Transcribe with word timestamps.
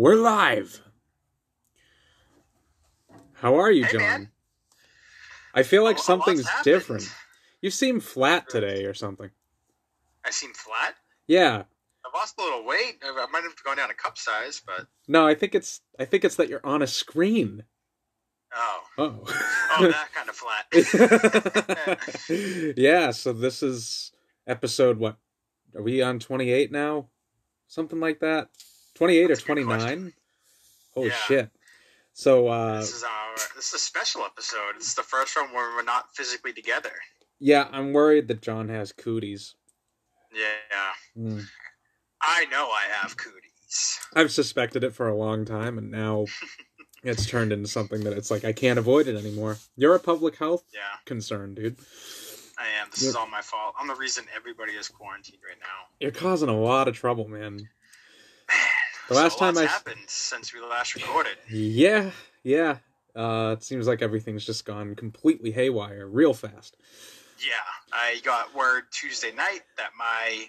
We're 0.00 0.16
live. 0.16 0.80
How 3.34 3.56
are 3.60 3.70
you, 3.70 3.84
Hey, 3.84 3.92
John? 3.92 4.00
man. 4.00 4.30
I 5.52 5.62
feel 5.62 5.84
like 5.84 5.98
oh, 5.98 6.00
a 6.00 6.02
something's 6.02 6.48
different. 6.64 7.06
You 7.60 7.70
seem 7.70 8.00
flat 8.00 8.48
today 8.48 8.86
or 8.86 8.94
something. 8.94 9.28
I 10.24 10.30
seem 10.30 10.54
flat. 10.54 10.94
Yeah. 11.26 11.64
I've 12.06 12.14
lost 12.14 12.38
a 12.38 12.42
little 12.42 12.64
weight. 12.64 12.96
I 13.04 13.08
I 13.10 13.26
might 13.30 13.42
have 13.42 13.52
gone 13.62 13.76
down 13.76 13.90
a 13.90 13.94
cup 13.94 14.16
size, 14.16 14.62
but 14.64 14.86
No, 15.06 15.26
I 15.26 15.34
think 15.34 15.54
it's 15.54 15.82
I 15.98 16.06
think 16.06 16.24
it's 16.24 16.36
that 16.36 16.48
you're 16.48 16.64
on 16.64 16.80
a 16.80 16.86
screen. 16.86 17.64
oh, 18.56 18.80
Oh. 18.96 19.20
oh, 19.26 19.86
that 19.86 20.08
kind 20.14 20.30
of 20.30 20.34
flat. 20.34 20.64
yeah, 22.78 23.10
so 23.10 23.34
this 23.34 23.62
is 23.62 24.12
episode 24.46 24.96
what? 24.98 25.18
Are 25.76 25.82
we 25.82 26.00
on 26.00 26.20
28 26.20 26.72
now? 26.72 27.10
Something 27.68 28.00
like 28.00 28.20
that? 28.20 28.48
28 29.00 29.26
That's 29.28 29.40
or 29.40 29.44
29? 29.46 29.78
question. 29.78 30.12
Holy 30.92 31.08
Yeah. 31.08 31.14
shit. 31.14 31.50
So 32.12 32.48
uh 32.48 32.80
this 32.80 32.94
is 32.94 33.02
our 33.02 33.34
this 33.56 33.68
is 33.68 33.72
a 33.74 33.78
special 33.78 34.24
episode. 34.26 34.76
It's 34.76 34.92
the 34.92 35.02
first 35.02 35.34
one 35.36 35.54
where 35.54 35.74
we're 35.74 35.82
not 35.82 36.14
physically 36.14 36.52
together. 36.52 36.92
yeah, 37.38 37.66
I'm 37.72 37.94
worried 37.94 38.28
that 38.28 38.42
John 38.42 38.68
has 38.68 38.92
cooties. 38.92 39.54
Yeah, 40.34 40.92
Hmm. 41.14 41.40
I 42.20 42.44
know 42.46 42.68
I 42.70 42.82
have 43.00 43.16
cooties. 43.16 43.98
I've 44.14 44.30
suspected 44.32 44.84
it 44.84 44.94
for 44.94 45.08
a 45.08 45.16
long 45.16 45.46
time, 45.46 45.78
and 45.78 45.90
now 45.90 46.26
it's 47.02 47.24
turned 47.24 47.52
into 47.54 47.68
something 47.68 48.04
that 48.04 48.12
it's 48.12 48.30
like 48.30 48.44
I 48.44 48.52
can't 48.52 48.78
avoid 48.78 49.08
it 49.08 49.16
anymore. 49.16 49.56
You're 49.76 49.94
a 49.94 49.98
public 50.00 50.36
health 50.36 50.64
Yeah, 50.74 50.80
concern, 51.06 51.54
dude. 51.54 51.78
I 52.58 52.66
am. 52.82 52.88
This 52.90 53.00
Yep. 53.04 53.08
is 53.08 53.16
all 53.16 53.26
my 53.28 53.40
fault. 53.40 53.74
I'm 53.78 53.86
the 53.88 53.94
reason 53.94 54.26
everybody 54.36 54.72
is 54.72 54.88
quarantined 54.88 55.38
right 55.42 55.58
now. 55.58 55.88
You're 56.00 56.10
causing 56.10 56.50
a 56.50 56.60
lot 56.60 56.86
of 56.86 56.94
trouble, 56.94 57.26
man. 57.26 57.66
The 59.10 59.16
last 59.16 59.38
so 59.38 59.44
time 59.44 59.58
I- 59.58 59.66
happened 59.66 60.04
since 60.06 60.54
we 60.54 60.60
last 60.60 60.94
recorded. 60.94 61.36
Yeah, 61.50 62.12
yeah. 62.44 62.78
Uh, 63.16 63.56
it 63.58 63.64
seems 63.64 63.88
like 63.88 64.02
everything's 64.02 64.46
just 64.46 64.64
gone 64.64 64.94
completely 64.94 65.50
haywire 65.50 66.06
real 66.06 66.32
fast. 66.32 66.76
Yeah, 67.44 67.54
I 67.92 68.20
got 68.22 68.54
word 68.54 68.84
Tuesday 68.92 69.32
night 69.32 69.62
that 69.76 69.90
my 69.98 70.48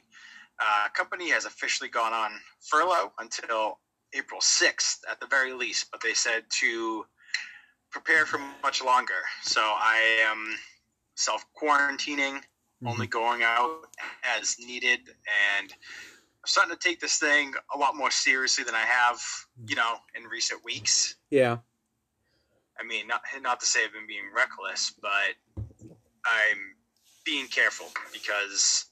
uh, 0.60 0.90
company 0.94 1.32
has 1.32 1.46
officially 1.46 1.90
gone 1.90 2.14
on 2.14 2.34
furlough 2.60 3.12
until 3.18 3.80
April 4.14 4.40
6th 4.40 5.00
at 5.10 5.20
the 5.20 5.26
very 5.26 5.54
least, 5.54 5.88
but 5.92 6.00
they 6.00 6.14
said 6.14 6.44
to 6.60 7.04
prepare 7.90 8.28
for 8.28 8.40
much 8.62 8.84
longer. 8.84 9.24
So 9.42 9.62
I 9.62 10.20
am 10.30 10.56
self 11.16 11.44
quarantining, 11.60 12.42
only 12.86 13.08
going 13.08 13.42
out 13.42 13.88
as 14.38 14.58
needed, 14.60 15.00
and 15.60 15.74
starting 16.46 16.76
to 16.76 16.80
take 16.80 17.00
this 17.00 17.18
thing 17.18 17.54
a 17.74 17.78
lot 17.78 17.96
more 17.96 18.12
seriously 18.12 18.64
than 18.64 18.76
I 18.76 18.80
have, 18.86 19.20
you 19.68 19.76
know, 19.76 19.96
in 20.16 20.24
recent 20.26 20.64
weeks. 20.64 21.16
Yeah, 21.30 21.58
I 22.80 22.84
mean, 22.84 23.08
not 23.08 23.22
not 23.42 23.60
to 23.60 23.66
say 23.66 23.84
I've 23.86 23.94
been 23.94 24.08
being 24.08 24.26
reckless, 24.36 24.94
but 25.02 25.36
I'm 26.26 26.58
being 27.26 27.48
careful 27.48 27.88
because 28.12 28.86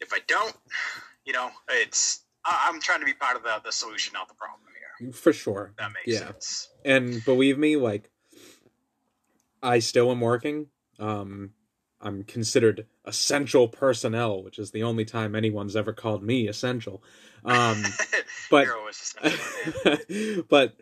if 0.00 0.12
I 0.12 0.18
don't, 0.26 0.54
you 1.24 1.32
know, 1.32 1.50
it's 1.70 2.20
I- 2.44 2.66
I'm 2.68 2.80
trying 2.80 3.00
to 3.00 3.06
be 3.06 3.14
part 3.14 3.36
of 3.36 3.42
the, 3.42 3.60
the 3.64 3.72
solution, 3.72 4.12
not 4.12 4.28
the 4.28 4.34
problem 4.34 4.60
here. 5.00 5.12
for 5.12 5.32
sure. 5.32 5.72
That 5.78 5.92
makes 5.92 6.20
Yeah. 6.20 6.26
sense. 6.26 6.68
And 6.84 7.24
believe 7.24 7.58
me, 7.58 7.76
like, 7.76 8.10
I 9.62 9.78
still 9.78 10.10
am 10.10 10.20
working. 10.20 10.66
Um, 10.98 11.54
I'm 12.00 12.22
considered 12.22 12.86
essential 13.04 13.68
personnel, 13.68 14.42
which 14.42 14.58
is 14.58 14.70
the 14.70 14.82
only 14.82 15.04
time 15.04 15.34
anyone's 15.34 15.76
ever 15.76 15.92
called 15.92 16.22
me 16.22 16.48
essential. 16.48 17.02
Um, 17.44 17.82
but 18.50 18.66
essential, 18.90 20.44
but 20.48 20.74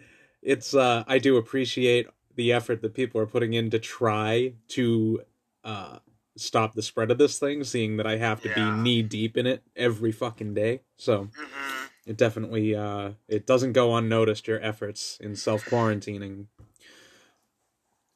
it's 0.43 0.75
uh 0.75 1.05
I 1.07 1.19
do 1.19 1.37
appreciate 1.37 2.09
the 2.35 2.53
effort 2.53 2.81
that 2.83 2.95
people 2.95 3.21
are 3.21 3.27
putting 3.27 3.53
in 3.55 3.71
to 3.71 3.79
try 3.79 4.55
to 4.69 5.23
uh 5.65 5.99
stop 6.37 6.75
the 6.75 6.83
spread 6.83 7.11
of 7.11 7.19
this 7.19 7.39
thing, 7.39 7.63
seeing 7.65 7.97
that 7.99 8.07
I 8.07 8.17
have 8.17 8.41
to 8.43 8.49
Yeah. 8.49 8.55
be 8.55 8.71
knee 8.71 9.03
deep 9.03 9.37
in 9.37 9.47
it 9.47 9.63
every 9.77 10.13
fucking 10.13 10.55
day. 10.55 10.81
So 10.97 11.29
Mhm. 11.37 11.89
it 12.07 12.17
definitely 12.17 12.75
uh 12.75 13.13
it 13.29 13.47
doesn't 13.47 13.73
go 13.73 13.95
unnoticed 13.97 14.47
your 14.49 14.61
efforts 14.63 15.19
in 15.21 15.35
self 15.37 15.65
quarantining. 15.65 16.47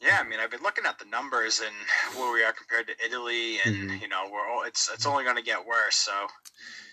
Yeah, 0.06 0.20
I 0.20 0.28
mean, 0.28 0.38
I've 0.38 0.52
been 0.52 0.62
looking 0.62 0.86
at 0.86 1.00
the 1.00 1.04
numbers 1.06 1.60
and 1.60 1.74
where 2.16 2.32
we 2.32 2.44
are 2.44 2.52
compared 2.52 2.86
to 2.86 3.04
Italy, 3.04 3.58
and 3.64 3.90
Mhm. 3.90 4.00
you 4.00 4.06
know, 4.06 4.28
we're 4.30 4.48
all, 4.48 4.62
it's 4.62 4.88
it's 4.88 5.04
only 5.04 5.24
going 5.24 5.34
to 5.36 5.42
get 5.42 5.66
worse. 5.66 5.96
So 5.96 6.28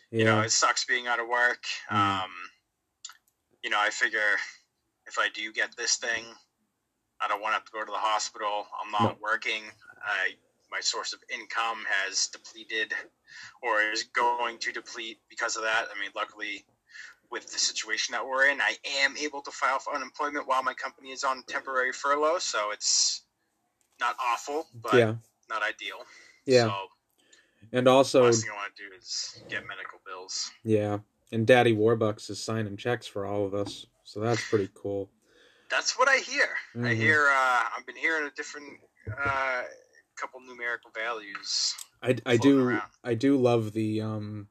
Yeah. 0.09 0.19
you 0.19 0.25
know, 0.25 0.41
it 0.41 0.50
sucks 0.51 0.84
being 0.85 1.06
out 1.07 1.19
of 1.19 1.28
work. 1.28 1.63
Mm. 1.91 2.24
Um, 2.24 2.51
you 3.62 3.69
know, 3.69 3.79
I 3.79 3.91
figure 3.91 4.40
if 5.06 5.19
I 5.19 5.29
do 5.29 5.53
get 5.53 5.75
this 5.75 5.97
thing, 5.97 6.25
I 7.19 7.28
don't 7.28 7.40
want 7.41 7.51
to 7.51 7.57
have 7.57 7.66
to 7.66 7.72
go 7.72 7.85
to 7.85 7.91
the 7.91 7.97
hospital. 8.00 8.68
I'm 8.81 8.90
not 8.91 9.16
No. 9.16 9.19
working. 9.22 9.72
I 10.03 10.35
my 10.72 10.80
source 10.80 11.13
of 11.13 11.24
income 11.30 11.85
has 11.85 12.28
depleted, 12.30 12.95
or 13.62 13.80
is 13.81 14.06
going 14.06 14.57
to 14.57 14.72
deplete 14.72 15.22
because 15.30 15.56
of 15.56 15.62
that. 15.62 15.88
I 15.95 16.00
mean, 16.00 16.09
luckily, 16.16 16.66
with 17.33 17.51
the 17.51 17.57
situation 17.57 18.13
that 18.13 18.25
we're 18.25 18.45
in, 18.45 18.61
I 18.61 18.77
am 19.01 19.17
able 19.17 19.41
to 19.41 19.49
file 19.51 19.79
for 19.79 19.95
unemployment 19.95 20.47
while 20.47 20.61
my 20.61 20.75
company 20.75 21.09
is 21.11 21.23
on 21.23 21.41
temporary 21.47 21.91
furlough. 21.91 22.38
So 22.38 22.69
it's 22.71 23.23
not 23.99 24.16
awful, 24.31 24.67
but 24.83 24.94
yeah. 24.94 25.16
not 25.49 25.63
ideal. 25.63 25.97
Yeah. 26.45 26.66
So 26.67 26.75
And 27.71 27.88
the 27.88 27.91
also 27.91 28.25
last 28.25 28.41
thing 28.44 28.51
I 28.51 28.55
want 28.55 28.75
to 28.75 28.83
do 28.83 28.95
is 28.95 29.44
get 29.49 29.63
medical 29.67 29.99
bills. 30.05 30.51
yeah. 30.63 30.99
And 31.31 31.47
Daddy 31.47 31.75
Warbucks 31.75 32.29
is 32.29 32.39
signing 32.39 32.77
checks 32.77 33.07
for 33.07 33.25
all 33.25 33.44
of 33.47 33.55
us. 33.55 33.88
So 34.03 34.19
that's 34.19 34.47
pretty 34.50 34.69
cool. 34.75 35.09
That's 35.71 35.97
what 35.97 36.07
I 36.07 36.17
hear. 36.17 36.50
I 36.75 36.94
Mhm. 36.94 36.95
hear. 36.95 37.27
Uh, 37.27 37.63
I've 37.75 37.85
been 37.88 37.95
hearing 37.95 38.27
a 38.27 38.31
different 38.35 38.79
uh, 39.25 39.63
couple 40.15 40.39
numerical 40.41 40.91
values. 40.91 41.73
I, 42.03 42.15
I 42.27 42.38
do 42.38 42.67
around. 42.67 42.91
I 43.03 43.15
do 43.15 43.38
love 43.38 43.71
the 43.71 44.01
um 44.01 44.50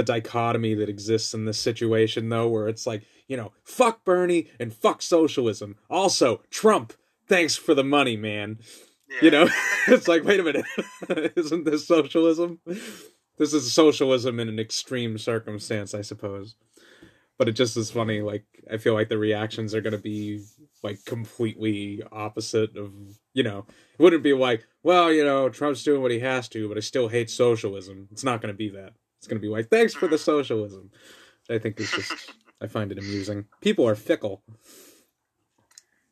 the 0.00 0.12
dichotomy 0.12 0.72
that 0.72 0.88
exists 0.88 1.34
in 1.34 1.44
this 1.44 1.58
situation 1.58 2.30
though 2.30 2.48
where 2.48 2.68
it's 2.68 2.86
like 2.86 3.02
you 3.28 3.36
know 3.36 3.52
fuck 3.62 4.02
Bernie 4.02 4.48
and 4.58 4.72
fuck 4.72 5.02
socialism. 5.02 5.76
Also 5.90 6.40
Trump 6.50 6.94
thanks 7.28 7.54
for 7.54 7.74
the 7.74 7.84
money 7.84 8.16
man. 8.16 8.58
Yeah. 9.10 9.18
you 9.22 9.30
know 9.30 9.48
it's 9.88 10.08
like 10.08 10.24
wait 10.24 10.40
a 10.40 10.42
minute 10.42 10.64
isn't 11.36 11.64
this 11.64 11.86
socialism? 11.86 12.60
This 13.36 13.52
is 13.52 13.72
socialism 13.72 14.40
in 14.40 14.48
an 14.48 14.58
extreme 14.58 15.18
circumstance 15.18 15.92
I 15.92 16.00
suppose. 16.00 16.54
But 17.36 17.48
it 17.48 17.52
just 17.52 17.76
is 17.76 17.90
funny 17.90 18.22
like 18.22 18.44
I 18.72 18.78
feel 18.78 18.94
like 18.94 19.10
the 19.10 19.18
reactions 19.18 19.74
are 19.74 19.82
going 19.82 19.92
to 19.92 19.98
be 19.98 20.44
like 20.82 21.04
completely 21.04 22.02
opposite 22.10 22.74
of 22.74 22.92
you 23.34 23.42
know 23.42 23.66
it 23.98 24.02
wouldn't 24.02 24.22
be 24.22 24.32
like 24.32 24.66
well 24.82 25.12
you 25.12 25.24
know 25.24 25.50
trump's 25.50 25.84
doing 25.84 26.00
what 26.00 26.10
he 26.10 26.20
has 26.20 26.48
to 26.48 26.68
but 26.68 26.78
i 26.78 26.80
still 26.80 27.08
hate 27.08 27.28
socialism. 27.28 28.08
It's 28.10 28.24
not 28.24 28.40
going 28.40 28.52
to 28.52 28.56
be 28.56 28.70
that 28.70 28.94
it's 29.20 29.26
going 29.28 29.36
to 29.38 29.46
be 29.46 29.52
like 29.52 29.68
thanks 29.68 29.92
for 29.92 30.08
the 30.08 30.16
socialism 30.32 30.90
i 31.50 31.58
think 31.58 31.78
it's 31.78 31.92
just 31.92 32.32
i 32.62 32.66
find 32.66 32.90
it 32.90 32.98
amusing 32.98 33.44
people 33.60 33.86
are 33.86 33.94
fickle 33.94 34.42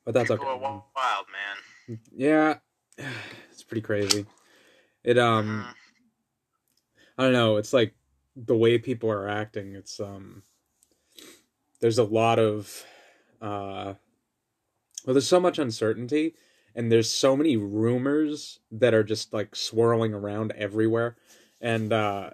but 0.05 0.13
that's 0.13 0.29
People 0.31 0.45
okay 0.47 0.55
are 0.55 0.59
wild, 0.95 1.27
man. 1.89 1.99
yeah 2.15 2.59
it's 3.51 3.63
pretty 3.63 3.81
crazy 3.81 4.27
it 5.03 5.19
um 5.19 5.65
Mhm. 5.67 5.75
I 7.21 7.25
don't 7.25 7.33
know. 7.33 7.57
It's 7.57 7.73
like 7.73 7.97
the 8.37 8.57
way 8.57 8.79
people 8.79 9.11
are 9.11 9.27
acting. 9.29 9.75
It's 9.75 9.99
um, 9.99 10.45
there's 11.81 11.99
a 11.99 12.05
lot 12.05 12.39
of 12.39 12.85
uh, 13.43 13.95
well, 15.05 15.15
there's 15.15 15.27
so 15.27 15.41
much 15.41 15.59
uncertainty, 15.59 16.37
and 16.77 16.93
there's 16.93 17.11
so 17.11 17.37
many 17.37 17.57
rumors 17.57 18.61
that 18.71 18.95
are 18.95 19.03
just 19.03 19.33
like 19.33 19.57
swirling 19.57 20.15
around 20.15 20.53
everywhere, 20.53 21.17
and 21.61 21.93
uh, 21.93 22.31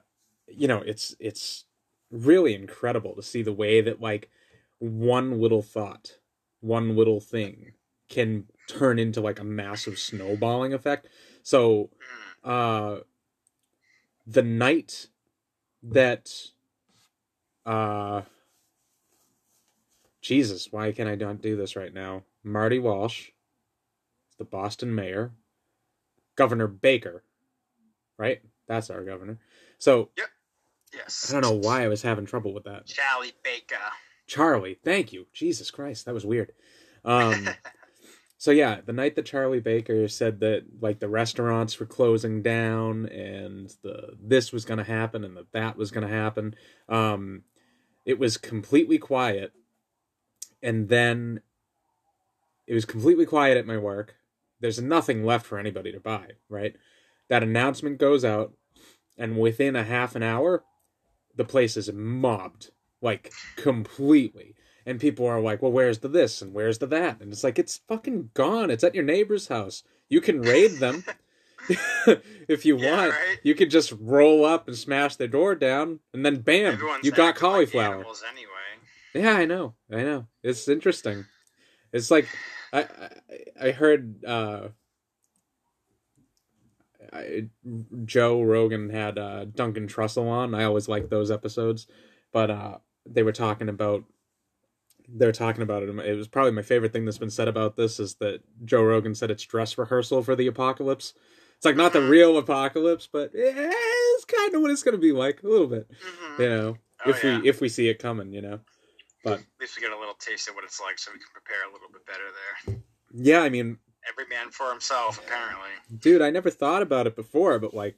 you 0.57 0.69
know, 0.69 0.79
it's 0.81 1.15
it's 1.19 1.65
really 2.11 2.55
incredible 2.55 3.15
to 3.17 3.23
see 3.23 3.43
the 3.43 3.53
way 3.53 3.81
that 3.81 4.01
like 4.01 4.31
one 4.79 5.41
little 5.41 5.63
thought, 5.63 6.19
one 6.61 6.97
little 6.97 7.21
thing 7.21 7.73
can 8.09 8.45
turn 8.69 8.99
into 8.99 9.21
like 9.21 9.39
a 9.41 9.45
massive 9.45 9.99
snowballing 9.99 10.73
effect. 10.73 11.09
So 11.43 11.91
Mhm. 12.45 12.51
uh 12.51 13.01
the 14.27 14.43
night 14.43 15.09
that 15.83 16.31
uh 17.67 18.23
Jesus, 20.21 20.73
why 20.73 20.93
can 20.93 21.07
I 21.07 21.15
not 21.17 21.43
do 21.43 21.57
this 21.57 21.77
right 21.77 21.93
now? 21.93 22.25
Marty 22.43 22.79
Walsh, 22.79 23.31
the 24.39 24.45
Boston 24.45 24.95
mayor, 24.95 25.33
Governor 26.37 26.67
Baker, 26.67 27.23
right? 28.17 28.41
That's 28.67 28.89
our 28.91 29.05
governor. 29.05 29.39
So 29.79 30.11
Yes. 30.95 31.31
I 31.31 31.41
don't 31.41 31.43
know 31.43 31.69
why 31.69 31.85
I 31.85 31.89
was 31.89 32.03
having 32.03 32.27
trouble 32.27 32.55
with 32.55 32.65
that. 32.65 32.87
Charlie 32.87 33.33
Baker. 33.43 33.77
Charlie, 34.27 34.79
thank 34.85 35.13
you. 35.13 35.27
Jesus 35.33 35.71
Christ, 35.71 36.07
that 36.07 36.15
was 36.15 36.25
weird. 36.27 36.53
Um 37.05 37.49
So 38.37 38.51
yeah, 38.51 38.81
the 38.85 38.93
night 38.93 39.15
that 39.15 39.25
Charlie 39.25 39.61
Baker 39.61 40.07
said 40.07 40.41
that 40.41 40.65
like 40.79 40.99
the 40.99 41.09
restaurants 41.09 41.81
were 41.81 41.87
closing 41.87 42.43
down 42.43 43.07
and 43.07 43.75
the 43.83 44.19
this 44.21 44.53
was 44.53 44.67
going 44.67 44.77
to 44.77 44.85
happen 44.85 45.25
and 45.25 45.35
that 45.39 45.53
that 45.53 45.79
was 45.79 45.91
going 45.91 46.07
to 46.07 46.13
happen, 46.13 46.55
um, 46.91 47.45
it 48.05 48.19
was 48.19 48.37
completely 48.37 48.99
quiet 48.99 49.53
and 50.63 50.89
then 50.89 51.41
it 52.67 52.75
was 52.75 52.85
completely 52.85 53.27
quiet 53.27 53.57
at 53.57 53.67
my 53.67 53.77
work 53.77 54.17
there's 54.61 54.81
nothing 54.81 55.25
left 55.25 55.47
for 55.47 55.59
anybody 55.59 55.93
to 55.93 56.01
buy 56.01 56.27
right 56.49 56.75
that 57.29 57.43
announcement 57.43 57.99
goes 57.99 58.25
out 58.25 58.53
and 59.19 59.39
within 59.39 59.77
a 59.77 59.85
half 59.85 60.15
an 60.15 60.23
hour 60.23 60.65
the 61.37 61.45
place 61.45 61.77
is 61.77 61.93
mobbed 61.93 62.71
like 63.01 63.33
completely 63.57 64.55
and 64.87 65.01
people 65.01 65.27
are 65.27 65.41
like 65.41 65.63
well 65.63 65.73
where's 65.73 65.99
the 65.99 66.09
this 66.09 66.41
and 66.43 66.53
where's 66.53 66.79
the 66.79 66.87
that 66.87 67.21
and 67.21 67.33
it's 67.33 67.45
like 67.45 67.59
it's 67.59 67.81
fucking 67.89 68.31
gone 68.35 68.71
it's 68.71 68.85
at 68.85 68.95
your 68.95 69.05
neighbor's 69.05 69.49
house 69.49 69.83
you 70.09 70.21
can 70.21 70.41
raid 70.41 70.73
them 70.73 71.05
if 72.49 72.67
you 72.67 72.77
Yeah, 72.77 72.91
want 72.91 73.11
right? 73.13 73.39
you 73.43 73.55
could 73.55 73.71
just 73.71 73.93
roll 73.99 74.45
up 74.45 74.69
and 74.69 74.77
smash 74.77 75.17
their 75.17 75.29
door 75.29 75.55
down 75.55 76.01
and 76.13 76.25
then 76.25 76.41
bam 76.41 76.75
Everyone's 76.75 77.05
you 77.05 77.11
got 77.11 77.29
acting 77.31 77.49
like 77.49 77.53
cauliflower 77.71 78.05
anyway. 78.31 78.45
yeah, 79.15 79.33
I 79.33 79.45
know. 79.45 79.75
I 79.91 80.03
know. 80.03 80.27
It's 80.43 80.69
interesting. 80.69 81.25
It's 81.93 82.11
like 82.11 82.29
I 82.73 82.81
I, 83.61 83.69
I 83.69 83.71
heard 83.71 84.25
uh 84.25 84.69
I, 87.13 87.49
Joe 88.05 88.43
Rogan 88.43 88.91
had 88.91 89.19
uh, 89.19 89.45
Duncan 89.47 89.87
Trussell 89.89 90.29
on. 90.29 90.55
I 90.55 90.65
always 90.65 90.89
like 90.89 91.09
those 91.11 91.31
episodes, 91.31 91.87
but 92.33 92.51
uh, 92.51 92.79
they 93.07 93.23
were 93.23 93.33
talking 93.33 93.69
about 93.69 94.05
they're 95.07 95.33
talking 95.33 95.63
about 95.63 95.83
it. 95.83 95.89
It 95.91 96.17
was 96.17 96.29
probably 96.29 96.53
my 96.53 96.63
favorite 96.63 96.93
thing 96.93 97.05
that's 97.05 97.19
been 97.19 97.29
said 97.31 97.47
about 97.49 97.77
this 97.77 98.01
is 98.01 98.15
that 98.17 98.41
Joe 98.65 98.83
Rogan 98.83 99.15
said 99.15 99.31
it's 99.31 99.43
dress 99.45 99.77
rehearsal 99.77 100.23
for 100.23 100.35
the 100.35 100.47
apocalypse. 100.47 101.13
It's 101.57 101.67
like 101.67 101.77
not 101.77 101.93
the 101.93 102.01
real 102.01 102.39
apocalypse, 102.39 103.07
but 103.07 103.31
it's 103.35 104.25
kind 104.25 104.55
of 104.55 104.63
what 104.63 104.71
it's 104.71 104.83
going 104.83 104.95
to 104.95 105.01
be 105.01 105.13
like 105.13 105.43
a 105.43 105.47
little 105.49 105.67
bit, 105.67 105.89
Mhm. 105.91 106.39
you 106.39 106.49
know, 106.49 106.79
Oh, 107.05 107.11
if 107.11 107.23
yeah. 107.23 107.41
we 107.41 107.49
if 107.49 107.61
we 107.61 107.69
see 107.69 107.89
it 107.89 107.99
coming, 107.99 108.33
you 108.33 108.41
know. 108.41 108.61
But 109.23 109.41
At 109.41 109.45
least 109.61 109.77
we 109.77 109.83
get 109.83 109.93
a 109.93 109.99
little 109.99 110.15
taste 110.15 110.49
of 110.49 110.55
what 110.55 110.65
it's 110.65 110.81
like, 110.81 110.99
so 110.99 111.11
we 111.13 111.19
can 111.19 111.29
prepare 111.33 111.65
a 111.69 111.73
little 111.73 111.89
bit 111.93 112.07
better 112.07 112.25
there. 112.75 112.83
yeah, 113.13 113.41
I 113.43 113.51
mean, 113.51 113.79
Every 114.11 114.27
man 114.29 114.51
for 114.51 114.71
himself, 114.71 115.19
apparently. 115.19 115.71
dude, 115.99 116.21
I 116.23 116.31
never 116.31 116.51
thought 116.51 116.83
about 116.83 117.07
it 117.07 117.17
before, 117.17 117.59
but 117.59 117.73
like, 117.75 117.97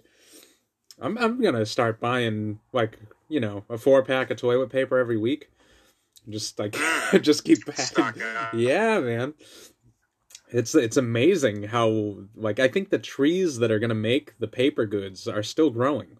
I'm 1.01 1.19
I'm 1.19 1.41
gonna 1.43 1.67
start 1.67 2.01
buying 2.01 2.61
like 2.73 2.99
you 3.29 3.41
know 3.41 3.65
a 3.69 3.77
four 3.79 4.03
pack 4.05 4.31
of 4.31 4.37
toilet 4.39 4.71
paper 4.71 4.99
every 4.99 5.17
week. 5.17 5.51
Just 6.29 6.59
like 6.59 6.73
mm. 6.73 7.23
just 7.23 7.45
keep 7.45 7.65
packing. 7.67 8.23
Yeah, 8.55 9.01
man. 9.01 9.35
It's 10.51 10.75
it's 10.75 10.97
amazing 10.97 11.65
how 11.65 12.19
like 12.35 12.61
I 12.61 12.69
think 12.69 12.91
the 12.91 12.99
trees 12.99 13.59
that 13.59 13.71
are 13.71 13.79
gonna 13.81 13.95
make 13.95 14.39
the 14.39 14.49
paper 14.49 14.87
goods 14.87 15.27
are 15.27 15.43
still 15.43 15.71
growing. 15.71 16.19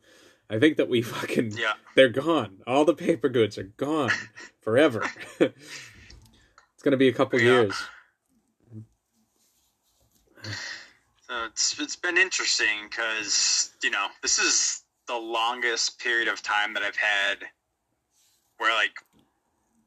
I 0.51 0.59
think 0.59 0.77
that 0.77 0.89
we 0.89 1.01
fucking 1.15 1.53
Yeah. 1.57 1.75
they're 1.95 2.09
gone. 2.09 2.59
All 2.67 2.85
the 2.85 2.95
paper 2.95 3.29
goods 3.29 3.57
are 3.57 3.73
gone 3.77 4.11
forever. 4.61 5.05
it's 5.41 6.83
gonna 6.83 6.97
be 6.97 7.09
a 7.09 7.13
couple 7.13 7.41
Yeah. 7.41 7.63
years. 7.63 7.75
So 11.29 11.45
it's 11.47 11.79
it's 11.81 11.97
been 11.97 12.17
interesting 12.17 12.89
because 12.89 13.71
you 13.83 13.91
know 13.91 14.07
this 14.23 14.39
is 14.39 14.83
the 15.09 15.17
longest 15.17 15.99
period 15.99 16.29
of 16.29 16.43
time 16.43 16.75
that 16.75 16.83
I've 16.83 16.97
had 16.97 17.39
where 18.59 18.75
like 18.75 18.93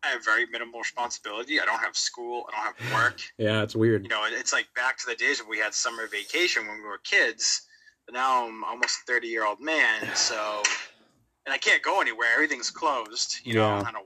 I 0.04 0.08
have 0.08 0.24
very 0.24 0.46
minimal 0.46 0.80
responsibility. 0.80 1.60
I 1.60 1.66
don't 1.66 1.80
have 1.80 1.96
school. 1.96 2.46
I 2.54 2.56
don't 2.66 2.76
have 2.78 2.94
work. 2.94 3.20
Yeah, 3.38 3.64
it's 3.64 3.76
weird. 3.76 4.04
You 4.04 4.10
know, 4.10 4.24
it's 4.30 4.54
like 4.54 4.68
back 4.76 4.98
to 5.00 5.06
the 5.08 5.16
days 5.16 5.42
when 5.42 5.50
we 5.50 5.60
had 5.60 5.74
summer 5.74 6.08
vacation 6.08 6.68
when 6.68 6.78
we 6.78 6.84
were 6.84 7.00
kids. 7.00 7.68
But 8.06 8.14
now 8.16 8.48
I'm 8.48 8.64
almost 8.64 9.02
a 9.04 9.12
30 9.12 9.28
year 9.28 9.46
old 9.46 9.60
man, 9.60 10.16
so 10.16 10.64
and 11.46 11.54
I 11.54 11.58
can't 11.58 11.82
go 11.84 12.02
anywhere. 12.02 12.30
Everything's 12.34 12.70
closed. 12.70 13.38
You 13.44 13.56
know, 13.56 13.70
I 13.70 13.92
don't. 13.92 14.06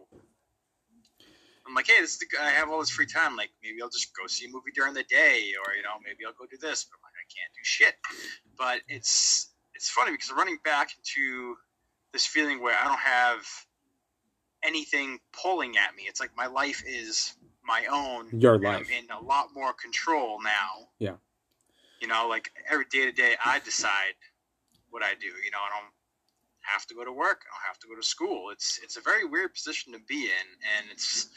I'm 1.65 1.73
like, 1.73 1.87
hey, 1.87 2.01
this 2.01 2.13
is 2.13 2.19
the, 2.19 2.27
I 2.41 2.49
have 2.49 2.69
all 2.69 2.79
this 2.79 2.89
free 2.89 3.05
time. 3.05 3.35
Like, 3.35 3.49
maybe 3.63 3.81
I'll 3.81 3.89
just 3.89 4.15
go 4.15 4.27
see 4.27 4.45
a 4.45 4.49
movie 4.49 4.71
during 4.75 4.93
the 4.93 5.03
day, 5.03 5.53
or 5.65 5.75
you 5.75 5.83
know, 5.83 5.95
maybe 6.03 6.25
I'll 6.25 6.33
go 6.33 6.45
do 6.45 6.57
this. 6.57 6.85
But 6.85 6.97
I'm 6.97 7.03
like, 7.03 7.13
I 7.15 7.27
can't 7.31 7.53
do 7.53 7.61
shit. 7.63 7.95
But 8.57 8.81
it's 8.87 9.53
it's 9.73 9.89
funny 9.89 10.11
because 10.11 10.29
I'm 10.29 10.37
running 10.37 10.59
back 10.63 10.91
into 10.97 11.55
this 12.11 12.25
feeling 12.25 12.61
where 12.61 12.75
I 12.79 12.85
don't 12.85 12.99
have 12.99 13.45
anything 14.63 15.19
pulling 15.31 15.77
at 15.77 15.95
me. 15.95 16.03
It's 16.03 16.19
like 16.19 16.31
my 16.35 16.47
life 16.47 16.83
is 16.85 17.33
my 17.65 17.85
own. 17.91 18.39
Your 18.39 18.59
life. 18.59 18.87
I'm 18.87 19.05
in 19.05 19.09
a 19.11 19.23
lot 19.23 19.47
more 19.53 19.73
control 19.73 20.41
now. 20.41 20.89
Yeah. 20.99 21.15
You 21.99 22.07
know, 22.07 22.27
like 22.27 22.51
every 22.69 22.85
day 22.91 23.05
to 23.05 23.11
day, 23.11 23.35
I 23.43 23.59
decide 23.59 24.15
what 24.89 25.01
I 25.01 25.13
do. 25.19 25.27
You 25.27 25.51
know, 25.51 25.59
I 25.59 25.79
don't 25.79 25.91
have 26.63 26.85
to 26.87 26.95
go 26.95 27.03
to 27.05 27.11
work. 27.11 27.41
I 27.43 27.53
don't 27.53 27.67
have 27.67 27.79
to 27.79 27.87
go 27.87 27.95
to 27.95 28.03
school. 28.03 28.49
It's 28.51 28.79
it's 28.83 28.97
a 28.97 29.01
very 29.01 29.25
weird 29.25 29.53
position 29.53 29.93
to 29.93 29.99
be 30.07 30.25
in, 30.25 30.47
and 30.77 30.91
it's 30.91 31.29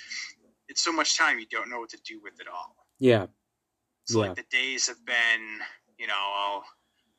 it's 0.69 0.83
so 0.83 0.93
much 0.93 1.17
time 1.17 1.39
you 1.39 1.47
don't 1.51 1.71
know 1.71 1.79
what 1.81 1.91
to 1.91 1.99
do 2.05 2.21
with 2.23 2.41
it 2.41 2.47
all. 2.49 2.75
Yeah. 2.99 3.27
So 4.05 4.21
Yeah. 4.23 4.29
like 4.29 4.37
the 4.37 4.45
days 4.51 4.87
have 4.89 5.05
been, 5.05 5.61
you 5.99 6.07
know, 6.07 6.15
I'll 6.37 6.65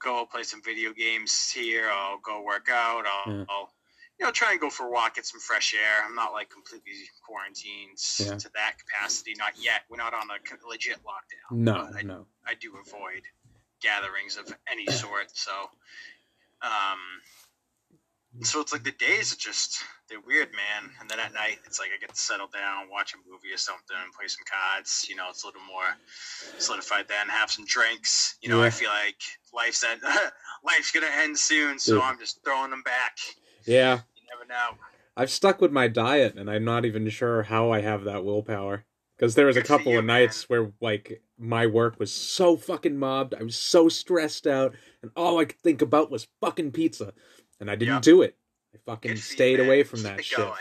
go 0.02 0.26
play 0.26 0.44
some 0.44 0.62
video 0.62 0.94
games 0.94 1.50
here. 1.52 1.90
I'll 1.90 2.20
go 2.20 2.42
work 2.44 2.70
out. 2.70 3.06
I'll, 3.06 3.34
Yeah. 3.34 3.46
I'll 3.50 3.74
you 4.20 4.26
know 4.26 4.32
try 4.32 4.52
and 4.52 4.60
go 4.60 4.70
for 4.70 4.88
a 4.88 4.92
walk, 4.92 5.16
get 5.16 5.26
some 5.26 5.40
fresh 5.40 5.74
air. 5.76 6.04
I'm 6.06 6.16
not 6.16 6.34
like 6.34 6.50
completely 6.50 6.94
quarantined 7.26 7.98
Yeah. 8.20 8.38
to 8.38 8.50
that 8.56 8.78
capacity. 8.80 9.34
Not 9.38 9.54
yet. 9.62 9.82
We're 9.90 9.98
not 9.98 10.14
on 10.14 10.28
a 10.30 10.68
legit 10.68 10.98
lockdown. 11.04 11.58
No, 11.58 11.90
I, 11.96 12.02
no. 12.04 12.26
I 12.46 12.54
do 12.56 12.74
avoid 12.78 13.24
gatherings 13.80 14.38
of 14.38 14.52
any 14.72 14.88
sort. 14.88 15.30
So, 15.38 15.52
um, 16.64 17.00
so 18.42 18.62
it's 18.62 18.72
like 18.74 18.84
the 18.84 18.92
days 18.92 19.34
are 19.34 19.38
just 19.38 19.84
they're 20.10 20.22
weird, 20.22 20.50
man. 20.52 20.92
And 21.02 21.10
then 21.10 21.20
at 21.20 21.34
night, 21.34 21.60
it's 21.66 21.80
like 21.80 21.90
I 21.96 22.00
get 22.00 22.14
to 22.14 22.20
settle 22.20 22.48
down, 22.48 22.90
watch 22.90 23.14
a 23.14 23.18
movie 23.30 23.54
or 23.54 23.58
something, 23.58 23.96
play 24.18 24.28
some 24.28 24.44
cards. 24.50 25.06
You 25.10 25.16
know, 25.16 25.26
it's 25.30 25.44
a 25.44 25.48
little 25.48 25.62
more 25.68 25.84
solidified 26.58 27.08
then. 27.08 27.28
Have 27.28 27.52
some 27.52 27.66
drinks. 27.66 28.38
You 28.42 28.50
know, 28.50 28.60
Yeah. 28.62 28.68
I 28.68 28.70
feel 28.70 28.90
like 28.90 29.22
life's 29.54 29.84
at 29.84 30.00
life's 30.64 30.92
gonna 30.92 31.08
end 31.12 31.38
soon, 31.38 31.80
so 31.80 31.96
Dude. 31.96 32.04
I'm 32.04 32.20
just 32.20 32.44
throwing 32.44 32.72
them 32.72 32.84
back. 32.84 33.18
Yeah. 33.66 34.00
You 34.16 34.24
never 34.34 34.48
know. 34.48 34.78
I've 35.16 35.32
stuck 35.32 35.62
with 35.62 35.72
my 35.72 35.88
diet 35.88 36.36
and 36.36 36.50
I'm 36.50 36.64
not 36.64 36.86
even 36.86 37.10
sure 37.10 37.44
how 37.44 37.72
I 37.72 37.82
have 37.82 38.04
that 38.04 38.24
willpower. 38.24 38.86
Because 39.18 39.34
there 39.34 39.48
was 39.48 39.58
a 39.58 39.62
Good 39.62 39.68
for 39.68 39.78
couple 39.78 39.92
you, 39.94 40.00
of 40.00 40.06
nights 40.06 40.48
where 40.48 40.72
like 40.80 41.24
my 41.40 41.66
work 41.66 42.00
was 42.00 42.14
so 42.14 42.56
fucking 42.56 42.98
mobbed, 43.00 43.34
I 43.34 43.42
was 43.42 43.56
so 43.56 43.90
stressed 43.90 44.46
out, 44.46 44.76
and 45.02 45.10
all 45.16 45.40
I 45.40 45.46
could 45.46 45.60
think 45.60 45.82
about 45.82 46.12
was 46.12 46.28
fucking 46.40 46.72
pizza. 46.72 47.14
And 47.60 47.70
I 47.72 47.76
didn't 47.76 47.96
Yep. 47.96 48.02
do 48.04 48.22
it. 48.22 48.38
I 48.74 48.78
fucking 48.86 49.12
Good 49.14 49.20
stayed 49.20 49.60
away 49.60 49.84
from 49.84 50.04
that 50.04 50.24
shit. 50.24 50.38
going. 50.38 50.54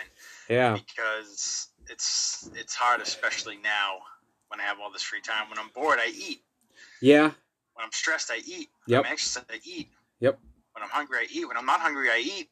Yeah. 0.49 0.75
because 0.75 1.69
it's 1.91 2.49
it's 2.55 2.75
hard, 2.75 3.01
especially 3.01 3.57
now 3.59 3.99
when 4.49 4.61
I 4.61 4.65
have 4.65 4.79
all 4.81 4.91
this 4.93 5.03
free 5.03 5.21
time. 5.21 5.49
When 5.51 5.59
I'm 5.59 5.69
bored, 5.75 5.99
I 6.01 6.09
eat. 6.17 6.43
Yeah. 7.01 7.33
When 7.75 7.85
I'm 7.85 7.93
stressed, 7.93 8.31
I 8.31 8.37
eat. 8.47 8.69
Yep. 8.87 8.99
When 9.03 9.07
I'm 9.07 9.11
anxious, 9.11 9.37
I 9.37 9.61
eat. 9.65 9.89
Yep. 10.21 10.39
When 10.73 10.83
I'm 10.83 10.89
hungry, 10.91 11.19
I 11.19 11.27
eat. 11.31 11.47
When 11.47 11.57
I'm 11.57 11.67
not 11.67 11.81
hungry, 11.81 12.09
I 12.11 12.19
eat. 12.19 12.49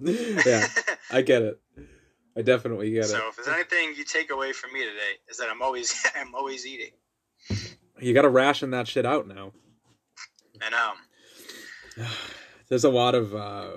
yeah, 0.46 0.66
I 1.10 1.22
get 1.22 1.42
it. 1.42 1.60
I 2.36 2.42
definitely 2.42 2.90
get 2.90 3.04
it. 3.04 3.08
so 3.08 3.28
if 3.28 3.36
there's 3.36 3.48
anything 3.48 3.94
you 3.96 4.04
take 4.04 4.30
away 4.30 4.52
from 4.52 4.72
me 4.72 4.80
today, 4.80 5.14
is 5.28 5.38
that 5.38 5.48
I'm 5.48 5.62
always 5.62 6.06
I'm 6.20 6.34
always 6.34 6.66
eating. 6.66 6.90
You 8.00 8.12
got 8.12 8.22
to 8.22 8.28
ration 8.28 8.70
that 8.72 8.88
shit 8.88 9.06
out 9.06 9.26
now. 9.26 9.52
And 10.60 10.74
um, 10.74 10.96
there's 12.68 12.84
a 12.84 12.90
lot 12.90 13.14
of 13.14 13.34
uh 13.34 13.70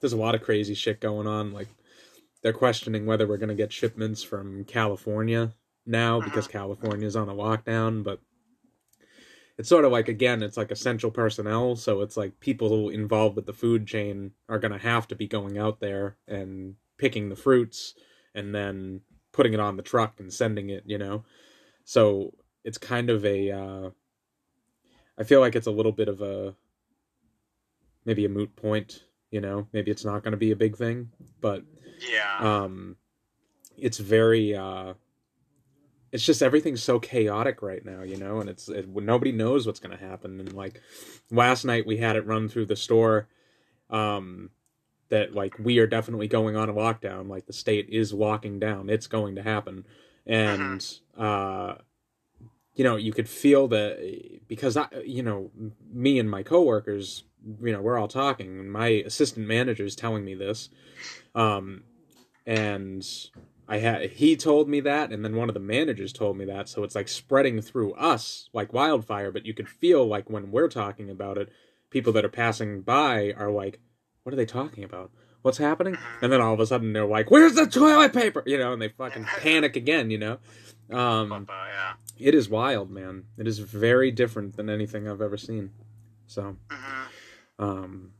there's 0.00 0.12
a 0.12 0.18
lot 0.18 0.34
of 0.34 0.42
crazy 0.42 0.74
shit 0.74 1.00
going 1.00 1.26
on. 1.26 1.52
Like 1.52 1.68
they're 2.42 2.52
questioning 2.52 3.06
whether 3.06 3.26
we're 3.26 3.36
going 3.36 3.48
to 3.48 3.54
get 3.54 3.72
shipments 3.72 4.22
from 4.22 4.64
California 4.64 5.52
now 5.86 6.20
because 6.20 6.46
California's 6.46 7.16
on 7.16 7.28
a 7.28 7.34
lockdown 7.34 8.04
but 8.04 8.20
it's 9.58 9.68
sort 9.68 9.84
of 9.84 9.90
like 9.90 10.08
again 10.08 10.42
it's 10.42 10.56
like 10.56 10.70
essential 10.70 11.10
personnel 11.10 11.74
so 11.74 12.00
it's 12.02 12.16
like 12.16 12.38
people 12.38 12.88
involved 12.88 13.34
with 13.34 13.46
the 13.46 13.52
food 13.52 13.86
chain 13.86 14.30
are 14.48 14.60
going 14.60 14.72
to 14.72 14.78
have 14.78 15.08
to 15.08 15.16
be 15.16 15.26
going 15.26 15.58
out 15.58 15.80
there 15.80 16.16
and 16.28 16.74
picking 16.98 17.28
the 17.28 17.36
fruits 17.36 17.94
and 18.34 18.54
then 18.54 19.00
putting 19.32 19.54
it 19.54 19.60
on 19.60 19.76
the 19.76 19.82
truck 19.82 20.20
and 20.20 20.32
sending 20.32 20.70
it 20.70 20.84
you 20.86 20.98
know? 20.98 21.24
So 21.84 22.32
it's 22.64 22.78
kind 22.78 23.10
of 23.10 23.24
a 23.24 23.50
uh 23.50 23.90
I 25.18 25.24
feel 25.24 25.40
like 25.40 25.56
it's 25.56 25.66
a 25.66 25.72
little 25.72 25.92
bit 25.92 26.08
of 26.08 26.22
a 26.22 26.54
maybe 28.04 28.24
a 28.24 28.28
moot 28.28 28.54
point 28.56 29.04
you 29.30 29.40
know 29.40 29.66
maybe 29.72 29.90
it's 29.90 30.04
not 30.04 30.22
going 30.22 30.32
to 30.32 30.38
be 30.38 30.50
a 30.50 30.56
big 30.56 30.76
thing 30.76 31.10
but 31.40 31.64
yeah, 32.12 32.64
um 32.64 32.96
it's 33.76 33.98
very 33.98 34.54
uh 34.54 34.94
it's 36.12 36.24
just 36.24 36.42
everything's 36.42 36.82
so 36.82 37.00
chaotic 37.00 37.62
right 37.62 37.84
now 37.84 38.02
you 38.02 38.16
know 38.16 38.40
and 38.40 38.48
it's 38.48 38.68
it, 38.68 38.88
nobody 38.88 39.32
knows 39.32 39.66
what's 39.66 39.80
going 39.80 39.96
to 39.96 40.04
happen 40.04 40.38
and 40.38 40.52
like 40.52 40.80
last 41.30 41.64
night 41.64 41.86
we 41.86 41.96
had 41.96 42.16
it 42.16 42.26
run 42.26 42.48
through 42.48 42.66
the 42.66 42.76
store 42.76 43.28
um 43.90 44.50
that 45.08 45.34
like 45.34 45.58
we 45.58 45.78
are 45.78 45.86
definitely 45.86 46.28
going 46.28 46.56
on 46.56 46.68
a 46.68 46.74
lockdown 46.74 47.28
like 47.28 47.46
the 47.46 47.52
state 47.52 47.88
is 47.90 48.12
locking 48.12 48.58
down 48.58 48.88
it's 48.88 49.06
going 49.06 49.34
to 49.34 49.42
happen 49.42 49.84
and 50.26 50.98
uh 51.18 51.74
you 52.74 52.84
know 52.84 52.96
you 52.96 53.12
could 53.12 53.28
feel 53.28 53.68
the 53.68 54.40
because 54.48 54.76
i 54.76 54.86
you 55.04 55.22
know 55.22 55.50
me 55.90 56.18
and 56.18 56.30
my 56.30 56.42
coworkers 56.42 57.24
you 57.62 57.72
know 57.72 57.80
we're 57.80 57.98
all 57.98 58.08
talking 58.08 58.58
and 58.58 58.72
my 58.72 58.88
assistant 58.88 59.46
manager 59.46 59.84
is 59.84 59.96
telling 59.96 60.24
me 60.24 60.34
this 60.34 60.68
um 61.34 61.82
and 62.46 63.04
i 63.68 63.78
had 63.78 64.10
he 64.10 64.36
told 64.36 64.68
me 64.68 64.80
that 64.80 65.12
and 65.12 65.24
then 65.24 65.36
one 65.36 65.48
of 65.48 65.54
the 65.54 65.60
managers 65.60 66.12
told 66.12 66.36
me 66.36 66.44
that 66.44 66.68
so 66.68 66.82
it's 66.82 66.94
like 66.94 67.08
spreading 67.08 67.60
through 67.60 67.92
us 67.94 68.48
like 68.52 68.72
wildfire 68.72 69.30
but 69.30 69.46
you 69.46 69.54
could 69.54 69.68
feel 69.68 70.06
like 70.06 70.28
when 70.30 70.50
we're 70.50 70.68
talking 70.68 71.10
about 71.10 71.38
it 71.38 71.48
people 71.92 72.12
that 72.12 72.24
are 72.24 72.28
passing 72.30 72.80
by 72.80 73.32
are 73.36 73.50
like 73.50 73.78
what 74.22 74.32
are 74.32 74.36
they 74.36 74.46
talking 74.46 74.84
about? 74.84 75.10
What's 75.42 75.58
happening? 75.58 75.98
And 76.20 76.32
then 76.32 76.40
all 76.40 76.54
of 76.54 76.60
a 76.60 76.66
sudden 76.66 76.92
they're 76.92 77.04
like 77.06 77.30
where's 77.30 77.54
the 77.54 77.66
toilet 77.66 78.12
paper? 78.12 78.42
You 78.46 78.58
know 78.58 78.72
and 78.72 78.80
they 78.80 78.88
fucking 78.88 79.24
panic 79.38 79.76
again 79.76 80.10
you 80.10 80.18
know? 80.18 80.38
Um 80.90 81.48
it 82.18 82.34
is 82.34 82.48
wild 82.48 82.90
man. 82.90 83.24
It 83.36 83.46
is 83.46 83.58
very 83.58 84.10
different 84.10 84.56
than 84.56 84.70
anything 84.70 85.08
i've 85.08 85.20
ever 85.20 85.36
seen 85.36 85.70
so 86.26 86.56
hmm 86.70 87.01
um, 87.58 88.12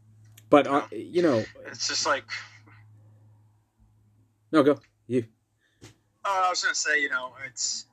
but 0.50 0.66
uh, 0.66 0.86
you 0.90 1.22
know, 1.22 1.44
It's 1.66 1.88
just 1.88 2.06
like 2.06 2.24
no, 4.50 4.62
go 4.62 4.78
you. 5.06 5.24
Oh, 6.24 6.42
I 6.46 6.50
was 6.50 6.62
gonna 6.62 6.74
say, 6.74 7.00
you 7.00 7.08
know, 7.08 7.32
it's 7.46 7.86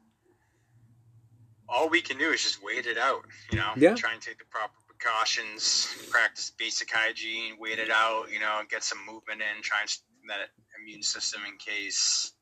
all 1.67 1.89
we 1.89 2.01
can 2.01 2.17
do 2.17 2.29
is 2.31 2.41
just 2.43 2.63
wait 2.63 2.85
it 2.85 2.97
out. 2.97 3.23
You 3.51 3.57
know, 3.57 3.73
Yeah. 3.77 3.95
try 3.95 4.13
and 4.13 4.21
take 4.21 4.39
the 4.39 4.45
proper 4.45 4.73
precautions, 4.87 5.87
practice 6.09 6.51
basic 6.57 6.91
hygiene, 6.91 7.57
wait 7.59 7.79
it 7.79 7.89
out. 7.89 8.31
You 8.31 8.39
know, 8.39 8.61
get 8.69 8.83
some 8.83 9.05
movement 9.05 9.41
in, 9.41 9.61
try 9.61 9.81
and 9.81 9.89
that 10.27 10.49
immune 10.79 11.01
system 11.03 11.41
in 11.47 11.57
case 11.57 12.33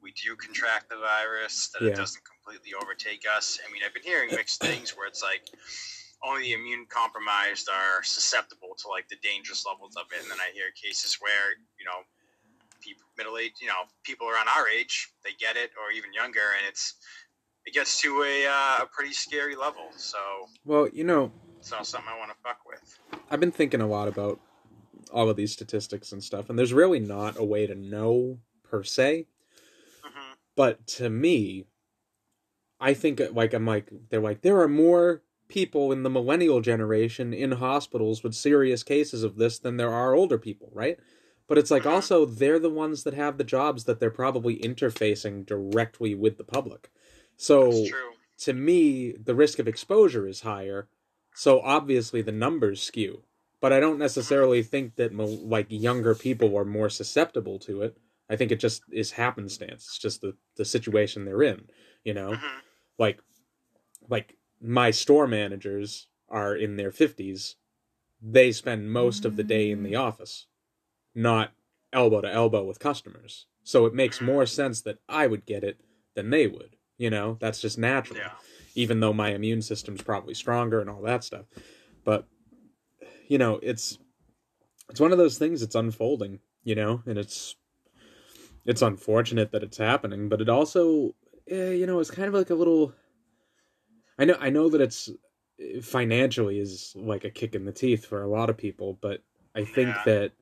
we 0.00 0.12
do 0.12 0.34
contract 0.36 0.88
the 0.90 0.96
virus, 0.96 1.68
that 1.68 1.82
Yeah. 1.82 1.90
it 1.90 1.96
doesn't 1.96 2.22
completely 2.24 2.74
overtake 2.74 3.24
us. 3.30 3.58
I 3.66 3.70
mean, 3.70 3.82
I've 3.84 3.94
been 3.94 4.02
hearing 4.02 4.30
mixed 4.30 4.60
things 4.60 4.96
where 4.96 5.06
it's 5.06 5.22
like 5.22 5.48
only 6.24 6.42
the 6.42 6.52
immune 6.52 6.86
compromised 6.88 7.68
are 7.68 8.02
susceptible 8.02 8.74
to 8.78 8.88
like 8.88 9.08
the 9.08 9.16
dangerous 9.22 9.64
levels 9.66 9.96
of 9.96 10.06
it, 10.12 10.22
and 10.22 10.30
then 10.30 10.38
I 10.38 10.52
hear 10.54 10.70
cases 10.80 11.18
where 11.20 11.58
you 11.78 11.84
know 11.84 12.02
people 12.80 13.04
middle 13.16 13.38
age, 13.38 13.52
you 13.60 13.68
know, 13.68 13.84
people 14.04 14.28
around 14.28 14.48
our 14.48 14.68
age, 14.68 15.10
they 15.24 15.30
get 15.38 15.56
it, 15.56 15.70
or 15.78 15.92
even 15.92 16.12
younger, 16.12 16.40
and 16.58 16.66
it's 16.68 16.94
it 17.64 17.74
gets 17.74 18.00
to 18.00 18.22
a, 18.24 18.46
uh, 18.46 18.82
a 18.82 18.86
pretty 18.92 19.12
scary 19.12 19.54
level. 19.54 19.84
So 19.96 20.18
Well, 20.64 20.88
you 20.92 21.04
know, 21.04 21.32
it's 21.58 21.70
not 21.70 21.86
something 21.86 22.10
I 22.12 22.18
want 22.18 22.30
to 22.30 22.36
fuck 22.42 22.58
with. 22.66 23.22
I've 23.30 23.40
been 23.40 23.52
thinking 23.52 23.80
a 23.80 23.86
lot 23.86 24.08
about 24.08 24.40
all 25.12 25.30
of 25.30 25.36
these 25.36 25.52
statistics 25.52 26.12
and 26.12 26.22
stuff, 26.22 26.50
and 26.50 26.58
there's 26.58 26.72
really 26.72 27.00
not 27.00 27.38
a 27.38 27.44
way 27.44 27.66
to 27.66 27.74
know 27.74 28.38
per 28.62 28.82
se. 28.82 29.26
hmm 30.02 30.32
But 30.56 30.86
to 30.98 31.08
me, 31.08 31.66
I 32.80 32.94
think 32.94 33.20
like 33.32 33.54
I'm 33.54 33.66
like 33.66 33.92
they're 34.10 34.20
like 34.20 34.42
there 34.42 34.60
are 34.60 34.68
more 34.68 35.22
people 35.52 35.92
in 35.92 36.02
the 36.02 36.10
millennial 36.10 36.60
generation 36.60 37.32
in 37.34 37.52
hospitals 37.52 38.22
with 38.22 38.34
serious 38.34 38.82
cases 38.82 39.22
of 39.22 39.36
this 39.36 39.58
than 39.58 39.76
there 39.76 39.92
are 39.92 40.14
older 40.14 40.38
people, 40.38 40.70
right? 40.72 40.98
But 41.48 41.58
it's 41.58 41.70
like 41.70 41.84
Mhm. 41.84 41.92
also 41.92 42.24
they're 42.24 42.58
the 42.58 42.70
ones 42.70 43.04
that 43.04 43.14
have 43.14 43.36
the 43.36 43.44
jobs 43.44 43.84
that 43.84 44.00
they're 44.00 44.10
probably 44.10 44.58
interfacing 44.58 45.44
directly 45.44 46.14
with 46.14 46.38
the 46.38 46.44
public. 46.44 46.90
So 47.36 47.86
to 48.38 48.52
me, 48.52 49.12
the 49.12 49.34
risk 49.34 49.58
of 49.58 49.68
exposure 49.68 50.26
is 50.26 50.40
higher. 50.40 50.88
So 51.34 51.60
obviously 51.60 52.22
the 52.22 52.32
numbers 52.32 52.82
skew. 52.82 53.24
But 53.60 53.72
I 53.72 53.78
don't 53.80 53.98
necessarily 53.98 54.62
think 54.62 54.96
that 54.96 55.14
like 55.14 55.66
younger 55.70 56.14
people 56.14 56.56
are 56.56 56.64
more 56.64 56.88
susceptible 56.90 57.58
to 57.60 57.82
it. 57.82 57.96
I 58.28 58.36
think 58.36 58.50
it 58.50 58.58
just 58.60 58.82
is 58.90 59.12
happenstance. 59.12 59.84
It's 59.86 59.98
just 59.98 60.20
the, 60.20 60.36
the 60.56 60.64
situation 60.64 61.24
they're 61.24 61.42
in, 61.42 61.68
you 62.04 62.14
know? 62.14 62.32
hmm 62.36 62.58
Like 62.98 63.20
like 64.08 64.36
my 64.62 64.90
store 64.90 65.26
managers 65.26 66.06
are 66.28 66.54
in 66.54 66.76
their 66.76 66.90
50s. 66.90 67.56
They 68.20 68.52
spend 68.52 68.92
most 68.92 69.24
of 69.24 69.36
the 69.36 69.42
day 69.42 69.70
in 69.70 69.82
the 69.82 69.96
office, 69.96 70.46
not 71.14 71.52
elbow 71.92 72.20
to 72.20 72.32
elbow 72.32 72.64
with 72.64 72.78
customers. 72.78 73.46
So 73.64 73.86
it 73.86 73.94
makes 73.94 74.20
more 74.20 74.46
sense 74.46 74.80
that 74.82 74.98
I 75.08 75.26
would 75.26 75.44
get 75.46 75.64
it 75.64 75.80
than 76.14 76.30
they 76.30 76.46
would. 76.46 76.76
You 76.98 77.10
know, 77.10 77.36
that's 77.40 77.60
just 77.60 77.78
natural 77.78 78.20
Yeah. 78.20 78.32
even 78.74 79.00
though 79.00 79.12
my 79.12 79.30
immune 79.34 79.62
system's 79.62 80.02
probably 80.02 80.34
stronger 80.34 80.80
and 80.80 80.88
all 80.88 81.02
that 81.02 81.24
stuff. 81.24 81.46
But 82.04 82.26
you 83.28 83.38
know, 83.38 83.58
it's 83.62 83.98
it's 84.90 85.00
one 85.00 85.12
of 85.12 85.18
those 85.18 85.38
things 85.38 85.60
that's 85.60 85.74
unfolding, 85.74 86.40
you 86.64 86.74
know, 86.74 87.02
and 87.06 87.18
it's 87.18 87.56
it's 88.64 88.82
unfortunate 88.82 89.50
that 89.52 89.62
it's 89.62 89.78
happening, 89.78 90.28
but 90.28 90.40
it 90.40 90.48
also 90.48 91.14
eh, 91.48 91.72
you 91.72 91.86
know, 91.86 91.98
it's 91.98 92.10
kind 92.10 92.28
of 92.28 92.34
like 92.34 92.50
a 92.50 92.54
little 92.54 92.92
I 94.22 94.24
know 94.24 94.36
I 94.38 94.50
know 94.50 94.68
that 94.68 94.80
it's 94.80 95.10
financially 95.82 96.60
is 96.60 96.94
like 96.94 97.24
a 97.24 97.30
kick 97.30 97.56
in 97.56 97.64
the 97.64 97.72
teeth 97.72 98.06
for 98.06 98.22
a 98.22 98.28
lot 98.28 98.50
of 98.50 98.56
people, 98.56 98.96
but 99.00 99.20
I 99.52 99.64
think 99.64 99.96
Yeah. 99.96 100.02
that 100.04 100.32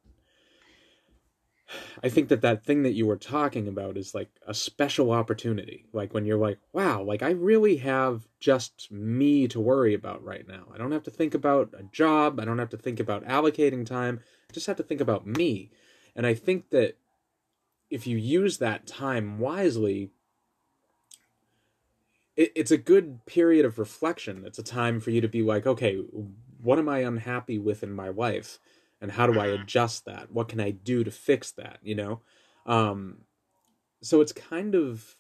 I 2.03 2.11
think 2.11 2.29
that 2.29 2.43
that 2.43 2.63
thing 2.63 2.83
that 2.83 2.93
you 2.93 3.07
were 3.07 3.17
talking 3.17 3.67
about 3.67 3.97
is 3.97 4.15
like 4.15 4.29
a 4.47 4.53
special 4.53 5.11
opportunity. 5.13 5.87
Like 5.95 6.13
when 6.13 6.27
you're 6.27 6.37
like, 6.37 6.59
wow, 6.75 7.03
like 7.03 7.23
I 7.23 7.31
really 7.31 7.79
have 7.79 8.29
just 8.39 8.93
me 8.93 9.49
to 9.49 9.59
worry 9.59 9.95
about 9.95 10.23
right 10.23 10.47
now. 10.47 10.67
I 10.75 10.77
don't 10.77 10.93
have 10.93 11.05
to 11.05 11.11
think 11.11 11.33
about 11.33 11.73
a 11.73 11.85
job. 11.85 12.39
I 12.39 12.45
don't 12.45 12.59
have 12.59 12.71
to 12.71 12.77
think 12.77 13.01
about 13.01 13.25
allocating 13.25 13.87
time. 13.87 14.21
I 14.51 14.53
just 14.53 14.67
have 14.67 14.77
to 14.77 14.83
think 14.83 15.01
about 15.01 15.27
me. 15.27 15.71
And 16.15 16.27
I 16.27 16.35
think 16.35 16.69
that 16.69 16.99
if 17.89 18.07
you 18.07 18.19
use 18.19 18.59
that 18.59 18.87
time 18.87 19.39
wisely, 19.39 20.11
it, 22.41 22.53
it's 22.57 22.71
a 22.71 22.79
good 22.79 23.25
period 23.27 23.65
of 23.65 23.79
reflection. 23.79 24.45
It's 24.47 24.59
a 24.59 24.63
time 24.65 25.01
for 25.01 25.11
you 25.11 25.21
to 25.21 25.29
be 25.29 25.43
like, 25.43 25.67
okay, 25.67 25.97
what 26.63 26.79
am 26.79 26.89
I 26.89 26.99
unhappy 27.01 27.59
with 27.59 27.83
in 27.83 27.93
my 27.93 28.09
life? 28.09 28.59
and 29.03 29.11
how 29.11 29.27
do 29.27 29.39
i 29.39 29.47
Mhm. 29.47 29.63
adjust 29.63 30.05
that 30.05 30.31
what 30.31 30.49
can 30.49 30.61
i 30.61 30.71
do 30.71 31.03
to 31.03 31.11
fix 31.11 31.53
that 31.53 31.79
you 31.83 31.95
know 31.95 32.21
um 32.67 33.25
so 34.03 34.21
it's 34.21 34.33
kind 34.33 34.75
of 34.75 35.17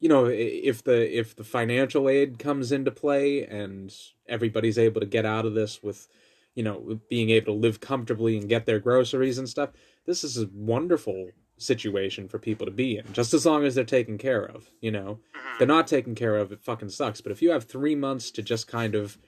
you 0.00 0.08
know 0.08 0.26
if 0.26 0.82
the 0.82 1.18
if 1.18 1.36
the 1.36 1.44
financial 1.44 2.08
aid 2.08 2.38
comes 2.38 2.72
into 2.72 2.90
play 2.90 3.44
and 3.46 3.94
everybody's 4.26 4.78
able 4.78 5.00
to 5.00 5.06
get 5.06 5.26
out 5.26 5.44
of 5.46 5.54
this 5.54 5.82
with 5.82 6.08
you 6.54 6.62
know 6.62 6.98
being 7.08 7.30
able 7.30 7.52
to 7.52 7.60
live 7.60 7.80
comfortably 7.80 8.36
and 8.36 8.48
get 8.48 8.66
their 8.66 8.78
groceries 8.80 9.38
and 9.38 9.48
stuff 9.48 9.70
this 10.06 10.24
is 10.24 10.38
a 10.38 10.48
wonderful 10.54 11.30
situation 11.60 12.26
for 12.28 12.38
people 12.38 12.66
to 12.66 12.72
be 12.72 12.96
in 12.96 13.12
just 13.12 13.34
as 13.34 13.44
long 13.44 13.64
as 13.64 13.74
they're 13.74 13.84
taken 13.84 14.18
care 14.18 14.44
of 14.44 14.70
you 14.80 14.90
know? 14.90 15.18
Hmm 15.34 15.40
they're 15.60 15.66
not 15.66 15.86
taken 15.86 16.14
care 16.14 16.36
of 16.36 16.52
it 16.52 16.62
fucking 16.62 16.88
sucks 16.88 17.20
but 17.20 17.30
if 17.30 17.42
you 17.42 17.50
have 17.50 17.64
three 17.64 17.94
months 17.94 18.30
to 18.30 18.42
just 18.42 18.66
kind 18.66 18.94
of 18.94 19.18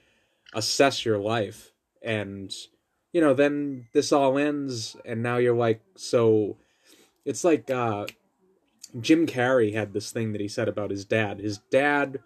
assess 0.55 1.05
your 1.05 1.19
life 1.19 1.71
and 2.01 2.51
you 3.11 3.21
know 3.21 3.35
then 3.35 3.85
this 3.93 4.11
all 4.11 4.39
ends 4.39 4.97
and 5.05 5.21
now 5.21 5.37
you're 5.37 5.55
like 5.55 5.79
so 5.95 6.57
it's 7.23 7.43
like 7.43 7.69
uh 7.69 8.07
jim 8.99 9.27
carrey 9.27 9.75
had 9.75 9.93
this 9.93 10.11
thing 10.11 10.31
that 10.31 10.41
he 10.41 10.47
said 10.47 10.67
about 10.67 10.89
his 10.89 11.05
dad. 11.05 11.39
His 11.39 11.59
dad 11.69 12.19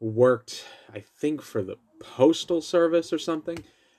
worked 0.00 0.64
i 0.94 1.00
think 1.00 1.42
for 1.42 1.62
the 1.62 1.76
postal 2.00 2.62
service 2.62 3.12
or 3.12 3.18
something 3.18 3.58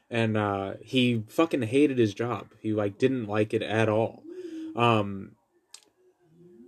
and 0.09 0.35
uh 0.35 0.73
he 0.81 1.23
fucking 1.27 1.61
hated 1.61 1.99
his 1.99 2.13
job. 2.15 2.47
He 2.59 2.73
like 2.73 2.97
didn't 2.97 3.27
like 3.27 3.53
it 3.53 3.61
at 3.61 3.87
all 3.87 4.23
um 4.77 5.31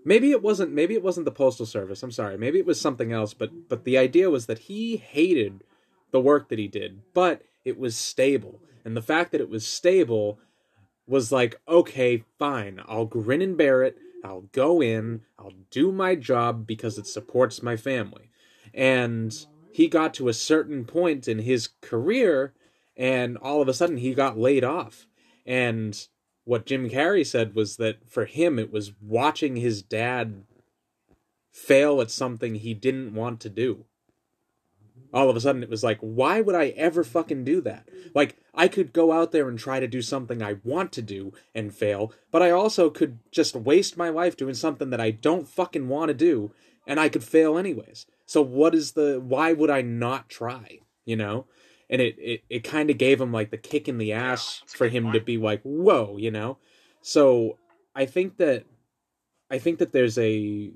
maybe 0.03 0.31
it 0.31 0.41
wasn't 0.41 0.71
maybe 0.71 0.95
it 0.95 1.03
wasn't 1.03 1.25
the 1.25 1.31
postal 1.31 1.65
service. 1.65 2.03
I'm 2.03 2.11
sorry. 2.11 2.37
Maybe 2.37 2.59
it 2.59 2.65
was 2.65 2.81
something 2.81 3.13
else 3.13 3.33
but 3.33 3.69
but 3.69 3.85
the 3.85 3.97
idea 3.97 4.29
was 4.29 4.47
that 4.47 4.59
he 4.59 4.97
hated 4.97 5.63
the 6.11 6.19
work 6.19 6.49
that 6.49 6.59
he 6.59 6.67
did 6.67 7.01
but 7.13 7.43
it 7.63 7.77
was 7.79 7.95
stable. 7.95 8.59
And 8.83 8.97
the 8.97 9.01
fact 9.01 9.31
that 9.31 9.41
it 9.41 9.49
was 9.49 9.65
stable 9.65 10.39
was 11.07 11.31
like 11.31 11.61
okay 11.67 12.23
fine. 12.37 12.81
I'll 12.87 13.05
grin 13.05 13.41
and 13.41 13.57
bear 13.57 13.83
it. 13.83 13.97
I'll 14.23 14.49
go 14.51 14.81
in. 14.81 15.21
I'll 15.37 15.53
do 15.71 15.91
my 15.91 16.15
job 16.15 16.67
because 16.67 16.97
it 16.97 17.07
supports 17.07 17.63
my 17.63 17.77
family. 17.77 18.31
And 18.73 19.33
he 19.71 19.87
got 19.87 20.13
to 20.15 20.27
a 20.27 20.33
certain 20.33 20.85
point 20.85 21.27
in 21.27 21.39
his 21.39 21.69
career 21.81 22.53
and 22.97 23.37
all 23.37 23.61
of 23.61 23.69
a 23.69 23.73
sudden 23.73 23.97
he 23.97 24.13
got 24.13 24.37
laid 24.37 24.63
off. 24.63 25.07
And 25.45 26.07
what 26.49 26.65
Jim 26.65 26.89
Carrey 26.89 27.23
said 27.23 27.53
was 27.53 27.77
that 27.77 28.09
for 28.09 28.25
him 28.25 28.57
it 28.57 28.71
was 28.71 28.93
watching 29.03 29.55
his 29.55 29.83
dad 29.83 30.45
fail 31.51 32.01
at 32.01 32.09
something 32.09 32.55
he 32.55 32.73
didn't 32.73 33.13
want 33.13 33.39
to 33.41 33.49
do. 33.49 33.85
All 35.13 35.29
of 35.29 35.35
a 35.35 35.41
sudden 35.41 35.61
it 35.61 35.69
was 35.69 35.83
like, 35.83 35.99
why 36.01 36.41
would 36.41 36.55
I 36.55 36.69
ever 36.69 37.03
fucking 37.03 37.43
do 37.43 37.61
that? 37.61 37.87
Like, 38.15 38.35
I 38.55 38.67
could 38.67 38.93
go 38.93 39.11
out 39.11 39.31
there 39.31 39.47
and 39.47 39.59
try 39.59 39.79
to 39.79 39.87
do 39.87 40.01
something 40.01 40.41
I 40.41 40.55
want 40.63 40.91
to 40.93 41.03
do 41.03 41.33
and 41.53 41.71
fail, 41.71 42.13
but 42.31 42.41
I 42.41 42.49
also 42.49 42.89
could 42.89 43.19
just 43.31 43.55
waste 43.55 43.95
my 43.95 44.09
life 44.09 44.35
doing 44.35 44.55
something 44.55 44.89
that 44.89 44.99
I 44.99 45.11
don't 45.11 45.47
fucking 45.47 45.87
want 45.87 46.09
to 46.09 46.15
do 46.15 46.51
and 46.87 46.99
I 46.99 47.09
could 47.09 47.23
fail 47.23 47.59
anyways. 47.59 48.07
So 48.25 48.41
what 48.41 48.73
is 48.73 48.93
the 48.93 49.21
why 49.23 49.53
would 49.53 49.69
I 49.69 49.83
not 49.83 50.29
try, 50.29 50.79
you 51.05 51.15
know? 51.15 51.45
And 51.89 52.01
it 52.01 52.15
it, 52.19 52.43
it 52.49 52.63
kind 52.63 52.89
of 52.89 52.97
gave 52.97 53.19
him 53.19 53.31
like 53.31 53.51
the 53.51 53.57
kick 53.57 53.87
in 53.87 53.97
the 53.97 54.13
ass 54.13 54.61
a 54.63 54.67
for 54.67 54.87
him 54.87 55.11
to 55.13 55.19
be 55.19 55.37
like, 55.37 55.61
"Whoa," 55.63 56.17
you 56.17 56.31
know? 56.31 56.57
So 57.01 57.57
I 57.95 58.05
think 58.05 58.37
that 58.37 58.65
I 59.49 59.57
think 59.59 59.79
that 59.79 59.91
there's 59.91 60.17
a 60.17 60.71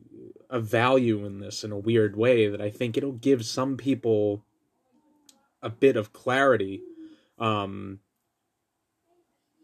a 0.50 0.60
value 0.60 1.26
in 1.26 1.40
this 1.40 1.64
in 1.64 1.72
a 1.72 1.78
weird 1.78 2.16
way 2.16 2.48
that 2.48 2.62
I 2.62 2.70
think 2.70 2.98
it'll 2.98 3.12
give 3.14 3.46
some 3.46 3.78
people 3.78 4.44
a 5.62 5.70
bit 5.70 5.96
of 5.96 6.14
clarity 6.14 6.82
um 7.40 8.00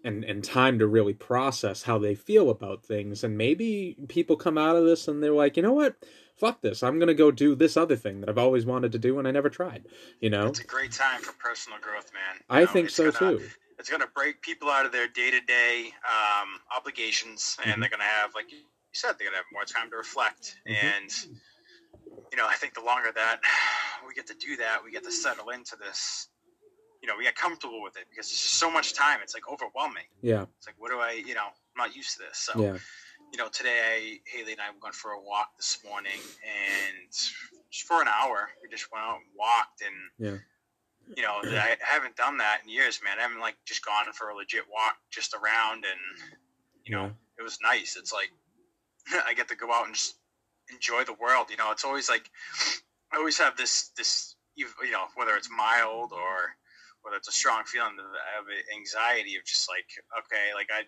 and 0.10 0.24
and 0.25 0.44
time 0.44 0.78
to 0.80 0.88
really 0.88 1.13
process 1.13 1.84
how 1.84 1.98
they 1.98 2.16
feel 2.16 2.50
about 2.50 2.84
things 2.84 3.24
and 3.24 3.38
maybe 3.38 3.96
people 4.08 4.36
come 4.36 4.58
out 4.58 4.75
of 4.75 4.86
this 4.86 5.08
and 5.08 5.22
they're 5.24 5.32
like 5.32 5.56
you 5.58 5.63
know 5.63 5.74
what 5.74 5.96
fuck 6.36 6.62
this 6.62 6.84
i'm 6.84 7.00
gonna 7.00 7.13
go 7.13 7.32
do 7.32 7.56
this 7.56 7.78
other 7.78 7.96
thing 7.96 8.20
that 8.20 8.30
i've 8.30 8.38
always 8.38 8.66
wanted 8.66 8.92
to 8.92 9.00
do 9.00 9.18
and 9.20 9.28
i 9.28 9.32
never 9.32 9.50
tried 9.50 9.86
you 10.20 10.30
know 10.30 10.48
It's 10.48 10.60
a 10.60 10.66
great 10.66 10.92
time 10.92 11.22
for 11.22 11.34
personal 11.34 11.80
growth, 11.80 12.12
man. 12.13 12.36
You 12.38 12.46
i 12.50 12.60
know, 12.62 12.66
think 12.72 12.89
so 12.89 13.12
gonna- 13.12 13.38
too 13.38 13.50
It's 13.80 13.89
going 13.89 14.01
to 14.01 14.08
break 14.13 14.42
people 14.42 14.70
out 14.70 14.86
of 14.86 14.92
their 14.92 15.08
day 15.08 15.32
to 15.32 15.39
day 15.39 15.94
obligations, 16.75 17.56
and 17.63 17.75
Mhm. 17.75 17.80
they're 17.80 17.89
going 17.89 18.01
to 18.01 18.06
have, 18.06 18.36
like 18.36 18.51
you 18.51 18.60
said, 18.92 19.13
they're 19.18 19.28
going 19.28 19.38
to 19.39 19.44
have 19.44 19.51
more 19.54 19.63
time 19.63 19.89
to 19.92 19.96
reflect. 19.96 20.58
Mhm. 20.68 20.75
And, 20.84 21.12
you 22.32 22.38
know, 22.38 22.46
I 22.46 22.56
think 22.56 22.74
the 22.74 22.82
longer 22.84 23.12
that 23.13 23.39
we 24.06 24.13
get 24.13 24.28
to 24.28 24.34
do 24.34 24.58
that, 24.58 24.84
we 24.84 24.92
get 24.92 25.04
to 25.06 25.12
settle 25.12 25.50
into 25.50 25.78
this. 25.78 26.28
You 27.01 27.08
know, 27.08 27.15
we 27.18 27.24
get 27.24 27.36
comfortable 27.36 27.82
with 27.82 27.96
it 27.98 28.06
because 28.10 28.27
it's 28.27 28.41
just 28.41 28.56
so 28.56 28.70
much 28.70 28.94
time. 28.94 29.20
It's 29.24 29.34
like 29.34 29.48
overwhelming. 29.50 30.03
yeah 30.22 30.46
It's 30.58 30.68
like, 30.68 30.75
what 30.77 30.91
do 30.91 31.00
I, 31.00 31.12
you 31.13 31.34
know, 31.34 31.48
I'm 31.48 31.77
not 31.77 31.96
used 31.96 32.13
to 32.18 32.20
this. 32.20 32.38
So, 32.38 32.62
yeah 32.62 32.77
you 33.32 33.38
know, 33.38 33.48
today 33.50 33.79
I, 33.79 34.38
Haley 34.38 34.53
and 34.53 34.62
I 34.62 34.70
went 34.82 34.96
for 34.96 35.12
a 35.12 35.22
walk 35.22 35.50
this 35.58 35.77
morning, 35.86 36.20
and 36.41 37.12
just 37.70 37.86
for 37.86 38.01
an 38.01 38.08
hour, 38.08 38.50
we 38.62 38.70
just 38.70 38.91
went 38.91 39.06
out 39.06 39.18
and 39.18 39.25
walked, 39.38 39.82
and 39.82 39.96
Yeah. 40.18 40.39
you 41.15 41.24
know, 41.24 41.41
I 41.44 41.77
haven't 41.82 42.15
done 42.15 42.38
that 42.38 42.62
in 42.63 42.70
years, 42.70 43.01
man. 43.03 43.20
I 43.20 43.22
haven't 43.24 43.39
like 43.39 43.56
just 43.65 43.86
gone 43.86 44.12
for 44.13 44.29
a 44.29 44.36
legit 44.36 44.63
walk 44.72 44.98
just 45.12 45.34
around, 45.34 45.86
and 45.86 46.00
you 46.86 46.96
know, 46.96 47.06
Yeah. 47.06 47.12
it 47.39 47.44
was 47.44 47.60
nice. 47.62 47.96
It's 47.98 48.13
like 48.13 48.32
I 49.27 49.34
get 49.34 49.48
to 49.50 49.56
go 49.56 49.72
out 49.72 49.86
and 49.86 49.94
just 49.94 50.15
enjoy 50.72 51.03
the 51.03 51.13
world. 51.13 51.51
You 51.51 51.58
know, 51.58 51.72
it's 51.72 51.86
always 51.86 52.10
like 52.10 52.29
I 53.12 53.18
always 53.18 53.38
have 53.38 53.58
this 53.58 53.89
this 53.89 54.36
you 54.56 54.68
know 54.91 55.06
whether 55.15 55.36
it's 55.36 55.50
mild 55.56 56.13
or 56.13 56.56
whether 57.01 57.18
it's 57.18 57.27
a 57.27 57.32
strong 57.32 57.63
feeling 57.65 57.98
of, 58.00 58.06
of 58.06 58.46
anxiety 58.75 59.36
of 59.36 59.46
just 59.46 59.70
like 59.70 59.86
okay, 60.18 60.53
like 60.53 60.68
I 60.72 60.84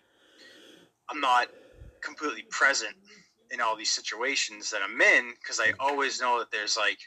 I'm 1.10 1.20
not 1.20 1.48
completely 2.02 2.44
present 2.50 2.94
in 3.50 3.60
all 3.60 3.76
these 3.76 3.90
situations 3.90 4.70
that 4.70 4.80
I'm 4.82 5.00
in 5.00 5.34
because 5.42 5.60
I 5.60 5.72
always 5.78 6.20
know 6.20 6.38
that 6.38 6.50
there's 6.50 6.76
like 6.76 6.98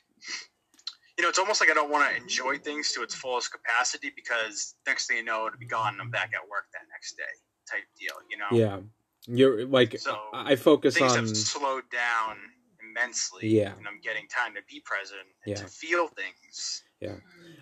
you 1.18 1.24
know, 1.24 1.30
it's 1.30 1.40
almost 1.40 1.62
like 1.62 1.72
I 1.72 1.74
don't 1.74 1.90
want 1.90 2.10
to 2.10 2.22
enjoy 2.22 2.58
things 2.58 2.92
to 2.92 3.02
its 3.02 3.16
fullest 3.16 3.50
capacity 3.52 4.12
because 4.16 4.76
next 4.86 5.08
thing 5.08 5.18
you 5.18 5.24
know, 5.24 5.48
it'll 5.48 5.58
be 5.58 5.66
gone 5.66 5.94
and 5.94 6.02
I'm 6.02 6.12
back 6.12 6.32
at 6.34 6.42
work 6.50 6.66
that 6.74 6.82
next 6.92 7.16
day 7.16 7.24
type 7.72 7.84
deal, 7.98 8.16
you 8.30 8.38
know? 8.38 8.50
yeah 8.52 8.80
you're 9.28 9.66
like 9.66 9.98
So, 10.00 10.18
i 10.34 10.56
focus 10.56 10.96
Things 10.96 11.12
on 11.12 11.18
have 11.26 11.30
slowed 11.36 11.90
down 11.92 12.38
immensely. 12.96 13.48
Yeah. 13.48 13.74
And 13.78 13.88
I'm 13.88 14.00
getting 14.02 14.28
time 14.28 14.54
to 14.56 14.62
be 14.70 14.82
present 14.86 15.22
and 15.22 15.56
Yeah. 15.56 15.62
to 15.64 15.68
feel 15.68 16.08
things. 16.08 16.84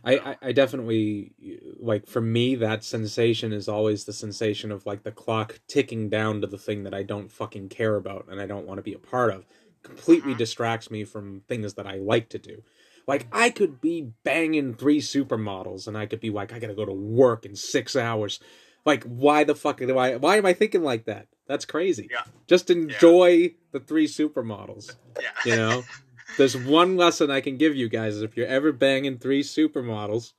I, 0.04 0.14
I, 0.18 0.38
I 0.42 0.52
definitely 0.52 1.32
like 1.80 2.08
for 2.08 2.22
me 2.22 2.56
that 2.56 2.84
sensation 2.84 3.54
is 3.54 3.70
always 3.70 4.04
the 4.04 4.14
sensation 4.14 4.72
of 4.72 4.86
like 4.86 5.04
the 5.04 5.12
clock 5.12 5.60
ticking 5.68 6.10
down 6.10 6.42
to 6.42 6.48
the 6.48 6.58
thing 6.58 6.84
that 6.84 6.94
I 6.94 7.04
don't 7.04 7.32
fucking 7.32 7.70
care 7.70 7.96
about 7.96 8.28
and 8.30 8.42
I 8.42 8.46
don't 8.46 8.68
want 8.68 8.80
to 8.80 8.84
be 8.84 8.94
a 8.94 9.00
part 9.00 9.32
of. 9.32 9.46
Completely 9.82 10.34
Mhm. 10.34 10.38
distracts 10.38 10.92
me 10.92 11.04
from 11.04 11.42
things 11.48 11.74
that 11.76 11.88
I 11.88 11.96
like 11.96 12.30
to 12.30 12.38
do. 12.40 12.64
Like 13.08 13.28
I 13.32 13.50
could 13.50 13.82
be 13.82 14.12
banging 14.24 14.74
three 14.76 15.00
supermodels 15.00 15.88
and 15.88 15.98
I 15.98 16.06
could 16.06 16.20
be 16.20 16.30
like 16.30 16.54
I 16.54 16.60
gotta 16.60 16.74
go 16.74 16.86
to 16.86 16.94
work 16.94 17.46
in 17.46 17.56
six 17.56 17.96
hours. 17.96 18.40
Like 18.86 19.04
why 19.04 19.44
the 19.44 19.56
fuck 19.56 19.78
do 19.78 19.98
I 19.98 20.18
why 20.18 20.38
am 20.38 20.46
I 20.46 20.54
thinking 20.54 20.84
like 20.84 21.06
that? 21.06 21.28
That's 21.48 21.66
crazy. 21.66 22.10
Yeah. 22.12 22.24
Just 22.48 22.70
enjoy 22.70 23.56
the 23.72 23.80
three 23.80 24.08
supermodels. 24.08 24.96
Yeah. 25.22 25.30
You 25.46 25.56
know? 25.56 25.84
There's 26.38 26.58
one 26.58 26.98
lesson 26.98 27.30
I 27.32 27.42
can 27.42 27.58
give 27.58 27.76
you 27.76 27.90
guys. 27.90 28.16
Is 28.16 28.22
if 28.22 28.36
you're 28.38 28.48
ever 28.48 28.72
banging 28.72 29.18
three 29.18 29.44
supermodels, 29.44 30.34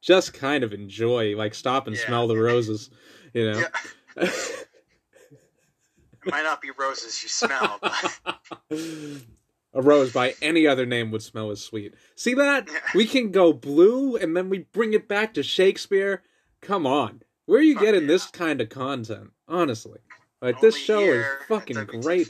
just 0.00 0.34
kind 0.34 0.64
of 0.64 0.72
enjoy, 0.72 1.36
like 1.36 1.54
stop 1.54 1.86
and 1.86 1.96
Yeah. 1.96 2.06
smell 2.06 2.28
the 2.28 2.36
roses, 2.38 2.90
you 3.32 3.50
know. 3.52 3.58
Yeah. 4.16 4.30
It 6.26 6.30
might 6.32 6.42
not 6.42 6.62
be 6.62 6.70
roses 6.78 7.22
you 7.22 7.28
smell, 7.28 7.78
but 7.82 8.18
A 9.76 9.82
rose 9.82 10.12
by 10.12 10.34
any 10.40 10.66
other 10.68 10.86
name 10.86 11.10
would 11.10 11.22
smell 11.22 11.50
as 11.50 11.60
sweet. 11.60 11.94
See 12.14 12.32
that? 12.34 12.68
Yeah. 12.70 12.78
We 12.94 13.06
can 13.06 13.32
go 13.32 13.52
blue 13.52 14.16
and 14.16 14.36
then 14.36 14.48
we 14.48 14.60
bring 14.72 14.92
it 14.94 15.08
back 15.08 15.34
to 15.34 15.42
Shakespeare. 15.42 16.22
Come 16.62 16.86
on. 16.86 17.22
Where 17.46 17.58
are 17.58 17.62
you 17.62 17.74
Fuck 17.74 17.82
getting 17.82 18.02
yeah. 18.02 18.06
this 18.06 18.26
kind 18.26 18.60
of 18.60 18.68
content? 18.68 19.32
Honestly. 19.48 19.98
Like 20.40 20.60
this 20.60 20.76
show 20.76 21.00
is 21.00 21.26
fucking 21.48 21.84
great. 21.86 22.28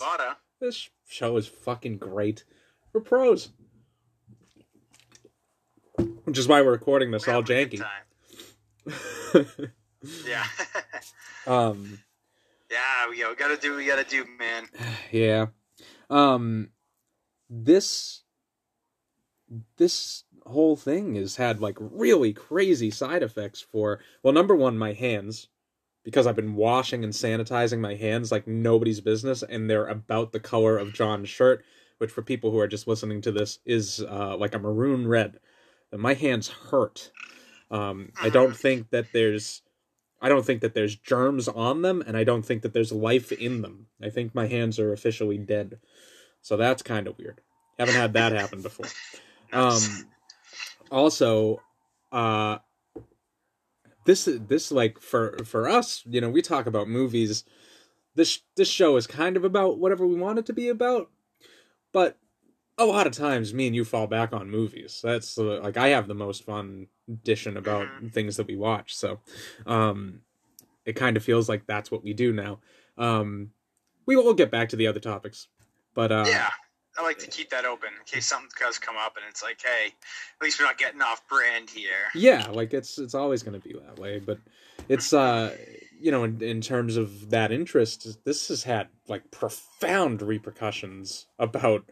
This 0.60 0.88
show 1.06 1.36
is 1.36 1.46
fucking 1.46 1.98
great. 1.98 2.44
We're 2.94 3.00
pros. 3.00 3.48
Which 6.24 6.38
is 6.38 6.46
why 6.46 6.62
we're 6.62 6.70
recording 6.70 7.10
this 7.10 7.26
We 7.26 7.32
all 7.32 7.42
have 7.42 7.50
a 7.50 7.64
good 7.64 7.84
janky. 8.86 9.70
Yeah. 10.28 10.44
um 11.46 11.98
yeah, 12.70 13.08
we, 13.08 13.26
we 13.26 13.34
gotta 13.36 13.56
do, 13.56 13.74
we 13.74 13.86
gotta 13.86 14.04
do, 14.04 14.26
man. 14.38 14.66
yeah. 15.10 15.46
Um 16.10 16.68
this 17.48 18.22
this 19.78 20.24
whole 20.46 20.76
thing 20.76 21.14
has 21.14 21.36
had 21.36 21.60
like 21.60 21.78
really 21.80 22.32
crazy 22.34 22.90
side 22.90 23.22
effects 23.22 23.60
for 23.62 23.98
well 24.22 24.34
number 24.34 24.54
1 24.54 24.76
my 24.76 24.92
hands 24.92 25.48
because 26.04 26.26
I've 26.26 26.36
been 26.36 26.54
washing 26.54 27.02
and 27.02 27.14
sanitizing 27.14 27.78
my 27.80 27.94
hands 27.94 28.30
like 28.30 28.46
nobody's 28.46 29.00
business 29.00 29.42
and 29.42 29.70
they're 29.70 29.86
about 29.86 30.32
the 30.32 30.40
color 30.40 30.76
of 30.76 30.92
John's 30.92 31.30
shirt 31.30 31.64
which 31.98 32.10
for 32.10 32.22
people 32.22 32.50
who 32.50 32.58
are 32.58 32.68
just 32.68 32.86
listening 32.86 33.20
to 33.22 33.32
this 33.32 33.58
is 33.64 34.00
uh 34.00 34.36
like 34.36 34.54
a 34.54 34.58
maroon 34.58 35.06
red. 35.06 35.40
And 35.92 36.00
my 36.00 36.14
hands 36.14 36.48
hurt. 36.48 37.10
Um 37.70 38.12
I 38.20 38.28
don't 38.28 38.56
think 38.56 38.90
that 38.90 39.12
there's 39.12 39.62
I 40.24 40.30
don't 40.30 40.46
think 40.46 40.62
that 40.62 40.72
there's 40.72 40.96
germs 40.96 41.48
on 41.48 41.82
them, 41.82 42.02
and 42.06 42.16
I 42.16 42.24
don't 42.24 42.46
think 42.46 42.62
that 42.62 42.72
there's 42.72 42.92
life 42.92 43.30
in 43.30 43.60
them. 43.60 43.88
I 44.02 44.08
think 44.08 44.34
my 44.34 44.46
hands 44.46 44.78
are 44.78 44.90
officially 44.90 45.36
dead. 45.36 45.78
So 46.40 46.56
that's 46.56 46.82
kind 46.82 47.06
of 47.06 47.18
weird. 47.18 47.42
Haven't 47.78 47.94
had 47.94 48.14
that 48.14 48.32
happen 48.32 48.62
before. 48.62 48.86
Um, 49.52 49.80
also, 50.90 51.60
uh, 52.10 52.58
this 54.06 54.26
this 54.48 54.72
like 54.72 54.98
for 54.98 55.36
for 55.44 55.68
us, 55.68 56.02
you 56.06 56.20
know, 56.20 56.30
we 56.30 56.40
talk 56.42 56.66
about 56.66 56.88
movies. 56.88 57.44
This 58.14 58.40
this 58.56 58.68
show 58.68 58.96
is 58.96 59.06
kind 59.06 59.36
of 59.36 59.44
about 59.44 59.78
whatever 59.78 60.06
we 60.06 60.16
want 60.16 60.38
it 60.38 60.46
to 60.46 60.52
be 60.52 60.68
about, 60.68 61.10
but 61.94 62.18
a 62.76 62.84
lot 62.84 63.06
of 63.06 63.12
times 63.14 63.54
me 63.54 63.68
and 63.68 63.74
you 63.76 63.84
fall 63.84 64.06
back 64.08 64.32
on 64.34 64.50
movies. 64.50 65.00
That's 65.02 65.38
uh, 65.38 65.60
like 65.62 65.76
I 65.78 65.88
have 65.88 66.08
the 66.08 66.14
most 66.14 66.44
fun 66.44 66.88
dishing 67.22 67.56
about 67.56 67.86
Mhm. 67.86 68.12
things 68.12 68.36
that 68.36 68.48
we 68.48 68.56
watch. 68.56 68.94
So, 68.96 69.20
um, 69.64 70.20
it 70.84 70.94
kind 70.96 71.16
of 71.16 71.24
feels 71.24 71.48
like 71.48 71.66
that's 71.66 71.90
what 71.90 72.02
we 72.04 72.12
do 72.12 72.32
now. 72.32 72.58
Um, 72.98 73.52
we 74.06 74.16
will 74.16 74.34
get 74.34 74.50
back 74.50 74.68
to 74.70 74.76
the 74.76 74.86
other 74.88 75.00
topics, 75.00 75.48
but 75.94 76.10
uh, 76.12 76.24
yeah, 76.26 76.50
I 76.98 77.02
like 77.02 77.18
to 77.20 77.26
keep 77.28 77.48
that 77.50 77.64
open 77.64 77.90
in 77.98 78.04
case 78.04 78.26
something 78.26 78.50
does 78.60 78.78
come 78.78 78.96
up 78.98 79.16
and 79.16 79.24
it's 79.30 79.42
like, 79.42 79.60
hey, 79.64 79.86
at 79.86 80.44
least 80.44 80.58
we're 80.60 80.66
not 80.66 80.76
getting 80.78 81.00
off 81.00 81.26
brand 81.28 81.70
here. 81.70 82.10
yeah 82.14 82.48
like 82.50 82.74
it's 82.74 82.98
it's 82.98 83.14
always 83.14 83.42
going 83.42 83.58
to 83.60 83.66
be 83.68 83.74
that 83.74 83.98
way 83.98 84.18
but 84.18 84.38
it's 84.88 85.12
uh 85.12 85.56
you 86.04 86.10
know 86.10 86.22
in, 86.24 86.42
in 86.42 86.60
terms 86.60 86.96
of 86.96 87.30
that 87.30 87.50
interest 87.50 88.18
this 88.24 88.48
has 88.48 88.64
had 88.64 88.88
like 89.08 89.30
profound 89.30 90.20
repercussions 90.22 91.26
about 91.38 91.84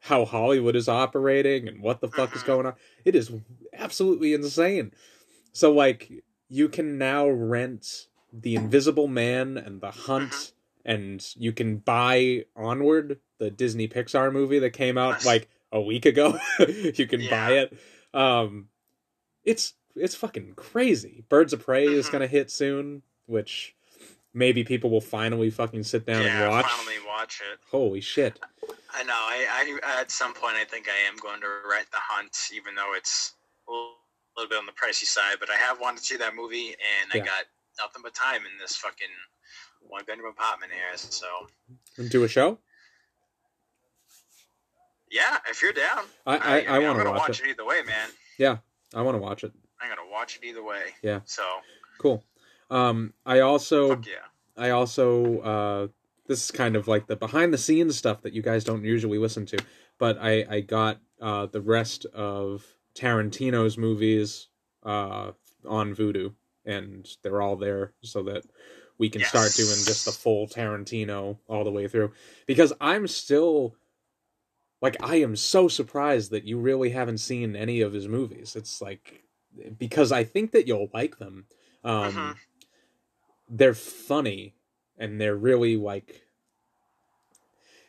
how 0.00 0.24
hollywood 0.26 0.76
is 0.76 0.88
operating 0.88 1.66
and 1.66 1.80
what 1.82 2.00
the 2.02 2.08
fuck 2.08 2.34
is 2.36 2.42
Mhm. 2.42 2.46
going 2.46 2.66
on. 2.66 2.74
It 3.06 3.14
is 3.16 3.32
absolutely 3.72 4.34
insane. 4.34 4.92
So 5.52 5.72
like 5.72 6.10
you 6.48 6.68
can 6.68 6.98
now 6.98 7.26
rent 7.28 8.08
the 8.32 8.54
invisible 8.56 9.08
man 9.08 9.56
and 9.56 9.80
the 9.80 9.92
hunt 9.92 10.52
and 10.84 11.26
you 11.36 11.52
can 11.52 11.78
buy 11.78 12.44
onward 12.54 13.18
the 13.38 13.50
disney 13.50 13.88
pixar 13.88 14.30
movie 14.30 14.58
that 14.58 14.70
came 14.74 14.98
out 14.98 15.24
like 15.24 15.48
a 15.72 15.80
week 15.80 16.04
ago. 16.04 16.38
You 16.98 17.06
can 17.06 17.26
buy 17.30 17.52
it. 17.62 17.78
Um 18.12 18.68
it's 19.42 19.74
it's 19.96 20.14
fucking 20.14 20.52
crazy. 20.56 21.24
Birds 21.30 21.52
of 21.54 21.60
prey 21.64 21.86
is 21.86 22.08
Mhm. 22.08 22.12
gonna 22.12 22.26
hit 22.26 22.50
soon 22.50 23.02
which 23.26 23.74
maybe 24.32 24.64
people 24.64 24.90
will 24.90 25.00
finally 25.00 25.50
fucking 25.50 25.82
sit 25.84 26.06
down 26.06 26.22
yeah, 26.22 26.42
and 26.42 26.50
watch 26.50 26.66
finally 26.66 26.98
watch 27.06 27.40
it. 27.52 27.58
holy 27.70 28.00
shit 28.00 28.38
I 28.96 29.02
know. 29.02 29.12
I, 29.12 29.78
I 29.84 30.00
at 30.00 30.10
some 30.12 30.34
point 30.34 30.54
I 30.54 30.64
think 30.64 30.86
I 30.88 31.08
am 31.08 31.16
going 31.16 31.40
to 31.40 31.48
rent 31.68 31.86
The 31.90 31.98
Hunt, 31.98 32.50
even 32.54 32.76
though 32.76 32.92
it's 32.94 33.34
a 33.68 33.72
little, 33.72 34.48
bit 34.48 34.56
on 34.56 34.66
the 34.66 34.72
pricey 34.72 35.02
side. 35.02 35.38
But 35.40 35.50
I 35.50 35.56
have 35.56 35.80
wanted 35.80 35.98
to 35.98 36.04
see 36.04 36.16
that 36.16 36.36
movie, 36.36 36.68
and 36.68 37.10
Yeah. 37.12 37.22
I 37.22 37.24
got 37.24 37.44
nothing 37.76 38.02
but 38.04 38.14
time 38.14 38.42
in 38.46 38.56
this 38.60 38.76
fucking 38.76 39.08
one 39.80 40.04
bedroom 40.04 40.30
apartment 40.30 40.70
here. 40.70 40.96
So 40.96 41.26
and 41.96 42.08
do 42.08 42.22
a 42.22 42.28
show 42.28 42.60
yeah, 45.14 45.38
if 45.48 45.62
you're 45.62 45.72
down, 45.72 46.04
i 46.26 46.36
i, 46.36 46.76
I, 46.76 46.78
mean, 46.78 46.88
want 46.88 47.04
to 47.04 47.10
watch, 47.10 47.18
watch 47.20 47.40
it 47.40 47.46
it 47.46 47.50
either 47.50 47.64
way, 47.64 47.82
man. 47.86 48.08
Yeah, 48.36 48.58
I 48.92 49.02
want 49.02 49.16
to 49.16 49.22
watch 49.22 49.44
it 49.44 49.52
I'm 49.80 49.88
gonna 49.88 50.10
watch 50.10 50.38
it 50.42 50.46
either 50.46 50.64
way. 50.64 50.82
Yeah. 51.02 51.20
So 51.24 51.42
cool 51.98 52.24
um 52.74 53.14
i 53.24 53.40
also 53.40 53.90
fuck 53.90 54.06
yeah. 54.06 54.26
I 54.56 54.70
also 54.70 55.40
uh 55.40 55.88
this 56.26 56.44
is 56.44 56.50
kind 56.50 56.76
of 56.76 56.88
like 56.88 57.06
the 57.06 57.16
behind 57.16 57.52
the 57.52 57.58
scenes 57.58 57.96
stuff 57.96 58.22
that 58.22 58.32
you 58.32 58.42
guys 58.42 58.64
don't 58.64 58.84
usually 58.84 59.18
listen 59.18 59.46
to, 59.46 59.58
but 59.98 60.18
I 60.20 60.44
I 60.48 60.60
got 60.60 61.00
uh 61.20 61.46
the 61.46 61.60
rest 61.60 62.06
of 62.06 62.64
Tarantino's 62.94 63.76
movies 63.76 64.48
uh 64.82 65.32
on 65.66 65.94
Vudu 65.94 66.34
and 66.64 67.08
they're 67.22 67.42
all 67.42 67.56
there 67.56 67.92
so 68.02 68.22
that 68.24 68.44
we 68.96 69.10
can 69.10 69.20
yes. 69.20 69.30
start 69.30 69.52
doing 69.54 69.76
just 69.84 70.04
the 70.04 70.12
full 70.12 70.46
Tarantino 70.46 71.38
all 71.48 71.64
the 71.64 71.72
way 71.72 71.88
through. 71.88 72.12
Because 72.46 72.72
I'm 72.80 73.06
still 73.06 73.74
like 74.80 74.96
I 75.02 75.16
am 75.16 75.36
so 75.36 75.68
surprised 75.68 76.30
that 76.30 76.44
you 76.44 76.58
really 76.58 76.90
haven't 76.90 77.18
seen 77.18 77.56
any 77.56 77.80
of 77.80 77.92
his 77.92 78.06
movies. 78.06 78.54
It's 78.56 78.80
like 78.80 79.24
because 79.78 80.12
I 80.12 80.24
think 80.24 80.52
that 80.52 80.66
you'll 80.66 80.90
like 80.94 81.18
them. 81.18 81.46
Um, 81.82 82.12
mm-hmm. 82.12 82.32
They're 83.48 83.74
funny 83.74 84.54
and 84.98 85.20
they're 85.20 85.36
really 85.36 85.76
like 85.76 86.22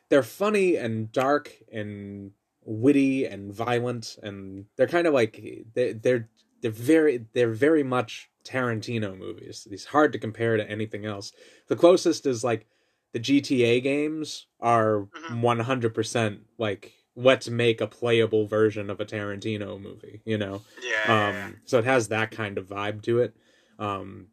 they're 0.10 0.24
funny 0.24 0.76
and 0.76 1.12
dark 1.12 1.52
and 1.72 2.32
witty 2.64 3.26
and 3.26 3.54
violent 3.54 4.18
and 4.24 4.66
they're 4.76 4.88
kind 4.88 5.08
of 5.08 5.14
like 5.14 5.44
they're 5.74 5.94
they're 5.94 6.30
they're 6.62 6.72
very 6.72 7.26
they're 7.34 7.54
very 7.54 7.84
much 7.84 8.30
Tarantino 8.44 9.18
movies. 9.18 9.68
It's 9.70 9.86
hard 9.86 10.14
to 10.14 10.20
compare 10.20 10.56
to 10.58 10.70
anything 10.70 11.06
else. 11.06 11.32
The 11.68 11.76
closest 11.76 12.26
is 12.26 12.44
like 12.44 12.68
the 13.14 13.20
GTA 13.20 13.82
games 13.82 14.48
are 14.60 15.08
mm-hmm. 15.16 15.42
one 15.42 15.60
hundred 15.60 15.94
percent 15.94 16.42
like 16.58 16.94
let's 17.16 17.50
make 17.50 17.82
a 17.82 17.88
playable 17.88 18.46
version 18.46 18.90
of 18.90 19.00
a 19.00 19.06
Tarantino 19.06 19.82
movie, 19.82 20.22
you 20.26 20.38
know. 20.38 20.62
Yeah, 20.82 21.46
um. 21.46 21.58
So 21.66 21.80
it 21.80 21.86
has 21.86 22.10
that 22.10 22.32
kind 22.32 22.58
of 22.58 22.68
vibe 22.68 23.02
to 23.04 23.20
it. 23.20 23.36
Um, 23.80 24.28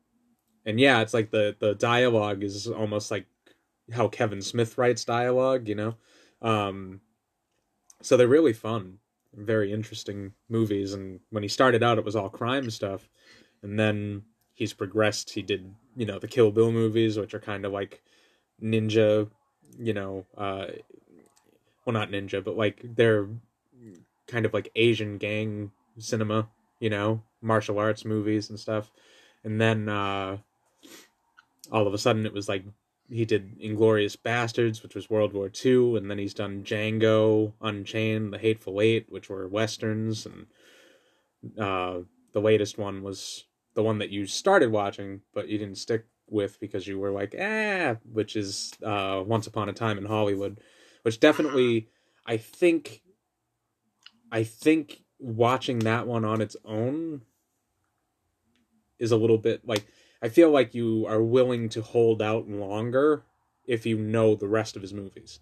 and 0.65 0.79
yeah, 0.81 1.01
it's 1.01 1.15
like 1.15 1.31
the 1.31 1.57
the 1.59 1.75
dialogue 1.75 2.43
is 2.43 2.67
almost 2.67 3.11
like 3.11 3.27
how 3.93 4.09
Kevin 4.09 4.43
Smith 4.43 4.79
writes 4.79 5.05
dialogue, 5.05 5.69
you 5.69 5.75
know. 5.75 5.95
Um, 6.41 7.01
so 8.01 8.17
they're 8.17 8.29
really 8.29 8.53
fun, 8.53 8.99
very 9.35 9.73
interesting 9.73 10.33
movies. 10.49 10.93
And 10.93 11.21
when 11.31 11.43
he 11.43 11.49
started 11.49 11.83
out, 11.83 11.99
it 11.99 12.05
was 12.05 12.17
all 12.17 12.29
crime 12.29 12.71
stuff, 12.71 13.09
and 13.63 13.79
then 13.79 14.23
he's 14.55 14.73
progressed. 14.73 15.31
He 15.31 15.43
did, 15.43 15.75
you 15.97 16.07
know, 16.07 16.19
the 16.19 16.29
Kill 16.29 16.51
Bill 16.51 16.73
movies, 16.73 17.19
which 17.19 17.35
are 17.35 17.41
kind 17.41 17.65
of 17.65 17.73
like 17.73 18.03
ninja, 18.63 19.29
you 19.79 19.95
know, 19.95 20.27
uh, 20.37 20.67
well, 21.85 21.95
not 21.95 22.11
ninja, 22.11 22.43
but 22.43 22.57
like 22.57 22.81
they're 22.83 23.29
kind 24.27 24.47
of 24.47 24.55
like 24.55 24.71
Asian 24.77 25.19
gang 25.19 25.73
cinema, 25.99 26.49
you 26.81 26.91
know, 26.91 27.23
martial 27.41 27.79
arts 27.79 28.05
movies 28.05 28.51
and 28.51 28.59
stuff. 28.59 28.93
And 29.45 29.61
then 29.61 29.89
uh, 29.89 30.39
all 31.73 31.87
of 31.87 31.95
a 31.95 31.99
sudden, 31.99 32.27
it 32.27 32.35
was 32.35 32.49
like 32.49 32.65
he 33.09 33.25
did 33.25 33.59
Inglourious 33.59 34.17
Basterds, 34.17 34.83
which 34.83 34.95
was 34.95 35.11
World 35.11 35.33
War 35.33 35.51
II, 35.65 35.97
and 35.97 36.11
then 36.11 36.19
he's 36.19 36.35
done 36.35 36.63
Django, 36.63 37.53
Unchained, 37.61 38.33
The 38.33 38.39
Hateful 38.39 38.81
Eight, 38.81 39.07
which 39.09 39.29
were 39.29 39.49
westerns, 39.49 40.27
and 40.27 40.47
uh, 41.59 42.01
the 42.33 42.41
latest 42.41 42.79
one 42.79 43.03
was 43.03 43.45
the 43.75 43.83
one 43.83 43.99
that 43.99 44.11
you 44.11 44.27
started 44.27 44.71
watching, 44.71 45.23
but 45.35 45.49
you 45.49 45.59
didn't 45.59 45.79
stick 45.79 46.05
with 46.29 46.61
because 46.61 46.87
you 46.87 46.99
were 46.99 47.11
like, 47.11 47.35
ah, 47.41 47.97
which 48.11 48.37
is 48.37 48.73
uh, 48.85 49.23
Once 49.27 49.47
Upon 49.47 49.69
a 49.69 49.73
Time 49.73 49.99
in 49.99 50.05
Hollywood, 50.05 50.61
which 51.03 51.21
definitely, 51.21 51.89
I 52.27 52.37
think, 52.37 53.03
I 54.31 54.45
think 54.45 55.03
watching 55.19 55.81
that 55.81 56.07
one 56.07 56.25
on 56.25 56.41
its 56.41 56.57
own 56.65 57.23
is 58.99 59.11
a 59.11 59.17
little 59.17 59.39
bit 59.39 59.67
like 59.67 59.85
I 60.23 60.29
feel 60.29 60.51
like 60.51 60.75
you 60.75 61.05
are 61.09 61.23
willing 61.23 61.69
to 61.71 61.83
hold 61.83 62.23
out 62.23 62.49
longer 62.49 63.25
if 63.67 63.85
you 63.85 63.99
know 63.99 64.35
the 64.35 64.49
rest 64.49 64.77
of 64.77 64.83
his 64.83 64.95
movies. 64.95 65.41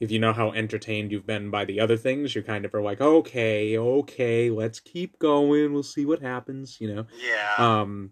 If 0.00 0.10
you 0.10 0.18
know 0.18 0.32
how 0.32 0.52
entertained 0.52 1.12
you've 1.12 1.26
been 1.26 1.50
by 1.50 1.64
the 1.64 1.78
other 1.78 1.96
things, 1.96 2.34
you 2.34 2.42
kind 2.42 2.64
of 2.64 2.74
are 2.74 2.82
like, 2.82 3.00
okay, 3.00 3.78
okay, 3.78 4.50
let's 4.50 4.80
keep 4.80 5.18
going. 5.18 5.72
We'll 5.72 5.84
see 5.84 6.06
what 6.06 6.20
happens, 6.20 6.78
you 6.80 6.92
know? 6.92 7.06
Yeah. 7.24 7.54
Um, 7.58 8.10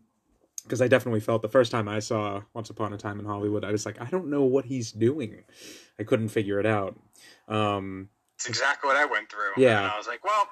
because 0.62 0.82
I 0.82 0.88
definitely 0.88 1.20
felt 1.20 1.42
the 1.42 1.48
first 1.48 1.72
time 1.72 1.88
I 1.88 1.98
saw 1.98 2.42
Once 2.54 2.70
Upon 2.70 2.92
a 2.92 2.96
Time 2.96 3.18
in 3.18 3.26
Hollywood, 3.26 3.64
I 3.64 3.72
was 3.72 3.84
like, 3.84 4.00
I 4.00 4.04
don't 4.04 4.28
know 4.28 4.44
what 4.44 4.66
he's 4.66 4.92
doing. 4.92 5.42
I 5.98 6.04
couldn't 6.04 6.28
figure 6.28 6.60
it 6.60 6.66
out. 6.66 6.96
Um, 7.48 8.08
it's 8.36 8.48
exactly 8.48 8.86
what 8.86 8.96
I 8.96 9.04
went 9.04 9.30
through. 9.32 9.52
Yeah. 9.56 9.78
And 9.78 9.90
I 9.90 9.96
was 9.96 10.06
like, 10.06 10.24
well, 10.24 10.48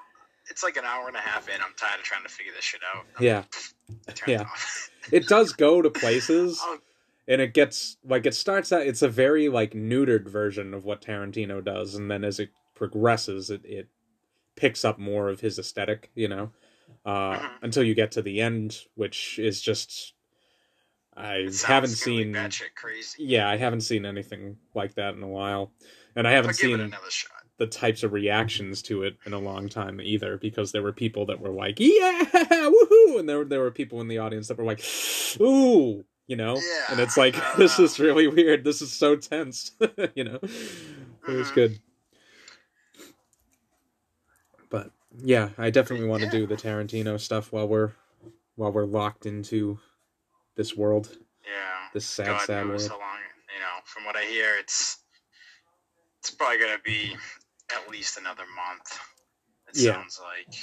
it's 0.49 0.61
like 0.61 0.75
an 0.75 0.83
hour 0.83 1.07
and 1.07 1.15
a 1.15 1.21
half 1.21 1.47
in. 1.47 1.55
I'm 1.55 1.73
tired 1.77 1.99
of 1.99 2.03
trying 2.03 2.23
to 2.23 2.29
figure 2.29 2.51
this 2.53 2.65
shit 2.65 2.81
out. 2.93 3.05
I'm 3.17 3.23
yeah. 3.25 3.43
Yeah. 4.27 4.45
it 5.11 5.27
does 5.27 5.53
go 5.53 5.81
to 5.81 5.89
places 5.89 6.59
oh. 6.63 6.77
and 7.27 7.41
it 7.41 7.53
gets 7.53 7.97
like 8.03 8.25
it 8.25 8.33
starts 8.33 8.71
out 8.71 8.81
it's 8.81 9.01
a 9.01 9.09
very 9.09 9.49
like 9.49 9.73
neutered 9.73 10.27
version 10.27 10.73
of 10.73 10.85
what 10.85 11.01
Tarantino 11.01 11.63
does 11.63 11.95
and 11.95 12.09
then 12.09 12.23
as 12.23 12.39
it 12.39 12.49
progresses 12.75 13.49
it, 13.49 13.61
it 13.65 13.87
picks 14.59 14.83
up 14.83 14.99
more 14.99 15.29
of 15.29 15.39
his 15.39 15.57
aesthetic, 15.57 16.11
you 16.15 16.27
know. 16.27 16.51
Uh, 17.05 17.33
mm-hmm. 17.33 17.45
until 17.61 17.83
you 17.83 17.95
get 17.95 18.11
to 18.11 18.21
the 18.21 18.41
end, 18.41 18.77
which 18.95 19.39
is 19.39 19.61
just 19.61 20.13
I 21.15 21.47
haven't 21.65 21.89
seen 21.89 22.33
Yeah, 23.17 23.49
I 23.49 23.57
haven't 23.57 23.81
seen 23.81 24.05
anything 24.05 24.57
like 24.73 24.95
that 24.95 25.13
in 25.13 25.23
a 25.23 25.27
while. 25.27 25.71
And 26.15 26.27
I 26.27 26.31
haven't 26.31 26.55
seen 26.55 26.93
the 27.59 27.67
types 27.67 28.03
of 28.03 28.13
reactions 28.13 28.81
to 28.81 29.03
it 29.03 29.17
in 29.25 29.33
a 29.33 29.39
long 29.39 29.67
time 29.67 29.99
either 30.01 30.37
because 30.37 30.71
there 30.71 30.81
were 30.81 30.93
people 30.93 31.25
that 31.25 31.39
were 31.39 31.51
like 31.51 31.77
yeah 31.77 32.23
woohoo! 32.31 33.19
and 33.19 33.27
there, 33.27 33.43
there 33.43 33.59
were 33.59 33.69
people 33.69 33.99
in 34.01 34.07
the 34.07 34.17
audience 34.17 34.47
that 34.47 34.57
were 34.57 34.63
like 34.63 34.83
ooh 35.39 36.03
you 36.25 36.35
know? 36.35 36.55
Yeah, 36.55 36.91
and 36.91 36.99
it's 36.99 37.17
like 37.17 37.35
this 37.57 37.79
is 37.79 37.99
really 37.99 38.27
weird. 38.27 38.63
This 38.63 38.83
is 38.83 38.93
so 38.93 39.15
tense 39.15 39.71
you 40.15 40.23
know? 40.23 40.39
Mm-hmm. 40.39 41.31
it 41.31 41.35
was 41.35 41.47
mm-hmm. 41.47 41.55
good. 41.55 41.79
But 44.69 44.91
yeah 45.21 45.49
i 45.57 45.69
definitely 45.69 46.07
want 46.07 46.23
to 46.23 46.29
do 46.29 46.45
the 46.45 46.55
tarantino 46.55 47.19
stuff 47.19 47.51
while 47.51 47.67
we're 47.67 47.91
while 48.55 48.71
we're 48.71 48.85
locked 48.85 49.25
into 49.25 49.79
this 50.55 50.77
world. 50.77 51.17
Yeah. 51.43 51.87
This 51.93 52.05
sad 52.05 52.27
God 52.27 52.41
sad 52.41 52.67
world. 52.67 52.81
how 52.81 52.99
long 52.99 53.17
you 53.53 53.59
know 53.59 53.79
from 53.85 54.05
what 54.05 54.15
i 54.15 54.23
hear 54.23 54.55
it's 54.59 54.99
it's 56.19 56.29
probably 56.29 56.59
gonna 56.59 56.77
be 56.83 57.15
at 57.75 57.89
least 57.89 58.17
another 58.17 58.43
month. 58.55 58.99
It 59.69 59.81
yeah. 59.81 59.93
sounds 59.93 60.19
like 60.23 60.55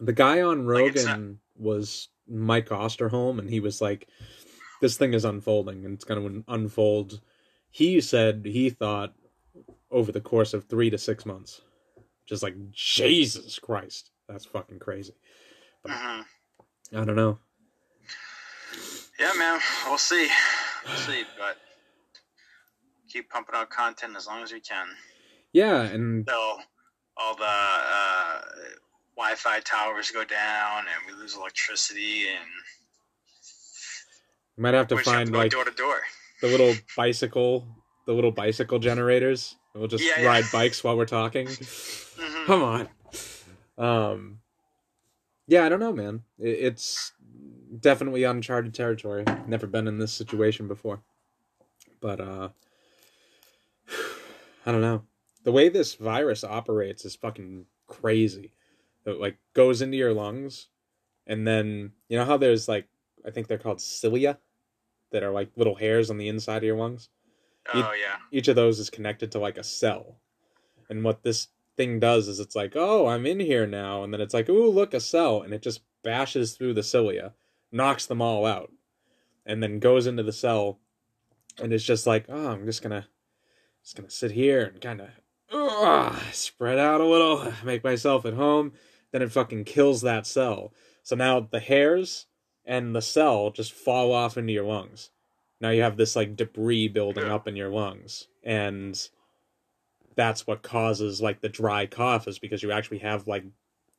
the 0.00 0.12
guy 0.12 0.42
on 0.42 0.66
Rogan 0.66 1.04
like 1.04 1.18
not... 1.18 1.36
was 1.56 2.08
Mike 2.28 2.68
Osterholm, 2.68 3.38
and 3.38 3.48
he 3.48 3.60
was 3.60 3.80
like, 3.80 4.08
"This 4.80 4.96
thing 4.96 5.14
is 5.14 5.24
unfolding, 5.24 5.84
and 5.84 5.94
it's 5.94 6.04
going 6.04 6.22
to 6.22 6.44
unfold." 6.52 7.20
He 7.70 8.00
said 8.00 8.42
he 8.44 8.70
thought 8.70 9.14
over 9.90 10.12
the 10.12 10.20
course 10.20 10.54
of 10.54 10.64
three 10.64 10.90
to 10.90 10.98
six 10.98 11.26
months. 11.26 11.62
Just 12.26 12.42
like 12.42 12.54
Jesus 12.72 13.58
Christ, 13.58 14.10
that's 14.28 14.44
fucking 14.44 14.80
crazy. 14.80 15.14
But, 15.82 15.92
uh-huh. 15.92 16.24
I 16.92 17.04
don't 17.04 17.16
know. 17.16 17.38
Yeah, 19.18 19.32
man, 19.38 19.60
we'll 19.86 19.98
see. 19.98 20.28
We'll 20.86 20.96
see, 20.96 21.22
but 21.38 21.56
keep 23.08 23.30
pumping 23.30 23.54
out 23.54 23.70
content 23.70 24.16
as 24.16 24.26
long 24.26 24.42
as 24.42 24.52
we 24.52 24.60
can. 24.60 24.88
Yeah, 25.56 25.84
and 25.84 26.26
so 26.28 26.58
all 27.16 27.34
the 27.34 27.44
uh, 27.46 28.40
Wi-Fi 29.16 29.60
towers 29.60 30.10
go 30.10 30.22
down, 30.22 30.80
and 30.80 31.06
we 31.06 31.18
lose 31.18 31.34
electricity, 31.34 32.28
and 32.28 32.44
you 34.58 34.62
might 34.62 34.74
have 34.74 34.86
to 34.88 34.98
find 34.98 35.20
have 35.20 35.28
to 35.28 35.38
like 35.38 35.50
door 35.50 35.64
to 35.64 35.70
door 35.70 36.00
the 36.42 36.48
little 36.48 36.74
bicycle, 36.94 37.66
the 38.04 38.12
little 38.12 38.32
bicycle 38.32 38.78
generators. 38.78 39.56
We'll 39.74 39.88
just 39.88 40.04
yeah, 40.04 40.26
ride 40.26 40.44
yeah. 40.44 40.50
bikes 40.52 40.84
while 40.84 40.94
we're 40.94 41.06
talking. 41.06 41.46
Mm-hmm. 41.46 42.44
Come 42.44 42.62
on. 42.62 42.88
Um, 43.78 44.40
yeah, 45.46 45.64
I 45.64 45.70
don't 45.70 45.80
know, 45.80 45.94
man. 45.94 46.22
It's 46.38 47.12
definitely 47.80 48.24
uncharted 48.24 48.74
territory. 48.74 49.24
Never 49.46 49.66
been 49.66 49.88
in 49.88 49.96
this 49.96 50.12
situation 50.12 50.68
before, 50.68 51.00
but 52.02 52.20
uh, 52.20 52.48
I 54.66 54.72
don't 54.72 54.82
know 54.82 55.02
the 55.46 55.52
way 55.52 55.68
this 55.68 55.94
virus 55.94 56.42
operates 56.42 57.04
is 57.04 57.14
fucking 57.14 57.66
crazy. 57.86 58.52
It 59.04 59.20
like 59.20 59.38
goes 59.54 59.80
into 59.80 59.96
your 59.96 60.12
lungs, 60.12 60.66
and 61.24 61.46
then 61.46 61.92
you 62.08 62.18
know 62.18 62.24
how 62.24 62.36
there's 62.36 62.66
like 62.66 62.88
I 63.24 63.30
think 63.30 63.46
they're 63.46 63.56
called 63.56 63.80
cilia, 63.80 64.38
that 65.12 65.22
are 65.22 65.30
like 65.30 65.52
little 65.54 65.76
hairs 65.76 66.10
on 66.10 66.18
the 66.18 66.26
inside 66.26 66.58
of 66.58 66.64
your 66.64 66.76
lungs. 66.76 67.10
Oh 67.72 67.78
each, 67.78 67.84
yeah. 67.84 68.16
Each 68.32 68.48
of 68.48 68.56
those 68.56 68.80
is 68.80 68.90
connected 68.90 69.30
to 69.32 69.38
like 69.38 69.56
a 69.56 69.62
cell, 69.62 70.16
and 70.90 71.04
what 71.04 71.22
this 71.22 71.46
thing 71.76 72.00
does 72.00 72.26
is 72.26 72.40
it's 72.40 72.56
like, 72.56 72.72
oh, 72.74 73.06
I'm 73.06 73.24
in 73.24 73.38
here 73.38 73.68
now, 73.68 74.02
and 74.02 74.12
then 74.12 74.20
it's 74.20 74.34
like, 74.34 74.48
ooh, 74.48 74.68
look, 74.68 74.94
a 74.94 75.00
cell, 75.00 75.42
and 75.42 75.54
it 75.54 75.62
just 75.62 75.82
bashes 76.02 76.56
through 76.56 76.74
the 76.74 76.82
cilia, 76.82 77.34
knocks 77.70 78.06
them 78.06 78.20
all 78.20 78.46
out, 78.46 78.72
and 79.44 79.62
then 79.62 79.78
goes 79.78 80.08
into 80.08 80.24
the 80.24 80.32
cell, 80.32 80.80
and 81.62 81.72
it's 81.72 81.84
just 81.84 82.04
like, 82.04 82.24
oh, 82.28 82.48
I'm 82.48 82.66
just 82.66 82.82
gonna, 82.82 83.06
just 83.84 83.94
gonna 83.94 84.10
sit 84.10 84.32
here 84.32 84.64
and 84.64 84.80
kind 84.80 85.00
of 85.02 85.10
ugh, 85.52 86.22
spread 86.32 86.78
out 86.78 87.00
a 87.00 87.06
little, 87.06 87.52
make 87.64 87.84
myself 87.84 88.24
at 88.26 88.34
home. 88.34 88.72
Then 89.12 89.22
it 89.22 89.32
fucking 89.32 89.64
kills 89.64 90.02
that 90.02 90.26
cell. 90.26 90.72
So 91.02 91.16
now 91.16 91.40
the 91.40 91.60
hairs 91.60 92.26
and 92.64 92.94
the 92.94 93.02
cell 93.02 93.50
just 93.50 93.72
fall 93.72 94.12
off 94.12 94.36
into 94.36 94.52
your 94.52 94.64
lungs. 94.64 95.10
Now 95.60 95.70
you 95.70 95.82
have 95.82 95.96
this 95.96 96.16
like 96.16 96.36
debris 96.36 96.88
building 96.88 97.24
up 97.24 97.46
in 97.48 97.56
your 97.56 97.70
lungs. 97.70 98.26
And 98.42 99.08
that's 100.16 100.46
what 100.46 100.62
causes 100.62 101.20
like 101.20 101.40
the 101.40 101.48
dry 101.48 101.86
cough 101.86 102.26
is 102.26 102.38
because 102.38 102.62
you 102.62 102.72
actually 102.72 102.98
have 102.98 103.26
like 103.26 103.44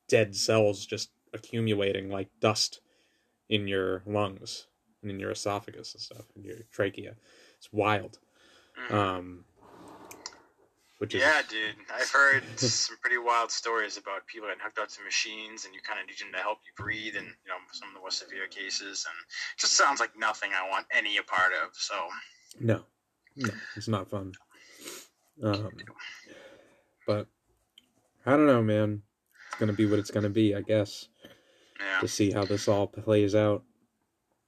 dead 0.08 0.36
cells 0.36 0.86
just 0.86 1.12
accumulating 1.34 2.10
like 2.10 2.30
dust 2.40 2.82
in 3.50 3.68
your 3.68 4.04
lungs 4.06 4.68
and 5.02 5.12
in 5.12 5.20
your 5.20 5.32
esophagus 5.32 5.94
and 5.94 6.02
stuff, 6.02 6.26
and 6.36 6.44
your 6.44 6.58
trachea. 6.72 7.16
It's 7.58 7.72
wild. 7.72 8.20
Mhm. 8.78 8.92
Um, 8.92 9.46
which 11.00 11.14
is 11.16 11.22
yeah, 11.22 11.42
dude. 11.50 11.76
I've 11.94 12.10
heard 12.10 12.44
some 12.60 12.98
pretty 13.02 13.18
wild 13.18 13.52
stories 13.52 13.98
about 13.98 14.26
people 14.28 14.48
getting 14.48 14.64
hooked 14.64 14.80
up 14.80 14.90
to 14.90 15.04
machines, 15.04 15.66
and 15.66 15.74
you 15.74 15.82
kind 15.82 16.00
of 16.00 16.08
need 16.08 16.18
them 16.20 16.32
to 16.34 16.40
help 16.40 16.60
you 16.66 16.84
breathe, 16.84 17.16
and 17.16 17.26
you 17.28 17.48
know 17.50 17.56
some 17.72 17.90
of 17.90 17.94
the 17.94 18.00
more 18.00 18.12
severe 18.12 18.48
cases, 18.48 19.06
and 19.08 19.16
it 19.22 19.60
just 19.60 19.74
sounds 19.74 20.00
like 20.00 20.18
nothing 20.18 20.52
I 20.56 20.68
want 20.70 20.86
any 20.92 21.18
a 21.18 21.24
part 21.24 21.52
of. 21.54 21.70
So 21.74 21.96
no, 22.60 22.82
no, 23.36 23.54
it's 23.76 23.88
not 23.88 24.10
fun. 24.10 24.34
Um, 25.44 25.72
but 27.06 27.28
I 28.26 28.32
don't 28.32 28.48
know, 28.48 28.64
man. 28.64 29.04
It's 29.50 29.60
gonna 29.60 29.74
be 29.74 29.86
what 29.86 30.00
it's 30.00 30.12
gonna 30.12 30.30
be, 30.30 30.56
I 30.56 30.62
guess. 30.62 31.08
yeah. 31.80 32.00
To 32.02 32.08
see 32.08 32.32
how 32.32 32.44
this 32.46 32.68
all 32.68 32.88
plays 32.88 33.36
out. 33.36 33.64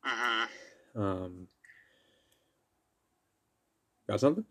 hmm 0.03 0.45
Um, 0.99 1.47
got 4.07 4.19
something? 4.19 4.45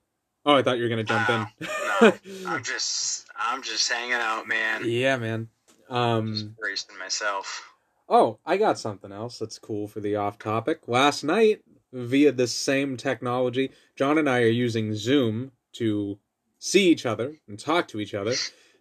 Oh, 0.47 0.55
I 0.55 0.63
thought 0.63 0.77
you 0.79 0.85
were 0.85 0.89
gonna 0.89 1.03
jump 1.05 1.29
Uh, 1.29 1.45
in. 1.61 1.69
I'm 2.01 2.63
just 2.63 3.27
I'm 3.37 3.63
just 3.63 3.91
hanging 3.91 4.15
out, 4.15 4.47
man. 4.47 4.83
yeah, 4.85 5.17
man. 5.17 5.49
Just 5.71 5.91
Um, 5.91 6.57
bracing 6.59 6.99
myself. 6.99 7.73
oh, 8.09 8.39
I 8.45 8.57
got 8.57 8.79
something 8.79 9.13
else 9.13 9.39
that's 9.39 9.59
cool 9.59 9.89
for 9.89 10.01
the 10.01 10.17
off 10.17 10.39
topic. 10.39 10.81
Last 10.87 11.25
night, 11.25 11.63
via 11.93 12.33
this 12.33 12.55
same 12.55 12.97
technology, 12.97 13.71
John 13.97 14.19
and 14.19 14.29
I 14.29 14.43
are 14.43 14.49
using 14.49 14.95
Zoom 14.95 15.53
to 15.75 16.19
see 16.59 16.89
each 16.91 17.07
other 17.07 17.35
and 17.47 17.59
talk 17.59 17.89
to 17.89 18.01
each 18.01 18.15
other. 18.15 18.35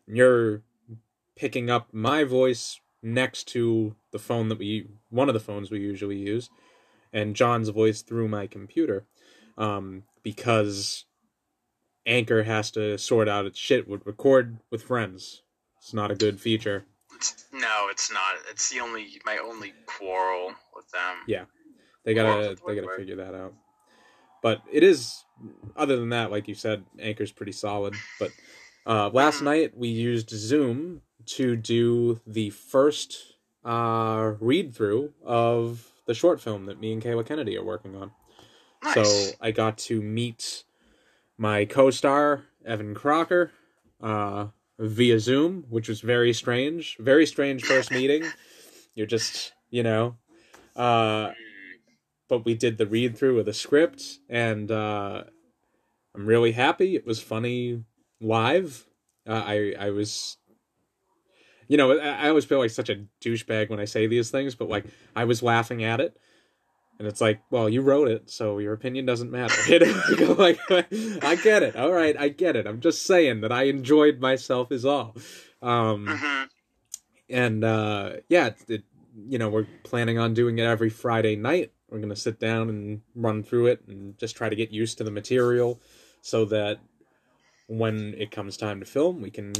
And 0.07 0.17
you're 0.17 0.63
picking 1.35 1.69
up 1.69 1.89
my 1.93 2.23
voice 2.23 2.79
next 3.03 3.45
to 3.49 3.95
the 4.11 4.19
phone 4.19 4.49
that 4.49 4.57
we 4.57 4.87
one 5.09 5.29
of 5.29 5.33
the 5.33 5.39
phones 5.39 5.69
we 5.69 5.79
usually 5.79 6.17
use 6.17 6.49
and 7.13 7.35
John's 7.35 7.69
voice 7.69 8.01
through 8.01 8.27
my 8.27 8.47
computer 8.47 9.05
um, 9.57 10.03
because 10.23 11.05
Anchor 12.07 12.43
has 12.43 12.71
to 12.71 12.97
sort 12.97 13.27
out 13.27 13.45
its 13.45 13.59
shit 13.59 13.87
with 13.87 14.05
record 14.05 14.57
with 14.71 14.81
friends. 14.81 15.43
It's 15.77 15.93
not 15.93 16.09
a 16.09 16.15
good 16.15 16.39
feature. 16.39 16.85
It's, 17.15 17.45
no, 17.51 17.87
it's 17.89 18.11
not. 18.11 18.35
It's 18.49 18.69
the 18.69 18.79
only 18.79 19.07
my 19.25 19.37
only 19.37 19.73
quarrel 19.85 20.53
with 20.75 20.89
them. 20.91 21.17
Yeah. 21.27 21.45
They 22.05 22.13
gotta 22.13 22.55
they 22.65 22.75
gotta 22.75 22.95
figure 22.97 23.17
that 23.17 23.35
out. 23.35 23.53
But 24.41 24.61
it 24.71 24.83
is 24.83 25.25
other 25.75 25.97
than 25.97 26.09
that, 26.09 26.31
like 26.31 26.47
you 26.47 26.55
said, 26.55 26.85
Anchor's 26.99 27.31
pretty 27.31 27.51
solid. 27.51 27.93
But 28.19 28.31
uh, 28.85 29.09
last 29.09 29.41
Mhm. 29.41 29.43
night 29.43 29.77
we 29.77 29.89
used 29.89 30.29
Zoom 30.29 31.01
to 31.25 31.55
do 31.57 32.21
the 32.25 32.49
first 32.51 33.33
uh, 33.65 34.35
read 34.39 34.73
through 34.73 35.13
of 35.25 35.91
the 36.05 36.13
short 36.13 36.39
film 36.39 36.67
that 36.67 36.79
me 36.79 36.93
and 36.93 37.01
Kayla 37.03 37.25
Kennedy 37.25 37.57
are 37.57 37.65
working 37.65 37.95
on. 37.97 38.11
Nice. 38.83 38.93
So 38.93 39.31
I 39.41 39.51
got 39.51 39.77
to 39.79 40.01
meet 40.01 40.63
my 41.37 41.65
co-star 41.65 42.43
Evan 42.65 42.95
Crocker 42.95 43.51
uh, 44.01 44.47
via 44.79 45.19
Zoom, 45.19 45.65
which 45.69 45.87
was 45.87 46.01
very 46.01 46.33
strange. 46.33 46.97
Very 46.99 47.25
strange 47.25 47.63
first 47.63 47.91
meeting. 47.91 48.25
You're 48.95 49.07
just, 49.07 49.53
you 49.69 49.83
know, 49.83 50.17
uh, 50.75 51.31
but 52.29 52.45
we 52.45 52.55
did 52.55 52.77
the 52.77 52.87
read 52.87 53.17
through 53.17 53.39
of 53.39 53.45
the 53.45 53.53
script, 53.53 54.19
and 54.29 54.71
uh, 54.71 55.23
I'm 56.15 56.25
really 56.25 56.51
happy. 56.51 56.95
It 56.95 57.05
was 57.05 57.21
funny 57.21 57.83
live. 58.19 58.87
Uh, 59.27 59.43
I 59.45 59.73
I 59.79 59.89
was. 59.91 60.37
You 61.69 61.75
know, 61.75 61.99
I 61.99 62.29
always 62.29 62.45
feel 62.45 62.59
like 62.59 62.69
such 62.69 62.87
a 62.87 63.03
douchebag 63.21 63.69
when 63.69 63.81
I 63.81 63.83
say 63.83 64.07
these 64.07 64.31
things, 64.31 64.55
but 64.55 64.69
like 64.69 64.85
I 65.17 65.25
was 65.25 65.43
laughing 65.43 65.83
at 65.83 65.99
it, 65.99 66.17
and 66.99 67.07
it's 67.07 67.21
like, 67.21 67.41
well, 67.51 67.69
you 67.69 67.81
wrote 67.81 68.07
it, 68.07 68.29
so 68.29 68.57
your 68.59 68.73
opinion 68.73 69.05
doesn't 69.05 69.31
matter. 69.31 69.55
Like, 70.37 70.59
I 70.69 71.35
get 71.43 71.63
it. 71.63 71.75
All 71.75 71.91
right, 71.91 72.15
I 72.17 72.29
get 72.29 72.55
it. 72.55 72.65
I'm 72.67 72.79
just 72.79 73.03
saying 73.03 73.41
that 73.41 73.51
I 73.51 73.63
enjoyed 73.63 74.19
myself 74.19 74.71
is 74.71 74.85
all. 74.85 75.15
Um, 75.61 76.07
mhm. 76.07 76.47
and 77.29 77.63
uh, 77.63 78.11
yeah, 78.29 78.47
it, 78.47 78.57
it, 78.67 78.83
you 79.27 79.37
know, 79.39 79.49
we're 79.49 79.67
planning 79.83 80.17
on 80.19 80.33
doing 80.33 80.59
it 80.59 80.63
every 80.63 80.89
Friday 80.89 81.35
night. 81.35 81.71
We're 81.89 81.99
gonna 81.99 82.15
sit 82.15 82.39
down 82.39 82.69
and 82.69 83.01
run 83.15 83.43
through 83.43 83.67
it 83.67 83.81
and 83.87 84.17
just 84.17 84.35
try 84.35 84.49
to 84.49 84.55
get 84.55 84.71
used 84.71 84.97
to 84.99 85.03
the 85.03 85.11
material, 85.11 85.79
so 86.21 86.45
that 86.45 86.79
when 87.67 88.13
it 88.17 88.31
comes 88.31 88.57
time 88.57 88.79
to 88.79 88.85
film, 88.85 89.21
we 89.21 89.29
can 89.31 89.53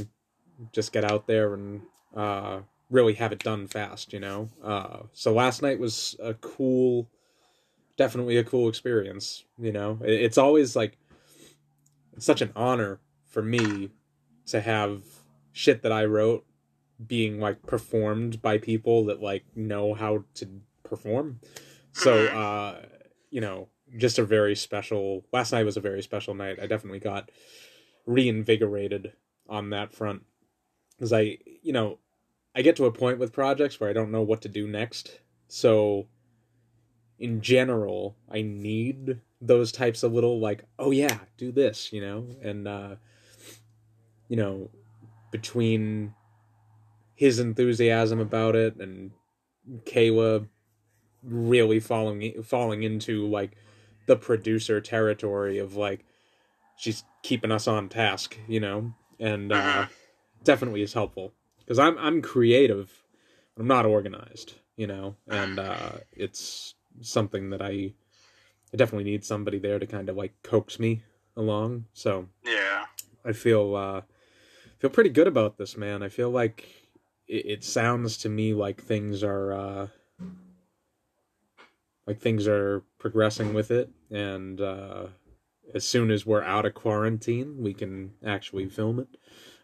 just 0.72 0.92
get 0.92 1.04
out 1.04 1.26
there 1.26 1.54
and 1.54 1.82
uh, 2.14 2.60
really 2.90 3.14
have 3.14 3.32
it 3.32 3.42
done 3.42 3.66
fast. 3.66 4.12
You 4.12 4.20
know. 4.20 4.48
Uh, 4.62 4.98
so 5.12 5.32
last 5.32 5.62
night 5.62 5.78
was 5.78 6.16
a 6.22 6.34
cool, 6.34 7.08
definitely 7.98 8.38
a 8.38 8.44
cool 8.44 8.68
experience. 8.70 9.44
You 9.58 9.72
know, 9.72 9.98
it's 10.02 10.38
always 10.38 10.74
like 10.74 10.96
it's 12.16 12.24
such 12.24 12.40
an 12.40 12.52
honor 12.56 13.00
for 13.26 13.42
me 13.42 13.90
to 14.46 14.62
have 14.62 15.02
shit 15.52 15.82
that 15.82 15.92
I 15.92 16.06
wrote 16.06 16.46
being 17.06 17.38
like 17.38 17.66
performed 17.66 18.40
by 18.40 18.56
people 18.56 19.04
that 19.06 19.20
like 19.20 19.44
know 19.54 19.92
how 19.92 20.24
to 20.34 20.48
perform. 20.82 21.40
So 21.92 22.28
Mhm. 22.28 22.34
uh 22.34 22.86
you 23.30 23.42
know, 23.42 23.68
just 23.98 24.18
a 24.18 24.24
very 24.24 24.56
special 24.56 25.26
last 25.32 25.52
night 25.52 25.64
was 25.64 25.76
a 25.76 25.82
very 25.82 26.02
special 26.02 26.32
night. 26.34 26.58
I 26.58 26.66
definitely 26.66 27.00
got 27.00 27.30
reinvigorated 28.06 29.12
on 29.48 29.70
that 29.70 29.92
front 29.92 30.22
cuz 30.98 31.12
I, 31.12 31.38
you 31.62 31.72
know, 31.72 31.98
I 32.54 32.62
get 32.62 32.76
to 32.76 32.86
a 32.86 32.92
point 32.92 33.18
with 33.18 33.32
projects 33.32 33.78
where 33.78 33.90
I 33.90 33.92
don't 33.92 34.10
know 34.10 34.22
what 34.22 34.40
to 34.42 34.48
do 34.48 34.66
next. 34.66 35.20
So 35.48 36.08
in 37.18 37.40
general, 37.40 38.16
I 38.30 38.42
need 38.42 39.20
those 39.40 39.72
types 39.72 40.02
of 40.02 40.12
little 40.12 40.38
like, 40.40 40.64
oh 40.78 40.90
yeah, 40.90 41.18
do 41.36 41.52
this, 41.52 41.92
you 41.92 42.00
know? 42.00 42.26
And 42.42 42.66
uh 42.68 42.96
you 44.28 44.36
know, 44.36 44.70
between 45.30 46.14
his 47.14 47.38
enthusiasm 47.38 48.20
about 48.20 48.54
it 48.54 48.76
and 48.76 49.10
Kayla 49.84 50.46
really 51.22 51.80
falling 51.80 52.42
falling 52.42 52.82
into 52.84 53.26
like 53.26 53.52
the 54.06 54.16
producer 54.16 54.80
territory 54.80 55.58
of 55.58 55.74
like 55.76 56.04
she's 56.76 57.04
keeping 57.22 57.50
us 57.50 57.66
on 57.66 57.88
task, 57.88 58.38
you 58.46 58.60
know, 58.60 58.94
and 59.18 59.52
uh, 59.52 59.56
Mhm. 59.56 59.88
definitely 60.44 60.82
is 60.82 60.92
helpful 60.92 61.32
because 61.58 61.78
I'm 61.78 61.98
I'm 61.98 62.22
creative, 62.22 63.02
I'm 63.58 63.66
not 63.66 63.84
organized, 63.84 64.54
you 64.76 64.86
know, 64.86 65.16
and 65.26 65.58
uh, 65.58 65.98
it's 66.12 66.74
something 67.00 67.50
that 67.50 67.62
I 67.62 67.92
I 68.72 68.76
definitely 68.76 69.10
need 69.10 69.24
somebody 69.24 69.58
there 69.58 69.78
to 69.78 69.86
kind 69.86 70.08
of 70.08 70.16
like 70.16 70.34
coax 70.42 70.78
me 70.78 71.02
along. 71.36 71.86
So 71.92 72.28
Yeah. 72.44 72.84
I 73.24 73.32
feel 73.32 73.74
uh 73.76 74.02
feel 74.78 74.90
pretty 74.90 75.10
good 75.10 75.26
about 75.26 75.56
this, 75.58 75.76
man. 75.76 76.02
I 76.02 76.08
feel 76.08 76.30
like 76.30 76.68
it, 77.26 77.46
it 77.46 77.64
sounds 77.64 78.16
to 78.18 78.28
me 78.28 78.54
like 78.54 78.82
things 78.82 79.22
are 79.22 79.52
uh 79.52 79.86
like 82.06 82.20
things 82.20 82.46
are 82.48 82.82
progressing 82.98 83.52
with 83.54 83.70
it 83.70 83.90
and 84.10 84.60
uh 84.60 85.06
as 85.74 85.84
soon 85.84 86.10
as 86.10 86.24
we're 86.24 86.42
out 86.42 86.64
of 86.64 86.72
quarantine, 86.72 87.56
we 87.58 87.74
can 87.74 88.12
actually 88.24 88.68
film 88.68 89.00
it. 89.00 89.08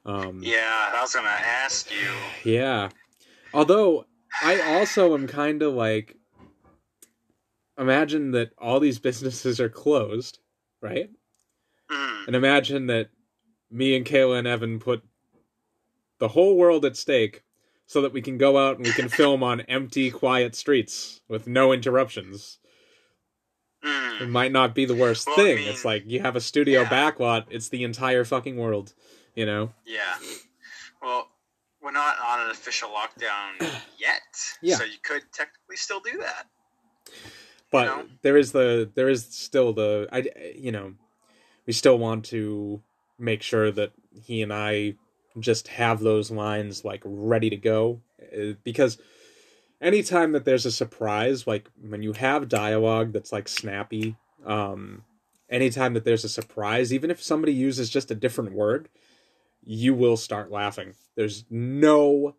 Um 0.04 0.40
Yeah. 0.42 0.92
I 0.94 1.00
was 1.00 1.14
gonna 1.14 1.28
ask 1.28 1.90
you. 1.90 2.50
yeah. 2.50 2.90
Although 3.52 4.06
I 4.42 4.60
also 4.60 5.14
am 5.14 5.26
kind 5.26 5.62
of 5.62 5.74
like 5.74 6.16
imagine 7.78 8.32
that 8.32 8.52
all 8.58 8.80
these 8.80 8.98
businesses 9.08 9.60
are 9.60 9.68
closed, 9.68 10.38
right? 10.80 11.10
Mm, 11.90 12.26
And 12.28 12.36
imagine 12.36 12.86
that 12.86 13.10
me 13.70 13.96
and 13.96 14.06
Kayla 14.06 14.38
and 14.38 14.46
Evan 14.46 14.78
put 14.78 15.02
the 16.18 16.28
whole 16.28 16.56
world 16.56 16.84
at 16.84 16.96
stake 16.96 17.42
so 17.86 18.00
that 18.02 18.12
we 18.12 18.22
can 18.22 18.38
go 18.38 18.56
out 18.56 18.76
and 18.76 18.86
we 18.86 18.92
can 18.92 19.08
film 19.08 19.42
on 19.42 19.60
empty, 19.62 20.10
quiet 20.10 20.54
streets 20.54 21.20
with 21.28 21.46
no 21.46 21.72
interruptions. 21.72 22.58
mm. 23.84 24.20
It 24.22 24.28
might 24.28 24.52
not 24.52 24.74
be 24.74 24.84
the 24.86 24.94
worst 24.94 25.26
Well, 25.26 25.38
I 25.40 25.42
thing. 25.42 25.56
mean, 25.56 25.68
it's 25.68 25.84
like 25.84 26.04
you 26.06 26.20
have 26.20 26.36
a 26.36 26.40
studio 26.40 26.82
yeah. 26.82 26.88
backlot, 26.88 27.46
it's 27.50 27.68
the 27.68 27.84
entire 27.84 28.24
fucking 28.24 28.56
world, 28.56 28.94
you 29.34 29.44
know? 29.44 29.72
Yeah. 29.84 30.14
Well, 31.02 31.28
we're 31.82 31.90
not 31.92 32.16
on 32.24 32.40
an 32.46 32.50
official 32.50 32.88
lockdown 32.88 33.60
yet. 33.98 34.22
Yeah. 34.62 34.76
So 34.76 34.84
you 34.84 34.96
could 35.02 35.22
technically 35.32 35.76
still 35.76 36.00
do 36.00 36.18
that. 36.20 36.46
But 37.74 37.86
know? 37.86 38.04
there 38.22 38.36
is 38.36 38.52
the 38.52 38.88
there 38.94 39.08
is 39.08 39.24
still 39.24 39.72
the 39.72 40.08
I 40.12 40.28
you 40.56 40.70
know, 40.70 40.94
we 41.66 41.72
still 41.72 41.98
want 41.98 42.24
to 42.26 42.80
make 43.18 43.42
sure 43.42 43.72
that 43.72 43.90
he 44.22 44.42
and 44.42 44.52
I 44.52 44.94
just 45.40 45.66
have 45.66 45.98
those 45.98 46.30
lines 46.30 46.84
like 46.84 47.02
ready 47.04 47.50
to 47.50 47.56
go 47.56 48.00
uh, 48.22 48.52
because 48.62 48.98
anytime 49.80 50.30
that 50.32 50.44
there's 50.44 50.64
a 50.64 50.70
surprise 50.70 51.48
like 51.48 51.68
when 51.80 52.00
you 52.00 52.12
have 52.12 52.48
dialogue 52.48 53.12
that's 53.12 53.32
like 53.32 53.48
snappy 53.48 54.14
um 54.46 55.02
anytime 55.50 55.94
that 55.94 56.04
there's 56.04 56.22
a 56.22 56.28
surprise 56.28 56.92
even 56.92 57.10
if 57.10 57.20
somebody 57.20 57.52
uses 57.52 57.90
just 57.90 58.12
a 58.12 58.14
different 58.14 58.52
word 58.52 58.88
you 59.64 59.92
will 59.92 60.16
start 60.16 60.52
laughing 60.52 60.94
there's 61.16 61.44
no 61.50 62.36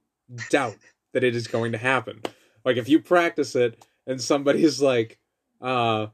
doubt 0.49 0.77
that 1.11 1.25
it 1.25 1.35
is 1.35 1.47
going 1.47 1.73
to 1.73 1.77
happen 1.77 2.21
like 2.63 2.77
if 2.77 2.87
you 2.87 3.01
practice 3.01 3.53
it 3.57 3.85
and 4.07 4.21
somebody's 4.21 4.81
like, 4.81 5.19
uh, 5.65 6.07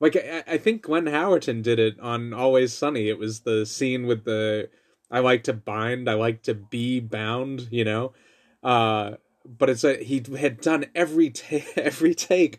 like 0.00 0.16
I, 0.16 0.42
I 0.46 0.58
think 0.58 0.82
Glenn 0.82 1.04
Howerton 1.04 1.62
did 1.62 1.78
it 1.78 1.98
on 2.00 2.34
Always 2.34 2.72
Sunny. 2.72 3.08
It 3.08 3.18
was 3.18 3.40
the 3.40 3.64
scene 3.64 4.06
with 4.06 4.24
the 4.24 4.68
I 5.10 5.20
like 5.20 5.44
to 5.44 5.52
bind, 5.52 6.10
I 6.10 6.14
like 6.14 6.42
to 6.42 6.54
be 6.54 6.98
bound, 6.98 7.68
you 7.70 7.84
know. 7.84 8.12
Uh, 8.62 9.12
but 9.46 9.70
it's 9.70 9.84
a 9.84 10.02
he 10.02 10.22
had 10.36 10.60
done 10.60 10.86
every 10.94 11.30
ta- 11.30 11.64
every 11.76 12.14
take. 12.14 12.58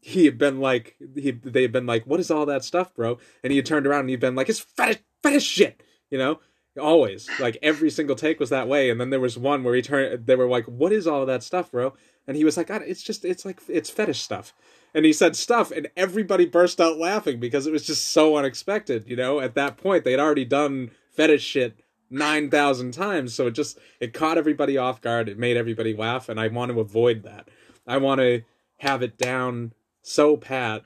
He 0.00 0.26
had 0.26 0.38
been 0.38 0.60
like 0.60 0.96
he 1.16 1.32
they 1.32 1.62
had 1.62 1.72
been 1.72 1.86
like, 1.86 2.06
what 2.06 2.20
is 2.20 2.30
all 2.30 2.46
that 2.46 2.62
stuff, 2.62 2.94
bro? 2.94 3.18
And 3.42 3.50
he 3.50 3.56
had 3.56 3.66
turned 3.66 3.86
around 3.86 4.00
and 4.00 4.10
he'd 4.10 4.20
been 4.20 4.36
like, 4.36 4.48
it's 4.48 4.60
fetish 4.60 5.02
fetish 5.22 5.44
shit, 5.44 5.82
you 6.08 6.18
know. 6.18 6.38
Always 6.80 7.28
like 7.40 7.56
every 7.62 7.90
single 7.90 8.16
take 8.16 8.38
was 8.38 8.50
that 8.50 8.68
way. 8.68 8.90
And 8.90 9.00
then 9.00 9.10
there 9.10 9.18
was 9.18 9.36
one 9.36 9.64
where 9.64 9.74
he 9.74 9.82
turned. 9.82 10.26
They 10.26 10.36
were 10.36 10.46
like, 10.46 10.66
what 10.66 10.92
is 10.92 11.06
all 11.06 11.26
that 11.26 11.42
stuff, 11.42 11.72
bro? 11.72 11.94
And 12.28 12.36
he 12.36 12.44
was 12.44 12.56
like, 12.56 12.70
it's 12.70 13.02
just 13.02 13.24
it's 13.24 13.44
like 13.44 13.60
it's 13.66 13.90
fetish 13.90 14.20
stuff 14.20 14.52
and 14.96 15.04
he 15.04 15.12
said 15.12 15.36
stuff 15.36 15.70
and 15.70 15.88
everybody 15.94 16.46
burst 16.46 16.80
out 16.80 16.96
laughing 16.96 17.38
because 17.38 17.66
it 17.66 17.72
was 17.72 17.86
just 17.86 18.08
so 18.08 18.36
unexpected 18.36 19.04
you 19.06 19.14
know? 19.14 19.38
At 19.38 19.54
that 19.54 19.76
point 19.76 20.02
they'd 20.02 20.18
already 20.18 20.46
done 20.46 20.90
fetish 21.12 21.44
shit 21.44 21.78
9000 22.08 22.92
times 22.92 23.34
so 23.34 23.46
it 23.46 23.50
just 23.52 23.78
it 24.00 24.14
caught 24.14 24.38
everybody 24.38 24.76
off 24.78 25.00
guard. 25.00 25.28
It 25.28 25.38
made 25.38 25.56
everybody 25.56 25.94
laugh 25.94 26.28
and 26.28 26.40
i 26.40 26.48
want 26.48 26.72
to 26.72 26.80
avoid 26.80 27.22
that. 27.24 27.48
I 27.86 27.98
want 27.98 28.20
to 28.20 28.42
have 28.78 29.02
it 29.02 29.18
down 29.18 29.72
so 30.02 30.36
pat 30.36 30.82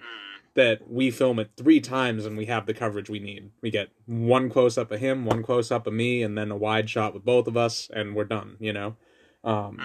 that 0.55 0.91
we 0.91 1.11
film 1.11 1.39
it 1.39 1.53
three 1.57 1.81
times 1.81 2.27
and 2.27 2.37
we 2.37 2.47
have 2.47 2.67
the 2.67 2.75
coverage 2.75 3.09
we 3.09 3.21
need. 3.21 3.53
We 3.63 3.71
get 3.71 3.91
one 4.07 4.51
close 4.51 4.77
up 4.77 4.91
of 4.91 4.99
him 4.99 5.25
one 5.25 5.45
close 5.45 5.71
up 5.71 5.87
of 5.87 5.93
me 5.93 6.25
and 6.25 6.37
then 6.37 6.51
a 6.51 6.57
wide 6.57 6.91
shot 6.91 7.15
with 7.15 7.25
both 7.25 7.47
of 7.47 7.57
us 7.57 7.89
and 7.95 8.17
we're 8.17 8.25
done 8.25 8.57
you 8.59 8.73
know? 8.73 8.97
Um, 9.45 9.81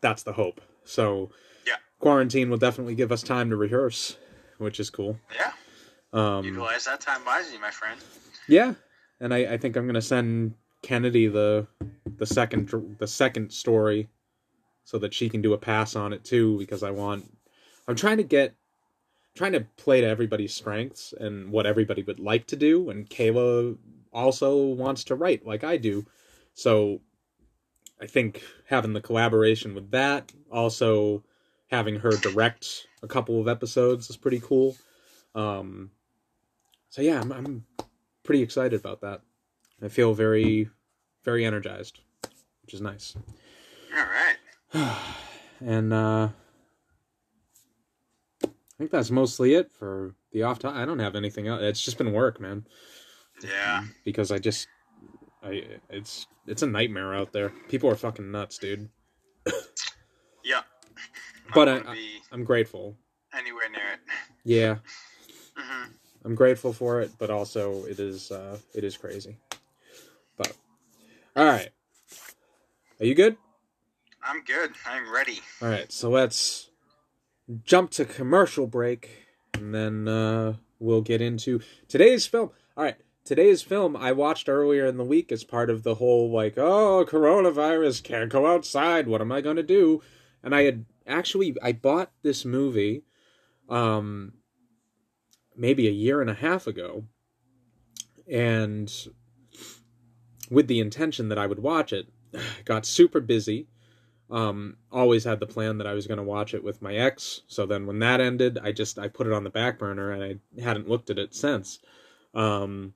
that's 0.00 0.24
the 0.24 0.32
hope. 0.32 0.60
So 0.84 1.30
quarantine 1.98 2.50
will 2.50 2.58
definitely 2.58 2.94
give 2.94 3.12
us 3.12 3.22
time 3.22 3.50
to 3.50 3.56
rehearse, 3.56 4.16
which 4.58 4.80
is 4.80 4.90
cool. 4.90 5.18
Yeah. 5.34 5.52
Um, 6.12 6.44
Utilize 6.44 6.84
that 6.86 7.00
time 7.00 7.24
wisely, 7.24 7.58
my 7.58 7.70
friend. 7.70 8.00
Yeah, 8.48 8.74
and 9.20 9.34
I, 9.34 9.38
I 9.54 9.56
think 9.58 9.76
I'm 9.76 9.86
gonna 9.86 10.00
send 10.00 10.54
Kennedy 10.82 11.26
the 11.26 11.66
the 12.16 12.26
second 12.26 12.70
the 12.98 13.06
second 13.06 13.52
story, 13.52 14.08
so 14.84 14.98
that 14.98 15.12
she 15.12 15.28
can 15.28 15.42
do 15.42 15.52
a 15.52 15.58
pass 15.58 15.96
on 15.96 16.12
it 16.12 16.24
too. 16.24 16.58
Because 16.58 16.82
I 16.82 16.90
want, 16.90 17.30
I'm 17.86 17.94
trying 17.94 18.16
to 18.16 18.22
get, 18.22 18.54
trying 19.34 19.52
to 19.52 19.66
play 19.76 20.00
to 20.00 20.06
everybody's 20.06 20.54
strengths 20.54 21.12
and 21.12 21.52
what 21.52 21.66
everybody 21.66 22.02
would 22.02 22.20
like 22.20 22.46
to 22.46 22.56
do. 22.56 22.88
And 22.88 23.08
Kayla 23.10 23.76
also 24.10 24.56
wants 24.56 25.04
to 25.04 25.14
write 25.14 25.46
like 25.46 25.62
I 25.62 25.76
do, 25.76 26.06
so 26.54 27.00
I 28.00 28.06
think 28.06 28.42
having 28.66 28.94
the 28.94 29.02
collaboration 29.02 29.74
with 29.74 29.90
that 29.90 30.32
also 30.50 31.22
having 31.68 31.96
her 32.00 32.10
direct 32.10 32.86
a 33.02 33.08
couple 33.08 33.40
of 33.40 33.48
episodes 33.48 34.10
is 34.10 34.16
pretty 34.16 34.40
cool. 34.40 34.76
Um, 35.34 35.90
so 36.88 37.02
yeah, 37.02 37.20
I'm, 37.20 37.32
I'm 37.32 37.64
pretty 38.24 38.42
excited 38.42 38.78
about 38.78 39.02
that. 39.02 39.20
I 39.82 39.88
feel 39.88 40.14
very, 40.14 40.68
very 41.24 41.44
energized, 41.44 42.00
which 42.62 42.74
is 42.74 42.80
nice. 42.80 43.14
All 43.96 44.04
right. 44.04 44.96
and 45.60 45.92
uh, 45.92 46.28
I 48.44 48.48
think 48.78 48.90
that's 48.90 49.10
mostly 49.10 49.54
it 49.54 49.70
for 49.72 50.14
the 50.32 50.42
off 50.42 50.58
time. 50.58 50.76
I 50.76 50.84
don't 50.84 50.98
have 50.98 51.16
anything 51.16 51.48
else. 51.48 51.62
It's 51.62 51.84
just 51.84 51.98
been 51.98 52.12
work, 52.12 52.40
man. 52.40 52.66
Yeah. 53.42 53.84
Because 54.04 54.32
I 54.32 54.38
just, 54.38 54.66
I 55.42 55.64
it's 55.90 56.26
it's 56.46 56.62
a 56.62 56.66
nightmare 56.66 57.14
out 57.14 57.32
there. 57.32 57.50
People 57.68 57.90
are 57.90 57.96
fucking 57.96 58.30
nuts, 58.30 58.58
dude. 58.58 58.88
yeah. 60.44 60.62
But 61.54 61.68
I, 61.68 61.96
I'm 62.32 62.44
grateful. 62.44 62.96
Anywhere 63.36 63.68
near 63.70 63.92
it. 63.94 64.00
Yeah. 64.44 64.76
Mm-hmm. 65.58 65.90
I'm 66.24 66.34
grateful 66.36 66.72
for 66.72 67.00
it, 67.00 67.10
but 67.18 67.30
also 67.30 67.84
it 67.86 67.98
is 67.98 68.30
uh, 68.30 68.58
it 68.74 68.84
is 68.84 68.96
crazy. 68.96 69.36
But 70.36 70.52
all 71.34 71.44
right, 71.44 71.70
are 73.00 73.06
you 73.06 73.14
good? 73.14 73.36
I'm 74.22 74.44
good. 74.44 74.72
I'm 74.86 75.12
ready. 75.12 75.40
All 75.62 75.68
right, 75.68 75.90
so 75.90 76.10
let's 76.10 76.70
jump 77.64 77.90
to 77.92 78.04
commercial 78.04 78.66
break, 78.66 79.26
and 79.54 79.74
then 79.74 80.06
uh, 80.06 80.54
we'll 80.78 81.02
get 81.02 81.20
into 81.20 81.60
today's 81.88 82.26
film. 82.26 82.50
All 82.76 82.84
right, 82.84 82.96
today's 83.24 83.62
film 83.62 83.96
I 83.96 84.12
watched 84.12 84.48
earlier 84.48 84.86
in 84.86 84.96
the 84.96 85.04
week 85.04 85.32
as 85.32 85.44
part 85.44 85.70
of 85.70 85.82
the 85.82 85.96
whole 85.96 86.30
like, 86.30 86.58
oh, 86.58 87.04
coronavirus, 87.08 88.02
can't 88.02 88.30
go 88.30 88.46
outside. 88.46 89.08
What 89.08 89.20
am 89.20 89.32
I 89.32 89.40
gonna 89.40 89.62
do? 89.62 90.02
And 90.42 90.54
I 90.54 90.62
had 90.62 90.84
actually 91.08 91.56
I 91.62 91.72
bought 91.72 92.12
this 92.22 92.44
movie 92.44 93.04
um 93.68 94.34
maybe 95.56 95.88
a 95.88 95.92
year 95.92 96.20
and 96.20 96.30
a 96.30 96.34
half 96.34 96.66
ago 96.66 97.04
and 98.30 98.92
with 100.50 100.68
the 100.68 100.80
intention 100.80 101.28
that 101.28 101.38
I 101.38 101.46
would 101.46 101.58
watch 101.58 101.92
it 101.92 102.08
got 102.64 102.86
super 102.86 103.20
busy 103.20 103.68
um 104.30 104.76
always 104.92 105.24
had 105.24 105.40
the 105.40 105.46
plan 105.46 105.78
that 105.78 105.86
I 105.86 105.94
was 105.94 106.06
going 106.06 106.18
to 106.18 106.24
watch 106.24 106.52
it 106.52 106.62
with 106.62 106.82
my 106.82 106.94
ex 106.94 107.42
so 107.46 107.66
then 107.66 107.86
when 107.86 107.98
that 108.00 108.20
ended 108.20 108.58
I 108.62 108.72
just 108.72 108.98
I 108.98 109.08
put 109.08 109.26
it 109.26 109.32
on 109.32 109.44
the 109.44 109.50
back 109.50 109.78
burner 109.78 110.12
and 110.12 110.22
I 110.22 110.60
hadn't 110.62 110.88
looked 110.88 111.10
at 111.10 111.18
it 111.18 111.34
since. 111.34 111.78
Um 112.34 112.94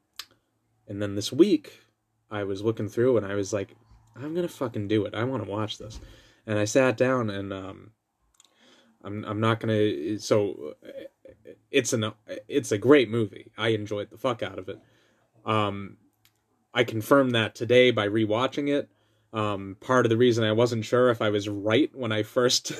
and 0.86 1.00
then 1.00 1.14
this 1.14 1.32
week 1.32 1.80
I 2.30 2.44
was 2.44 2.62
looking 2.62 2.88
through 2.88 3.16
and 3.16 3.26
I 3.26 3.34
was 3.34 3.52
like 3.52 3.74
I'm 4.16 4.34
going 4.34 4.46
to 4.46 4.52
fucking 4.52 4.88
do 4.88 5.04
it. 5.04 5.14
I 5.14 5.24
want 5.24 5.44
to 5.44 5.50
watch 5.50 5.78
this. 5.78 6.00
And 6.46 6.58
I 6.58 6.64
sat 6.64 6.96
down 6.96 7.30
and 7.30 7.52
um 7.52 7.90
I'm 9.04 9.24
I'm 9.24 9.40
not 9.40 9.60
gonna. 9.60 10.18
So 10.18 10.74
it's 11.70 11.92
an 11.92 12.12
it's 12.48 12.72
a 12.72 12.78
great 12.78 13.10
movie. 13.10 13.50
I 13.56 13.68
enjoyed 13.68 14.10
the 14.10 14.18
fuck 14.18 14.42
out 14.42 14.58
of 14.58 14.68
it. 14.68 14.78
Um, 15.44 15.96
I 16.74 16.84
confirmed 16.84 17.34
that 17.34 17.54
today 17.54 17.90
by 17.90 18.08
rewatching 18.08 18.68
it. 18.68 18.88
Um, 19.32 19.76
part 19.80 20.04
of 20.04 20.10
the 20.10 20.16
reason 20.16 20.44
I 20.44 20.52
wasn't 20.52 20.84
sure 20.84 21.08
if 21.10 21.22
I 21.22 21.30
was 21.30 21.48
right 21.48 21.90
when 21.94 22.12
I 22.12 22.22
first 22.22 22.72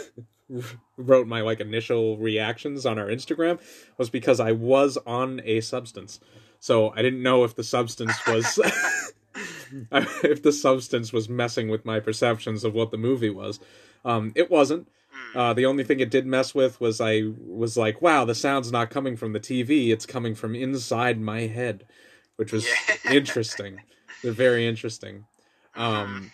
wrote 0.97 1.27
my 1.27 1.41
like 1.41 1.61
initial 1.61 2.19
reactions 2.19 2.85
on 2.85 2.99
our 2.99 3.07
Instagram 3.07 3.59
was 3.97 4.11
because 4.11 4.39
I 4.39 4.53
was 4.53 4.99
on 5.07 5.41
a 5.45 5.61
substance. 5.61 6.21
So 6.61 6.91
I 6.91 7.03
didn't 7.03 7.23
know 7.23 7.45
if 7.45 7.57
the 7.57 7.65
substance 7.65 8.15
was 8.27 8.61
if 9.93 10.43
the 10.43 10.53
substance 10.53 11.13
was 11.13 11.29
messing 11.29 11.69
with 11.69 11.85
my 11.85 12.01
perceptions 12.01 12.65
of 12.65 12.75
what 12.75 12.91
the 12.91 12.99
movie 12.99 13.31
was. 13.31 13.61
Um, 14.05 14.33
it 14.35 14.51
wasn't. 14.51 14.89
Uh, 15.35 15.55
the 15.55 15.67
only 15.67 15.85
thing 15.85 16.01
it 16.01 16.11
did 16.11 16.27
mess 16.27 16.55
with 16.55 16.81
was 16.81 17.01
I 17.01 17.23
was 17.39 17.77
like, 17.77 18.03
wow, 18.03 18.25
the 18.25 18.35
sound's 18.35 18.71
not 18.71 18.91
coming 18.91 19.17
from 19.17 19.33
the 19.33 19.41
TV; 19.41 19.91
it's 19.91 20.07
coming 20.07 20.35
from 20.35 20.55
inside 20.55 21.21
my 21.21 21.43
head, 21.43 21.87
which 22.37 22.53
was 22.53 22.67
Yeah. 22.67 22.97
interesting. 23.13 23.81
They're 24.23 24.33
very 24.33 24.67
interesting. 24.67 25.25
Um, 25.75 26.31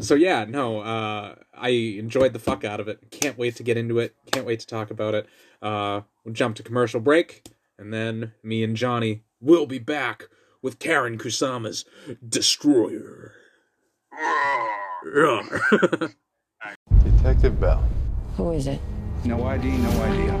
so 0.00 0.14
yeah, 0.14 0.44
no, 0.44 0.80
uh, 0.80 1.36
I 1.54 1.68
enjoyed 1.68 2.32
the 2.32 2.38
fuck 2.38 2.64
out 2.64 2.80
of 2.80 2.88
it. 2.88 3.10
Can't 3.10 3.38
wait 3.38 3.56
to 3.56 3.62
get 3.62 3.76
into 3.76 3.98
it. 3.98 4.14
Can't 4.32 4.46
wait 4.46 4.60
to 4.60 4.66
talk 4.66 4.90
about 4.90 5.14
it. 5.14 5.26
Uh, 5.60 6.02
we'll 6.24 6.34
jump 6.34 6.56
to 6.56 6.62
commercial 6.62 7.00
break, 7.00 7.44
and 7.78 7.92
then 7.92 8.32
me 8.42 8.64
and 8.64 8.76
Johnny 8.76 9.22
will 9.40 9.66
be 9.66 9.78
back 9.78 10.24
with 10.62 10.78
Karyn 10.78 11.18
Kusama's 11.18 11.84
Destroyer. 12.28 13.34
Detective 17.04 17.60
Bell. 17.60 17.82
Who 18.36 18.52
is 18.52 18.66
it? 18.66 18.80
No 19.24 19.44
ID, 19.44 19.68
no 19.68 19.90
idea. 20.02 20.32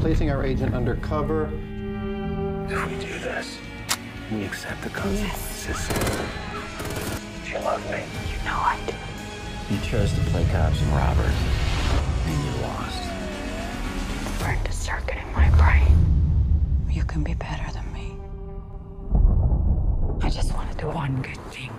Placing 0.00 0.30
our 0.30 0.44
agent 0.44 0.74
undercover. 0.74 1.46
If 2.68 2.86
we 2.86 2.96
do 2.96 3.18
this, 3.18 3.58
we 4.30 4.44
accept 4.44 4.82
the 4.82 4.90
consequences. 4.90 5.88
Do 7.44 7.50
you 7.50 7.58
love 7.60 7.82
me? 7.90 8.04
You 8.30 8.44
know 8.44 8.58
I 8.58 8.78
do. 8.86 8.94
You 9.74 9.80
chose 9.80 10.12
to 10.12 10.20
play 10.30 10.44
cops 10.52 10.80
and 10.82 10.92
robbers, 10.92 11.34
and 12.26 12.44
you 12.44 12.52
lost. 12.62 13.02
Burned 14.40 14.66
a 14.66 14.72
circuit 14.72 15.16
in 15.16 15.32
my 15.32 15.48
brain. 15.56 15.96
You 16.90 17.04
can 17.04 17.24
be 17.24 17.32
better 17.34 17.72
than 17.72 17.90
me. 17.94 18.16
I 20.22 20.28
just 20.28 20.52
want 20.54 20.70
to 20.72 20.76
do 20.76 20.88
one 20.88 21.22
good 21.22 21.40
thing. 21.52 21.70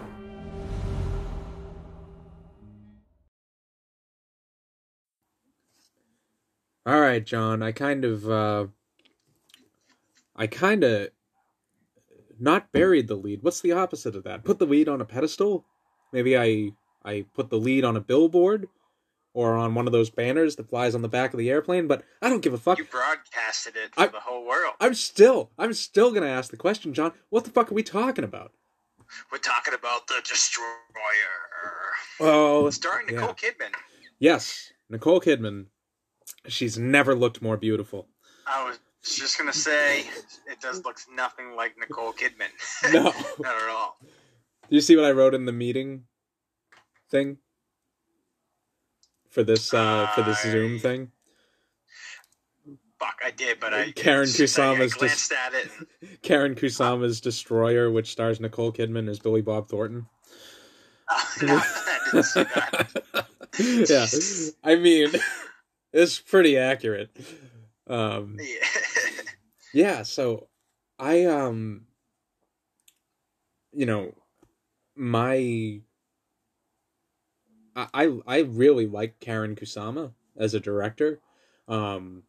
All 6.89 6.99
right, 6.99 7.23
John. 7.23 7.61
I 7.61 7.71
kind 7.71 8.03
of, 8.03 8.27
uh, 8.27 8.65
I 10.35 10.47
kind 10.47 10.83
of 10.83 11.09
not 12.39 12.71
buried 12.71 13.07
the 13.07 13.13
lead. 13.15 13.43
What's 13.43 13.61
the 13.61 13.73
opposite 13.73 14.15
of 14.15 14.23
that? 14.23 14.43
Put 14.43 14.57
the 14.57 14.65
lead 14.65 14.89
on 14.89 14.99
a 14.99 15.05
pedestal? 15.05 15.65
Maybe 16.11 16.35
I, 16.35 16.71
I 17.05 17.25
put 17.35 17.51
the 17.51 17.59
lead 17.59 17.85
on 17.85 17.95
a 17.95 17.99
billboard 17.99 18.67
or 19.35 19.55
on 19.55 19.75
one 19.75 19.85
of 19.85 19.91
those 19.91 20.09
banners 20.09 20.55
that 20.55 20.67
flies 20.67 20.95
on 20.95 21.03
the 21.03 21.07
back 21.07 21.31
of 21.31 21.37
the 21.37 21.51
airplane. 21.51 21.85
But 21.85 22.01
I 22.23 22.29
don't 22.29 22.41
give 22.41 22.53
a 22.53 22.57
fuck. 22.57 22.79
You 22.79 22.85
broadcasted 22.85 23.75
it 23.75 23.93
to 23.93 24.01
I- 24.01 24.07
the 24.07 24.21
whole 24.21 24.47
world. 24.47 24.73
I'm 24.79 24.95
still, 24.95 25.51
I'm 25.59 25.73
still 25.73 26.11
gonna 26.11 26.25
ask 26.25 26.49
the 26.49 26.57
question, 26.57 26.95
John. 26.95 27.11
What 27.29 27.43
the 27.43 27.51
fuck 27.51 27.71
are 27.71 27.75
we 27.75 27.83
talking 27.83 28.23
about? 28.23 28.53
We're 29.31 29.37
talking 29.37 29.75
about 29.75 30.07
the 30.07 30.21
Destroyer. 30.27 30.65
Oh, 32.19 32.67
Starring 32.71 33.09
yeah. 33.09 33.19
Nicole 33.19 33.35
Kidman. 33.35 33.73
Yes, 34.17 34.71
Nicole 34.89 35.21
Kidman, 35.21 35.65
she's 36.47 36.77
never 36.77 37.15
looked 37.15 37.41
more 37.41 37.57
beautiful. 37.57 38.07
I 38.47 38.63
was 38.65 38.79
just 39.03 39.37
gonna 39.37 39.53
say 39.53 40.01
it 40.01 40.59
does 40.61 40.83
look 40.83 40.97
nothing 41.13 41.55
like 41.55 41.77
Nicole 41.77 42.13
Kidman. 42.13 42.49
No. 42.93 43.03
not 43.39 43.55
at 43.61 43.69
all. 43.69 43.97
Do 44.01 44.75
you 44.75 44.81
see 44.81 44.95
what 44.95 45.05
I 45.05 45.11
wrote 45.11 45.33
in 45.33 45.45
the 45.45 45.51
meeting 45.51 46.03
thing? 47.09 47.37
For 49.29 49.43
this 49.43 49.73
uh 49.73 50.07
for 50.15 50.23
this 50.23 50.41
Zoom 50.41 50.75
I- 50.75 50.79
thing? 50.79 51.11
Fuck, 52.99 53.21
I 53.25 53.31
did, 53.31 53.61
but 53.61 53.73
I 53.73 53.91
Karyn 53.93 54.25
just- 54.35 54.59
I- 54.59 54.75
Kusama's 54.75 54.93
glanced 54.93 55.31
at 55.31 55.53
it. 55.53 55.69
And, 56.01 56.21
Karyn 56.21 56.55
Kusama's 56.55 57.21
Destroyer, 57.21 57.89
which 57.89 58.11
stars 58.11 58.39
Nicole 58.41 58.73
Kidman 58.73 59.07
as 59.09 59.19
Billy 59.19 59.41
Bob 59.41 59.69
Thornton. 59.69 60.05
oh, 61.09 61.33
no, 61.43 61.55
I 61.63 61.99
didn't 62.11 62.23
see 62.25 62.43
that. 62.43 63.89
yeah. 63.89 64.69
I 64.69 64.75
mean, 64.75 65.11
it's 65.93 66.19
pretty 66.19 66.57
accurate. 66.57 67.15
Um 67.87 68.37
Yeah. 68.39 68.67
yeah, 69.73 70.03
so 70.03 70.47
I 70.97 71.25
um 71.25 71.85
you 73.71 73.85
know, 73.85 74.13
my 74.95 75.81
I 77.75 77.87
I 77.93 78.19
I 78.27 78.39
really 78.39 78.87
like 78.87 79.19
Karyn 79.19 79.57
Kusama 79.57 80.13
as 80.37 80.53
a 80.53 80.59
director. 80.59 81.19
Um 81.67 82.23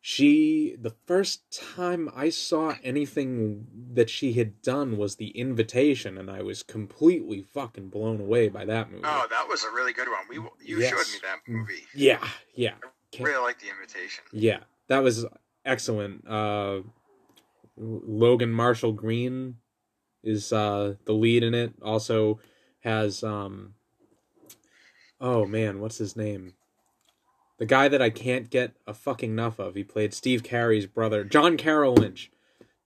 she 0.00 0.76
the 0.80 0.94
first 1.06 1.42
time 1.76 2.10
I 2.14 2.30
saw 2.30 2.74
anything 2.82 3.66
that 3.92 4.08
she 4.08 4.32
had 4.32 4.62
done 4.62 4.96
was 4.96 5.16
The 5.16 5.28
Invitation 5.28 6.16
and 6.16 6.30
I 6.30 6.42
was 6.42 6.62
completely 6.62 7.42
fucking 7.42 7.88
blown 7.88 8.20
away 8.20 8.48
by 8.48 8.64
that 8.64 8.90
movie. 8.90 9.04
Oh, 9.06 9.26
that 9.28 9.46
was 9.48 9.62
a 9.64 9.70
really 9.70 9.92
good 9.92 10.08
one. 10.08 10.20
We 10.28 10.36
you 10.66 10.78
Yes. 10.80 10.90
showed 10.90 11.12
me 11.12 11.20
that 11.22 11.40
movie. 11.46 11.86
Yeah, 11.94 12.26
yeah. 12.54 12.74
Ca- 13.14 13.24
Really 13.24 13.42
like 13.42 13.60
the 13.60 13.68
invitation. 13.68 14.24
Yeah, 14.32 14.60
that 14.88 15.00
was 15.00 15.26
excellent. 15.64 16.26
Uh, 16.26 16.80
Logan 17.76 18.50
Marshall 18.52 18.92
Green 18.92 19.56
is 20.22 20.52
uh, 20.52 20.94
the 21.04 21.12
lead 21.12 21.42
in 21.42 21.54
it. 21.54 21.74
Also 21.82 22.40
has 22.80 23.22
um, 23.22 23.74
oh 25.20 25.44
man, 25.46 25.80
what's 25.80 25.98
his 25.98 26.16
name? 26.16 26.54
The 27.60 27.66
guy 27.66 27.88
that 27.88 28.00
I 28.00 28.08
can't 28.08 28.48
get 28.48 28.72
a 28.86 28.94
fucking 28.94 29.32
enough 29.32 29.58
of. 29.58 29.74
He 29.74 29.84
played 29.84 30.14
Steve 30.14 30.42
Carey's 30.42 30.86
brother, 30.86 31.24
John 31.24 31.58
Carroll 31.58 31.92
Lynch. 31.92 32.30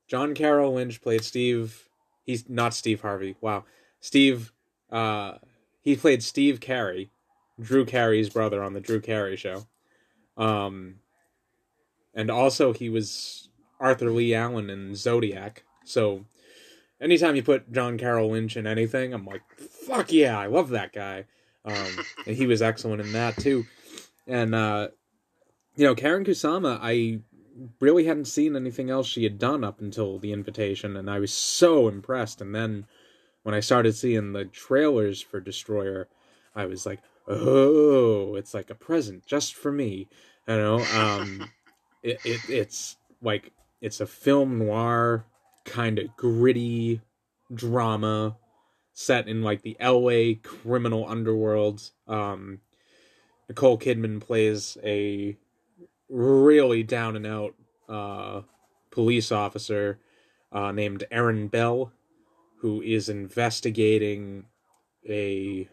John 0.09 0.35
Carroll 0.35 0.75
Lynch 0.75 1.01
played 1.01 1.23
Steve. 1.23 1.89
He's 2.25 2.49
not 2.49 2.75
Steve 2.75 3.03
Harvey. 3.03 3.37
Wow, 3.41 3.67
Steve. 4.01 4.53
Uh, 4.91 5.35
he 5.81 5.95
played 5.95 6.25
Steve 6.25 6.59
Carey, 6.59 7.13
Drew 7.61 7.85
Carey's 7.85 8.31
brother 8.31 8.65
on 8.65 8.73
the 8.73 8.81
Drew 8.81 9.01
Carey 9.01 9.37
Show. 9.37 9.67
Um, 10.37 10.97
and 12.13 12.29
also 12.29 12.73
he 12.73 12.89
was 12.89 13.49
Arthur 13.79 14.11
Leigh 14.11 14.35
Allen 14.35 14.71
in 14.71 14.97
Zodiac. 14.97 15.63
So 15.85 16.25
anytime 17.01 17.37
you 17.37 17.45
put 17.45 17.71
John 17.71 17.97
Carroll 17.97 18.31
Lynch 18.31 18.57
in 18.57 18.67
anything, 18.67 19.15
I'm 19.15 19.25
like, 19.25 19.43
fuck 19.87 20.11
yeah, 20.11 20.37
I 20.37 20.47
love 20.47 20.71
that 20.71 20.93
guy. 20.93 21.27
Um, 21.65 22.05
and 22.27 22.37
he 22.37 22.49
was 22.49 22.61
excellent 22.61 23.03
in 23.03 23.13
that 23.13 23.37
too. 23.37 23.67
And 24.27 24.55
uh, 24.55 24.89
you 25.77 25.87
know, 25.87 25.95
Karyn 25.95 26.27
Kusama, 26.27 26.79
I 26.81 27.21
really 27.81 28.05
hadn't 28.05 28.27
seen 28.27 28.57
anything 28.57 28.91
else 28.91 29.07
she 29.07 29.25
had 29.25 29.39
done 29.39 29.65
up 29.65 29.81
until 29.81 30.19
the 30.19 30.33
invitation, 30.33 30.97
and 30.97 31.11
I 31.11 31.19
was 31.19 31.33
so 31.33 31.89
impressed. 31.89 32.41
And 32.41 32.55
then 32.55 32.87
when 33.43 33.55
I 33.55 33.61
started 33.61 33.95
seeing 33.95 34.33
the 34.33 34.45
trailers 34.45 35.21
for 35.21 35.41
Destroyer, 35.41 36.09
I 36.55 36.67
was 36.67 36.87
like, 36.87 37.01
oh, 37.29 38.35
it's 38.35 38.55
like 38.55 38.71
a 38.71 38.75
present 38.75 39.27
just 39.27 39.55
for 39.55 39.73
me. 39.73 40.09
You 40.49 40.57
know, 40.57 40.85
um, 40.95 41.51
it, 42.03 42.19
it 42.25 42.41
it's 42.49 42.97
like 43.23 43.53
it's 43.81 44.01
a 44.01 44.07
film 44.07 44.59
noir 44.59 45.27
kind 45.65 45.99
of 45.99 46.17
gritty 46.17 47.01
drama 47.53 48.37
set 48.93 49.29
in 49.29 49.43
like 49.43 49.63
the 49.63 49.77
LA 49.81 50.35
criminal 50.43 51.09
underworld. 51.09 51.91
Um, 52.07 52.61
Nicole 53.49 53.79
Kidman 53.79 54.21
plays 54.21 54.79
a 54.83 55.37
really 56.09 56.83
down 56.83 57.17
and 57.17 57.27
out 57.27 57.55
uh, 57.89 58.43
police 58.91 59.31
officer 59.31 59.99
uh, 60.53 60.73
named 60.73 61.05
Erin 61.11 61.49
Bell, 61.49 61.93
who 62.59 62.81
is 62.83 63.09
investigating 63.09 64.47
a. 65.09 65.69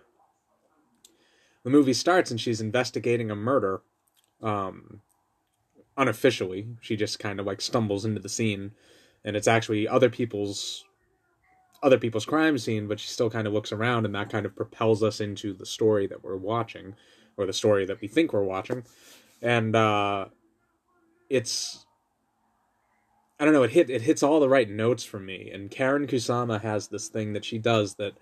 The 1.63 1.69
movie 1.69 1.93
starts 1.93 2.31
and 2.31 2.41
she's 2.41 2.59
investigating 2.59 3.29
a 3.29 3.35
murder. 3.35 3.81
Um, 4.41 5.01
unofficially, 5.95 6.67
she 6.81 6.95
just 6.95 7.19
kind 7.19 7.39
of 7.39 7.45
like 7.45 7.61
stumbles 7.61 8.03
into 8.03 8.19
the 8.19 8.29
scene, 8.29 8.71
and 9.23 9.35
it's 9.35 9.47
actually 9.47 9.87
other 9.87 10.09
people's 10.09 10.83
other 11.83 11.97
people's 11.97 12.25
crime 12.25 12.57
scene, 12.57 12.87
but 12.87 12.99
she 12.99 13.07
still 13.07 13.29
kind 13.29 13.47
of 13.47 13.53
looks 13.53 13.71
around, 13.71 14.05
and 14.05 14.13
that 14.15 14.29
kind 14.29 14.45
of 14.45 14.55
propels 14.55 15.01
us 15.01 15.19
into 15.19 15.53
the 15.53 15.65
story 15.65 16.07
that 16.07 16.23
we're 16.23 16.35
watching, 16.35 16.95
or 17.37 17.45
the 17.45 17.53
story 17.53 17.85
that 17.85 18.01
we 18.01 18.07
think 18.07 18.33
we're 18.33 18.43
watching, 18.43 18.83
and 19.41 19.75
uh, 19.75 20.25
it's 21.29 21.85
I 23.41 23.43
don't 23.43 23.55
know. 23.55 23.63
It 23.63 23.71
hit 23.71 23.89
it 23.89 24.03
hits 24.03 24.21
all 24.21 24.39
the 24.39 24.47
right 24.47 24.69
notes 24.69 25.03
for 25.03 25.19
me. 25.19 25.49
And 25.51 25.71
Karyn 25.71 26.07
Kusama 26.07 26.61
has 26.61 26.89
this 26.89 27.07
thing 27.07 27.33
that 27.33 27.43
she 27.43 27.57
does 27.57 27.95
that, 27.95 28.13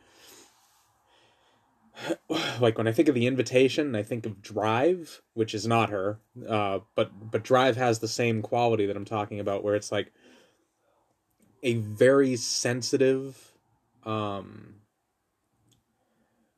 like 2.62 2.78
when 2.78 2.88
I 2.88 2.94
think 2.94 3.10
of 3.10 3.16
the 3.16 3.28
invitation, 3.28 3.98
I 3.98 4.04
think 4.04 4.26
of 4.26 4.42
Drive, 4.42 5.22
which 5.34 5.54
is 5.54 5.68
not 5.68 5.90
her. 5.90 6.22
Uh, 6.48 6.80
but 6.96 7.12
but 7.32 7.44
Drive 7.44 7.76
has 7.76 8.00
the 8.00 8.08
same 8.08 8.42
quality 8.42 8.86
that 8.86 8.96
I'm 8.96 9.04
talking 9.04 9.42
about, 9.42 9.62
where 9.62 9.76
it's 9.76 9.92
like 9.92 10.14
a 11.64 11.74
very 11.74 12.38
sensitive, 12.38 13.52
um, 14.06 14.76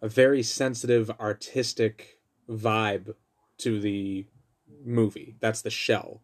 a 0.04 0.08
very 0.08 0.44
sensitive 0.44 1.10
artistic 1.20 2.20
vibe 2.52 3.16
to 3.60 3.80
the 3.80 4.26
movie. 4.84 5.36
That's 5.40 5.62
the 5.62 5.70
shell, 5.70 6.22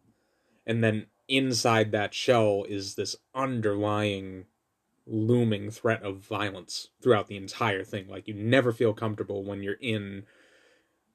and 0.66 0.82
then 0.82 1.06
inside 1.28 1.92
that 1.92 2.14
shell 2.14 2.64
is 2.68 2.94
this 2.94 3.16
underlying 3.34 4.46
looming 5.06 5.70
threat 5.70 6.02
of 6.02 6.16
violence 6.18 6.88
throughout 7.02 7.28
the 7.28 7.36
entire 7.36 7.84
thing. 7.84 8.08
Like 8.08 8.28
you 8.28 8.34
never 8.34 8.72
feel 8.72 8.92
comfortable 8.92 9.44
when 9.44 9.62
you're 9.62 9.74
in 9.80 10.24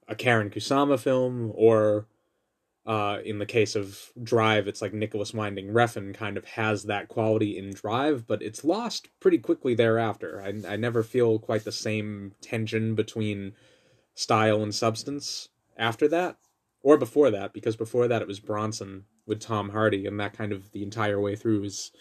a 0.07 0.15
Karyn 0.15 0.51
Kusama 0.51 0.99
film 0.99 1.51
or 1.55 2.07
uh, 2.85 3.19
in 3.23 3.39
the 3.39 3.45
case 3.45 3.75
of 3.75 4.11
Drive 4.21 4.67
it's 4.67 4.81
like 4.81 4.93
Nicolas 4.93 5.33
Winding 5.33 5.67
Refn 5.67 6.13
kind 6.13 6.37
of 6.37 6.45
has 6.45 6.83
that 6.83 7.07
quality 7.07 7.57
in 7.57 7.71
Drive 7.71 8.27
but 8.27 8.41
it's 8.41 8.65
lost 8.65 9.09
pretty 9.19 9.37
quickly 9.37 9.73
thereafter. 9.75 10.41
I, 10.41 10.73
I 10.73 10.75
never 10.75 11.03
feel 11.03 11.39
quite 11.39 11.63
the 11.63 11.71
same 11.71 12.33
tension 12.41 12.95
between 12.95 13.53
style 14.15 14.61
and 14.61 14.73
substance 14.73 15.49
after 15.77 16.07
that 16.07 16.37
or 16.83 16.97
before 16.97 17.31
that 17.31 17.53
because 17.53 17.75
before 17.75 18.07
that 18.07 18.21
it 18.21 18.27
was 18.27 18.39
Bronson 18.39 19.05
with 19.25 19.39
Tom 19.39 19.69
Hardy, 19.69 20.05
and 20.05 20.19
that 20.19 20.33
kind 20.33 20.51
of 20.51 20.71
the 20.71 20.83
entire 20.83 21.19
way 21.19 21.35
through 21.35 21.63
is 21.63 21.91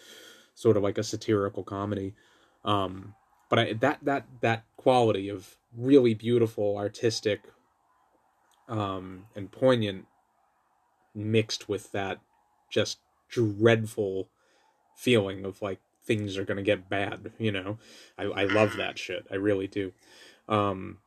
sort 0.55 0.77
of 0.77 0.83
like 0.83 0.99
a 0.99 1.05
satirical 1.05 1.63
comedy. 1.63 2.15
Um, 2.65 3.15
but 3.49 3.59
I, 3.59 3.73
that 3.75 3.99
that 4.03 4.27
that 4.41 4.65
quality 4.77 5.29
of 5.29 5.57
really 5.77 6.15
beautiful, 6.15 6.77
artistic, 6.77 7.43
um, 8.69 9.27
and 9.37 9.51
poignant, 9.51 10.07
mixed 11.15 11.69
with 11.69 11.93
that 11.93 12.19
just 12.71 12.99
dreadful 13.29 14.29
feeling 14.97 15.45
of 15.45 15.63
like 15.63 15.81
things 16.05 16.37
are 16.37 16.45
gonna 16.45 16.63
get 16.63 16.89
bad. 16.89 17.33
You 17.39 17.53
know, 17.53 17.79
I 18.19 18.25
I 18.25 18.45
love 18.45 18.77
that 18.79 18.99
shit. 18.99 19.27
I 19.31 19.37
really 19.37 19.69
do. 19.69 19.93
Um, 20.49 20.99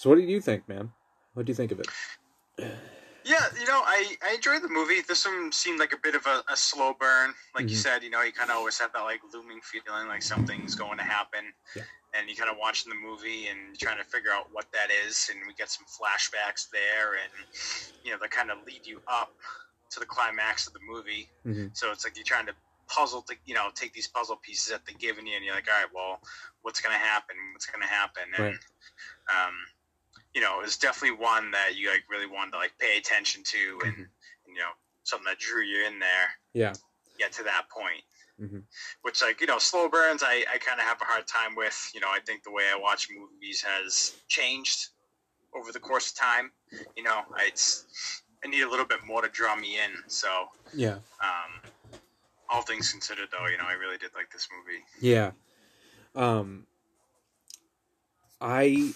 so 0.00 0.08
what 0.08 0.16
do 0.16 0.22
you 0.22 0.40
think, 0.40 0.66
man? 0.66 0.90
What 1.34 1.44
do 1.44 1.50
you 1.50 1.54
think 1.54 1.72
of 1.72 1.78
it? 1.80 1.86
Yeah, 3.22 3.44
you 3.60 3.66
know, 3.66 3.82
I, 3.84 4.16
I 4.24 4.32
enjoyed 4.32 4.62
the 4.62 4.68
movie. 4.70 5.02
This 5.06 5.26
one 5.26 5.52
seemed 5.52 5.78
like 5.78 5.92
a 5.92 5.98
bit 6.02 6.14
of 6.14 6.24
a, 6.24 6.42
a 6.50 6.56
slow 6.56 6.94
burn. 6.98 7.34
Like 7.54 7.68
you 7.68 7.76
Mhm. 7.76 7.82
said, 7.82 8.02
you 8.02 8.08
know, 8.08 8.22
you 8.22 8.32
kind 8.32 8.48
of 8.50 8.56
always 8.56 8.78
have 8.78 8.94
that 8.94 9.02
like 9.02 9.20
looming 9.34 9.60
feeling 9.60 10.08
like 10.08 10.22
something's 10.22 10.74
going 10.74 10.96
to 10.96 11.04
happen. 11.04 11.52
Yeah. 11.76 11.82
And 12.14 12.30
you 12.30 12.34
kind 12.34 12.50
of 12.50 12.56
watching 12.56 12.88
the 12.88 12.96
movie 12.96 13.48
and 13.48 13.78
trying 13.78 13.98
to 13.98 14.04
figure 14.04 14.32
out 14.32 14.48
what 14.52 14.72
that 14.72 14.88
is. 15.06 15.28
And 15.30 15.38
we 15.46 15.52
get 15.52 15.68
some 15.68 15.84
flashbacks 15.84 16.70
there. 16.70 17.20
And, 17.20 17.32
you 18.02 18.10
know, 18.10 18.16
they 18.22 18.28
kind 18.28 18.50
of 18.50 18.56
lead 18.66 18.86
you 18.86 19.02
up 19.06 19.30
to 19.90 20.00
the 20.00 20.06
climax 20.06 20.66
of 20.66 20.72
the 20.72 20.80
movie. 20.88 21.28
Mhm. 21.46 21.76
So 21.76 21.92
it's 21.92 22.04
like 22.06 22.16
you're 22.16 22.24
trying 22.24 22.46
to 22.46 22.54
puzzle, 22.88 23.20
to, 23.28 23.36
you 23.44 23.54
know, 23.54 23.68
take 23.74 23.92
these 23.92 24.08
puzzle 24.08 24.36
pieces 24.36 24.72
that 24.72 24.80
they're 24.86 24.96
giving 24.98 25.26
you. 25.26 25.36
And 25.36 25.44
you're 25.44 25.54
like, 25.54 25.68
all 25.68 25.78
right, 25.78 25.92
well, 25.94 26.20
what's 26.62 26.80
going 26.80 26.94
to 26.98 27.04
happen? 27.04 27.36
What's 27.52 27.66
going 27.66 27.82
to 27.82 27.86
happen? 27.86 28.22
And, 28.38 28.54
um, 29.28 29.54
you 30.34 30.40
know, 30.40 30.60
it 30.60 30.62
was 30.64 30.76
definitely 30.76 31.18
one 31.18 31.50
that 31.50 31.76
you 31.76 31.90
like 31.90 32.04
really 32.10 32.26
wanted 32.26 32.52
to 32.52 32.58
like 32.58 32.72
pay 32.78 32.98
attention 32.98 33.42
to, 33.44 33.78
and, 33.84 33.96
Mhm. 33.96 34.08
you 34.46 34.54
know, 34.54 34.70
something 35.02 35.26
that 35.26 35.38
drew 35.38 35.62
you 35.62 35.84
in 35.86 35.98
there. 35.98 36.28
Yeah. 36.52 36.72
Get 37.18 37.32
to 37.32 37.42
that 37.44 37.68
point, 37.68 38.04
Mhm. 38.40 38.64
which 39.02 39.20
like 39.22 39.40
you 39.40 39.46
know, 39.46 39.58
slow 39.58 39.88
burns. 39.88 40.22
I 40.22 40.44
I 40.52 40.58
kind 40.58 40.80
of 40.80 40.86
have 40.86 41.00
a 41.02 41.04
hard 41.04 41.26
time 41.26 41.54
with. 41.54 41.90
You 41.92 42.00
know, 42.00 42.08
I 42.10 42.20
think 42.20 42.44
the 42.44 42.50
way 42.50 42.70
I 42.70 42.76
watch 42.76 43.08
movies 43.10 43.60
has 43.62 44.16
changed 44.28 44.88
over 45.52 45.72
the 45.72 45.80
course 45.80 46.10
of 46.10 46.16
time. 46.16 46.52
You 46.96 47.02
know, 47.02 47.24
I, 47.36 47.46
it's 47.46 48.22
I 48.44 48.48
need 48.48 48.62
a 48.62 48.70
little 48.70 48.86
bit 48.86 49.04
more 49.04 49.20
to 49.20 49.28
draw 49.28 49.54
me 49.56 49.78
in. 49.80 49.92
So, 50.08 50.48
Yeah. 50.72 51.00
um, 51.20 51.60
all 52.48 52.62
things 52.62 52.90
considered, 52.90 53.28
though, 53.30 53.46
you 53.48 53.58
know, 53.58 53.66
I 53.66 53.74
really 53.74 53.98
did 53.98 54.14
like 54.14 54.30
this 54.30 54.48
movie. 54.50 54.82
Yeah. 55.00 55.32
Um 56.14 56.66
I 58.40 58.94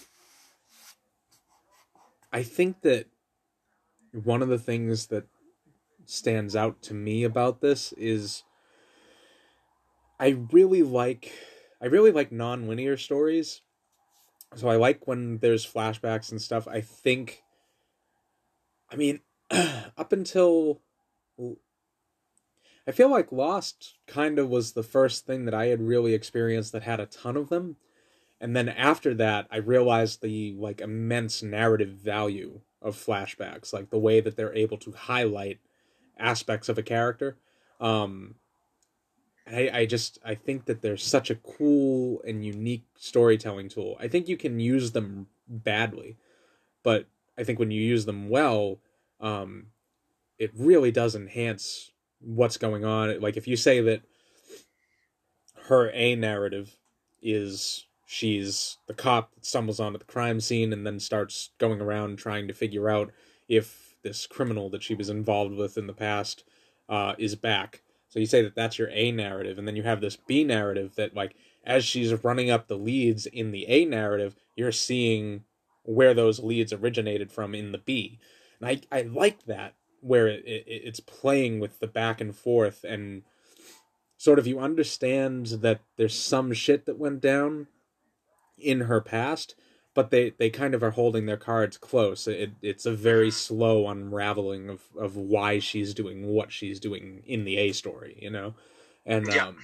I 2.35 2.43
think 2.43 2.81
that 2.81 3.07
one 4.11 4.41
of 4.41 4.49
the 4.49 4.59
things 4.59 5.07
that 5.07 5.23
stands 6.03 6.53
out 6.53 6.81
to 6.81 6.93
me 6.93 7.23
about 7.23 7.61
this 7.61 7.93
is 7.93 8.43
I 10.19 10.35
really 10.51 10.83
like 10.83 11.31
I 11.81 11.85
really 11.85 12.11
like 12.11 12.33
non-linear 12.33 12.97
stories. 12.97 13.61
So 14.53 14.67
I 14.67 14.75
like 14.75 15.07
when 15.07 15.37
there's 15.37 15.65
flashbacks 15.65 16.29
and 16.29 16.41
stuff. 16.41 16.67
I 16.67 16.81
think 16.81 17.41
I 18.91 18.97
mean 18.97 19.21
up 19.49 20.11
until 20.11 20.81
I 22.85 22.91
feel 22.91 23.09
like 23.09 23.31
Lost 23.31 23.93
kind 24.07 24.39
of 24.39 24.49
was 24.49 24.73
the 24.73 24.83
first 24.83 25.25
thing 25.25 25.45
that 25.45 25.53
I 25.53 25.67
had 25.67 25.81
really 25.81 26.13
experienced 26.13 26.73
that 26.73 26.83
had 26.83 26.99
a 26.99 27.05
ton 27.05 27.37
of 27.37 27.47
them. 27.47 27.77
And 28.45 28.55
then 28.55 28.69
after 28.69 29.15
that, 29.15 29.47
I 29.49 29.57
realized 29.57 30.21
the 30.21 30.53
like 30.53 30.79
immense 30.79 31.41
narrative 31.41 31.89
value 31.89 32.61
of 32.79 32.95
flashbacks, 32.95 33.73
like 33.73 33.89
the 33.89 33.97
way 33.97 34.21
that 34.21 34.37
they're 34.37 34.53
able 34.53 34.77
to 34.77 34.91
highlight 34.91 35.57
aspects 36.19 36.69
of 36.69 36.77
a 36.77 36.83
character. 36.83 37.37
Um 37.79 38.35
I, 39.47 39.69
I 39.73 39.85
just 39.87 40.19
I 40.23 40.35
think 40.35 40.65
that 40.65 40.83
they're 40.83 40.95
such 40.95 41.31
a 41.31 41.35
cool 41.37 42.21
and 42.21 42.45
unique 42.45 42.85
storytelling 42.95 43.67
tool. 43.67 43.97
I 43.99 44.07
think 44.07 44.27
you 44.27 44.37
can 44.37 44.59
use 44.59 44.91
them 44.91 45.25
badly, 45.47 46.15
but 46.83 47.07
I 47.39 47.43
think 47.43 47.57
when 47.57 47.71
you 47.71 47.81
use 47.81 48.05
them 48.05 48.29
well, 48.29 48.79
um, 49.19 49.69
it 50.37 50.51
really 50.55 50.91
does 50.91 51.15
enhance 51.15 51.91
what's 52.19 52.57
going 52.57 52.85
on. 52.85 53.19
Like 53.21 53.37
if 53.37 53.47
you 53.47 53.55
say 53.55 53.81
that 53.81 54.03
her 55.63 55.89
A 55.95 56.15
narrative 56.15 56.77
is 57.23 57.87
she's 58.15 58.77
the 58.87 58.93
cop 58.93 59.35
that 59.35 59.45
stumbles 59.45 59.81
onto 59.81 59.99
the 59.99 60.05
crime 60.05 60.39
scene 60.39 60.71
and 60.71 60.87
then 60.87 61.01
starts 61.01 61.49
going 61.57 61.81
around 61.81 62.17
trying 62.17 62.47
to 62.47 62.53
figure 62.53 62.89
out 62.89 63.11
if 63.49 63.97
this 64.03 64.25
criminal 64.25 64.69
that 64.69 64.81
she 64.81 64.95
was 64.95 65.09
involved 65.09 65.53
with 65.53 65.77
in 65.77 65.85
the 65.85 65.93
past 65.93 66.45
uh, 66.87 67.13
is 67.17 67.35
back. 67.35 67.81
So 68.07 68.19
you 68.19 68.25
say 68.25 68.41
that 68.41 68.55
that's 68.55 68.79
your 68.79 68.87
A 68.93 69.11
narrative, 69.11 69.57
and 69.57 69.67
then 69.67 69.75
you 69.75 69.83
have 69.83 69.99
this 69.99 70.15
B 70.15 70.45
narrative 70.45 70.95
that, 70.95 71.13
like, 71.13 71.35
as 71.65 71.83
she's 71.83 72.23
running 72.23 72.49
up 72.49 72.67
the 72.67 72.77
leads 72.77 73.25
in 73.25 73.51
the 73.51 73.65
A 73.67 73.83
narrative, 73.83 74.37
you're 74.55 74.71
seeing 74.71 75.43
where 75.83 76.13
those 76.13 76.39
leads 76.39 76.71
originated 76.71 77.33
from 77.33 77.53
in 77.53 77.73
the 77.73 77.79
B. 77.79 78.19
And 78.61 78.69
I, 78.69 78.97
I 78.97 79.01
like 79.01 79.45
that, 79.47 79.73
where 79.99 80.27
it, 80.29 80.45
it, 80.45 80.63
it's 80.67 81.01
playing 81.01 81.59
with 81.59 81.81
the 81.81 81.87
back 81.87 82.21
and 82.21 82.33
forth, 82.33 82.85
and 82.85 83.23
sort 84.15 84.39
of 84.39 84.47
you 84.47 84.59
understand 84.59 85.47
that 85.47 85.81
there's 85.97 86.17
some 86.17 86.53
shit 86.53 86.85
that 86.85 86.97
went 86.97 87.19
down 87.19 87.67
in 88.57 88.81
her 88.81 89.01
past, 89.01 89.55
but 89.93 90.11
they, 90.11 90.31
they 90.31 90.49
kind 90.49 90.73
of 90.73 90.83
are 90.83 90.91
holding 90.91 91.25
their 91.25 91.37
cards 91.37 91.77
close. 91.77 92.27
It, 92.27 92.51
it's 92.61 92.85
a 92.85 92.93
very 92.93 93.31
slow 93.31 93.87
unraveling 93.87 94.69
of, 94.69 94.81
of 94.97 95.15
why 95.15 95.59
she's 95.59 95.93
doing 95.93 96.27
what 96.27 96.51
she's 96.51 96.79
doing 96.79 97.23
in 97.25 97.45
the 97.45 97.57
A 97.57 97.71
story, 97.71 98.17
you 98.21 98.29
know? 98.29 98.55
And 99.05 99.29
Yeah. 99.29 99.47
um, 99.47 99.57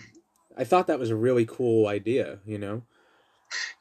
I 0.58 0.64
thought 0.64 0.88
that 0.88 1.00
was 1.00 1.10
a 1.10 1.16
really 1.16 1.46
cool 1.46 1.88
idea, 1.88 2.40
you 2.46 2.58
know? 2.58 2.84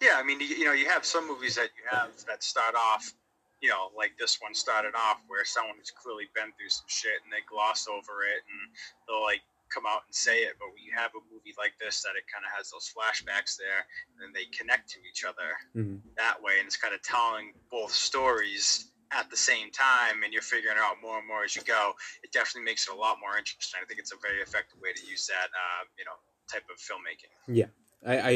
Yeah, 0.01 0.17
I 0.17 0.23
mean, 0.23 0.41
you, 0.41 0.47
you 0.47 0.65
know, 0.65 0.73
you 0.73 0.89
have 0.89 1.05
some 1.05 1.29
movies 1.29 1.55
that 1.57 1.71
you 1.77 1.85
have 1.91 2.11
that 2.27 2.43
start 2.43 2.75
off, 2.75 3.13
you 3.61 3.69
know, 3.69 3.91
like 3.97 4.13
this 4.19 4.39
one 4.41 4.55
started 4.55 4.95
off 4.97 5.21
where 5.29 5.45
someone 5.45 5.77
has 5.79 5.91
clearly 5.91 6.25
been 6.35 6.51
through 6.59 6.71
some 6.71 6.87
shit 6.89 7.23
and 7.23 7.33
they 7.33 7.45
gloss 7.49 7.87
over 7.87 8.23
it 8.25 8.43
and 8.51 8.75
they'll 9.07 9.23
like 9.23 9.43
come 9.71 9.85
out 9.87 10.03
and 10.07 10.15
say 10.15 10.43
it. 10.43 10.55
But 10.59 10.69
when 10.75 10.83
you 10.83 10.93
have 10.95 11.13
a 11.15 11.23
movie 11.33 11.55
like 11.59 11.75
this 11.81 12.03
that 12.03 12.17
it 12.17 12.25
kind 12.33 12.45
of 12.45 12.51
has 12.57 12.71
those 12.71 12.91
flashbacks 12.93 13.57
there 13.57 13.87
and 14.23 14.35
they 14.35 14.47
connect 14.47 14.91
to 14.91 14.99
each 15.09 15.25
other 15.25 15.57
Mhm. 15.75 16.01
that 16.17 16.43
way, 16.43 16.59
and 16.59 16.67
it's 16.67 16.77
kind 16.77 16.95
of 16.95 17.03
telling 17.03 17.55
both 17.71 17.93
stories 17.93 18.93
at 19.13 19.29
the 19.31 19.37
same 19.37 19.71
time, 19.73 20.23
and 20.23 20.33
you're 20.33 20.43
figuring 20.43 20.77
it 20.77 20.81
out 20.81 21.01
more 21.03 21.19
and 21.19 21.27
more 21.27 21.43
as 21.43 21.57
you 21.57 21.63
go. 21.63 21.95
It 22.23 22.31
definitely 22.31 22.63
makes 22.63 22.87
it 22.87 22.95
a 22.95 22.97
lot 22.97 23.19
more 23.21 23.37
interesting. 23.37 23.81
I 23.83 23.87
think 23.87 23.99
it's 23.99 24.13
a 24.13 24.17
very 24.23 24.41
effective 24.41 24.79
way 24.81 24.93
to 24.93 25.07
use 25.07 25.27
that, 25.27 25.49
uh, 25.51 25.85
you 25.99 26.05
know, 26.05 26.15
type 26.47 26.65
of 26.71 26.79
filmmaking. 26.79 27.33
Yeah, 27.53 27.67
I, 28.07 28.19
I 28.19 28.31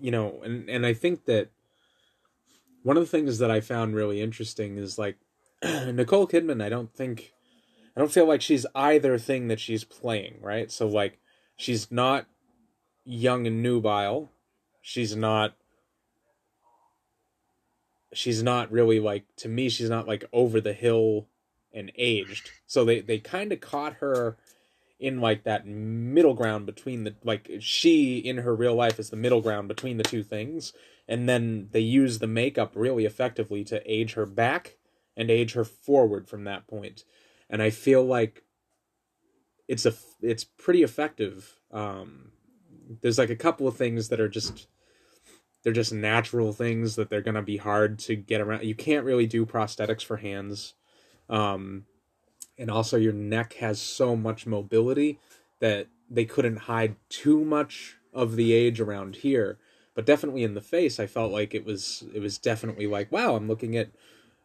you 0.00 0.10
know 0.10 0.42
and 0.42 0.68
and 0.68 0.84
i 0.84 0.92
think 0.92 1.24
that 1.26 1.50
one 2.82 2.96
of 2.96 3.02
the 3.02 3.08
things 3.08 3.38
that 3.38 3.50
i 3.50 3.60
found 3.60 3.94
really 3.94 4.20
interesting 4.20 4.76
is 4.76 4.98
like 4.98 5.16
nicole 5.62 6.26
kidman 6.26 6.62
i 6.62 6.68
don't 6.68 6.92
think 6.92 7.32
i 7.96 8.00
don't 8.00 8.12
feel 8.12 8.26
like 8.26 8.42
she's 8.42 8.66
either 8.74 9.18
thing 9.18 9.48
that 9.48 9.60
she's 9.60 9.84
playing 9.84 10.36
right? 10.40 10.70
So 10.70 10.86
like 10.86 11.18
she's 11.56 11.90
not 11.90 12.26
young 13.04 13.46
and 13.46 13.62
nubile. 13.62 14.30
She's 14.80 15.16
not 15.16 15.54
she's 18.12 18.42
not 18.42 18.70
really 18.70 19.00
like 19.00 19.24
to 19.36 19.48
me 19.48 19.70
she's 19.70 19.88
not 19.88 20.06
like 20.06 20.24
over 20.32 20.60
the 20.60 20.72
hill 20.72 21.28
and 21.72 21.90
aged. 21.96 22.50
So 22.66 22.84
they 22.84 23.00
they 23.00 23.18
kind 23.18 23.52
of 23.52 23.60
caught 23.60 23.94
her 23.94 24.36
in 24.98 25.20
like 25.20 25.44
that 25.44 25.66
middle 25.66 26.34
ground 26.34 26.66
between 26.66 27.04
the 27.04 27.14
like 27.24 27.50
she 27.60 28.18
in 28.18 28.38
her 28.38 28.54
real 28.54 28.74
life 28.74 28.98
is 28.98 29.10
the 29.10 29.16
middle 29.16 29.40
ground 29.40 29.68
between 29.68 29.96
the 29.96 30.04
two 30.04 30.22
things. 30.22 30.72
And 31.08 31.28
then 31.28 31.68
they 31.72 31.80
use 31.80 32.18
the 32.18 32.28
makeup 32.28 32.72
really 32.74 33.04
effectively 33.04 33.64
to 33.64 33.82
age 33.90 34.14
her 34.14 34.26
back 34.26 34.76
and 35.16 35.30
age 35.30 35.52
her 35.54 35.64
forward 35.64 36.28
from 36.28 36.44
that 36.44 36.66
point 36.66 37.04
and 37.52 37.62
i 37.62 37.70
feel 37.70 38.02
like 38.02 38.42
it's 39.68 39.86
a 39.86 39.94
it's 40.20 40.42
pretty 40.42 40.82
effective 40.82 41.60
um 41.70 42.32
there's 43.00 43.18
like 43.18 43.30
a 43.30 43.36
couple 43.36 43.68
of 43.68 43.76
things 43.76 44.08
that 44.08 44.20
are 44.20 44.28
just 44.28 44.66
they're 45.62 45.72
just 45.72 45.92
natural 45.92 46.52
things 46.52 46.96
that 46.96 47.08
they're 47.08 47.22
to 47.22 47.40
be 47.40 47.56
hard 47.56 47.96
to 48.00 48.16
get 48.16 48.40
around. 48.40 48.64
You 48.64 48.74
can't 48.74 49.04
really 49.04 49.26
do 49.26 49.46
prosthetics 49.46 50.04
for 50.04 50.16
hands 50.16 50.74
um 51.28 51.84
and 52.58 52.70
also 52.70 52.96
your 52.96 53.12
neck 53.12 53.54
has 53.54 53.80
so 53.80 54.16
much 54.16 54.46
mobility 54.46 55.18
that 55.60 55.86
they 56.10 56.24
couldn't 56.24 56.56
hide 56.56 56.96
too 57.08 57.44
much 57.44 57.96
of 58.12 58.36
the 58.36 58.52
age 58.52 58.80
around 58.80 59.16
here. 59.16 59.58
But 59.94 60.06
definitely 60.06 60.42
in 60.42 60.54
the 60.54 60.60
face 60.60 60.98
i 60.98 61.06
felt 61.06 61.32
like 61.32 61.54
it 61.54 61.64
was 61.64 62.04
it 62.14 62.20
was 62.20 62.38
definitely 62.38 62.86
like 62.86 63.12
wow 63.12 63.36
i'm 63.36 63.46
looking 63.46 63.76
at 63.76 63.90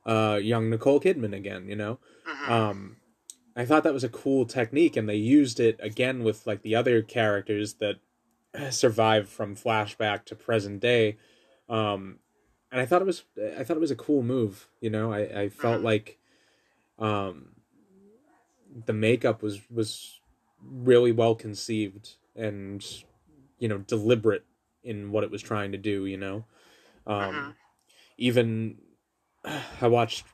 uh 0.08 0.40
young 0.42 0.70
nicole 0.70 1.00
kidman 1.00 1.36
again 1.36 1.68
you 1.68 1.76
know 1.76 2.00
Mhm. 2.26 2.50
um 2.50 2.98
i 3.56 3.66
thought 3.66 3.84
that 3.84 3.94
was 3.94 4.04
a 4.04 4.10
cool 4.10 4.46
technique 4.46 4.96
and 4.96 5.08
they 5.08 5.16
used 5.16 5.60
it 5.60 5.78
again 5.82 6.24
with 6.24 6.48
like 6.48 6.62
the 6.64 6.74
other 6.76 7.02
characters 7.02 7.76
that 7.76 7.98
survived 8.72 9.28
from 9.28 9.56
flashback 9.56 10.24
to 10.26 10.36
present 10.36 10.80
day 10.80 11.18
um 11.70 12.20
and 12.72 12.80
i 12.82 12.86
thought 12.86 13.02
it 13.02 13.06
was 13.06 13.24
i 13.58 13.64
thought 13.64 13.78
it 13.78 13.82
was 13.82 13.92
a 13.92 13.96
cool 13.96 14.24
move 14.24 14.70
you 14.82 14.90
know 14.90 15.12
i 15.12 15.20
i 15.42 15.50
felt 15.50 15.82
Mhm. 15.82 15.84
like 15.84 16.18
um 17.00 17.50
the 18.86 18.94
makeup 18.94 19.42
was 19.42 19.62
was 19.70 20.20
really 20.62 21.12
well 21.12 21.36
conceived 21.36 22.16
and 22.36 23.04
you 23.60 23.68
know 23.68 23.78
deliberate 23.80 24.46
in 24.84 25.12
what 25.12 25.24
it 25.24 25.32
was 25.32 25.42
trying 25.42 25.72
to 25.72 25.78
do 25.78 26.06
you 26.06 26.18
know 26.18 26.46
um 27.06 27.34
Mhm. 27.36 27.54
even 28.18 28.78
i 29.82 29.88
watched 29.88 30.26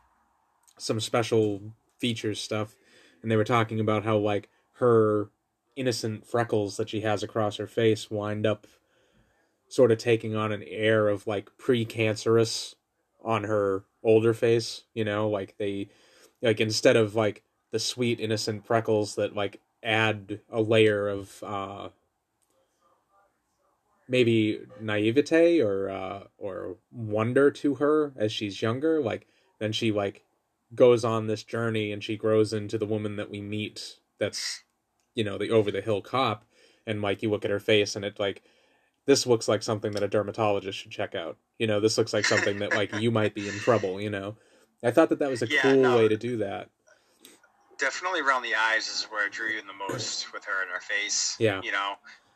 some 0.78 1.00
special 1.00 1.62
features 2.00 2.42
stuff 2.42 2.76
and 3.22 3.32
they 3.32 3.36
were 3.36 3.44
talking 3.44 3.80
about 3.80 4.04
how 4.04 4.18
like 4.18 4.50
her 4.74 5.30
innocent 5.76 6.26
freckles 6.26 6.78
that 6.78 6.90
she 6.90 7.02
has 7.02 7.24
across 7.24 7.58
her 7.58 7.68
face 7.68 8.12
wind 8.12 8.46
up 8.46 8.68
sort 9.68 9.92
of 9.92 9.98
taking 9.98 10.36
on 10.36 10.52
an 10.52 10.64
air 10.68 11.08
of 11.08 11.26
like 11.26 11.50
precancerous 11.58 12.76
on 13.24 13.46
her 13.46 13.84
older 14.04 14.34
face 14.34 14.84
you 14.94 15.04
know? 15.04 15.30
Like 15.30 15.56
they 15.58 15.90
like 16.42 16.60
instead 16.60 16.96
of 16.96 17.16
like 17.16 17.44
the 17.72 17.80
sweet 17.80 18.20
innocent 18.20 18.66
freckles 18.66 19.16
that 19.16 19.36
like 19.36 19.62
add 19.82 20.40
a 20.52 20.62
layer 20.62 21.08
of 21.08 21.44
uh 21.44 21.90
maybe 24.08 24.62
naivete 24.82 25.62
or 25.62 25.90
uh 25.90 26.24
or 26.38 26.78
wonder 26.92 27.50
to 27.52 27.76
her 27.76 28.14
as 28.18 28.32
she's 28.32 28.62
younger 28.62 29.02
like 29.02 29.28
then 29.60 29.72
she 29.72 29.92
like 29.92 30.26
goes 30.76 31.06
on 31.06 31.28
this 31.28 31.44
journey 31.44 31.92
and 31.92 32.04
she 32.04 32.18
grows 32.18 32.52
into 32.52 32.78
the 32.78 32.86
woman 32.86 33.16
that 33.16 33.30
we 33.30 33.42
meet 33.42 34.00
that's 34.20 34.64
you 35.16 35.24
know 35.24 35.38
the 35.38 35.50
over 35.50 35.72
the 35.72 35.82
hill 35.82 36.02
cop 36.02 36.46
and 36.86 37.02
like 37.02 37.22
you 37.22 37.30
look 37.30 37.46
at 37.46 37.52
her 37.52 37.60
face 37.60 37.96
and 37.96 38.04
it 38.04 38.20
like 38.20 38.42
this 39.06 39.28
looks 39.28 39.48
like 39.48 39.62
something 39.62 39.92
that 39.92 40.04
a 40.04 40.08
dermatologist 40.08 40.80
should 40.80 40.92
check 40.92 41.16
out 41.16 41.38
you 41.58 41.68
know 41.68 41.80
this 41.80 41.98
looks 41.98 42.14
like 42.14 42.26
something 42.26 42.60
that 42.60 42.74
like 42.74 42.94
you 43.00 43.12
might 43.12 43.34
be 43.34 43.48
in 43.48 43.56
trouble 43.56 44.02
you 44.02 44.10
know 44.10 44.36
i 44.84 44.92
thought 44.92 45.10
that 45.10 45.20
that 45.20 45.30
was 45.30 45.42
a 45.42 45.48
Yeah, 45.48 45.62
cool 45.62 45.82
no. 45.82 45.98
way 45.98 46.08
to 46.10 46.18
do 46.18 46.38
that 46.38 46.70
definitely 47.84 48.22
around 48.22 48.44
the 48.44 48.56
eyes 48.56 48.88
is 48.88 49.04
where 49.10 49.26
I 49.26 49.30
drew 49.30 49.50
you 49.50 49.60
in 49.60 49.68
the 49.68 49.74
most 49.74 50.32
with 50.34 50.46
her 50.46 50.62
and 50.62 50.72
her 50.72 50.80
face. 50.80 51.36
Yeah. 51.40 51.62
You 51.62 51.72
know, 51.72 51.94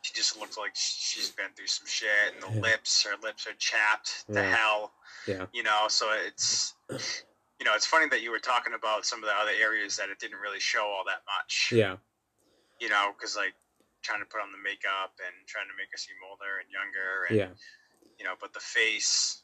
she 0.08 0.14
just 0.14 0.38
looks 0.40 0.56
like 0.56 0.72
she's 0.74 1.30
been 1.30 1.50
through 1.54 1.66
some 1.66 1.86
shit, 1.86 2.32
and 2.32 2.42
the 2.42 2.56
Yeah. 2.56 2.62
lips, 2.72 3.02
her 3.02 3.16
lips 3.22 3.46
are 3.46 3.52
chapped 3.54 4.24
to 4.32 4.42
hell. 4.42 4.94
Yeah. 5.26 5.46
You 5.52 5.62
know, 5.62 5.86
so 5.88 6.10
it's 6.12 6.74
you 6.88 7.64
know, 7.64 7.74
it's 7.74 7.86
funny 7.86 8.08
that 8.08 8.22
you 8.22 8.30
were 8.30 8.38
talking 8.38 8.72
about 8.74 9.04
some 9.04 9.18
of 9.22 9.28
the 9.28 9.34
other 9.34 9.50
areas 9.50 9.96
that 9.96 10.08
it 10.10 10.18
didn't 10.20 10.38
really 10.38 10.60
show 10.60 10.86
all 10.86 11.02
that 11.06 11.22
much. 11.36 11.70
Yeah. 11.72 11.96
You 12.80 12.88
know, 12.88 13.12
because 13.16 13.36
like 13.36 13.54
trying 14.02 14.20
to 14.20 14.26
put 14.26 14.40
on 14.40 14.52
the 14.52 14.58
makeup 14.58 15.12
and 15.26 15.34
trying 15.46 15.66
to 15.66 15.74
make 15.76 15.90
her 15.90 15.98
seem 15.98 16.14
older 16.30 16.58
and 16.62 16.70
younger, 16.70 17.24
and 17.28 17.36
Yeah. 17.36 17.50
you 18.18 18.24
know, 18.24 18.34
but 18.40 18.52
the 18.54 18.60
face 18.60 19.42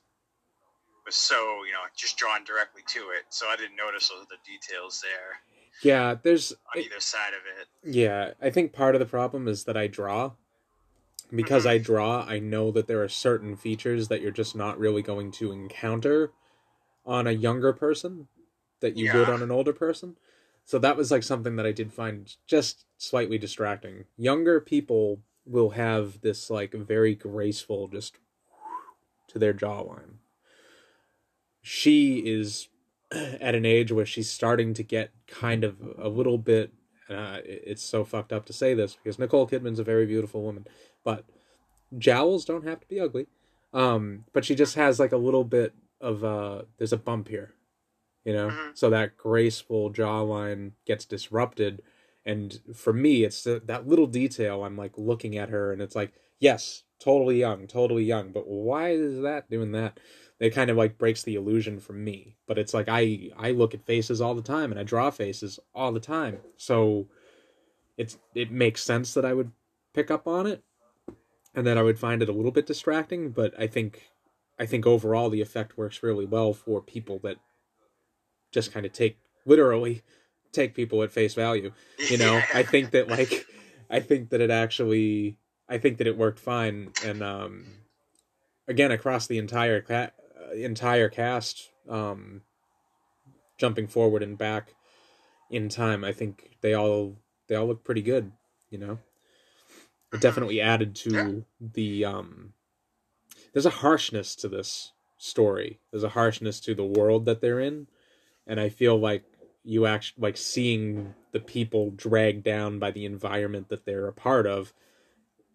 was 1.05 1.15
so 1.17 1.65
you 1.65 1.73
know 1.73 1.83
just 1.95 2.17
drawn 2.17 2.45
directly 2.45 2.83
to 2.89 3.11
it, 3.11 3.25
so 3.29 3.49
I 3.49 3.57
didn't 3.57 3.77
notice 3.77 4.11
all 4.11 4.25
the 4.31 4.39
details 4.47 5.03
there 5.03 5.41
Yeah. 5.83 6.15
There's 6.15 6.53
on 6.53 6.79
either 6.81 7.01
side 7.01 7.35
of 7.35 7.43
it. 7.61 7.69
Yeah, 7.83 8.33
I 8.41 8.49
think 8.51 8.73
part 8.73 8.95
of 8.95 9.01
the 9.01 9.07
problem 9.07 9.49
is 9.49 9.65
that 9.65 9.77
I 9.77 9.89
draw. 9.89 10.33
Because 11.31 11.67
I 11.67 11.79
draw, 11.79 12.25
I 12.25 12.39
know 12.39 12.71
that 12.71 12.87
there 12.87 13.03
are 13.03 13.09
certain 13.09 13.57
features 13.57 14.09
that 14.09 14.21
you're 14.21 14.31
just 14.31 14.55
not 14.55 14.79
really 14.79 15.03
going 15.03 15.33
to 15.33 15.53
encounter 15.53 16.33
on 17.05 17.27
a 17.27 17.33
younger 17.33 17.73
person 17.73 18.29
that 18.81 18.97
you 18.97 19.13
would 19.13 19.29
on 19.29 19.43
an 19.43 19.51
older 19.51 19.73
person. 19.73 20.17
So 20.65 20.79
that 20.79 20.97
was 20.97 21.11
like 21.11 21.23
something 21.23 21.57
that 21.57 21.67
I 21.67 21.73
did 21.73 21.93
find 21.93 22.35
just 22.47 22.85
slightly 22.97 23.39
distracting. 23.39 24.05
Younger 24.17 24.61
people 24.61 25.21
will 25.45 25.71
have 25.71 26.21
this 26.21 26.51
like 26.51 26.73
very 26.73 27.15
graceful 27.15 27.89
just 27.89 28.19
to 29.29 29.39
their 29.39 29.55
jawline. 29.55 30.17
She 31.63 32.19
is 32.19 32.69
at 33.13 33.55
an 33.55 33.67
age 33.67 33.93
where 33.93 34.07
she's 34.07 34.31
starting 34.31 34.75
to 34.75 34.83
get 34.83 35.11
kind 35.27 35.65
of 35.65 35.77
a 35.99 36.09
little 36.09 36.39
bit 36.39 36.73
uh, 37.09 37.39
it's 37.45 37.83
so 37.83 38.05
fucked 38.05 38.33
up 38.33 38.47
to 38.47 38.53
say 38.53 38.75
this 38.75 38.95
because 38.95 39.19
Nicole 39.19 39.47
Kidman's 39.47 39.79
a 39.79 39.85
very 39.85 40.07
beautiful 40.07 40.43
woman, 40.43 40.67
but 41.05 41.25
jowls 41.97 42.45
don't 42.45 42.67
have 42.67 42.81
to 42.81 42.87
be 42.89 42.99
ugly. 43.01 43.27
Um, 43.73 44.25
but 44.33 44.45
she 44.45 44.55
just 44.55 44.77
has 44.77 44.99
like 44.99 45.13
a 45.13 45.17
little 45.17 45.45
bit 45.45 45.75
of 46.01 46.25
uh, 46.25 46.63
there's 46.79 46.93
a 46.93 46.97
bump 46.99 47.29
here, 47.29 47.55
you 48.25 48.33
know, 48.33 48.49
Mhm. 48.51 48.77
so 48.77 48.91
that 48.91 49.17
graceful 49.17 49.93
jawline 49.93 50.73
gets 50.87 51.05
disrupted. 51.05 51.83
And 52.25 52.61
for 52.75 52.93
me, 52.93 53.25
it's 53.25 53.43
the, 53.45 53.61
that 53.67 53.87
little 53.87 54.07
detail. 54.07 54.65
I'm 54.65 54.77
like 54.77 54.97
looking 54.97 55.37
at 55.37 55.51
her, 55.51 55.73
and 55.73 55.83
it's 55.83 55.95
like, 55.97 56.13
yes, 56.39 56.85
totally 56.99 57.39
young, 57.39 57.67
totally 57.67 58.05
young. 58.05 58.33
But 58.33 58.47
why 58.49 58.91
is 58.91 59.21
that 59.23 59.51
doing 59.51 59.73
that? 59.73 60.01
It 60.41 60.51
kind 60.51 60.71
of 60.71 60.77
like 60.77 60.99
breaks 60.99 61.23
the 61.23 61.35
illusion 61.35 61.81
for 61.81 61.93
me. 61.93 62.37
But 62.47 62.59
it's 62.59 62.75
like 62.75 62.87
I 62.89 63.31
I 63.37 63.51
look 63.51 63.75
at 63.75 63.85
faces 63.87 64.21
all 64.21 64.35
the 64.35 64.43
time, 64.43 64.71
and 64.71 64.81
I 64.81 64.85
draw 64.85 65.11
faces 65.11 65.59
all 65.75 65.93
the 65.93 66.01
time. 66.01 66.39
So 66.57 67.09
it's 67.97 68.19
it 68.35 68.51
makes 68.51 68.83
sense 68.83 69.15
that 69.15 69.25
I 69.25 69.33
would 69.35 69.53
pick 69.93 70.11
up 70.11 70.27
on 70.27 70.47
it, 70.47 70.63
and 71.55 71.67
that 71.67 71.79
I 71.79 71.83
would 71.83 71.99
find 71.99 72.23
it 72.23 72.29
a 72.29 72.33
little 72.33 72.51
bit 72.51 72.67
distracting. 72.67 73.31
But 73.31 73.55
I 73.59 73.67
think 73.67 74.11
I 74.59 74.67
think 74.67 74.87
overall 74.87 75.31
the 75.31 75.41
effect 75.41 75.77
works 75.77 76.03
really 76.03 76.25
well 76.27 76.53
for 76.53 76.81
people 76.81 77.19
that 77.21 77.37
just 78.53 78.73
kind 78.73 78.87
of 78.87 78.93
take 78.93 79.19
literally 79.45 80.03
take 80.53 80.75
people 80.75 81.03
at 81.03 81.11
face 81.11 81.35
value 81.35 81.73
you 82.09 82.17
know 82.17 82.41
i 82.55 82.63
think 82.63 82.93
that 82.93 83.09
like 83.09 83.47
i 83.91 83.99
think 83.99 84.31
that 84.31 84.41
it 84.41 84.51
actually 84.51 85.37
i 85.69 85.77
think 85.77 85.99
that 85.99 86.07
it 86.07 86.17
worked 86.17 86.39
fine 86.39 86.93
and 87.05 87.23
um 87.23 87.67
again 88.69 88.93
across 88.93 89.27
the 89.27 89.39
entire 89.39 89.81
ca- 89.81 90.13
uh, 90.41 90.55
entire 90.55 91.09
cast 91.09 91.71
um 91.89 92.43
jumping 93.59 93.89
forward 93.89 94.23
and 94.23 94.39
back 94.39 94.75
in 95.51 95.69
time 95.69 96.05
i 96.05 96.13
think 96.13 96.57
they 96.61 96.73
all 96.73 97.17
they 97.49 97.57
all 97.57 97.67
look 97.67 97.85
pretty 97.85 98.03
good 98.03 98.31
you 98.71 98.79
know 98.79 98.99
it 100.15 100.21
definitely 100.21 100.61
added 100.61 100.95
to 100.97 101.45
the 101.61 102.05
um 102.05 102.53
there's 103.53 103.67
a 103.67 103.71
harshness 103.71 104.35
to 104.37 104.49
this 104.49 104.93
story. 105.17 105.81
There's 105.91 106.03
a 106.05 106.11
harshness 106.11 106.61
to 106.61 106.75
the 106.75 106.85
world 106.85 107.25
that 107.25 107.41
they're 107.41 107.61
in. 107.61 107.87
And 108.47 108.61
i 108.61 108.69
feel 108.69 108.99
like 108.99 109.25
you 109.65 109.87
actually 109.87 110.23
like 110.23 110.37
seeing 110.37 111.15
the 111.33 111.41
people 111.41 111.91
dragged 111.91 112.45
down 112.45 112.79
by 112.79 112.91
the 112.91 113.07
environment 113.07 113.69
that 113.71 113.87
they're 113.87 114.07
a 114.07 114.13
part 114.13 114.47
of 114.47 114.75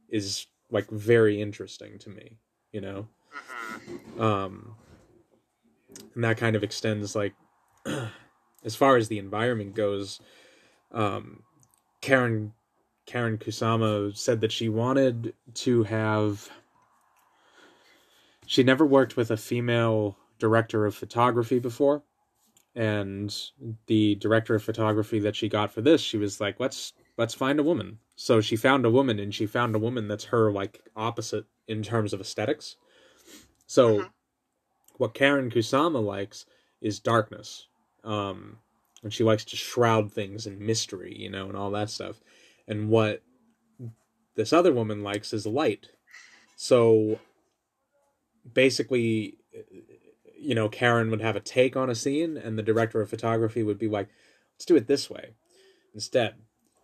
is 0.09 0.47
like 0.71 0.89
very 0.89 1.39
interesting 1.41 1.99
to 1.99 2.09
me 2.09 2.37
you 2.71 2.81
know? 2.81 3.07
Mhm. 4.17 4.19
um 4.21 4.75
and 6.15 6.23
that 6.23 6.37
kind 6.37 6.55
of 6.55 6.63
extends 6.63 7.15
like 7.15 7.33
as 8.65 8.75
far 8.75 8.97
as 8.97 9.07
the 9.07 9.19
environment 9.19 9.75
goes 9.75 10.19
um 10.91 11.43
karyn 12.01 12.51
karyn 13.09 13.39
kusama 13.39 14.15
said 14.15 14.41
that 14.41 14.51
she 14.51 14.69
wanted 14.69 15.33
to 15.55 15.83
have 15.83 16.49
she 18.45 18.63
never 18.63 18.85
worked 18.85 19.17
with 19.17 19.31
a 19.31 19.37
female 19.37 20.17
director 20.39 20.85
of 20.85 20.95
photography 20.95 21.59
before. 21.59 22.03
And 22.75 23.35
the 23.87 24.15
director 24.15 24.55
of 24.55 24.63
photography 24.63 25.19
that 25.19 25.35
she 25.35 25.49
got 25.49 25.71
for 25.71 25.81
this 25.81 26.01
she 26.01 26.17
was 26.17 26.39
like 26.39 26.59
let's 26.59 26.93
let's 27.17 27.33
find 27.33 27.59
a 27.59 27.63
woman. 27.63 27.99
So 28.15 28.41
she 28.41 28.55
found 28.55 28.85
a 28.85 28.91
woman 28.91 29.19
and 29.19 29.33
she 29.33 29.47
found 29.47 29.75
a 29.75 29.79
woman 29.79 30.07
that's 30.07 30.25
her 30.25 30.51
like 30.51 30.81
opposite 30.95 31.45
in 31.67 31.83
terms 31.83 32.13
of 32.13 32.21
aesthetics. 32.21 32.77
So 33.67 33.99
Mhm. 33.99 34.09
what 34.97 35.13
karyn 35.15 35.51
kusama 35.51 36.03
likes 36.03 36.45
is 36.81 36.99
darkness 36.99 37.67
um 38.03 38.57
and 39.03 39.13
she 39.13 39.23
likes 39.23 39.45
to 39.45 39.55
shroud 39.55 40.11
things 40.11 40.47
in 40.47 40.65
mystery 40.65 41.15
you 41.17 41.29
know 41.29 41.47
and 41.47 41.57
all 41.57 41.71
that 41.71 41.89
stuff 41.89 42.21
and 42.69 42.89
what 42.89 43.21
this 44.35 44.53
other 44.53 44.71
woman 44.71 45.03
likes 45.03 45.33
is 45.33 45.45
light 45.45 45.89
so 46.55 47.19
basically 48.53 49.39
you 50.39 50.55
know, 50.55 50.69
Karyn 50.69 51.09
would 51.09 51.21
have 51.21 51.35
a 51.35 51.41
take 51.41 51.75
on 51.75 51.89
a 51.89 51.95
scene, 51.95 52.37
and 52.37 52.57
the 52.57 52.63
director 52.63 53.01
of 53.01 53.09
photography 53.09 53.61
would 53.61 53.77
be 53.77 53.87
like, 53.87 54.07
let's 54.55 54.65
do 54.65 54.75
it 54.75 54.87
this 54.87 55.09
way 55.09 55.33
instead. 55.93 56.35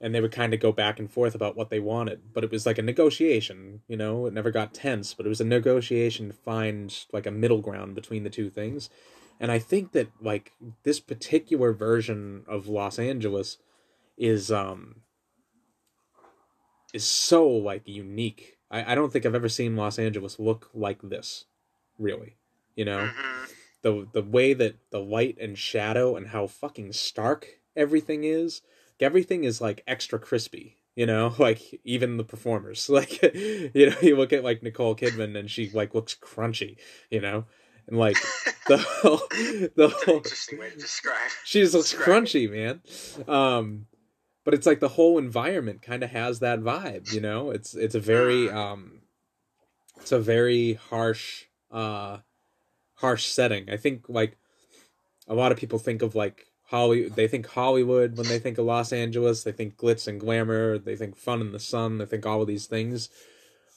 And 0.02 0.14
they 0.14 0.20
would 0.20 0.32
kind 0.32 0.54
of 0.54 0.60
go 0.60 0.72
back 0.74 1.00
and 1.00 1.10
forth 1.10 1.36
about 1.36 1.56
what 1.56 1.70
they 1.70 1.80
wanted. 1.80 2.34
But 2.34 2.44
it 2.44 2.52
was 2.52 2.66
like 2.66 2.78
a 2.78 2.84
negotiation, 2.84 3.82
you 3.88 3.96
know, 3.96 4.26
it 4.26 4.34
never 4.34 4.52
got 4.52 4.74
tense, 4.74 5.14
but 5.14 5.26
it 5.26 5.30
was 5.30 5.40
a 5.40 5.46
negotiation 5.46 6.28
to 6.28 6.34
find 6.34 7.06
like 7.14 7.26
a 7.26 7.32
middle 7.32 7.62
ground 7.62 7.96
between 7.96 8.24
the 8.24 8.30
two 8.30 8.50
things. 8.50 8.90
And 9.40 9.52
I 9.52 9.60
think 9.60 9.94
that 9.94 10.10
like 10.22 10.52
this 10.84 11.00
particular 11.00 11.72
version 11.72 12.44
of 12.48 12.68
Los 12.68 13.00
Angeles 13.00 13.58
is 14.18 14.52
um 14.52 14.98
is 16.96 17.06
so 17.06 17.48
like 17.48 17.88
unique. 17.88 18.58
I, 18.72 18.94
I 18.94 18.96
don't 18.96 19.12
think 19.12 19.26
I've 19.26 19.36
ever 19.36 19.50
seen 19.50 19.76
Los 19.76 20.00
Angeles 20.00 20.40
look 20.40 20.70
like 20.74 21.02
this, 21.02 21.46
really. 22.00 22.38
You 22.76 22.86
know? 22.86 23.10
Mhm. 23.14 23.52
the 23.82 24.08
the 24.14 24.24
way 24.24 24.54
that 24.54 24.76
the 24.90 25.00
light 25.00 25.38
and 25.40 25.58
shadow 25.58 26.16
and 26.16 26.28
how 26.30 26.48
fucking 26.48 26.92
stark 26.92 27.60
everything 27.76 28.24
is 28.24 28.62
everything 29.00 29.44
is 29.44 29.62
like 29.62 29.84
extra 29.86 30.18
crispy 30.18 30.78
you 30.96 31.06
know 31.06 31.36
like 31.40 31.80
even 31.84 32.18
the 32.18 32.24
performers 32.24 32.90
like 33.00 33.22
you 33.76 33.90
know 33.90 33.96
you 34.02 34.16
look 34.16 34.34
at 34.34 34.44
like 34.44 34.64
nicole 34.64 34.96
kidman 34.96 35.38
and 35.38 35.52
she 35.52 35.70
like 35.70 35.94
looks 35.94 36.16
crunchy 36.16 36.78
you 37.12 37.22
know 37.22 37.46
and 37.88 37.98
like 38.00 38.18
the 38.68 38.78
whole 38.78 39.22
the 39.76 39.94
whole 40.06 40.16
interesting 40.18 40.58
way 40.58 40.72
to 40.72 40.78
describe. 40.78 41.30
she 41.44 41.62
just 41.62 41.76
looks 41.76 41.92
describe 41.92 42.24
crunchy 42.24 42.50
man 42.50 42.82
um 43.28 43.86
but 44.46 44.54
it's 44.54 44.66
like 44.66 44.80
the 44.80 44.88
whole 44.90 45.18
environment 45.18 45.82
kind 45.82 46.04
of 46.04 46.12
has 46.12 46.40
that 46.40 46.62
vibe 46.62 47.12
you 47.12 47.20
know? 47.20 47.52
It's 47.52 47.74
it's 47.74 47.96
a 47.96 48.00
very 48.00 48.50
um 48.50 49.02
it's 50.02 50.12
a 50.12 50.20
very 50.20 50.74
harsh 50.76 51.46
uh 51.72 52.20
harsh 52.96 53.26
setting. 53.26 53.70
I 53.70 53.78
think 53.78 54.06
like 54.08 54.38
a 55.28 55.34
lot 55.36 55.52
of 55.52 55.58
people 55.58 55.80
think 55.80 56.02
of 56.02 56.16
like 56.16 56.46
holly 56.68 57.10
they 57.10 57.28
think 57.28 57.46
hollywood 57.48 58.18
when 58.18 58.28
they 58.28 58.40
think 58.40 58.58
of 58.58 58.66
los 58.66 58.94
angeles. 58.94 59.44
They 59.44 59.52
think 59.52 59.76
glitz 59.78 60.08
and 60.08 60.20
glamour. 60.20 60.78
They 60.78 60.96
think 60.96 61.16
fun 61.18 61.42
in 61.42 61.52
the 61.52 61.60
sun. 61.60 61.98
They 61.98 62.06
think 62.06 62.26
all 62.26 62.42
of 62.42 62.48
these 62.48 62.68
things. 62.68 63.10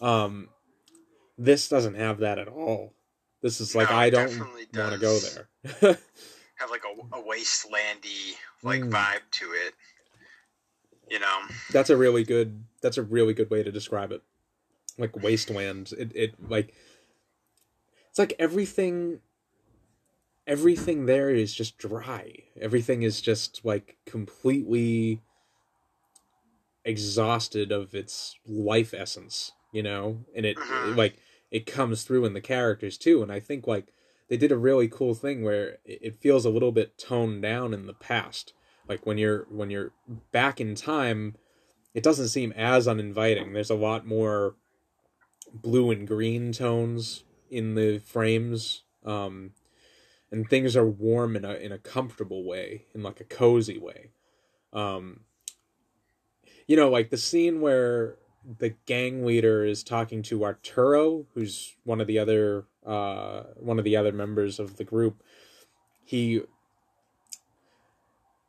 Um 0.00 0.50
this 1.36 1.68
doesn't 1.68 1.94
have 1.94 2.18
that 2.18 2.38
at 2.38 2.48
all. 2.48 2.92
This 3.42 3.60
is 3.60 3.74
like 3.74 3.90
No, 3.90 3.96
i 3.96 4.10
don't 4.10 4.38
want 4.74 4.92
to 4.92 4.98
go 4.98 5.18
there. 5.20 5.48
Have 6.56 6.70
like 6.70 6.82
a, 6.84 7.16
a 7.16 7.22
wastelandy 7.22 8.34
like 8.64 8.80
Mm. 8.80 8.90
vibe 8.90 9.30
to 9.30 9.44
it. 9.52 9.74
You 11.10 11.20
know. 11.20 11.40
that's 11.70 11.90
a 11.90 11.96
really 11.96 12.24
good 12.24 12.64
that's 12.82 12.98
a 12.98 13.02
really 13.02 13.34
good 13.34 13.50
way 13.50 13.62
to 13.62 13.72
describe 13.72 14.12
it. 14.12 14.22
Like 14.98 15.16
wasteland. 15.16 15.92
It, 15.98 16.12
it 16.14 16.50
like 16.50 16.74
it's 18.10 18.18
like 18.18 18.34
everything 18.38 19.20
everything 20.46 21.06
there 21.06 21.30
is 21.30 21.54
just 21.54 21.78
dry. 21.78 22.32
Everything 22.60 23.02
is 23.02 23.20
just 23.20 23.64
like 23.64 23.96
completely 24.06 25.22
exhausted 26.84 27.70
of 27.70 27.94
its 27.94 28.36
life 28.46 28.94
essence 28.94 29.52
you 29.72 29.82
know? 29.82 30.24
And 30.34 30.46
it, 30.46 30.58
it 30.58 30.96
like 30.96 31.18
it 31.50 31.66
comes 31.66 32.02
through 32.02 32.24
in 32.24 32.34
the 32.34 32.40
characters 32.40 32.98
too. 32.98 33.22
And 33.22 33.32
i 33.32 33.40
think 33.40 33.66
like 33.66 33.88
they 34.28 34.36
did 34.36 34.52
a 34.52 34.58
really 34.58 34.88
cool 34.88 35.14
thing 35.14 35.42
where 35.42 35.78
it 35.84 36.16
feels 36.16 36.44
a 36.44 36.50
little 36.50 36.72
bit 36.72 36.98
toned 36.98 37.42
down 37.42 37.72
in 37.72 37.86
the 37.86 37.94
past 37.94 38.52
like 38.88 39.04
when 39.06 39.18
you're 39.18 39.46
when 39.50 39.70
you're 39.70 39.92
back 40.32 40.60
in 40.60 40.74
time 40.74 41.36
it 41.94 42.02
doesn't 42.02 42.28
seem 42.28 42.52
as 42.52 42.88
uninviting 42.88 43.52
there's 43.52 43.70
a 43.70 43.74
lot 43.74 44.06
more 44.06 44.56
blue 45.52 45.90
and 45.90 46.06
green 46.06 46.52
tones 46.52 47.24
in 47.50 47.74
the 47.74 47.98
frames 47.98 48.82
um, 49.04 49.52
and 50.30 50.48
things 50.48 50.76
are 50.76 50.86
warm 50.86 51.36
in 51.36 51.44
a 51.44 51.54
in 51.54 51.72
a 51.72 51.78
comfortable 51.78 52.44
way, 52.44 52.84
in 52.94 53.02
like 53.02 53.20
a 53.20 53.24
cozy 53.24 53.78
way. 53.78 54.10
Um, 54.72 55.20
you 56.66 56.76
know, 56.76 56.90
like 56.90 57.10
the 57.10 57.16
scene 57.16 57.60
where 57.60 58.16
the 58.58 58.74
gang 58.86 59.24
leader 59.24 59.64
is 59.64 59.82
talking 59.82 60.22
to 60.24 60.44
Arturo, 60.44 61.26
who's 61.34 61.76
one 61.84 62.00
of 62.00 62.06
the 62.06 62.18
other 62.18 62.66
uh, 62.84 63.44
one 63.56 63.78
of 63.78 63.84
the 63.84 63.96
other 63.96 64.12
members 64.12 64.58
of 64.58 64.76
the 64.76 64.84
group. 64.84 65.22
He, 66.04 66.42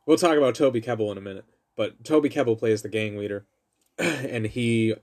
we'll 0.06 0.16
talk 0.16 0.36
about 0.36 0.54
Toby 0.54 0.80
Kebbell 0.80 1.12
in 1.12 1.18
a 1.18 1.22
minute, 1.22 1.44
but 1.76 2.04
Toby 2.04 2.28
Kebbell 2.28 2.58
plays 2.58 2.82
the 2.82 2.88
gang 2.88 3.16
leader, 3.16 3.46
and 3.98 4.46
he 4.46 4.94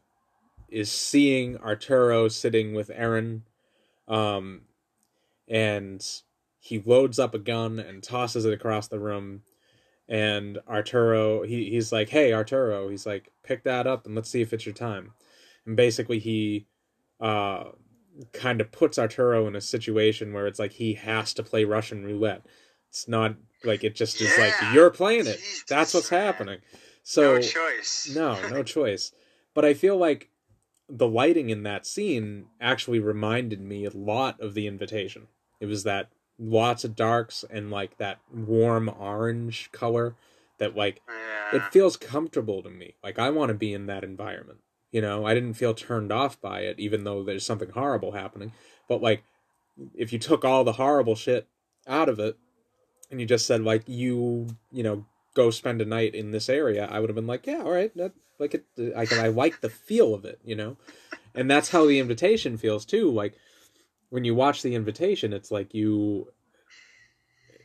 is 0.69 0.91
seeing 0.91 1.57
Arturo 1.57 2.27
sitting 2.27 2.73
with 2.73 2.91
Erin, 2.93 3.43
um, 4.07 4.61
and 5.47 6.05
he 6.59 6.83
loads 6.85 7.19
up 7.19 7.33
a 7.33 7.39
gun 7.39 7.79
and 7.79 8.03
tosses 8.03 8.45
it 8.45 8.53
across 8.53 8.87
the 8.87 8.99
room 8.99 9.43
and 10.09 10.59
Arturo 10.67 11.43
he, 11.43 11.69
he's 11.69 11.91
like, 11.91 12.09
Hey 12.09 12.33
Arturo, 12.33 12.89
he's 12.89 13.05
like, 13.05 13.31
pick 13.43 13.63
that 13.63 13.87
up 13.87 14.05
and 14.05 14.15
let's 14.15 14.29
see 14.29 14.41
if 14.41 14.53
it's 14.53 14.65
your 14.65 14.75
time. 14.75 15.13
And 15.65 15.75
basically 15.75 16.19
he 16.19 16.67
uh 17.19 17.65
kind 18.33 18.61
of 18.61 18.71
puts 18.71 18.97
Arturo 18.97 19.47
in 19.47 19.55
a 19.55 19.61
situation 19.61 20.33
where 20.33 20.47
it's 20.47 20.59
like 20.59 20.73
he 20.73 20.95
has 20.95 21.33
to 21.35 21.43
play 21.43 21.65
Russian 21.65 22.03
roulette. 22.03 22.45
It's 22.97 23.07
not 23.07 23.35
like 23.63 23.83
it 23.83 23.95
just 23.95 24.19
is 24.21 24.35
like 24.39 24.53
you're 24.73 24.89
playing 24.89 25.27
it. 25.27 25.39
That's 25.67 25.93
what's 25.93 26.09
man. 26.11 26.25
happening. 26.25 26.59
So 27.03 27.35
no 27.35 27.41
choice. 27.41 28.11
no, 28.15 28.49
no 28.49 28.63
choice. 28.77 29.11
But 29.53 29.65
I 29.65 29.73
feel 29.75 29.97
like 29.97 30.29
the 30.89 31.07
lighting 31.07 31.51
in 31.51 31.61
that 31.63 31.85
scene 31.85 32.45
actually 32.59 32.99
reminded 32.99 33.61
me 33.61 33.85
a 33.85 33.91
lot 33.91 34.39
of 34.41 34.55
the 34.55 34.65
invitation. 34.65 35.27
It 35.59 35.67
was 35.67 35.83
that 35.83 36.09
lots 36.39 36.83
of 36.83 36.95
darks 36.95 37.45
and 37.51 37.69
like 37.69 37.97
that 37.97 38.17
warm 38.33 38.89
orange 38.89 39.69
color 39.71 40.15
that 40.57 40.75
like 40.75 41.01
Yeah. 41.07 41.57
it 41.57 41.63
feels 41.71 41.97
comfortable 41.97 42.63
to 42.63 42.69
me. 42.69 42.95
Like 43.03 43.19
I 43.19 43.29
want 43.29 43.49
to 43.49 43.53
be 43.55 43.73
in 43.73 43.85
that 43.87 44.03
environment. 44.03 44.59
You 44.91 45.01
know, 45.01 45.23
I 45.25 45.35
didn't 45.35 45.53
feel 45.53 45.73
turned 45.75 46.11
off 46.11 46.41
by 46.41 46.61
it 46.61 46.79
even 46.79 47.03
though 47.03 47.21
there's 47.23 47.45
something 47.45 47.69
horrible 47.69 48.13
happening. 48.13 48.53
But 48.89 49.03
like 49.03 49.23
if 49.93 50.11
you 50.11 50.17
took 50.17 50.43
all 50.43 50.63
the 50.63 50.73
horrible 50.73 51.15
shit 51.15 51.47
out 51.87 52.09
of 52.09 52.19
it 52.19 52.37
and 53.09 53.19
you 53.19 53.25
just 53.25 53.45
said 53.45 53.61
like 53.61 53.87
you, 53.87 54.47
you 54.71 54.83
know, 54.83 55.05
go 55.33 55.51
spend 55.51 55.81
a 55.81 55.85
night 55.85 56.15
in 56.15 56.31
this 56.31 56.49
area, 56.49 56.87
I 56.91 56.99
would 56.99 57.09
have 57.09 57.15
been 57.15 57.27
like, 57.27 57.45
yeah, 57.47 57.61
all 57.63 57.71
right, 57.71 57.95
that 57.95 58.13
like 58.39 58.53
it 58.53 58.65
I 58.95 59.05
can 59.05 59.19
I 59.19 59.27
like 59.27 59.61
the 59.61 59.69
feel 59.69 60.13
of 60.13 60.25
it, 60.25 60.39
you 60.43 60.55
know? 60.55 60.77
And 61.35 61.49
that's 61.49 61.69
how 61.69 61.85
the 61.85 61.99
invitation 61.99 62.57
feels 62.57 62.85
too. 62.85 63.11
Like 63.11 63.35
when 64.09 64.23
you 64.23 64.35
watch 64.35 64.61
the 64.61 64.75
invitation, 64.75 65.33
it's 65.33 65.51
like 65.51 65.73
you 65.73 66.27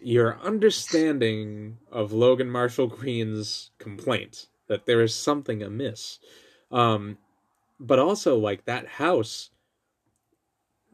your 0.00 0.38
understanding 0.40 1.78
of 1.90 2.12
Logan 2.12 2.50
Marshall 2.50 2.88
Green's 2.88 3.70
complaint 3.78 4.46
that 4.66 4.86
there 4.86 5.00
is 5.00 5.14
something 5.14 5.62
amiss. 5.62 6.18
Um, 6.70 7.18
but 7.78 7.98
also 7.98 8.36
like 8.36 8.64
that 8.64 8.86
house 8.86 9.50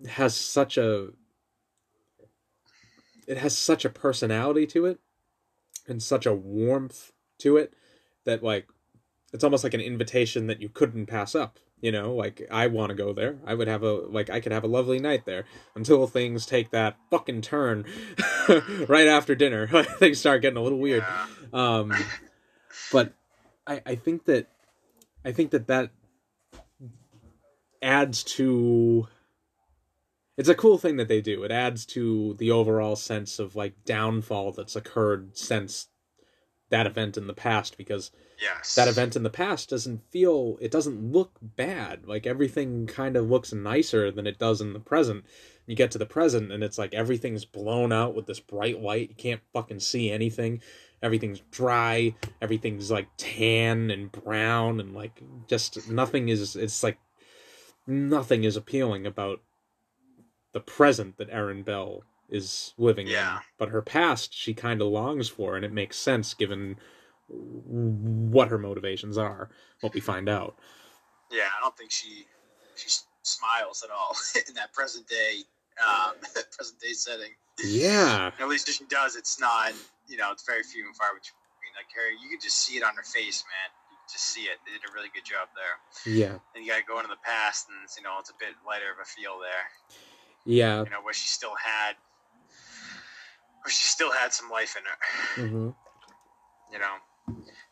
has 0.09 0.37
such 0.37 0.77
a 0.79 1.09
it 3.29 3.39
has 3.39 3.57
such 3.57 3.85
a 3.85 3.91
personality 3.91 4.67
to 4.67 4.87
it 4.87 4.99
and 5.87 6.03
such 6.03 6.27
a 6.27 6.35
warmth 6.35 7.13
to 7.39 7.57
it 7.57 7.75
that 8.25 8.43
like 8.43 8.67
it's 9.33 9.45
almost 9.45 9.63
like 9.63 9.75
an 9.75 9.81
invitation 9.81 10.49
that 10.49 10.61
you 10.61 10.69
couldn't 10.69 11.07
pass 11.07 11.35
up 11.35 11.59
you 11.81 11.93
know? 11.93 12.15
Like 12.15 12.47
i 12.51 12.67
want 12.67 12.91
to 12.91 12.95
go 12.95 13.13
there. 13.13 13.39
I 13.47 13.55
would 13.55 13.69
have 13.69 13.83
a 13.83 13.93
like 13.93 14.31
i 14.31 14.41
could 14.41 14.53
have 14.53 14.65
a 14.65 14.69
lovely 14.69 14.99
night 14.99 15.25
there 15.25 15.45
until 15.75 16.07
things 16.07 16.47
take 16.47 16.71
that 16.71 16.97
fucking 17.11 17.43
turn 17.43 17.85
right 18.89 19.07
after 19.07 19.35
dinner. 19.35 19.67
Things 19.99 20.19
start 20.19 20.43
getting 20.43 20.59
a 20.59 20.63
little 20.63 20.79
weird. 20.79 21.05
Um 21.53 21.93
but 22.93 23.13
i 23.67 23.81
i 23.87 23.95
think 23.95 24.25
that 24.25 24.49
i 25.25 25.33
think 25.33 25.51
that 25.51 25.69
that 25.69 25.91
adds 27.83 28.25
to 28.25 29.07
it's 30.39 30.49
a 30.49 30.55
cool 30.55 30.79
thing 30.79 30.97
that 30.97 31.09
they 31.09 31.21
do. 31.21 31.43
It 31.43 31.51
adds 31.51 31.85
to 31.87 32.35
the 32.39 32.51
overall 32.51 32.97
sense 32.97 33.39
of 33.39 33.55
like 33.57 33.85
downfall 33.85 34.53
that's 34.53 34.77
occurred 34.77 35.37
since 35.37 35.89
that 36.71 36.87
event 36.87 37.17
in 37.17 37.27
the 37.27 37.35
past 37.35 37.77
because 37.77 38.11
Yes. 38.41 38.77
that 38.77 38.87
event 38.87 39.17
in 39.17 39.25
the 39.25 39.31
past 39.31 39.69
doesn't 39.69 40.01
feel 40.13 40.59
it 40.61 40.71
doesn't 40.71 41.11
look 41.13 41.39
bad. 41.43 42.07
Like 42.07 42.25
everything 42.25 42.87
kind 42.87 43.17
of 43.17 43.29
looks 43.29 43.53
nicer 43.53 44.13
than 44.13 44.29
it 44.29 44.39
does 44.39 44.61
in 44.61 44.75
the 44.75 44.79
present. 44.81 45.25
You 45.67 45.75
get 45.75 45.91
to 45.91 45.99
the 45.99 46.07
present 46.07 46.53
and 46.53 46.63
it's 46.63 46.79
like 46.79 46.95
everything's 46.95 47.45
blown 47.45 47.93
out 47.93 48.15
with 48.15 48.27
this 48.27 48.39
bright 48.39 48.81
light. 48.81 49.09
You 49.09 49.15
can't 49.17 49.41
fucking 49.53 49.81
see 49.81 50.11
anything. 50.13 50.63
Everything's 51.03 51.41
dry. 51.51 52.15
Everything's 52.41 52.93
like 52.93 53.09
tan 53.17 53.91
and 53.91 54.13
brown 54.13 54.79
and 54.79 54.95
like 54.95 55.21
just 55.49 55.91
nothing 55.91 56.29
is 56.29 56.55
it's 56.55 56.85
like 56.85 56.99
nothing 57.89 58.45
is 58.45 58.57
appealing 58.57 59.05
about 59.05 59.41
the 60.53 60.61
present 60.61 61.17
that 61.19 61.29
Erin 61.31 61.63
Bell 61.63 62.03
is 62.29 62.75
living 62.77 63.07
Yeah. 63.07 63.37
in 63.37 63.43
but 63.59 63.71
her 63.71 63.83
past 63.83 64.35
she 64.35 64.53
kind 64.55 64.81
of 64.83 64.89
longs 64.89 65.29
for 65.29 65.57
and 65.57 65.65
it 65.65 65.73
makes 65.73 65.97
sense 65.97 66.35
given 66.35 66.77
what 67.29 68.49
her 68.49 68.59
motivations 68.59 69.17
are 69.19 69.51
what 69.81 69.95
we 69.95 70.01
find 70.01 70.29
out 70.29 70.57
Yeah, 71.31 71.49
I 71.57 71.61
don't 71.61 71.77
think 71.77 71.91
she 71.91 72.27
she 72.77 72.89
smiles 73.23 73.83
at 73.85 73.91
all 73.91 74.17
in 74.49 74.55
that 74.55 74.73
present 74.73 75.07
day 75.09 75.45
um, 75.79 76.15
present 76.57 76.81
day 76.81 76.93
setting. 76.93 77.33
yeah 77.65 78.31
At 78.41 78.49
least 78.49 78.69
if 78.69 78.75
she 78.77 78.85
does, 78.87 79.15
it's 79.15 79.39
not. 79.39 79.73
You 80.09 80.17
know, 80.17 80.33
it's 80.33 80.43
very 80.45 80.63
few 80.65 80.85
and 80.87 80.97
far 80.97 81.15
between. 81.15 81.37
Like 81.79 81.87
her, 81.95 82.11
you 82.11 82.27
can 82.35 82.43
just 82.43 82.59
see 82.67 82.75
it 82.75 82.83
on 82.83 82.97
her 82.99 83.07
face, 83.07 83.45
man. 83.47 83.71
You 83.87 83.95
can 84.03 84.09
just 84.11 84.35
see 84.35 84.51
it. 84.51 84.59
They 84.67 84.75
did 84.75 84.83
a 84.83 84.91
really 84.91 85.13
good 85.15 85.23
job 85.23 85.47
there. 85.55 85.77
yeah 86.03 86.43
And 86.57 86.67
you 86.67 86.75
got 86.75 86.83
to 86.83 86.89
go 86.91 86.99
into 86.99 87.07
the 87.15 87.23
past, 87.23 87.71
and 87.71 87.79
you 87.95 88.03
know, 88.03 88.19
it's 88.19 88.35
a 88.35 88.39
bit 88.43 88.59
lighter 88.67 88.91
of 88.91 88.99
a 88.99 89.07
feel 89.07 89.39
there. 89.39 89.71
Yeah 90.49 90.83
You 90.85 90.91
know, 90.91 91.03
where 91.03 91.15
she 91.15 91.29
still 91.29 91.55
had, 91.63 91.95
where 93.63 93.71
she 93.71 93.85
still 93.85 94.11
had 94.11 94.33
some 94.33 94.51
life 94.51 94.77
in 94.77 94.83
her. 94.85 95.49
hmm 95.49 95.69
you 96.73 96.79
know, 96.79 96.95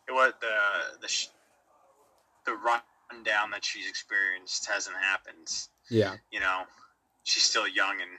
it 0.08 0.12
was 0.12 0.32
the 0.40 0.98
the 1.00 1.08
sh- 1.08 1.28
the 2.44 2.52
rundown 2.54 3.50
that 3.50 3.64
she's 3.64 3.88
experienced 3.88 4.66
hasn't 4.70 4.96
happened. 4.96 5.48
yeah 5.90 6.16
You 6.30 6.40
know, 6.40 6.62
she's 7.24 7.42
still 7.42 7.66
young 7.66 7.92
and, 8.00 8.10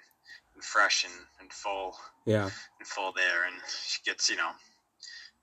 and 0.56 0.64
fresh 0.64 1.06
and, 1.06 1.14
and 1.40 1.52
full 1.54 1.96
yeah 2.26 2.50
and 2.80 2.88
full 2.88 3.12
there, 3.14 3.46
and 3.46 3.56
she 3.88 4.00
gets 4.04 4.30
you 4.30 4.38
know 4.38 4.52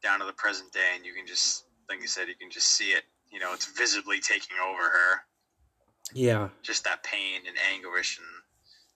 down 0.03 0.19
to 0.21 0.27
the 0.27 0.33
present 0.33 0.73
day, 0.73 0.93
and 0.97 1.07
you 1.07 1.15
can 1.15 1.27
just 1.27 1.65
like 1.89 2.01
you 2.01 2.09
said, 2.09 2.29
you 2.29 2.35
can 2.35 2.51
just 2.51 2.69
see 2.69 2.91
it. 2.91 3.05
You 3.31 3.41
know, 3.41 3.53
it's 3.53 3.67
visibly 3.67 4.21
taking 4.21 4.57
over 4.65 4.83
her. 4.83 5.21
yeah 6.15 6.49
Just 6.63 6.85
that 6.85 7.03
pain 7.03 7.41
and 7.49 7.57
anguish 7.73 8.19
and 8.19 8.27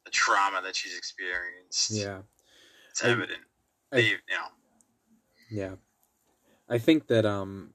the 0.08 0.12
trauma 0.12 0.62
that 0.62 0.74
she's 0.74 0.96
experienced. 0.96 1.90
yeah 1.90 2.20
it's 2.90 3.04
I- 3.04 3.10
evident. 3.10 3.40
I- 3.92 3.96
they, 3.96 4.06
you 4.08 4.16
know, 4.30 4.46
Yeah. 5.50 5.74
I 6.68 6.78
think 6.78 7.06
that 7.08 7.24
um 7.26 7.74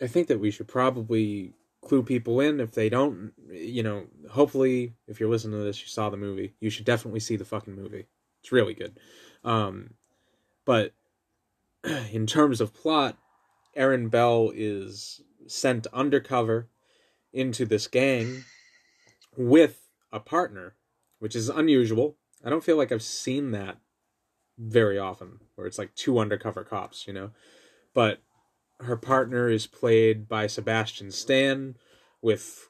I 0.00 0.06
think 0.06 0.28
that 0.28 0.38
we 0.40 0.50
should 0.50 0.68
probably 0.68 1.54
clue 1.82 2.02
people 2.02 2.40
in 2.40 2.60
if 2.60 2.72
they 2.72 2.88
don't 2.88 3.32
you 3.50 3.82
know, 3.82 4.06
hopefully 4.30 4.94
if 5.08 5.18
you're 5.20 5.28
listening 5.28 5.58
to 5.58 5.64
this 5.64 5.80
you 5.80 5.88
saw 5.88 6.10
the 6.10 6.16
movie. 6.16 6.54
You 6.60 6.70
should 6.70 6.84
definitely 6.86 7.20
see 7.20 7.36
the 7.36 7.44
fucking 7.44 7.74
movie. 7.74 8.06
It's 8.40 8.52
really 8.52 8.74
good. 8.74 8.98
Um 9.44 9.94
but 10.64 10.92
in 12.12 12.26
terms 12.26 12.60
of 12.60 12.72
plot, 12.72 13.18
Erin 13.74 14.08
Bell 14.08 14.52
is 14.54 15.20
sent 15.48 15.86
undercover 15.92 16.68
into 17.32 17.66
this 17.66 17.88
gang 17.88 18.44
with 19.36 19.80
a 20.12 20.20
partner, 20.20 20.76
which 21.24 21.34
is 21.34 21.48
unusual. 21.48 22.18
I 22.44 22.50
don't 22.50 22.62
feel 22.62 22.76
like 22.76 22.92
I've 22.92 23.02
seen 23.02 23.52
that 23.52 23.78
very 24.58 24.98
often 24.98 25.40
where 25.54 25.66
it's 25.66 25.78
like 25.78 25.94
two 25.94 26.18
undercover 26.18 26.62
cops 26.62 27.06
you 27.06 27.12
know 27.12 27.30
but 27.92 28.20
her 28.80 28.96
partner 28.96 29.48
is 29.48 29.66
played 29.66 30.28
by 30.28 30.46
sebastian 30.46 31.10
stan 31.10 31.74
with 32.22 32.68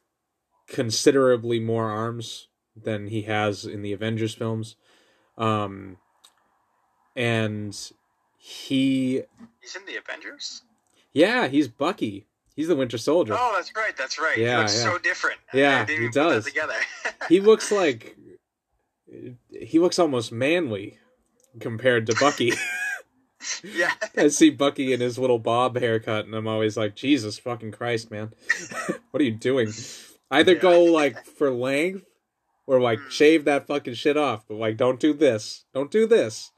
considerably 0.66 1.60
more 1.60 1.90
arms 1.90 2.48
than 2.74 3.08
he 3.08 3.22
has 3.22 3.64
in 3.66 3.82
the 3.82 3.92
avengers 3.92 4.34
films 4.34 4.76
um 5.36 5.98
and 7.14 7.92
he 8.38 9.22
he's 9.60 9.76
in 9.76 9.84
the 9.86 9.96
Avengers. 9.96 10.62
yeah 11.12 11.48
he's 11.48 11.68
bucky 11.68 12.26
he's 12.56 12.68
the 12.68 12.76
winter 12.76 12.96
soldier 12.98 13.36
Oh, 13.36 13.52
that's 13.56 13.74
right. 13.76 13.96
That's 13.96 14.18
right. 14.18 14.38
Yeah, 14.38 14.52
he 14.52 14.56
looks 14.58 14.76
yeah. 14.76 14.82
so 14.92 14.98
different. 14.98 15.38
Yeah, 15.52 15.86
he 15.86 15.94
even 15.94 16.06
put 16.08 16.14
that 16.14 16.22
does. 16.22 16.44
together. 16.44 16.74
he 17.28 17.40
looks 17.40 17.70
like 17.72 18.16
he 19.50 19.78
looks 19.78 19.98
almost 19.98 20.32
manly 20.32 20.98
compared 21.60 22.06
to 22.06 22.14
bucky 22.18 22.52
yeah. 23.62 23.92
I 24.16 24.28
see 24.28 24.50
Bucky 24.50 24.92
in 24.92 25.00
his 25.00 25.18
little 25.18 25.38
bob 25.38 25.76
haircut, 25.76 26.24
and 26.24 26.34
I'm 26.34 26.46
always 26.48 26.76
like, 26.76 26.96
Jesus 26.96 27.38
fucking 27.38 27.72
Christ, 27.72 28.10
man, 28.10 28.32
what 29.10 29.20
are 29.20 29.24
you 29.24 29.32
doing? 29.32 29.70
Either 30.30 30.54
Yeah. 30.54 30.60
go 30.60 30.84
like 30.84 31.24
for 31.24 31.50
length, 31.50 32.06
or 32.66 32.80
like 32.80 32.98
shave 33.10 33.44
that 33.44 33.66
fucking 33.66 33.94
shit 33.94 34.16
off, 34.16 34.44
but 34.48 34.54
like 34.54 34.76
don't 34.76 34.98
do 34.98 35.12
this, 35.12 35.64
don't 35.74 35.90
do 35.90 36.06
this. 36.06 36.52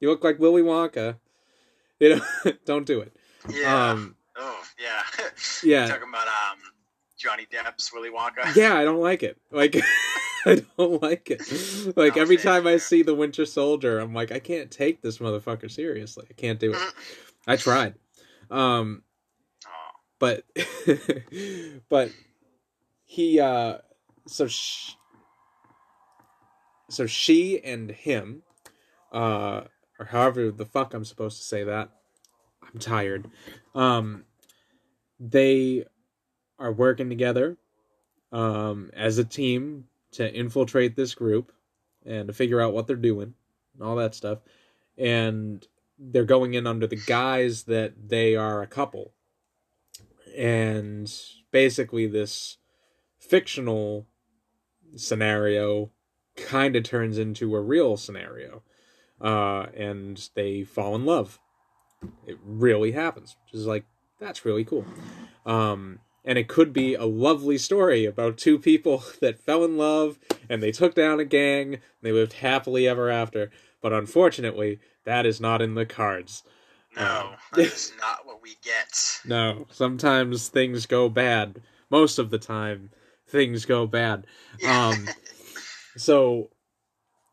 You 0.00 0.08
look 0.08 0.24
like 0.24 0.38
Willy 0.38 0.62
Wonka, 0.62 1.16
you 2.00 2.16
know. 2.16 2.52
don't 2.64 2.86
do 2.86 3.00
it. 3.00 3.14
Yeah. 3.48 3.90
Um, 3.90 4.16
oh, 4.36 4.62
yeah. 4.82 5.02
yeah. 5.62 5.86
Talking 5.86 6.08
about 6.08 6.26
um, 6.26 6.58
Johnny 7.18 7.46
Depp's 7.52 7.92
Willy 7.92 8.10
Wonka. 8.10 8.54
yeah, 8.56 8.76
I 8.76 8.84
don't 8.84 9.00
like 9.00 9.22
it. 9.22 9.36
Like, 9.50 9.76
I 10.46 10.62
don't 10.76 11.02
like 11.02 11.30
it. 11.30 11.96
Like 11.96 12.16
every 12.16 12.36
time 12.36 12.66
I 12.66 12.76
see 12.76 13.02
the 13.02 13.14
Winter 13.14 13.46
Soldier, 13.46 13.98
I'm 13.98 14.12
like, 14.12 14.30
I 14.30 14.38
can't 14.38 14.70
take 14.70 15.00
this 15.00 15.18
motherfucker 15.18 15.70
seriously. 15.70 16.26
I 16.28 16.34
can't 16.34 16.60
do 16.60 16.74
it. 16.74 16.94
I 17.46 17.56
tried, 17.56 17.94
um, 18.50 19.02
but 20.18 20.44
but 21.88 22.10
he 23.04 23.40
uh, 23.40 23.78
so 24.26 24.46
sh- 24.46 24.92
so 26.90 27.06
she 27.06 27.62
and 27.64 27.90
him, 27.90 28.42
uh, 29.12 29.62
or 29.98 30.06
however 30.06 30.50
the 30.50 30.66
fuck 30.66 30.92
I'm 30.92 31.04
supposed 31.04 31.38
to 31.38 31.44
say 31.44 31.64
that. 31.64 31.90
I'm 32.62 32.80
tired. 32.80 33.30
Um, 33.74 34.24
they 35.18 35.84
are 36.58 36.72
working 36.72 37.08
together 37.08 37.56
um, 38.32 38.90
as 38.94 39.18
a 39.18 39.24
team 39.24 39.84
to 40.14 40.32
infiltrate 40.32 40.96
this 40.96 41.14
group 41.14 41.52
and 42.04 42.28
to 42.28 42.34
figure 42.34 42.60
out 42.60 42.72
what 42.72 42.86
they're 42.86 42.96
doing 42.96 43.34
and 43.74 43.82
all 43.82 43.96
that 43.96 44.14
stuff. 44.14 44.38
And 44.96 45.66
they're 45.98 46.24
going 46.24 46.54
in 46.54 46.66
under 46.66 46.86
the 46.86 46.96
guise 46.96 47.64
that 47.64 48.08
they 48.08 48.36
are 48.36 48.62
a 48.62 48.66
couple. 48.66 49.12
And 50.36 51.12
basically, 51.50 52.06
this 52.06 52.58
fictional 53.18 54.06
scenario 54.96 55.90
kind 56.36 56.76
of 56.76 56.84
turns 56.84 57.18
into 57.18 57.54
a 57.54 57.60
real 57.60 57.96
scenario. 57.96 58.62
Uh, 59.20 59.66
and 59.76 60.28
they 60.34 60.64
fall 60.64 60.94
in 60.94 61.04
love. 61.06 61.38
It 62.26 62.38
really 62.44 62.92
happens, 62.92 63.36
which 63.44 63.58
is 63.58 63.66
like, 63.66 63.84
that's 64.20 64.44
really 64.44 64.64
cool. 64.64 64.84
Um, 65.46 66.00
and 66.24 66.38
it 66.38 66.48
could 66.48 66.72
be 66.72 66.94
a 66.94 67.04
lovely 67.04 67.58
story 67.58 68.04
about 68.06 68.38
two 68.38 68.58
people 68.58 69.04
that 69.20 69.38
fell 69.38 69.64
in 69.64 69.76
love 69.76 70.18
and 70.48 70.62
they 70.62 70.72
took 70.72 70.94
down 70.94 71.20
a 71.20 71.24
gang 71.24 71.74
and 71.74 71.82
they 72.02 72.12
lived 72.12 72.34
happily 72.34 72.88
ever 72.88 73.10
after. 73.10 73.50
But 73.80 73.92
unfortunately, 73.92 74.80
that 75.04 75.26
is 75.26 75.40
not 75.40 75.60
in 75.60 75.74
the 75.74 75.86
cards. 75.86 76.42
no, 76.96 77.02
Um, 77.02 77.36
that's 77.52 77.92
not 78.00 78.24
what 78.24 78.42
we 78.42 78.56
get. 78.62 79.20
No, 79.26 79.66
sometimes 79.70 80.48
things 80.48 80.86
go 80.86 81.08
bad. 81.08 81.60
Most 81.90 82.18
of 82.18 82.30
the 82.30 82.38
time, 82.38 82.90
things 83.28 83.66
go 83.66 83.86
bad. 83.86 84.26
Um, 84.66 85.08
so, 85.96 86.48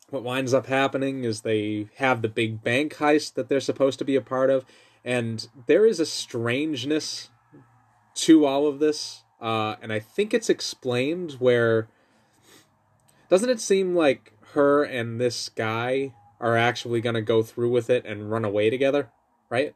what 0.10 0.24
winds 0.24 0.54
up 0.54 0.68
happening 0.68 1.24
is 1.24 1.42
they 1.42 1.88
have 1.96 2.22
the 2.22 2.28
big 2.28 2.62
bank 2.64 2.96
heist 2.96 3.36
that 3.36 3.48
they're 3.48 3.62
supposed 3.62 3.98
to 4.00 4.06
be 4.06 4.18
a 4.18 4.22
part 4.22 4.50
of, 4.50 4.66
and 5.06 5.48
there 5.68 5.86
is 5.86 6.02
a 6.02 6.06
strangeness 6.06 7.30
to 8.16 8.45
all 8.45 8.68
of 8.68 8.80
this. 8.80 9.24
Uh, 9.39 9.76
and 9.82 9.91
I 9.91 9.99
think 9.99 10.34
it's 10.34 10.49
explained 10.49 11.34
where. 11.39 11.88
Doesn't 13.30 13.49
it 13.49 13.62
seem 13.62 13.95
like 13.95 14.34
her 14.53 14.84
and 14.84 15.20
this 15.20 15.47
guy 15.49 16.14
are 16.39 16.57
actually 16.57 16.99
going 16.99 17.16
to 17.16 17.22
go 17.22 17.41
through 17.41 17.70
with 17.72 17.89
it 17.89 18.05
and 18.05 18.30
run 18.30 18.43
away 18.43 18.70
together? 18.70 19.09
Right? 19.49 19.74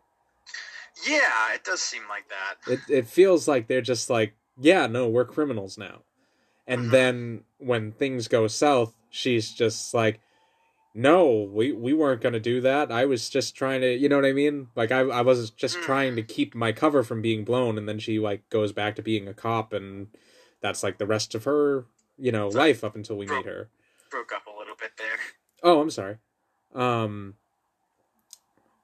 Yeah, 1.07 1.53
it 1.53 1.63
does 1.63 1.81
seem 1.81 2.03
like 2.09 2.25
that. 2.29 2.71
it 2.71 2.79
it 2.89 3.07
feels 3.07 3.47
like 3.47 3.67
they're 3.67 3.81
just 3.81 4.09
like, 4.09 4.33
yeah, 4.59 4.87
no, 4.87 5.07
we're 5.07 5.25
criminals 5.25 5.77
now. 5.77 6.01
And 6.67 6.85
Mhm. 6.87 6.91
then 6.91 7.43
when 7.59 7.91
things 7.91 8.27
go 8.27 8.47
south, 8.47 8.93
she's 9.09 9.51
just 9.51 9.93
like, 9.93 10.19
no, 10.97 11.29
we 11.51 11.71
we 11.73 11.93
weren't 11.93 12.21
gonna 12.21 12.39
do 12.39 12.61
that. 12.61 12.91
I 12.91 13.05
was 13.05 13.29
just 13.29 13.55
trying 13.55 13.81
to, 13.81 13.93
you 13.93 14.07
know 14.09 14.15
what 14.15 14.25
I 14.25 14.31
mean? 14.31 14.69
Like 14.75 14.91
I 14.91 14.99
I 15.01 15.21
was 15.21 15.49
just 15.51 15.77
Mhm. 15.77 15.81
trying 15.83 16.15
to 16.15 16.23
keep 16.23 16.55
my 16.55 16.71
cover 16.71 17.03
from 17.03 17.21
being 17.21 17.43
blown, 17.43 17.77
and 17.77 17.87
then 17.87 17.99
she 17.99 18.17
like 18.17 18.49
goes 18.49 18.71
back 18.71 18.95
to 18.95 19.01
being 19.01 19.27
a 19.27 19.33
cop, 19.33 19.73
and 19.73 20.07
that's 20.61 20.83
like 20.83 20.97
the 20.97 21.05
rest 21.05 21.35
of 21.35 21.43
her, 21.43 21.85
you 22.17 22.31
know, 22.31 22.49
So- 22.49 22.57
life 22.59 22.83
up 22.83 22.95
until 22.95 23.17
we 23.17 23.27
meet 23.27 23.45
her. 23.45 23.69
Broke 24.09 24.31
up 24.31 24.47
a 24.47 24.57
little 24.57 24.75
bit 24.79 24.91
there. 24.97 25.17
Oh, 25.61 25.81
I'm 25.81 25.91
sorry. 25.91 26.17
Um 26.73 27.35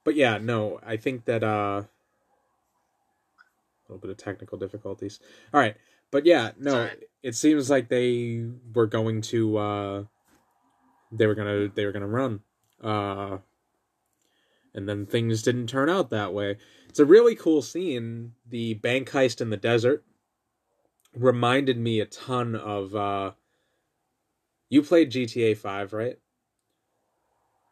but 0.04 0.16
yeah, 0.16 0.38
no, 0.38 0.80
I 0.84 0.98
think 0.98 1.26
that 1.26 1.44
uh 1.44 1.84
a 1.84 1.88
little 3.88 4.00
bit 4.02 4.12
of 4.12 4.18
technical 4.18 4.58
difficulties. 4.58 5.20
All 5.54 5.60
right. 5.60 5.78
But 6.12 6.26
yeah, 6.26 6.52
no, 6.58 6.72
Sorry. 6.72 6.92
it 7.24 7.36
seems 7.36 7.70
like 7.70 7.88
they 7.88 8.46
were 8.74 8.88
going 8.88 9.22
to 9.22 9.58
uh 9.58 10.04
they 11.12 11.28
were 11.28 11.36
going 11.36 11.48
to 11.48 11.74
they 11.76 11.86
were 11.86 11.92
to 11.94 12.06
run. 12.06 12.42
Uh 12.82 13.38
and 14.74 14.88
then 14.88 15.06
things 15.06 15.42
didn't 15.42 15.68
turn 15.68 15.90
out 15.90 16.10
that 16.12 16.34
way. 16.34 16.58
It's 16.88 17.00
a 17.00 17.06
really 17.06 17.36
cool 17.36 17.62
scene. 17.62 18.34
The 18.48 18.76
bank 18.76 19.10
heist 19.10 19.42
in 19.42 19.50
the 19.50 19.58
desert 19.58 20.04
reminded 21.16 21.78
me 21.78 22.00
a 22.00 22.06
ton 22.06 22.56
of 22.56 22.96
uh 22.96 23.32
you 24.70 24.82
played 24.82 25.12
GTA 25.12 25.58
5, 25.58 25.92
right? 25.92 26.18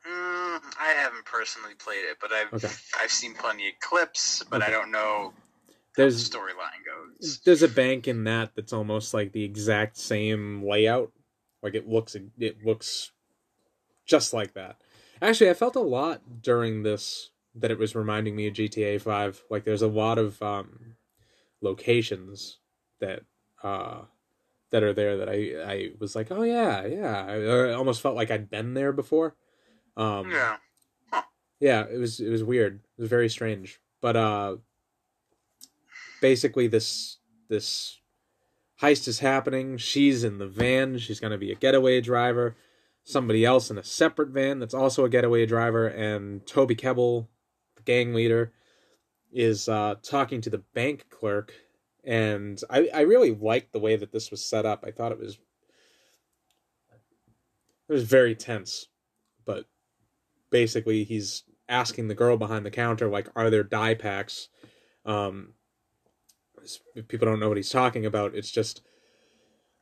Mm, 0.06 0.60
I 0.78 0.94
haven't 0.98 1.24
personally 1.26 1.74
played 1.76 2.04
it, 2.10 2.18
but 2.20 2.32
I've 2.34 2.54
Okay. 2.54 2.70
I've 3.00 3.12
seen 3.12 3.34
plenty 3.34 3.70
of 3.70 3.80
clips, 3.80 4.44
but 4.50 4.62
I 4.62 4.70
don't 4.70 4.92
know 4.92 5.34
how 5.96 6.04
There's 6.04 6.30
the 6.30 6.38
storyline 6.38 6.84
goes. 6.86 7.40
there's 7.46 7.64
a 7.64 7.68
bank 7.70 8.08
in 8.08 8.26
that 8.26 8.52
that's 8.56 8.74
almost 8.74 9.14
like 9.14 9.32
the 9.32 9.44
exact 9.44 9.98
same 9.98 10.64
layout. 10.64 11.12
Like 11.64 11.76
it 11.76 11.88
looks 11.88 12.16
it 12.38 12.66
looks 12.66 13.12
just 14.10 14.34
like 14.34 14.54
that. 14.56 14.82
Actually, 15.22 15.50
I 15.50 15.54
felt 15.54 15.76
a 15.76 15.82
lot 15.82 16.42
during 16.42 16.84
this 16.84 17.30
that 17.56 17.72
it 17.72 17.80
was 17.80 17.96
reminding 17.96 18.36
me 18.36 18.48
of 18.48 18.54
GTA 18.54 19.00
5. 19.00 19.44
Like 19.50 19.64
there's 19.64 19.82
a 19.82 19.88
lot 19.88 20.18
of 20.18 20.42
um 20.42 20.96
locations 21.62 22.60
that 23.00 23.22
uh 23.64 24.02
that 24.72 24.84
are 24.84 24.94
there 24.94 25.18
that 25.18 25.30
I 25.30 25.74
I 25.74 25.90
was 26.00 26.16
like, 26.16 26.32
"Oh 26.32 26.44
yeah, 26.44 26.86
yeah." 26.86 27.26
I, 27.26 27.36
I 27.70 27.74
almost 27.74 28.02
felt 28.02 28.16
like 28.16 28.32
I'd 28.32 28.50
been 28.50 28.74
there 28.74 28.92
before. 28.92 29.36
Um 29.96 30.32
Yeah. 30.32 30.58
yeah 31.60 31.86
it 31.92 31.98
was 31.98 32.20
it 32.20 32.30
was 32.30 32.44
weird 32.44 32.80
it 32.98 33.02
was 33.02 33.10
very 33.10 33.28
strange 33.28 33.82
but 34.02 34.16
uh 34.16 34.56
basically 36.22 36.68
this 36.68 37.18
this 37.50 38.00
heist 38.82 39.08
is 39.08 39.20
happening 39.20 39.76
she's 39.78 40.24
in 40.24 40.38
the 40.38 40.48
van 40.48 40.98
she's 40.98 41.20
going 41.20 41.32
to 41.32 41.38
be 41.38 41.52
a 41.52 41.56
getaway 41.56 42.00
driver 42.00 42.56
somebody 43.04 43.44
else 43.44 43.72
in 43.72 43.78
a 43.78 43.84
separate 43.84 44.30
van 44.30 44.60
that's 44.60 44.74
also 44.74 45.06
a 45.06 45.10
getaway 45.10 45.46
driver 45.46 45.88
and 45.88 46.46
toby 46.46 46.76
kebbell 46.76 47.28
the 47.76 47.84
gang 47.84 48.14
leader 48.14 48.54
is 49.32 49.68
uh 49.70 49.96
talking 50.04 50.42
to 50.42 50.50
the 50.50 50.64
bank 50.74 51.06
clerk 51.10 51.54
and 52.04 52.62
i 52.70 52.90
i 52.94 53.02
really 53.02 53.32
liked 53.34 53.72
the 53.72 53.80
way 53.80 53.96
that 53.96 54.12
this 54.12 54.32
was 54.32 54.44
set 54.44 54.66
up. 54.66 54.84
I 54.88 54.92
thought 54.92 55.12
it 55.12 55.20
was 55.20 55.38
it 57.88 57.94
was 57.94 58.04
very 58.04 58.36
tense 58.36 58.88
but 59.46 59.66
basically 60.52 61.04
he's 61.04 61.44
asking 61.68 62.08
the 62.08 62.16
girl 62.16 62.38
behind 62.38 62.66
the 62.66 62.72
counter 62.72 63.08
like 63.08 63.30
are 63.36 63.50
there 63.50 63.64
dye 63.64 63.94
packs? 63.94 64.50
Um 65.06 65.54
if 66.96 67.08
people 67.08 67.26
don't 67.26 67.40
know 67.40 67.48
what 67.48 67.58
he's 67.58 67.70
talking 67.70 68.06
about 68.06 68.36
it's 68.36 68.52
just 68.52 68.82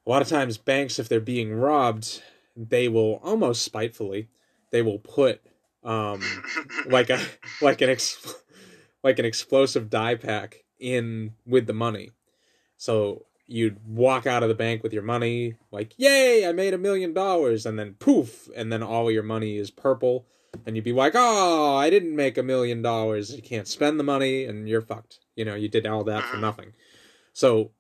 a 0.05 0.09
lot 0.09 0.22
of 0.22 0.28
times 0.28 0.57
banks 0.57 0.99
if 0.99 1.09
they're 1.09 1.20
being 1.20 1.53
robbed 1.53 2.22
they 2.57 2.87
will 2.87 3.21
almost 3.23 3.63
spitefully 3.63 4.27
they 4.71 4.81
will 4.81 4.99
put 4.99 5.41
um 5.83 6.21
like 6.89 7.09
a 7.09 7.19
like 7.61 7.81
an 7.81 7.89
ex, 7.89 8.35
like 9.03 9.19
an 9.19 9.25
explosive 9.25 9.89
dye 9.89 10.15
pack 10.15 10.63
in 10.79 11.33
with 11.45 11.67
the 11.67 11.73
money. 11.73 12.11
So 12.77 13.25
you'd 13.45 13.79
walk 13.87 14.27
out 14.27 14.43
of 14.43 14.49
the 14.49 14.55
bank 14.55 14.83
with 14.83 14.91
your 14.91 15.01
money 15.01 15.55
like 15.71 15.93
yay 15.97 16.45
i 16.45 16.51
made 16.51 16.73
a 16.73 16.77
million 16.77 17.13
dollars 17.13 17.65
and 17.65 17.79
then 17.79 17.93
poof 17.93 18.49
and 18.57 18.73
then 18.73 18.83
all 18.83 19.09
your 19.09 19.23
money 19.23 19.55
is 19.55 19.71
purple 19.71 20.25
and 20.65 20.75
you'd 20.75 20.83
be 20.83 20.91
like 20.91 21.13
oh 21.15 21.75
i 21.77 21.89
didn't 21.89 22.13
make 22.13 22.37
a 22.37 22.43
million 22.43 22.81
dollars 22.81 23.33
you 23.33 23.41
can't 23.41 23.67
spend 23.69 23.97
the 23.97 24.03
money 24.03 24.43
and 24.43 24.67
you're 24.67 24.81
fucked. 24.81 25.19
You 25.37 25.45
know 25.45 25.55
you 25.55 25.69
did 25.69 25.87
all 25.87 26.03
that 26.05 26.23
for 26.25 26.37
nothing. 26.37 26.73
So 27.31 27.71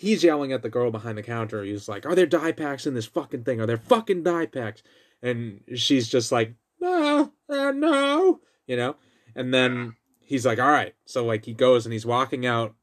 he's 0.00 0.24
yelling 0.24 0.52
at 0.52 0.62
the 0.62 0.70
girl 0.70 0.90
behind 0.90 1.16
the 1.18 1.22
counter 1.22 1.62
he's 1.62 1.88
like 1.88 2.06
are 2.06 2.14
there 2.14 2.26
dye 2.26 2.52
packs 2.52 2.86
in 2.86 2.94
this 2.94 3.06
fucking 3.06 3.44
thing 3.44 3.60
are 3.60 3.66
there 3.66 3.76
fucking 3.76 4.22
dye 4.22 4.46
packs 4.46 4.82
and 5.22 5.60
she's 5.76 6.08
just 6.08 6.32
like 6.32 6.54
no 6.80 7.32
uh, 7.48 7.70
no 7.72 8.40
you 8.66 8.76
know 8.76 8.96
and 9.34 9.52
then 9.52 9.94
he's 10.20 10.46
like 10.46 10.58
all 10.58 10.70
right 10.70 10.94
so 11.04 11.24
like 11.24 11.44
he 11.44 11.52
goes 11.52 11.86
and 11.86 11.92
he's 11.92 12.06
walking 12.06 12.46
out 12.46 12.74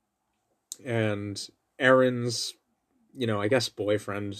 and 0.85 1.49
Erin's, 1.79 2.53
you 3.15 3.27
know, 3.27 3.41
I 3.41 3.47
guess 3.47 3.69
boyfriend, 3.69 4.37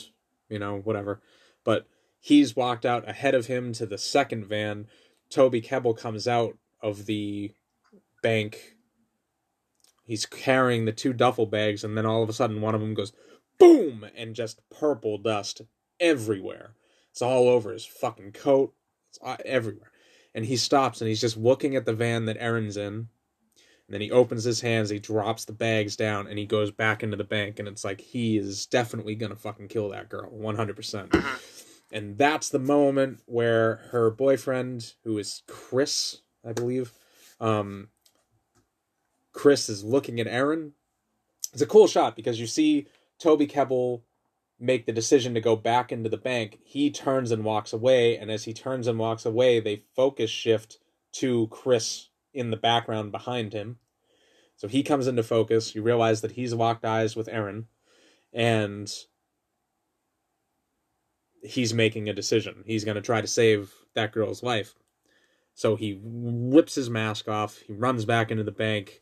you 0.49 0.59
know, 0.59 0.77
whatever. 0.77 1.21
But 1.63 1.87
he's 2.19 2.55
walked 2.55 2.85
out 2.85 3.07
ahead 3.07 3.35
of 3.35 3.47
him 3.47 3.73
to 3.73 3.85
the 3.85 3.97
second 3.97 4.45
van. 4.45 4.87
Toby 5.29 5.61
Kebbell 5.61 5.97
comes 5.97 6.27
out 6.27 6.57
of 6.81 7.05
the 7.05 7.53
bank. 8.21 8.76
He's 10.07 10.25
carrying 10.25 10.85
the 10.85 10.93
two 10.93 11.11
duffel 11.11 11.45
bags, 11.45 11.83
and 11.83 11.97
then 11.97 12.05
all 12.05 12.23
of 12.23 12.29
a 12.29 12.33
sudden, 12.33 12.61
one 12.61 12.73
of 12.73 12.81
them 12.81 12.93
goes 12.93 13.11
boom 13.59 14.05
and 14.15 14.35
just 14.35 14.61
purple 14.69 15.17
dust 15.17 15.61
everywhere. 15.99 16.75
It's 17.11 17.21
all 17.21 17.49
over 17.49 17.73
his 17.73 17.85
fucking 17.85 18.31
coat. 18.31 18.73
It's 19.09 19.19
uh, 19.21 19.37
everywhere. 19.43 19.91
And 20.33 20.45
he 20.45 20.55
stops 20.55 21.01
and 21.01 21.07
he's 21.07 21.21
just 21.21 21.35
looking 21.35 21.75
at 21.75 21.85
the 21.85 21.93
van 21.93 22.25
that 22.25 22.37
Erin's 22.39 22.77
in. 22.77 22.93
And 22.93 23.09
then 23.93 24.01
he 24.01 24.11
opens 24.11 24.43
his 24.43 24.61
hands, 24.61 24.89
he 24.89 24.99
drops 24.99 25.45
the 25.45 25.53
bags 25.53 25.95
down, 25.95 26.27
and 26.27 26.37
he 26.37 26.45
goes 26.45 26.71
back 26.71 27.03
into 27.03 27.17
the 27.17 27.23
bank. 27.23 27.59
And 27.59 27.67
it's 27.67 27.83
like 27.83 28.01
he 28.01 28.37
is 28.37 28.65
definitely 28.65 29.15
gonna 29.15 29.35
fucking 29.35 29.67
kill 29.69 29.89
that 29.89 30.09
girl, 30.09 30.29
one 30.29 30.55
hundred 30.55 30.75
percent. 30.75 31.13
And 31.89 32.17
that's 32.17 32.49
the 32.49 32.59
moment 32.59 33.21
where 33.27 33.77
her 33.91 34.09
boyfriend, 34.09 34.93
who 35.05 35.17
is 35.17 35.43
Chris, 35.47 36.21
I 36.45 36.51
believe, 36.51 36.91
um, 37.39 37.87
Chris 39.37 39.69
is 39.69 39.83
looking 39.83 40.19
at 40.19 40.27
Erin. 40.27 40.73
It's 41.53 41.61
a 41.61 41.67
cool 41.67 41.87
shot 41.87 42.15
because 42.15 42.39
you 42.39 42.47
see 42.47 42.87
Toby 43.19 43.45
Kebbell 43.45 44.01
make 44.59 44.87
the 44.87 44.91
decision 44.91 45.35
to 45.35 45.41
go 45.41 45.55
back 45.55 45.91
into 45.91 46.09
the 46.09 46.17
bank. 46.17 46.57
He 46.65 46.89
turns 46.89 47.29
and 47.29 47.45
walks 47.45 47.71
away, 47.71 48.17
and 48.17 48.31
as 48.31 48.45
he 48.45 48.53
turns 48.53 48.87
and 48.87 48.97
walks 48.97 49.25
away, 49.25 49.59
they 49.59 49.83
focus 49.95 50.31
shift 50.31 50.79
to 51.13 51.47
Chris 51.51 52.09
in 52.33 52.49
the 52.49 52.57
background 52.57 53.11
behind 53.11 53.53
him. 53.53 53.77
So 54.55 54.67
he 54.67 54.81
comes 54.81 55.05
into 55.05 55.21
focus. 55.21 55.75
You 55.75 55.83
realize 55.83 56.21
that 56.21 56.31
he's 56.31 56.53
locked 56.53 56.83
eyes 56.83 57.15
with 57.15 57.29
Erin, 57.29 57.67
and 58.33 58.91
he's 61.43 61.75
making 61.75 62.09
a 62.09 62.13
decision. 62.13 62.63
He's 62.65 62.83
going 62.83 62.95
to 62.95 63.01
try 63.01 63.21
to 63.21 63.27
save 63.27 63.71
that 63.93 64.13
girl's 64.13 64.41
life. 64.41 64.73
So 65.53 65.75
he 65.75 65.99
rips 66.03 66.73
his 66.73 66.89
mask 66.89 67.27
off. 67.27 67.59
He 67.59 67.73
runs 67.73 68.03
back 68.03 68.31
into 68.31 68.43
the 68.43 68.51
bank. 68.51 69.01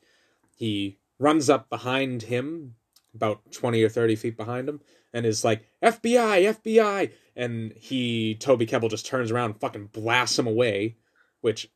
He 0.56 0.98
runs 1.20 1.50
up 1.50 1.70
behind 1.70 2.24
him, 2.24 2.76
about 3.14 3.52
20 3.52 3.84
or 3.84 3.90
30 3.90 4.16
feet 4.16 4.38
behind 4.38 4.68
him, 4.68 4.82
and 5.14 5.26
is 5.26 5.44
like, 5.46 5.64
FBI, 5.84 6.56
FBI. 6.56 7.12
And 7.36 7.74
he, 7.74 8.36
Toby 8.36 8.66
Kebbell, 8.66 8.90
just 8.90 9.06
turns 9.06 9.32
around 9.32 9.52
and 9.52 9.60
fucking 9.60 9.88
blasts 9.88 10.40
him 10.40 10.48
away, 10.48 10.96
which 11.42 11.70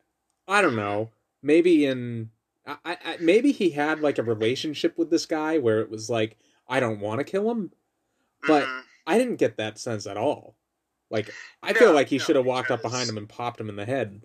I 0.47 0.61
don't 0.61 0.75
know. 0.75 1.11
Maybe 1.43 1.85
in. 1.85 2.31
I, 2.65 2.97
I, 3.03 3.17
maybe 3.19 3.51
he 3.51 3.69
had 3.71 4.01
like 4.01 4.17
a 4.17 4.23
relationship 4.23 4.97
with 4.97 5.09
this 5.09 5.25
guy 5.25 5.57
where 5.57 5.79
it 5.81 5.89
was 5.89 6.09
like, 6.09 6.37
I 6.67 6.79
don't 6.79 6.99
want 6.99 7.19
to 7.19 7.23
kill 7.23 7.49
him, 7.49 7.71
but 8.45 8.63
Mhm. 8.65 8.81
I 9.07 9.17
didn't 9.17 9.37
get 9.37 9.57
that 9.57 9.79
sense 9.79 10.05
at 10.05 10.17
all. 10.17 10.55
Like, 11.09 11.33
I 11.63 11.71
No, 11.71 11.79
feel 11.79 11.93
like 11.93 12.07
he 12.09 12.17
no, 12.19 12.23
should 12.23 12.35
have 12.35 12.45
walked 12.45 12.69
up 12.69 12.83
behind 12.83 13.09
him 13.09 13.17
and 13.17 13.27
popped 13.27 13.59
him 13.59 13.69
in 13.69 13.75
the 13.75 13.85
head. 13.85 14.21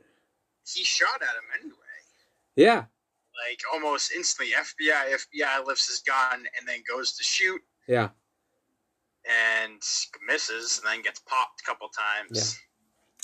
He 0.67 0.85
shot 0.85 1.23
at 1.23 1.29
him 1.29 1.45
anyway. 1.59 1.77
Yeah, 2.57 2.85
Like 3.49 3.61
almost 3.72 4.12
instantly, 4.12 4.55
FBI, 4.55 5.16
FBI 5.16 5.66
lifts 5.66 5.89
his 5.89 6.01
gun 6.01 6.41
and 6.59 6.68
then 6.68 6.82
goes 6.89 7.12
to 7.16 7.24
shoot 7.24 7.61
yeah. 7.89 8.11
and 9.64 9.80
misses 10.26 10.78
and 10.82 10.91
then 10.93 11.03
gets 11.03 11.20
popped 11.20 11.61
a 11.61 11.64
couple 11.64 11.89
times. 11.89 12.59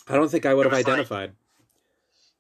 Yeah. 0.09 0.15
I 0.15 0.17
don't 0.19 0.29
think 0.31 0.47
I 0.47 0.55
would 0.55 0.67
have 0.67 0.73
was 0.73 0.79
like- 0.85 0.89
identified. 0.93 1.33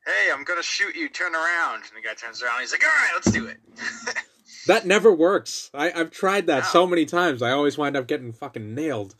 Hey, 0.07 0.33
I'm 0.33 0.45
gonna 0.45 0.63
shoot 0.63 0.97
you. 0.97 1.09
Turn 1.11 1.35
around. 1.35 1.83
And 1.83 1.93
the 1.95 2.01
guy 2.07 2.15
turns 2.15 2.43
around. 2.43 2.61
He's 2.61 2.73
like, 2.73 2.83
"All 2.83 2.89
right, 2.91 3.11
let's 3.15 3.31
do 3.31 3.47
it." 3.47 3.59
That 4.67 4.85
never 4.85 5.13
works. 5.13 5.71
I, 5.73 5.91
I've 5.93 6.11
tried 6.11 6.47
that 6.49 6.65
No. 6.65 6.69
so 6.69 6.87
many 6.87 7.07
times. 7.07 7.41
I 7.41 7.51
always 7.53 7.79
wind 7.79 7.97
up 7.97 8.07
getting 8.07 8.33
fucking 8.33 8.75
nailed. 8.75 9.15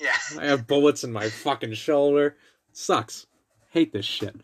yeah. 0.00 0.16
I 0.38 0.46
have 0.46 0.66
bullets 0.66 1.04
in 1.04 1.12
my 1.12 1.28
fucking 1.30 1.72
shoulder. 1.74 2.36
sucks. 2.72 3.26
Hate 3.70 3.92
this 3.92 4.04
shit. 4.04 4.34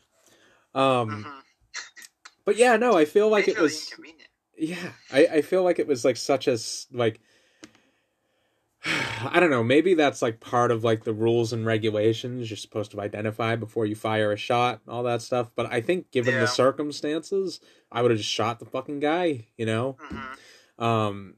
Um, 0.74 1.24
Mhm. 1.24 1.40
But 2.50 2.56
yeah, 2.58 2.76
no, 2.76 2.96
I 2.98 3.04
feel 3.04 3.28
like 3.28 3.46
it 3.48 3.58
was. 3.58 3.90
yeah 4.58 4.92
I, 5.12 5.26
I 5.26 5.42
feel 5.42 5.62
like 5.62 5.78
it 5.78 5.86
was 5.86 6.04
like 6.04 6.16
such 6.16 6.48
a 6.48 6.58
like 6.92 7.20
i 8.84 9.38
don't 9.38 9.50
know 9.50 9.62
maybe 9.62 9.94
that's 9.94 10.22
like 10.22 10.40
part 10.40 10.70
of 10.70 10.82
like 10.84 11.04
the 11.04 11.12
rules 11.12 11.52
and 11.52 11.66
regulations 11.66 12.48
you're 12.50 12.56
supposed 12.56 12.90
to 12.90 13.00
identify 13.00 13.54
before 13.56 13.84
you 13.86 13.94
fire 13.94 14.32
a 14.32 14.36
shot 14.36 14.80
all 14.88 15.02
that 15.02 15.20
stuff 15.22 15.50
but 15.54 15.70
i 15.70 15.80
think 15.80 16.10
given 16.10 16.34
Yeah. 16.34 16.40
the 16.40 16.46
circumstances 16.46 17.60
i 17.92 18.00
would 18.02 18.10
have 18.10 18.18
just 18.18 18.30
shot 18.30 18.58
the 18.58 18.64
fucking 18.64 19.00
guy 19.00 19.46
you 19.58 19.66
know 19.66 19.96
Mhm. 20.10 20.82
um 20.84 21.34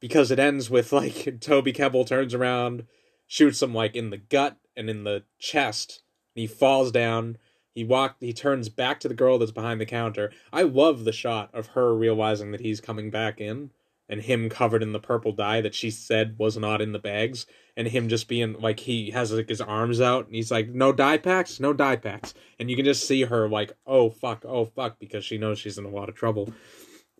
because 0.00 0.30
it 0.30 0.38
ends 0.38 0.70
with 0.70 0.92
like 0.92 1.36
toby 1.40 1.72
kebbell 1.72 2.06
turns 2.06 2.32
around 2.34 2.86
shoots 3.26 3.60
him 3.62 3.74
like 3.74 3.96
in 3.96 4.10
the 4.10 4.18
gut 4.18 4.56
and 4.76 4.88
in 4.88 5.02
the 5.04 5.24
chest 5.38 6.02
and 6.36 6.40
he 6.42 6.46
falls 6.46 6.92
down 6.92 7.38
he 7.74 7.84
walk 7.84 8.16
he 8.20 8.32
turns 8.32 8.68
back 8.68 9.00
to 9.00 9.08
the 9.08 9.14
girl 9.14 9.38
that's 9.38 9.50
behind 9.50 9.80
the 9.80 9.86
counter. 9.86 10.30
I 10.52 10.62
love 10.62 11.04
the 11.04 11.12
shot 11.12 11.50
of 11.54 11.68
her 11.68 11.94
realizing 11.94 12.52
that 12.52 12.60
he's 12.60 12.80
coming 12.80 13.10
back 13.10 13.40
in 13.40 13.70
and 14.08 14.20
him 14.20 14.50
covered 14.50 14.82
in 14.82 14.92
the 14.92 15.00
purple 15.00 15.32
dye 15.32 15.60
that 15.62 15.74
she 15.74 15.90
said 15.90 16.38
was 16.38 16.58
not 16.58 16.82
in 16.82 16.92
the 16.92 16.98
bags 16.98 17.46
and 17.76 17.88
him 17.88 18.08
just 18.08 18.28
being 18.28 18.60
like 18.60 18.80
he 18.80 19.10
has 19.12 19.32
like 19.32 19.48
his 19.48 19.60
arms 19.60 20.00
out 20.00 20.26
and 20.26 20.34
he's 20.34 20.50
like 20.50 20.68
no 20.68 20.92
dye 20.92 21.16
packs 21.18 21.60
no 21.60 21.72
dye 21.72 21.96
packs. 21.96 22.34
And 22.58 22.70
you 22.70 22.76
can 22.76 22.84
just 22.84 23.06
see 23.06 23.22
her 23.22 23.48
like 23.48 23.72
oh 23.86 24.10
fuck 24.10 24.44
oh 24.46 24.66
fuck 24.66 24.98
because 24.98 25.24
she 25.24 25.38
knows 25.38 25.58
she's 25.58 25.78
in 25.78 25.84
a 25.84 25.90
lot 25.90 26.08
of 26.08 26.14
trouble. 26.14 26.52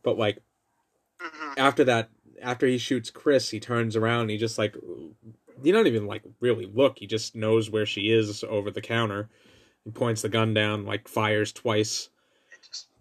But 0.03 0.19
like 0.19 0.43
Mhm. 1.21 1.55
after 1.57 1.85
that 1.85 2.11
after 2.43 2.67
he 2.67 2.79
shoots 2.79 3.11
chris 3.11 3.51
he 3.51 3.61
turns 3.61 3.95
around 3.95 4.23
and 4.23 4.31
he 4.31 4.37
just 4.39 4.59
like 4.59 4.75
you 5.63 5.73
don't 5.73 5.87
even 5.87 6.07
like 6.07 6.23
really 6.41 6.67
look 6.67 6.99
he 6.99 7.07
just 7.07 7.37
knows 7.37 7.71
where 7.71 7.87
she 7.87 8.11
is 8.11 8.43
over 8.45 8.71
the 8.73 8.81
counter 8.81 9.29
he 9.85 9.91
points 9.91 10.23
the 10.23 10.29
gun 10.29 10.55
down 10.55 10.85
like 10.85 11.09
fires 11.09 11.53
twice 11.53 12.09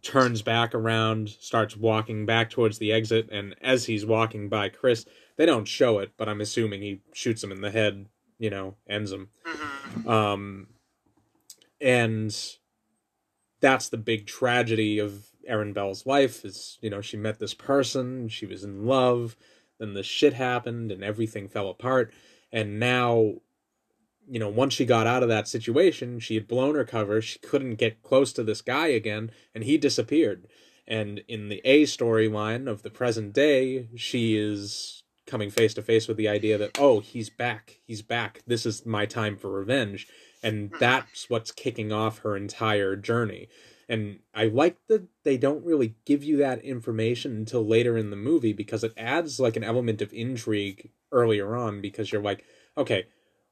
turns 0.01 0.41
back 0.41 0.73
around 0.73 1.29
starts 1.29 1.77
walking 1.77 2.25
back 2.25 2.49
towards 2.49 2.79
the 2.79 2.91
exit 2.91 3.29
and 3.31 3.55
as 3.61 3.85
he's 3.85 4.05
walking 4.05 4.49
by 4.49 4.67
chris 4.67 5.05
they 5.37 5.45
don't 5.45 5.67
show 5.67 5.99
it 5.99 6.11
but 6.17 6.27
i'm 6.27 6.41
assuming 6.41 6.81
he 6.81 7.01
shoots 7.13 7.43
him 7.43 7.51
in 7.51 7.61
the 7.61 7.69
head 7.71 8.07
you 8.39 8.49
know 8.49 8.75
ends 8.89 9.11
him 9.11 9.29
Mhm. 9.45 10.07
um 10.09 10.67
and 11.79 12.35
that's 13.59 13.89
the 13.89 13.97
big 13.97 14.25
tragedy 14.27 14.99
of 14.99 15.25
Erin 15.47 15.73
Bell's 15.73 16.05
life 16.05 16.43
is 16.45 16.77
you 16.81 16.89
know 16.89 17.01
she 17.01 17.17
met 17.17 17.39
this 17.39 17.53
person 17.53 18.27
she 18.27 18.45
was 18.45 18.63
in 18.63 18.85
love 18.85 19.35
then 19.79 19.93
the 19.93 20.03
shit 20.03 20.33
happened 20.33 20.91
and 20.91 21.03
everything 21.03 21.47
fell 21.47 21.69
apart 21.69 22.11
and 22.51 22.79
now 22.79 23.33
you 24.27 24.39
know 24.39 24.49
once 24.49 24.73
she 24.73 24.85
got 24.85 25.07
out 25.07 25.23
of 25.23 25.29
that 25.29 25.47
situation 25.47 26.19
she 26.19 26.35
had 26.35 26.47
blown 26.47 26.75
her 26.75 26.85
cover 26.85 27.21
she 27.21 27.39
couldn't 27.39 27.75
get 27.75 28.03
close 28.03 28.31
to 28.33 28.43
this 28.43 28.61
guy 28.61 28.87
again 28.87 29.31
and 29.53 29.63
he 29.63 29.77
disappeared. 29.77 30.47
And 30.87 31.19
in 31.27 31.47
the 31.47 31.61
A 31.63 31.83
storyline 31.83 32.67
of 32.67 32.83
the 32.83 32.89
present 32.89 33.33
day 33.33 33.87
she 33.95 34.37
is 34.37 35.03
coming 35.25 35.49
face 35.49 35.73
to 35.75 35.81
face 35.81 36.07
with 36.07 36.17
the 36.17 36.27
idea 36.27 36.57
that 36.57 36.77
oh 36.79 36.99
he's 36.99 37.29
back 37.29 37.79
he's 37.85 38.01
back 38.01 38.41
this 38.45 38.65
is 38.65 38.85
my 38.85 39.05
time 39.05 39.37
for 39.37 39.51
revenge. 39.51 40.07
And 40.43 40.69
hmm. 40.69 40.77
that's 40.79 41.29
what's 41.29 41.51
kicking 41.51 41.91
off 41.91 42.19
her 42.19 42.35
entire 42.35 42.95
journey. 42.95 43.47
And 43.89 44.19
i 44.33 44.45
like 44.45 44.77
that 44.87 45.07
they 45.23 45.37
don't 45.37 45.65
really 45.65 45.95
give 46.05 46.23
you 46.23 46.37
that 46.37 46.63
information 46.63 47.35
until 47.35 47.65
later 47.65 47.97
in 47.97 48.09
the 48.09 48.15
movie 48.15 48.53
because 48.53 48.83
it 48.83 48.93
adds 48.97 49.39
like 49.39 49.55
an 49.55 49.63
element 49.63 50.01
of 50.01 50.13
intrigue 50.13 50.91
earlier 51.11 51.55
on 51.55 51.81
because 51.81 52.11
you're 52.11 52.21
like 52.21 52.45
okay 52.77 53.05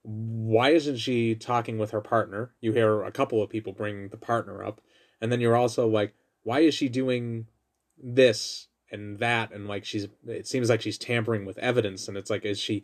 why 0.04 0.70
isn't 0.70 0.97
she 0.97 1.36
talking 1.36 1.78
with 1.78 1.91
her 1.91 2.02
partner? 2.02 2.54
You 2.62 2.72
hear 2.72 3.04
a 3.04 3.12
couple 3.12 3.43
of 3.43 3.50
people 3.50 3.74
bring 3.74 4.10
the 4.10 4.18
partner 4.18 4.64
up 4.64 4.82
and 5.22 5.32
then 5.32 5.41
you're 5.41 5.56
also 5.56 5.88
like 5.88 6.14
why 6.43 6.62
is 6.62 6.74
she 6.74 6.89
doing 6.89 7.47
this 8.02 8.68
and 8.91 9.20
that? 9.20 9.52
And 9.52 9.68
like 9.68 9.86
she's 9.86 10.08
it 10.26 10.47
seems 10.47 10.70
like 10.70 10.82
she's 10.82 10.97
tampering 10.97 11.45
with 11.45 11.58
evidence 11.58 12.08
and 12.08 12.18
it's 12.18 12.30
like 12.30 12.45
is 12.45 12.60
she 12.60 12.84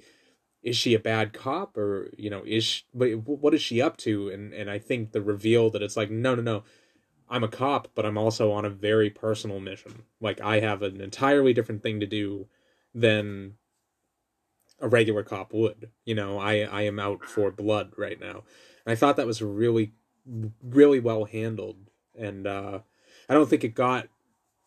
is 0.61 0.75
she 0.75 0.93
a 0.93 0.99
bad 0.99 1.31
cop? 1.31 1.77
Or 1.77 2.11
you 2.17 2.29
know 2.29 2.43
is 2.45 2.63
she, 2.63 2.83
what 2.93 3.53
is 3.53 3.61
she 3.61 3.81
up 3.81 3.97
to? 3.97 4.29
And 4.29 4.53
and 4.53 4.69
i 4.69 4.77
think 4.77 5.11
the 5.11 5.21
reveal 5.21 5.69
that 5.71 5.81
it's 5.81 5.97
like 5.97 6.11
no 6.11 6.35
no 6.35 6.41
no 6.41 6.63
i'm 7.29 7.43
a 7.43 7.47
cop 7.47 7.87
but 7.95 8.05
i'm 8.05 8.17
also 8.17 8.51
on 8.51 8.65
a 8.65 8.69
very 8.69 9.09
personal 9.09 9.59
mission. 9.59 10.03
Like 10.19 10.41
i 10.41 10.59
have 10.59 10.81
an 10.81 10.99
entirely 10.99 11.53
different 11.53 11.81
thing 11.81 12.01
to 12.01 12.05
do 12.05 12.47
than 12.93 13.53
a 14.79 14.87
regular 14.87 15.23
cop 15.23 15.53
would 15.53 15.89
you 16.03 16.13
know 16.13 16.37
i 16.39 16.59
i 16.59 16.81
am 16.81 16.99
out 16.99 17.23
for 17.23 17.51
blood 17.51 17.91
right 17.97 18.19
now 18.19 18.43
and 18.85 18.91
i 18.91 18.95
thought 18.95 19.15
that 19.15 19.27
was 19.27 19.41
really 19.41 19.93
really 20.63 20.99
well 20.99 21.25
handled 21.25 21.77
and 22.17 22.45
uh 22.45 22.79
i 23.29 23.33
don't 23.33 23.49
think 23.49 23.63
it 23.63 23.75
got 23.75 24.07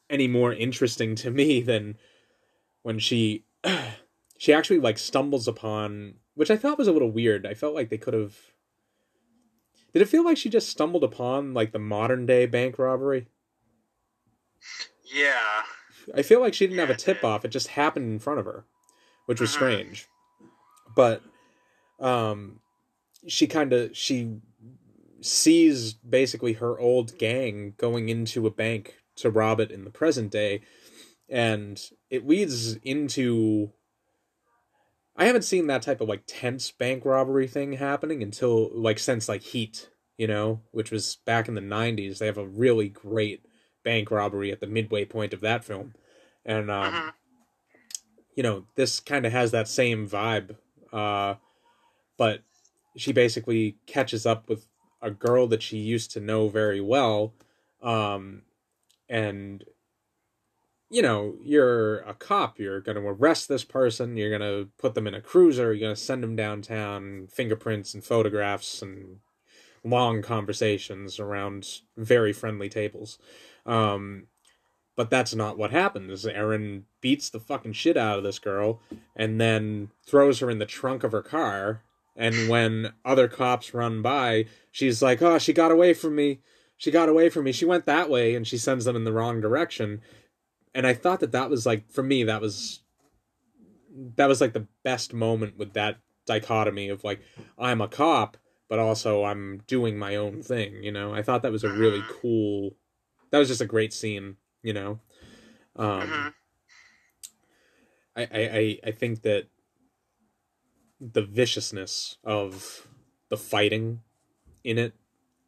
any 0.09 0.27
more 0.27 0.53
interesting 0.53 1.15
to 1.15 1.31
me 1.31 1.61
than 1.61 1.97
when 2.83 2.99
she 2.99 3.45
she 4.39 4.53
actually 4.53 4.79
like 4.79 4.99
stumbles 4.99 5.47
upon 5.47 6.15
which 6.39 6.53
I 6.53 6.57
thought 6.57 6.79
was 6.79 6.87
a 6.87 6.93
little 6.93 7.11
weird. 7.11 7.45
I 7.45 7.55
felt 7.55 7.75
like 7.75 7.89
they 7.89 7.99
could 7.99 8.15
have 8.15 8.37
Did 9.93 10.03
it 10.03 10.09
feel 10.09 10.25
like 10.25 10.37
she 10.37 10.49
just 10.49 10.69
stumbled 10.69 11.03
upon 11.03 11.53
like 11.53 11.73
the 11.73 11.81
modern 11.81 12.27
day 12.27 12.47
bank 12.47 12.79
robbery? 12.79 13.27
Yeah. 15.03 15.63
I 16.15 16.23
feel 16.23 16.41
like 16.41 16.55
she 16.55 16.69
didn't 16.69 16.79
have 16.79 16.91
a 16.91 16.95
tip 16.95 17.25
off. 17.25 17.45
It 17.45 17.49
just 17.49 17.69
happened 17.69 18.13
in 18.13 18.19
front 18.21 18.39
of 18.39 18.45
her, 18.45 18.65
which 19.29 19.41
was 19.41 19.51
Mhm. 19.51 19.55
strange. 19.55 20.09
But 20.97 21.23
um 22.01 22.61
she 23.27 23.47
kind 23.47 23.73
of 23.75 23.95
she 23.97 24.39
sees 25.21 25.93
basically 25.93 26.55
her 26.55 26.79
old 26.79 27.19
gang 27.19 27.75
going 27.77 28.09
into 28.09 28.47
a 28.47 28.51
bank 28.51 28.95
to 29.17 29.29
rob 29.31 29.61
it 29.61 29.71
in 29.71 29.85
the 29.85 29.91
present 29.91 30.31
day 30.31 30.61
and 31.29 31.91
it 32.09 32.27
leads 32.27 32.77
into 32.77 33.73
I 35.17 35.27
haven't 35.27 35.43
seen 35.43 35.67
that 35.67 35.83
type 35.83 36.01
of 36.01 36.09
like 36.09 36.23
tense 36.27 36.71
bank 36.71 37.05
robbery 37.05 37.49
thing 37.49 37.75
happening 37.75 38.23
until 38.23 38.71
like 38.73 38.99
since 39.01 39.29
like 39.29 39.43
Heat, 39.43 39.91
you 40.17 40.29
know, 40.29 40.63
which 40.71 40.91
was 40.93 41.17
back 41.27 41.49
in 41.49 41.55
the 41.55 41.61
90s. 41.61 42.19
They 42.19 42.27
have 42.27 42.39
a 42.39 42.47
really 42.47 42.89
great 42.89 43.45
bank 43.85 44.11
robbery 44.11 44.53
at 44.53 44.61
the 44.61 44.67
midway 44.69 45.05
point 45.05 45.35
of 45.35 45.41
that 45.41 45.65
film. 45.65 45.95
And 46.47 46.71
um 46.71 46.95
Mhm. 46.95 47.13
You 48.35 48.43
know, 48.43 48.65
this 48.77 49.01
kind 49.01 49.27
of 49.27 49.33
has 49.33 49.51
that 49.51 49.69
same 49.69 50.09
vibe. 50.09 50.57
Uh 50.93 51.35
but 52.19 52.43
she 52.97 53.13
basically 53.13 53.77
catches 53.87 54.27
up 54.27 54.49
with 54.49 54.67
a 55.01 55.11
girl 55.11 55.47
that 55.47 55.63
she 55.63 55.79
used 55.79 56.11
to 56.11 56.21
know 56.21 56.49
very 56.49 56.81
well 56.81 57.33
um 57.83 58.43
and 59.09 59.65
you 60.91 61.01
know 61.01 61.37
you're 61.43 61.99
a 62.01 62.15
cop 62.15 62.59
you're 62.59 62.81
going 62.81 62.97
to 62.97 63.07
arrest 63.07 63.49
this 63.49 63.65
person 63.65 64.17
you're 64.17 64.37
going 64.37 64.41
to 64.41 64.69
put 64.79 64.95
them 64.95 65.07
in 65.07 65.15
a 65.15 65.21
cruiser 65.21 65.73
you're 65.73 65.87
going 65.87 65.95
to 65.95 66.01
send 66.01 66.23
them 66.23 66.35
downtown 66.35 67.29
fingerprints 67.31 67.95
and 67.95 68.05
photographs 68.05 68.83
and 68.83 69.19
long 69.85 70.21
conversations 70.21 71.21
around 71.21 71.81
very 71.97 72.33
friendly 72.33 72.69
tables 72.69 73.19
um 73.65 74.27
but 74.99 75.11
that's 75.11 75.33
not 75.33 75.57
what 75.57 75.71
happens 75.71 76.27
Erin 76.27 76.85
beats 77.01 77.31
the 77.31 77.39
fucking 77.39 77.73
shit 77.73 77.97
out 77.97 78.19
of 78.19 78.25
this 78.25 78.41
girl 78.41 78.81
and 79.15 79.41
then 79.41 79.93
throws 80.05 80.41
her 80.41 80.51
in 80.51 80.59
the 80.59 80.67
trunk 80.67 81.05
of 81.05 81.13
her 81.13 81.23
car. 81.23 81.85
And 82.17 82.49
when 82.49 82.93
other 83.05 83.29
cops 83.29 83.73
run 83.73 84.03
by 84.03 84.47
she's 84.73 85.01
like 85.01 85.23
oh 85.23 85.39
she 85.39 85.53
got 85.53 85.71
away 85.71 85.95
from 85.95 86.17
me. 86.17 86.41
She 86.77 86.91
got 86.91 87.09
away 87.09 87.29
from 87.29 87.45
me. 87.45 87.53
She 87.53 87.65
went 87.65 87.87
that 87.87 88.11
way 88.11 88.35
and 88.35 88.45
she 88.45 88.59
sends 88.59 88.87
them 88.87 88.97
in 88.97 89.05
the 89.05 89.13
wrong 89.13 89.41
direction. 89.41 90.01
And 90.75 90.85
i 90.85 90.95
thought 90.95 91.21
that 91.21 91.31
that 91.31 91.49
was 91.49 91.65
like 91.65 91.89
for 91.89 92.03
me 92.03 92.25
that 92.25 92.41
was 92.41 92.81
that 94.17 94.27
was 94.27 94.41
like 94.41 94.53
the 94.53 94.67
best 94.83 95.15
moment 95.15 95.57
with 95.57 95.75
that 95.75 95.99
dichotomy 96.27 96.89
of 96.89 97.05
like 97.05 97.21
i'm 97.57 97.81
a 97.81 97.89
cop 97.89 98.37
but 98.69 98.81
also 98.81 99.25
i'm 99.25 99.63
doing 99.69 99.97
my 99.97 100.17
own 100.17 100.43
thing 100.43 100.83
you 100.83 100.93
know? 100.93 101.15
I 101.15 101.23
thought 101.23 101.43
that 101.43 101.53
was 101.53 101.65
a 101.65 101.73
really 101.73 102.03
cool 102.21 102.75
that 103.31 103.39
was 103.39 103.49
just 103.49 103.61
a 103.61 103.67
great 103.67 103.93
scene 103.93 104.37
you 104.63 104.73
know 104.73 105.01
um 105.77 106.01
Mhm. 106.01 106.35
I, 108.17 108.23
I 108.33 108.79
I 108.89 108.91
think 108.91 109.23
that 109.23 109.47
the 111.01 111.23
viciousness 111.23 112.17
of 112.25 112.87
the 113.29 113.37
fighting 113.37 114.01
in 114.65 114.79
it 114.79 114.95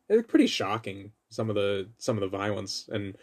it's 0.09 0.27
pretty 0.29 0.47
shocking 0.47 1.13
some 1.31 1.49
of 1.49 1.57
the 1.57 1.89
some 1.99 2.17
of 2.17 2.21
the 2.21 2.29
violence 2.29 2.89
and 2.93 3.17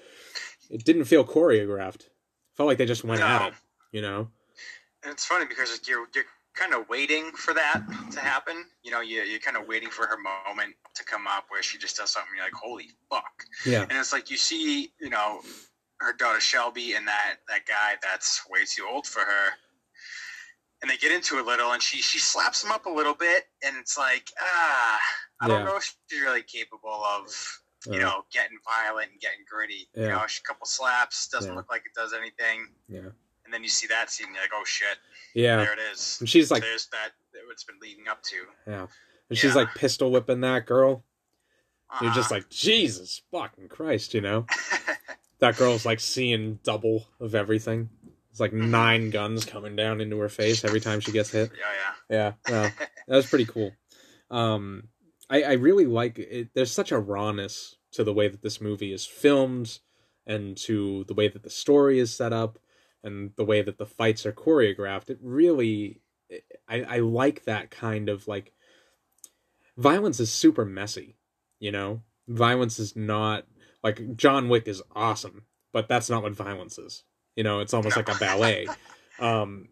it 0.69 0.83
didn't 0.83 1.05
feel 1.05 1.23
choreographed 1.23 2.09
felt 2.55 2.67
like 2.67 2.77
they 2.77 2.85
just 2.85 3.03
went 3.03 3.21
at 3.21 3.47
it 3.47 3.53
you 3.91 4.01
know 4.01 4.29
And 5.03 5.13
it's 5.13 5.25
funny 5.25 5.45
because 5.45 5.79
you're 5.87 6.07
you're 6.13 6.25
kind 6.55 6.73
of 6.73 6.89
waiting 6.89 7.31
for 7.33 7.53
that 7.53 7.83
to 8.11 8.19
happen. 8.19 8.65
You 8.83 8.91
know, 8.91 9.01
you 9.01 9.21
you're 9.21 9.39
kind 9.39 9.55
of 9.57 9.67
waiting 9.67 9.89
for 9.89 10.05
her 10.07 10.17
moment 10.17 10.75
to 10.95 11.05
come 11.05 11.27
up 11.27 11.45
where 11.49 11.61
she 11.63 11.77
just 11.77 11.97
does 11.97 12.09
something. 12.11 12.31
You're 12.35 12.45
like, 12.45 12.53
holy 12.53 12.89
fuck! 13.09 13.45
yeah 13.65 13.83
And 13.83 13.97
it's 13.97 14.11
like 14.11 14.29
you 14.31 14.37
see, 14.37 14.91
you 14.99 15.09
know, 15.09 15.41
her 15.99 16.13
daughter 16.13 16.39
Shelby 16.39 16.93
and 16.93 17.07
that 17.07 17.35
that 17.47 17.65
guy 17.65 17.95
that's 18.03 18.41
way 18.49 18.59
too 18.65 18.85
old 18.89 19.07
for 19.07 19.19
her. 19.21 19.49
And 20.81 20.91
they 20.91 20.97
get 20.97 21.11
into 21.11 21.39
a 21.39 21.41
little, 21.43 21.71
and 21.71 21.81
she 21.81 22.01
she 22.01 22.19
slaps 22.19 22.63
him 22.63 22.71
up 22.71 22.85
a 22.85 22.89
little 22.89 23.15
bit, 23.15 23.45
and 23.65 23.75
it's 23.77 23.97
like, 23.97 24.29
ah, 24.39 24.99
I 25.41 25.47
don't 25.47 25.65
know 25.65 25.77
if 25.77 25.95
she's 26.09 26.21
really 26.21 26.43
capable 26.43 27.03
of, 27.03 27.61
you 27.87 27.97
know, 27.99 28.21
getting 28.31 28.57
violent 28.63 29.09
and 29.11 29.19
getting 29.19 29.39
gritty. 29.49 29.87
You 29.95 30.03
Yeah. 30.03 30.07
know, 30.09 30.27
she, 30.27 30.39
a 30.45 30.47
couple 30.47 30.67
slaps 30.67 31.27
doesn't 31.29 31.49
Yeah. 31.51 31.55
look 31.57 31.69
like 31.71 31.81
it 31.87 31.93
does 31.95 32.13
anything, 32.13 32.67
yeah 32.87 33.09
and 33.45 33.53
then 33.53 33.63
you 33.63 33.69
see 33.69 33.87
that 33.87 34.11
scene, 34.11 34.27
you're 34.33 34.43
like, 34.43 34.51
oh 34.53 34.65
shit, 34.65 34.97
yeah 35.33 35.55
there 35.55 35.71
it 35.73 35.79
is. 35.93 36.17
and 36.19 36.29
she's 36.29 36.51
like 36.51 36.61
There's 36.61 36.87
that 36.87 37.11
what's 37.47 37.63
been 37.63 37.79
leading 37.81 38.07
up 38.09 38.21
to. 38.23 38.35
yeah 38.67 38.85
and 39.29 39.37
she's 39.39 39.51
Yeah. 39.51 39.61
like 39.61 39.73
pistol 39.73 40.11
whipping 40.11 40.41
that 40.41 40.65
girl 40.67 41.03
you're 42.01 42.11
just 42.11 42.29
Uh-huh. 42.29 42.35
like 42.41 42.49
jesus 42.49 43.21
fucking 43.31 43.69
christ 43.69 44.13
you 44.13 44.19
know 44.21 44.45
that 45.39 45.57
girl's 45.57 45.85
like 45.85 45.99
seeing 45.99 46.59
double 46.63 47.05
of 47.19 47.35
everything. 47.35 47.89
It's 48.31 48.39
like 48.39 48.51
Mhm. 48.51 48.69
nine 48.69 49.09
guns 49.09 49.45
coming 49.45 49.75
down 49.75 50.01
into 50.01 50.17
her 50.19 50.29
face 50.29 50.63
every 50.63 50.79
time 50.79 50.99
she 50.99 51.11
gets 51.11 51.31
hit. 51.31 51.51
Yeah, 51.57 51.73
yeah. 52.09 52.33
yeah 52.47 52.51
well, 52.51 52.71
that 53.07 53.15
was 53.15 53.27
pretty 53.27 53.45
cool. 53.45 53.71
Um 54.29 54.89
i 55.29 55.43
i 55.43 55.53
really 55.53 55.85
like 55.85 56.19
it. 56.19 56.49
There's 56.53 56.71
such 56.71 56.91
a 56.91 56.99
rawness 56.99 57.75
to 57.93 58.03
the 58.03 58.13
way 58.13 58.27
that 58.27 58.41
this 58.41 58.59
movie 58.61 58.93
is 58.93 59.05
filmed 59.05 59.79
and 60.25 60.57
to 60.57 61.03
the 61.05 61.13
way 61.13 61.27
that 61.27 61.43
the 61.43 61.49
story 61.49 61.99
is 61.99 62.13
set 62.15 62.33
up 62.33 62.59
and 63.03 63.31
the 63.37 63.45
way 63.45 63.61
that 63.61 63.77
the 63.77 63.85
fights 63.85 64.25
are 64.25 64.33
choreographed. 64.33 65.09
It 65.09 65.19
really 65.21 66.01
i 66.67 66.81
i 66.83 66.99
like 66.99 67.45
that 67.45 67.71
kind 67.71 68.09
of 68.09 68.27
like 68.27 68.53
violence 69.77 70.19
is 70.19 70.31
super 70.31 70.65
messy 70.65 71.15
you 71.59 71.71
know? 71.71 72.01
Violence 72.27 72.77
is 72.77 72.95
not 72.95 73.45
like 73.83 74.15
john 74.17 74.49
wick 74.49 74.67
is 74.67 74.81
awesome 74.95 75.43
but 75.73 75.87
that's 75.87 76.09
not 76.09 76.23
what 76.23 76.33
violence 76.33 76.79
is. 76.79 77.03
You 77.35 77.43
know 77.43 77.59
it's 77.59 77.73
almost 77.73 77.95
like 77.97 78.09
a 78.09 78.15
ballet. 78.15 78.67
Um 79.19 79.69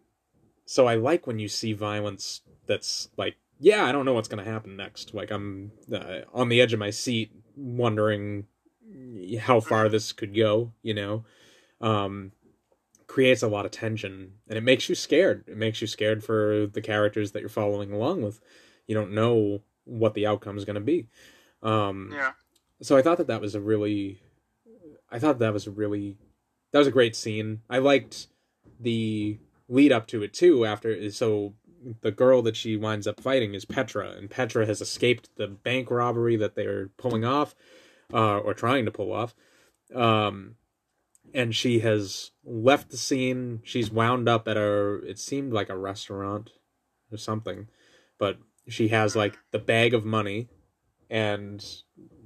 so 0.64 0.88
i 0.88 0.96
like 0.96 1.28
when 1.28 1.38
you 1.38 1.46
see 1.46 1.72
violence 1.72 2.40
that's 2.66 3.08
like 3.16 3.36
yeah 3.60 3.84
i 3.84 3.92
don't 3.92 4.04
know 4.04 4.12
what's 4.12 4.26
going 4.26 4.44
to 4.44 4.50
happen 4.50 4.76
next. 4.76 5.14
Like 5.14 5.30
i'm 5.30 5.70
uh, 5.92 6.22
on 6.34 6.48
the 6.48 6.60
edge 6.60 6.72
of 6.72 6.80
my 6.80 6.90
seat 6.90 7.30
wondering 7.56 8.46
how 9.38 9.60
far 9.60 9.88
this 9.88 10.12
could 10.12 10.34
go 10.34 10.72
you 10.82 10.94
know? 10.94 11.24
Um 11.80 12.32
creates 13.06 13.42
a 13.42 13.48
lot 13.48 13.64
of 13.64 13.70
tension 13.70 14.32
and 14.48 14.58
it 14.58 14.62
makes 14.64 14.88
you 14.88 14.96
scared. 14.96 15.44
It 15.46 15.56
makes 15.56 15.80
you 15.80 15.86
scared 15.86 16.24
for 16.24 16.66
the 16.66 16.80
characters 16.82 17.30
that 17.32 17.40
you're 17.40 17.48
following 17.48 17.92
along 17.92 18.22
with. 18.22 18.40
You 18.88 18.96
don't 18.96 19.12
know 19.12 19.60
what 19.84 20.14
the 20.14 20.26
outcome 20.26 20.58
is 20.58 20.64
going 20.64 20.74
to 20.74 20.80
be. 20.80 21.06
Um 21.62 22.10
Yeah. 22.12 22.32
So 22.82 22.96
I 22.96 23.02
thought 23.02 23.18
that 23.18 23.26
that 23.26 23.40
was 23.40 23.54
a 23.54 23.60
really, 23.60 24.20
I 25.10 25.18
thought 25.18 25.38
that 25.38 25.52
was 25.52 25.66
a 25.66 25.70
really, 25.70 26.16
that 26.72 26.78
was 26.78 26.88
a 26.88 26.92
great 26.92 27.16
scene. 27.16 27.62
I 27.70 27.78
liked 27.78 28.28
the 28.78 29.38
lead 29.68 29.92
up 29.92 30.06
to 30.08 30.22
it 30.22 30.32
too. 30.32 30.64
After 30.64 31.10
so 31.10 31.54
the 32.00 32.10
girl 32.10 32.42
that 32.42 32.56
she 32.56 32.76
winds 32.76 33.06
up 33.06 33.20
fighting 33.20 33.54
is 33.54 33.64
Petra, 33.64 34.10
and 34.10 34.30
Petra 34.30 34.66
has 34.66 34.80
escaped 34.80 35.30
the 35.36 35.46
bank 35.46 35.90
robbery 35.90 36.36
that 36.36 36.54
they're 36.54 36.88
pulling 36.96 37.24
off, 37.24 37.54
uh, 38.12 38.38
or 38.38 38.54
trying 38.54 38.84
to 38.84 38.90
pull 38.90 39.12
off. 39.12 39.34
Um, 39.94 40.56
and 41.34 41.54
she 41.54 41.80
has 41.80 42.30
left 42.44 42.90
the 42.90 42.96
scene. 42.96 43.60
She's 43.64 43.90
wound 43.90 44.28
up 44.28 44.48
at 44.48 44.56
a, 44.56 45.00
it 45.06 45.18
seemed 45.18 45.52
like 45.52 45.68
a 45.68 45.76
restaurant 45.76 46.50
or 47.10 47.18
something, 47.18 47.68
but 48.18 48.38
she 48.68 48.88
has 48.88 49.14
like 49.14 49.38
the 49.52 49.58
bag 49.58 49.94
of 49.94 50.04
money 50.04 50.48
and 51.10 51.64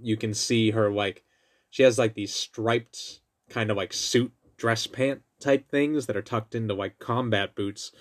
you 0.00 0.16
can 0.16 0.34
see 0.34 0.70
her 0.70 0.90
like 0.90 1.24
she 1.70 1.82
has 1.82 1.98
like 1.98 2.14
these 2.14 2.34
striped 2.34 3.20
kind 3.48 3.70
of 3.70 3.76
like 3.76 3.92
suit 3.92 4.32
dress 4.56 4.86
pant 4.86 5.22
type 5.40 5.68
things 5.70 6.06
that 6.06 6.16
are 6.16 6.22
tucked 6.22 6.54
into 6.54 6.74
like 6.74 6.98
combat 6.98 7.54
boots 7.54 7.92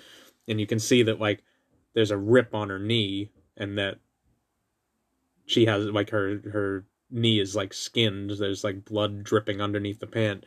and 0.48 0.60
you 0.60 0.68
can 0.68 0.80
see 0.80 1.04
that 1.04 1.20
like 1.20 1.44
there's 1.94 2.12
a 2.12 2.18
rip 2.18 2.54
on 2.54 2.70
her 2.70 2.80
knee 2.80 3.32
and 3.58 3.78
that 3.78 3.98
she 5.46 5.66
has 5.66 5.86
like 5.86 6.10
her 6.10 6.42
her 6.52 6.86
knee 7.10 7.40
is 7.40 7.56
like 7.56 7.74
skinned 7.74 8.32
there's 8.40 8.64
like 8.64 8.86
blood 8.86 9.24
dripping 9.24 9.62
underneath 9.62 10.00
the 10.00 10.08
pant 10.08 10.46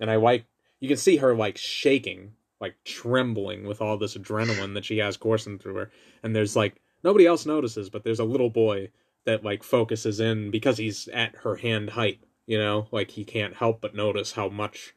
and 0.00 0.10
i 0.10 0.16
like 0.16 0.44
you 0.80 0.88
can 0.88 0.96
see 0.96 1.16
her 1.16 1.34
like 1.34 1.56
shaking 1.56 2.32
like 2.60 2.76
trembling 2.84 3.66
with 3.66 3.80
all 3.80 3.96
this 3.96 4.16
adrenaline 4.16 4.74
that 4.74 4.84
she 4.84 4.98
has 4.98 5.16
coursing 5.16 5.58
through 5.58 5.74
her 5.74 5.90
and 6.22 6.34
there's 6.36 6.54
like 6.54 6.80
nobody 7.02 7.26
else 7.26 7.46
notices 7.46 7.88
but 7.88 8.04
there's 8.04 8.20
a 8.20 8.24
little 8.24 8.50
boy 8.50 8.88
that 9.24 9.44
like 9.44 9.62
focuses 9.62 10.20
in 10.20 10.50
because 10.50 10.78
he's 10.78 11.08
at 11.08 11.36
her 11.36 11.56
hand 11.56 11.90
height 11.90 12.20
you 12.46 12.58
know? 12.58 12.88
Like 12.90 13.12
he 13.12 13.24
can't 13.24 13.56
help 13.56 13.80
but 13.80 13.94
notice 13.94 14.32
how 14.32 14.48
much 14.48 14.94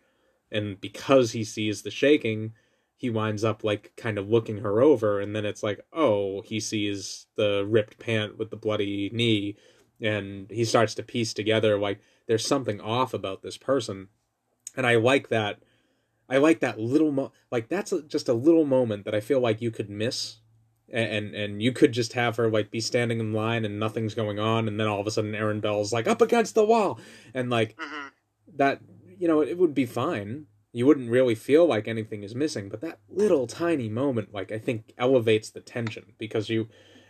and 0.52 0.80
because 0.80 1.32
he 1.32 1.44
sees 1.44 1.82
the 1.82 1.92
shaking 1.92 2.54
he 2.98 3.10
winds 3.10 3.44
up 3.44 3.64
like 3.64 3.92
kind 3.98 4.18
of 4.18 4.30
looking 4.30 4.60
her 4.60 4.80
over 4.80 5.20
and 5.20 5.36
then 5.36 5.44
it's 5.44 5.64
like 5.64 5.82
oh 5.92 6.42
he 6.42 6.60
sees 6.60 7.26
the 7.36 7.66
ripped 7.68 7.98
pant 7.98 8.38
with 8.38 8.52
the 8.52 8.56
bloody 8.56 9.10
knee 9.12 9.58
and 10.00 10.50
he 10.52 10.64
starts 10.64 10.94
to 10.94 11.02
piece 11.04 11.34
together 11.34 11.80
like 11.80 12.00
there's 12.28 12.46
something 12.46 12.80
off 12.80 13.14
about 13.14 13.42
this 13.42 13.58
person. 13.58 14.08
And 14.78 14.86
i 14.86 14.96
like 14.96 15.30
that 15.30 15.60
i 16.30 16.38
like 16.38 16.60
that 16.60 16.80
little 16.80 17.12
mo 17.12 17.32
like 17.52 17.70
that's 17.70 17.94
just 18.08 18.30
a 18.30 18.34
little 18.34 18.66
moment 18.66 19.06
that 19.06 19.16
i 19.16 19.20
feel 19.20 19.40
like 19.40 19.62
you 19.62 19.72
could 19.72 19.90
miss 19.90 20.38
and 20.92 21.34
and 21.34 21.62
you 21.62 21.72
could 21.72 21.92
just 21.92 22.14
have 22.14 22.36
her 22.38 22.50
like 22.50 22.70
be 22.72 22.80
standing 22.80 23.20
in 23.20 23.34
line 23.34 23.66
and 23.66 23.80
nothing's 23.80 24.14
going 24.14 24.40
on 24.40 24.68
and 24.68 24.80
then 24.80 24.88
all 24.88 25.00
of 25.00 25.08
a 25.08 25.12
sudden 25.12 25.34
Erin 25.36 25.60
Bell's 25.60 25.92
like 25.92 26.08
up 26.08 26.22
against 26.22 26.56
the 26.56 26.66
wall! 26.66 27.00
And 27.34 27.50
like 27.50 27.76
hmm 27.80 28.08
that 28.58 28.80
you 29.18 29.28
know 29.28 29.42
it 29.42 29.58
would 29.58 29.74
be 29.74 29.86
fine. 29.86 30.46
You 30.72 30.86
wouldn't 30.86 31.10
really 31.10 31.36
feel 31.36 31.66
like 31.66 31.88
anything 31.88 32.24
is 32.24 32.36
missing 32.36 32.70
but 32.70 32.82
that 32.82 33.00
little 33.10 33.48
tiny 33.48 33.90
moment 33.90 34.34
like 34.34 34.52
I 34.52 34.60
think 34.60 34.94
elevates 34.98 35.50
the 35.50 35.62
tension 35.62 36.14
because 36.18 36.50
you 36.50 36.68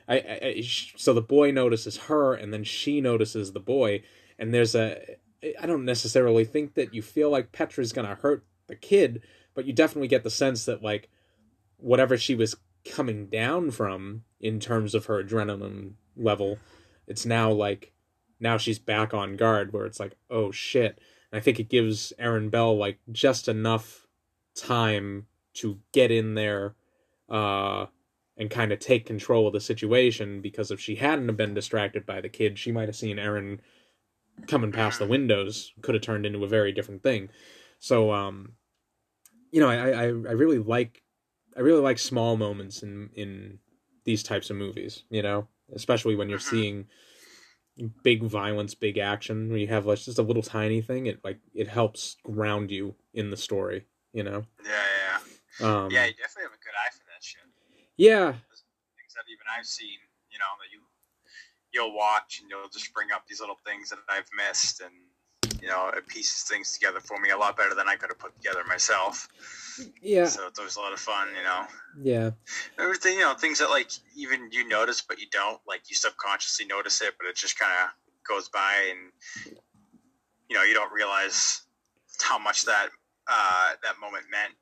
I, 0.08 0.16
I 0.18 0.40
I- 0.44 0.62
so 0.64 1.14
the 1.14 1.22
boy 1.22 1.52
notices 1.52 1.98
her 1.98 2.34
and 2.34 2.54
then 2.54 2.64
she 2.64 3.02
notices 3.02 3.52
the 3.52 3.60
boy 3.60 4.04
and 4.40 4.54
there's 4.54 4.76
a 4.76 5.18
I 5.60 5.66
don't 5.66 5.86
necessarily 5.86 6.46
think 6.46 6.76
that 6.76 6.94
you 6.94 7.02
feel 7.02 7.30
like 7.30 7.52
Petra's 7.52 7.92
going 7.92 8.08
to 8.08 8.16
hurt 8.16 8.46
the 8.68 8.76
kid 8.76 9.22
but 9.54 9.66
you 9.66 9.74
definitely 9.74 10.08
get 10.08 10.24
the 10.24 10.30
sense 10.30 10.66
that 10.66 10.82
like 10.84 11.10
whatever 11.78 12.18
she 12.18 12.36
was 12.36 12.56
coming 12.86 13.26
down 13.28 13.72
from 13.72 14.24
in 14.40 14.60
terms 14.60 14.94
of 14.94 15.06
her 15.06 15.24
adrenaline 15.24 15.94
level. 16.16 16.60
It's 17.08 17.26
now 17.26 17.52
like 17.52 17.92
now 18.40 18.58
she's 18.58 18.80
back 18.80 19.14
on 19.14 19.38
guard 19.38 19.74
where 19.74 19.86
it's 19.86 20.00
like, 20.00 20.16
oh 20.30 20.52
shit. 20.52 21.00
And 21.32 21.40
I 21.40 21.42
think 21.42 21.60
it 21.60 21.70
gives 21.70 22.14
Erin 22.20 22.50
Bell 22.50 22.78
like 22.78 23.00
just 23.12 23.48
enough 23.48 24.08
time 24.56 25.28
to 25.56 25.80
get 25.92 26.12
in 26.12 26.36
there 26.36 26.76
uh 27.30 27.88
and 28.38 28.50
kind 28.50 28.72
of 28.72 28.80
take 28.80 29.06
control 29.06 29.48
of 29.48 29.54
the 29.54 29.60
situation 29.60 30.42
because 30.42 30.70
if 30.70 30.80
she 30.80 30.96
hadn't 30.96 31.28
have 31.28 31.38
been 31.38 31.54
distracted 31.54 32.06
by 32.06 32.20
the 32.20 32.30
kid, 32.30 32.60
she 32.60 32.72
might 32.72 32.88
have 32.88 32.96
seen 32.96 33.18
Erin 33.18 33.62
coming 34.48 34.74
past 34.74 35.00
the 35.00 35.08
windows, 35.08 35.74
could 35.82 35.96
have 35.96 36.04
turned 36.04 36.26
into 36.26 36.44
a 36.44 36.48
very 36.48 36.74
different 36.74 37.02
thing. 37.02 37.30
So 37.80 38.12
um 38.12 38.54
you 39.52 39.62
know, 39.62 39.70
I, 39.70 39.90
I, 39.90 40.04
I 40.04 40.34
really 40.34 40.60
like 40.60 41.02
I 41.56 41.62
really 41.62 41.82
like 41.82 42.00
small 42.00 42.38
moments 42.38 42.84
in 42.84 43.10
in 43.16 43.60
these 44.04 44.24
types 44.24 44.50
of 44.50 44.58
movies, 44.58 45.04
you 45.10 45.22
know, 45.22 45.48
especially 45.74 46.16
when 46.16 46.30
you're 46.30 46.40
Mhm. 46.40 46.42
seeing 46.42 46.88
big 48.04 48.24
violence, 48.24 48.74
big 48.76 48.98
action. 48.98 49.50
When 49.50 49.60
you 49.60 49.68
have 49.68 49.86
like 49.86 50.00
just 50.00 50.20
a 50.20 50.24
little 50.24 50.44
tiny 50.44 50.82
thing, 50.82 51.08
it 51.08 51.24
like 51.24 51.40
it 51.54 51.68
helps 51.68 52.16
ground 52.24 52.72
you 52.72 52.96
in 53.14 53.30
the 53.30 53.38
story, 53.38 53.88
you 54.14 54.24
know. 54.24 54.46
Yeah, 54.64 54.84
yeah, 55.60 55.66
Um, 55.68 55.92
yeah. 55.92 56.06
You 56.06 56.14
definitely 56.14 56.44
have 56.44 56.54
a 56.60 56.64
good 56.64 56.76
eye 56.76 56.92
for 56.92 57.04
that 57.12 57.24
shit. 57.24 57.42
yeah, 57.98 58.34
Things 58.98 59.14
that 59.16 59.26
even 59.30 59.46
I've 59.58 59.66
seen, 59.66 60.00
you 60.32 60.40
know, 60.40 60.52
that 60.60 60.72
you 60.72 60.82
you'll 61.74 61.94
watch 61.96 62.40
and 62.42 62.50
you'll 62.50 62.70
just 62.70 62.94
bring 62.94 63.12
up 63.12 63.28
these 63.28 63.42
little 63.42 63.60
things 63.66 63.90
that 63.90 64.00
I've 64.10 64.30
missed, 64.36 64.82
and 64.82 64.94
you 65.66 65.72
know, 65.72 65.90
it 65.90 66.08
pieces 66.08 66.44
things 66.44 66.74
together 66.74 67.00
for 67.00 67.20
me 67.20 67.32
a 67.32 67.38
lot 67.38 67.58
better 67.58 67.74
than 67.74 67.90
I 67.90 67.96
could 67.96 68.12
have 68.12 68.20
put 68.20 68.36
together 68.36 68.64
myself. 68.68 69.28
yeah, 70.00 70.28
So 70.28 70.46
it 70.46 70.54
was 70.64 70.76
a 70.76 70.80
lot 70.80 70.94
of 70.94 71.00
fun, 71.00 71.30
you 71.36 71.42
know. 71.42 71.66
yeah, 72.04 72.32
Everything, 72.78 73.16
you 73.16 73.22
know, 73.22 73.34
things 73.34 73.58
that 73.58 73.72
like 73.72 73.90
even 74.16 74.52
you 74.52 74.68
notice 74.68 75.02
but 75.02 75.20
you 75.20 75.26
don't, 75.32 75.60
like 75.68 75.90
you 75.90 75.96
subconsciously 75.96 76.68
notice 76.68 77.02
it, 77.02 77.16
but 77.18 77.28
it 77.28 77.36
just 77.36 77.58
kind 77.58 77.72
of 77.84 77.90
goes 78.30 78.48
by, 78.50 78.92
and 78.92 79.12
you 80.48 80.56
know, 80.56 80.62
you 80.62 80.76
don't 80.76 80.94
realize 80.94 81.64
how 82.22 82.38
much 82.38 82.66
that 82.66 82.90
uh, 83.28 83.70
that 83.82 83.96
moment 84.00 84.26
meant 84.30 84.54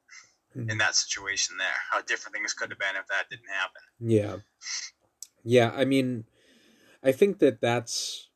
in 0.71 0.77
that 0.77 0.95
situation 0.95 1.57
there. 1.57 1.67
How 1.91 2.01
different 2.01 2.34
things 2.34 2.53
could 2.53 2.69
have 2.69 2.80
been 2.80 2.95
if 2.95 3.07
that 3.07 3.30
didn't 3.30 3.49
happen. 3.49 3.81
yeah, 3.99 4.38
yeah. 5.43 5.71
I 5.75 5.84
mean, 5.84 6.23
I 7.03 7.11
think 7.11 7.39
that 7.39 7.59
that's. 7.59 8.30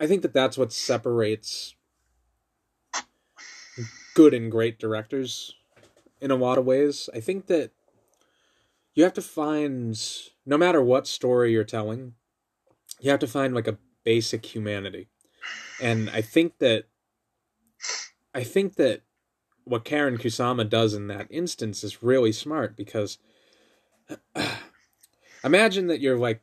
I 0.00 0.06
think 0.06 0.22
that 0.22 0.32
that's 0.32 0.56
what 0.56 0.72
separates 0.72 1.74
good 4.14 4.32
and 4.32 4.50
great 4.50 4.78
directors 4.78 5.54
in 6.20 6.30
a 6.30 6.36
lot 6.36 6.58
of 6.58 6.64
ways. 6.64 7.10
I 7.14 7.20
think 7.20 7.46
that 7.46 7.70
you 8.94 9.04
have 9.04 9.12
to 9.14 9.22
find 9.22 10.00
no 10.46 10.56
matter 10.56 10.82
what 10.82 11.06
story 11.06 11.52
you're 11.52 11.64
telling, 11.64 12.14
you 12.98 13.10
have 13.10 13.20
to 13.20 13.26
find 13.26 13.54
like 13.54 13.68
a 13.68 13.78
basic 14.02 14.54
humanity. 14.54 15.08
And 15.80 16.08
I 16.10 16.22
think 16.22 16.58
that 16.58 16.84
I 18.34 18.42
think 18.42 18.76
that 18.76 19.02
what 19.64 19.84
Karyn 19.84 20.18
Kusama 20.18 20.68
does 20.68 20.94
in 20.94 21.08
that 21.08 21.26
instance 21.30 21.84
is 21.84 22.02
really 22.02 22.32
smart 22.32 22.76
because 22.76 23.18
imagine 25.44 25.88
that 25.88 26.00
you're 26.00 26.18
like 26.18 26.42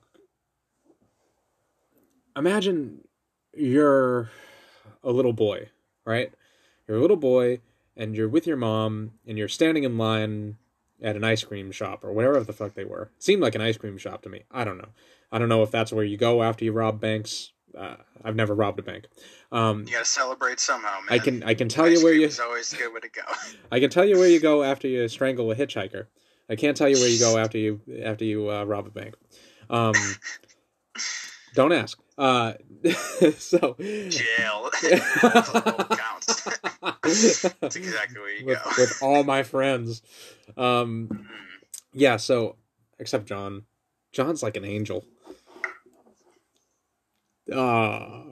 imagine 2.36 3.07
you're 3.58 4.30
a 5.04 5.12
little 5.12 5.34
boy, 5.34 5.70
right? 6.06 6.32
You're 6.88 6.98
a 6.98 7.02
little 7.02 7.18
boy 7.18 7.60
and 7.96 8.16
you're 8.16 8.30
with 8.30 8.48
your 8.48 8.58
mom 8.58 9.12
and 9.28 9.38
you're 9.38 9.48
standing 9.48 9.84
in 9.84 9.98
line 9.98 10.58
at 11.02 11.16
an 11.16 11.24
ice 11.24 11.44
cream 11.44 11.72
shop 11.72 12.04
or 12.04 12.12
whatever 12.14 12.40
the 12.44 12.54
fuck 12.54 12.74
they 12.74 12.86
were. 12.86 13.12
It 13.18 13.24
seemed 13.24 13.42
like 13.42 13.56
an 13.56 13.62
ice 13.62 13.78
cream 13.78 13.98
shop 13.98 14.22
to 14.24 14.30
me. 14.30 14.44
I 14.52 14.64
don't 14.64 14.78
know. 14.78 14.90
I 15.32 15.40
don't 15.40 15.50
know 15.50 15.64
if 15.64 15.72
that's 15.72 15.92
where 15.92 16.06
you 16.06 16.18
go 16.18 16.42
after 16.44 16.66
you 16.66 16.72
rob 16.72 17.00
banks. 17.00 17.52
Uh, 17.78 17.96
I've 18.24 18.36
never 18.36 18.56
robbed 18.56 18.80
a 18.80 18.84
bank. 18.84 19.06
Um, 19.52 19.86
You 19.86 19.94
got 19.94 20.00
to 20.00 20.06
celebrate 20.06 20.60
somehow, 20.60 21.00
man. 21.02 21.08
I 21.10 21.20
can 21.20 21.44
I 21.44 21.54
can 21.54 21.70
tell 21.70 21.86
Ice 21.86 22.00
you 22.00 22.04
where 22.04 22.14
you 22.14 22.26
is 22.26 22.40
always 22.40 22.74
a 22.74 22.78
good 22.78 22.94
way 22.94 23.02
to 23.02 23.10
go. 23.10 23.22
I 23.72 23.80
can 23.80 23.90
tell 23.90 24.06
you 24.06 24.18
where 24.18 24.30
you 24.30 24.40
go 24.40 24.64
after 24.72 24.88
you 24.88 25.08
strangle 25.08 25.52
a 25.52 25.56
hitchhiker. 25.56 26.08
I 26.50 26.56
can't 26.56 26.78
tell 26.78 26.88
you 26.90 26.96
where 26.96 27.10
you 27.10 27.20
go 27.20 27.38
after 27.38 27.58
you 27.58 27.82
after 28.04 28.24
you 28.26 28.50
uh, 28.50 28.64
rob 28.64 28.88
a 28.88 28.90
bank. 28.90 29.16
Um, 29.70 29.94
don't 31.54 31.74
ask. 31.74 32.00
Uh, 32.18 32.54
so 33.38 33.76
Jail. 33.80 34.70
That's 35.22 35.52
counts. 35.52 36.44
That's 37.62 37.76
exactly 37.76 38.20
where 38.20 38.36
you 38.38 38.46
with, 38.46 38.64
go. 38.64 38.70
with 38.78 39.00
all 39.02 39.24
my 39.24 39.44
friends. 39.44 40.02
Um, 40.56 41.10
Mm. 41.12 41.26
yeah. 41.94 42.18
So 42.18 42.56
except 43.00 43.26
John. 43.28 43.64
John's 44.14 44.42
like 44.42 44.58
an 44.58 44.66
angel. 44.66 45.06
Ah, 47.54 48.24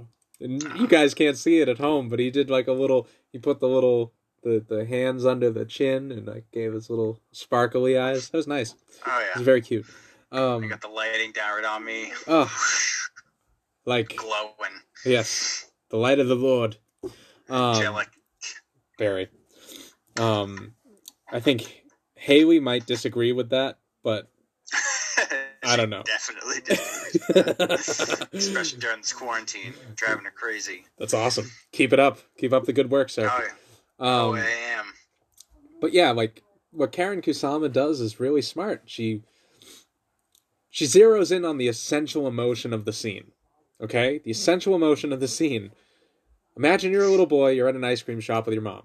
and 0.41 0.61
you 0.77 0.87
guys 0.87 1.13
can't 1.13 1.37
see 1.37 1.59
it 1.59 1.69
at 1.69 1.77
home, 1.77 2.09
but 2.09 2.19
he 2.19 2.29
did 2.31 2.49
like 2.49 2.67
a 2.67 2.71
little. 2.73 3.07
He 3.31 3.37
put 3.39 3.59
the 3.59 3.67
little 3.67 4.13
the 4.43 4.63
the 4.67 4.85
hands 4.85 5.25
under 5.25 5.49
the 5.49 5.65
chin 5.65 6.11
and 6.11 6.27
like 6.27 6.45
gave 6.51 6.73
his 6.73 6.89
little 6.89 7.19
sparkly 7.31 7.97
eyes. 7.97 8.29
That 8.29 8.37
was 8.37 8.47
nice. 8.47 8.73
Oh 9.05 9.19
It 9.19 9.23
yeah. 9.27 9.37
was 9.37 9.45
very 9.45 9.61
cute. 9.61 9.85
I 10.31 10.37
Um, 10.39 10.67
got 10.67 10.81
the 10.81 10.87
lighting 10.89 11.31
down 11.31 11.55
right 11.55 11.65
on 11.65 11.85
me, 11.85 12.11
oh, 12.27 12.51
like 13.85 14.15
glowing, 14.15 14.79
yes, 15.05 15.69
the 15.89 15.97
light 15.97 16.19
of 16.19 16.27
the 16.27 16.35
Lord. 16.35 16.77
Um, 17.49 17.75
angelic. 17.75 18.09
very. 18.97 19.29
Um, 20.17 20.73
I 21.31 21.39
think 21.39 21.83
Haley 22.15 22.59
might 22.59 22.85
disagree 22.85 23.31
with 23.33 23.49
that, 23.49 23.79
but 24.03 24.29
I 25.63 25.75
don't 25.75 25.89
know. 25.89 26.03
Definitely 26.03 26.61
did. 26.65 28.29
Especially 28.33 28.79
during 28.79 28.97
this 29.01 29.13
quarantine, 29.13 29.73
driving 29.95 30.25
her 30.25 30.31
crazy. 30.31 30.85
That's 30.97 31.13
awesome. 31.13 31.51
Keep 31.71 31.93
it 31.93 31.99
up. 31.99 32.19
Keep 32.37 32.53
up 32.53 32.65
the 32.65 32.73
good 32.73 32.89
work, 32.89 33.09
sir. 33.09 33.29
Oh, 33.31 33.39
yeah. 33.43 33.51
oh, 33.99 34.29
Um, 34.29 34.35
I 34.35 34.49
am. 34.79 34.85
but 35.81 35.93
yeah, 35.93 36.11
like 36.11 36.41
what 36.71 36.91
Karyn 36.91 37.23
Kusama 37.23 37.71
does 37.71 38.01
is 38.01 38.19
really 38.19 38.41
smart. 38.41 38.83
She 38.85 39.21
she 40.69 40.85
zeroes 40.85 41.31
in 41.31 41.45
on 41.45 41.57
the 41.57 41.67
essential 41.67 42.27
emotion 42.27 42.73
of 42.73 42.85
the 42.85 42.93
scene. 42.93 43.31
Okay? 43.81 44.19
The 44.23 44.31
essential 44.31 44.75
emotion 44.75 45.11
of 45.11 45.19
the 45.19 45.27
scene. 45.27 45.71
Imagine 46.57 46.91
you're 46.91 47.03
a 47.03 47.09
little 47.09 47.25
boy, 47.25 47.51
you're 47.51 47.67
at 47.67 47.75
an 47.75 47.83
ice 47.83 48.01
cream 48.01 48.19
shop 48.19 48.45
with 48.45 48.53
your 48.53 48.61
mom. 48.61 48.83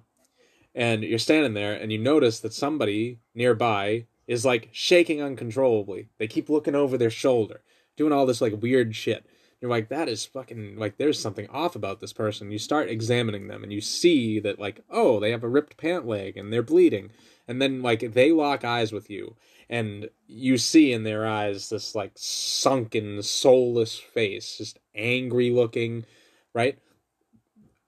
And 0.74 1.02
you're 1.02 1.18
standing 1.18 1.54
there 1.54 1.74
and 1.74 1.90
you 1.90 1.98
notice 1.98 2.40
that 2.40 2.52
somebody 2.52 3.18
nearby 3.34 4.06
is 4.26 4.44
like 4.44 4.68
shaking 4.72 5.20
uncontrollably. 5.20 6.08
They 6.18 6.28
keep 6.28 6.48
looking 6.48 6.74
over 6.74 6.96
their 6.96 7.10
shoulder, 7.10 7.62
doing 7.96 8.12
all 8.12 8.26
this 8.26 8.40
like 8.40 8.62
weird 8.62 8.94
shit. 8.94 9.26
You're 9.60 9.70
like, 9.70 9.88
that 9.88 10.08
is 10.08 10.24
fucking 10.24 10.76
like 10.76 10.96
there's 10.96 11.18
something 11.18 11.48
off 11.48 11.76
about 11.76 12.00
this 12.00 12.12
person. 12.12 12.50
You 12.50 12.58
start 12.58 12.88
examining 12.88 13.48
them 13.48 13.62
and 13.62 13.72
you 13.72 13.80
see 13.80 14.40
that 14.40 14.58
like, 14.58 14.80
oh, 14.88 15.20
they 15.20 15.32
have 15.32 15.44
a 15.44 15.48
ripped 15.48 15.76
pant 15.76 16.06
leg 16.06 16.36
and 16.36 16.52
they're 16.52 16.62
bleeding. 16.62 17.10
And 17.46 17.60
then 17.60 17.82
like 17.82 18.14
they 18.14 18.32
lock 18.32 18.64
eyes 18.64 18.92
with 18.92 19.10
you 19.10 19.36
and 19.70 20.10
you 20.26 20.58
see 20.58 20.92
in 20.92 21.04
their 21.04 21.24
eyes 21.24 21.68
this 21.68 21.94
like 21.94 22.10
sunken, 22.16 23.22
soulless 23.22 23.96
face, 23.96 24.58
just 24.58 24.80
angry 24.96 25.50
looking, 25.50 26.04
right? 26.52 26.76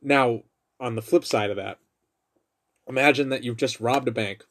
Now, 0.01 0.45
on 0.79 0.95
the 0.95 1.03
flip 1.03 1.25
side 1.25 1.51
of 1.51 1.57
that, 1.57 1.79
imagine 2.87 3.31
that 3.31 3.43
you've 3.43 3.57
just 3.57 3.81
robbed 3.81 4.07
a 4.07 4.13
bank. 4.13 4.45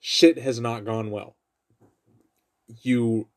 Shit 0.00 0.36
has 0.38 0.58
not 0.58 0.84
gone 0.84 1.12
well. 1.12 1.36
You 2.82 3.28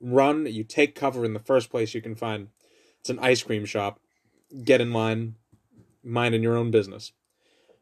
run, 0.00 0.46
you 0.46 0.62
take 0.62 0.94
cover 0.94 1.24
in 1.24 1.34
the 1.34 1.40
first 1.40 1.70
place 1.70 1.92
you 1.92 2.00
can 2.00 2.14
find. 2.14 2.48
It's 3.00 3.10
an 3.10 3.18
ice 3.18 3.42
cream 3.42 3.64
shop. 3.64 3.98
Get 4.62 4.80
in 4.80 4.92
line, 4.92 5.34
minding 6.04 6.44
your 6.44 6.56
own 6.56 6.70
business. 6.70 7.12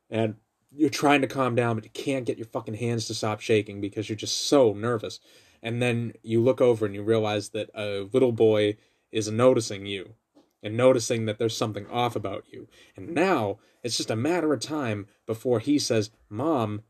And 0.09 0.37
you're 0.75 0.91
trying 0.91 1.21
to 1.21 1.27
calm 1.27 1.55
down, 1.55 1.77
but 1.77 1.85
you 1.85 1.91
can't 1.91 2.25
get 2.25 2.39
your 2.39 2.47
fucking 2.47 2.75
hands 2.75 3.07
to 3.07 3.15
stop 3.15 3.41
shaking 3.41 3.81
because 3.81 4.09
you're 4.09 4.17
just 4.17 4.47
so 4.47 4.73
nervous. 4.73 5.21
And 5.63 5.81
then 5.81 6.15
you 6.23 6.43
look 6.43 6.61
over 6.61 6.87
and 6.87 6.95
you 6.95 7.03
realize 7.03 7.51
that 7.51 7.71
a 7.75 8.09
little 8.13 8.33
boy 8.33 8.77
is 9.11 9.31
noticing 9.31 9.87
you 9.87 10.15
and 10.63 10.77
noticing 10.77 11.27
that 11.27 11.39
there's 11.39 11.57
something 11.57 11.87
off 11.89 12.17
about 12.17 12.45
you. 12.51 12.69
And 12.97 13.15
now 13.15 13.59
it's 13.83 13.97
just 13.97 14.11
a 14.11 14.17
matter 14.17 14.53
of 14.53 14.61
time 14.61 15.07
before 15.27 15.61
he 15.61 15.79
says, 15.79 16.11
Mom, 16.29 16.83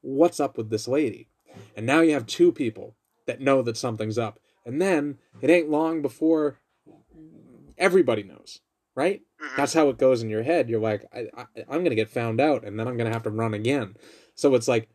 what's 0.00 0.40
up 0.40 0.56
with 0.56 0.70
this 0.70 0.88
lady? 0.88 1.28
And 1.76 1.86
now 1.86 2.00
you 2.00 2.12
have 2.12 2.26
two 2.26 2.50
people 2.50 2.96
that 3.26 3.40
know 3.40 3.62
that 3.62 3.76
something's 3.76 4.18
up. 4.18 4.38
And 4.66 4.80
then 4.80 5.18
it 5.40 5.50
ain't 5.50 5.70
long 5.70 6.02
before 6.02 6.58
everybody 7.78 8.22
knows, 8.22 8.60
right? 8.94 9.22
Mhm. 9.52 9.56
That's 9.56 9.74
how 9.74 9.88
it 9.88 9.98
goes 9.98 10.22
in 10.22 10.30
your 10.30 10.42
head. 10.42 10.68
You're 10.68 10.80
like, 10.80 11.04
I, 11.14 11.28
I, 11.36 11.46
I'm 11.68 11.80
going 11.80 11.90
to 11.90 11.94
get 11.94 12.10
found 12.10 12.40
out 12.40 12.64
and 12.64 12.78
then 12.78 12.88
I'm 12.88 12.96
going 12.96 13.08
to 13.08 13.12
have 13.12 13.22
to 13.24 13.30
run 13.30 13.54
again. 13.54 13.96
So 14.34 14.54
it's 14.54 14.68
like, 14.68 14.88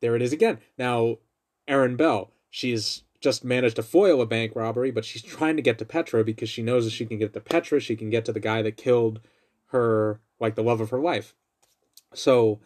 there 0.00 0.14
it 0.14 0.22
is 0.22 0.32
again. 0.32 0.58
Now, 0.76 1.18
Erin 1.66 1.96
Bell, 1.96 2.32
she's 2.50 3.02
just 3.20 3.44
managed 3.44 3.76
to 3.76 3.82
foil 3.82 4.20
a 4.20 4.26
bank 4.26 4.52
robbery, 4.54 4.90
but 4.90 5.04
she's 5.04 5.22
trying 5.22 5.56
to 5.56 5.62
get 5.62 5.78
to 5.78 5.84
Petra 5.84 6.22
because 6.22 6.48
she 6.48 6.62
knows 6.62 6.86
if 6.86 6.92
she 6.92 7.06
can 7.06 7.18
get 7.18 7.32
to 7.32 7.40
Petra, 7.40 7.80
she 7.80 7.96
can 7.96 8.10
get 8.10 8.24
to 8.26 8.32
the 8.32 8.40
guy 8.40 8.62
that 8.62 8.76
killed 8.76 9.20
her, 9.66 10.20
like 10.38 10.54
the 10.54 10.62
love 10.62 10.80
of 10.80 10.90
her 10.90 11.00
life. 11.00 11.34
So 12.14 12.60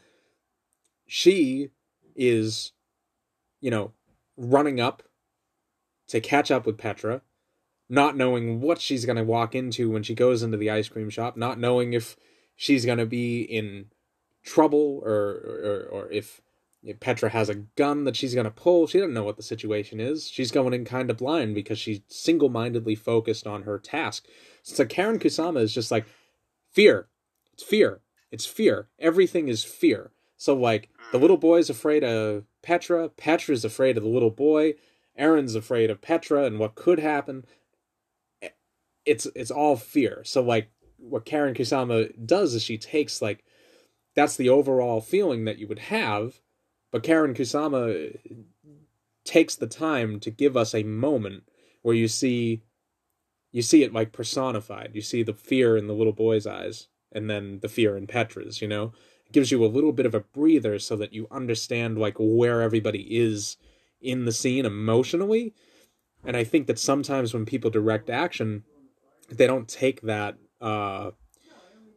she 1.07 1.71
is 2.15 2.73
you 3.63 3.71
know, 3.71 3.93
running 4.37 4.81
up 4.81 5.05
to 6.09 6.21
catch 6.21 6.51
up 6.51 6.67
with 6.67 6.77
Petra, 6.77 7.23
not 7.93 8.17
knowing 8.17 8.63
what 8.63 8.81
she's 8.81 9.05
going 9.05 9.19
to 9.19 9.23
walk 9.23 9.55
into 9.55 9.91
when 9.91 10.03
she 10.03 10.15
goes 10.15 10.43
into 10.43 10.57
the 10.57 10.71
ice 10.71 10.89
cream 10.89 11.11
shop, 11.11 11.37
not 11.37 11.61
knowing 11.61 11.93
if 11.93 12.17
she's 12.57 12.87
going 12.87 12.97
to 12.97 13.05
be 13.05 13.43
in 13.43 13.85
trouble 14.43 15.03
or, 15.05 15.13
or, 15.13 15.89
or 15.93 16.11
if, 16.11 16.41
Petra 16.99 17.29
has 17.29 17.49
a 17.51 17.55
gun 17.55 18.05
that 18.05 18.17
she's 18.17 18.35
going 18.35 18.47
to 18.47 18.51
pull. 18.51 18.87
She 18.87 18.99
doesn't 18.99 19.13
know 19.13 19.23
what 19.23 19.37
the 19.37 19.43
situation 19.43 20.01
is. 20.01 20.27
She's 20.27 20.51
going 20.51 20.73
in 20.73 20.85
kind 20.85 21.11
of 21.11 21.19
blind 21.19 21.55
because 21.55 21.79
she's 21.79 22.01
single 22.09 22.49
mindedly 22.49 22.97
focused 22.97 23.47
on 23.47 23.63
her 23.63 23.79
task. 23.79 24.25
So 24.65 24.85
Karyn 24.85 25.21
Kusama 25.21 25.61
is 25.61 25.73
just 25.73 25.93
like, 25.93 26.07
fear. 26.73 27.09
It's 27.53 27.63
fear. 27.63 28.01
It's 28.33 28.47
fear. 28.47 28.89
Everything 28.99 29.47
is 29.49 29.63
fear. 29.63 30.11
So, 30.37 30.57
like, 30.57 30.89
the 31.13 31.19
little 31.19 31.37
boy's 31.37 31.71
afraid 31.71 32.03
of 32.03 32.47
Petra. 32.63 33.11
Petra's 33.11 33.65
afraid 33.65 33.97
of 33.97 34.03
the 34.03 34.09
little 34.09 34.31
boy. 34.31 34.75
Erin's 35.17 35.55
afraid 35.55 35.89
of 35.91 36.01
Petra 36.01 36.45
and 36.45 36.59
what 36.59 36.75
could 36.75 36.99
happen. 36.99 37.45
It's 39.05 39.27
it's 39.35 39.51
all 39.51 39.77
fear. 39.77 40.23
So 40.25 40.43
like 40.43 40.71
what 40.99 41.27
Karyn 41.27 41.57
Kusama 41.57 42.13
does 42.25 42.55
is 42.55 42.63
she 42.63 42.79
takes 42.79 43.21
like 43.21 43.45
that's 44.15 44.37
the 44.37 44.49
overall 44.49 45.01
feeling 45.01 45.45
that 45.45 45.59
you 45.59 45.67
would 45.67 45.79
have, 45.79 46.41
but 46.91 47.03
Karyn 47.03 47.37
Kusama 47.37 48.17
takes 49.25 49.57
the 49.57 49.67
time 49.67 50.21
to 50.21 50.31
give 50.31 50.57
us 50.57 50.75
a 50.75 50.83
moment 50.83 51.45
where 51.83 51.95
you 51.95 52.09
see 52.09 52.63
you 53.53 53.63
see 53.63 53.83
it 53.83 53.93
like 53.93 54.13
personified. 54.13 54.93
You 54.95 55.03
see 55.03 55.23
the 55.23 55.35
fear 55.35 55.77
in 55.77 55.87
the 55.87 55.95
little 55.95 56.13
boy's 56.13 56.47
eyes 56.47 56.89
and 57.13 57.29
then 57.29 57.61
the 57.61 57.69
fear 57.69 57.97
in 57.97 58.07
Petra's, 58.07 58.63
you 58.63 58.69
know? 58.69 58.93
It 59.27 59.33
gives 59.33 59.51
you 59.51 59.65
a 59.65 59.67
little 59.67 59.93
bit 59.93 60.07
of 60.07 60.15
a 60.15 60.21
breather 60.21 60.79
so 60.79 60.97
that 60.97 61.13
you 61.13 61.29
understand 61.31 61.99
like 61.99 62.17
where 62.19 62.63
everybody 62.63 63.03
is 63.15 63.59
in 64.01 64.25
the 64.25 64.33
scene 64.33 64.65
emotionally. 64.65 65.55
And 66.25 66.37
I 66.37 66.45
think 66.45 66.67
that 66.67 66.79
sometimes 66.79 67.35
when 67.35 67.45
people 67.45 67.71
direct 67.71 68.09
action, 68.09 68.65
they 69.37 69.47
don't 69.47 69.69
take 69.69 70.03
that 70.03 70.37
uh, 70.61 71.11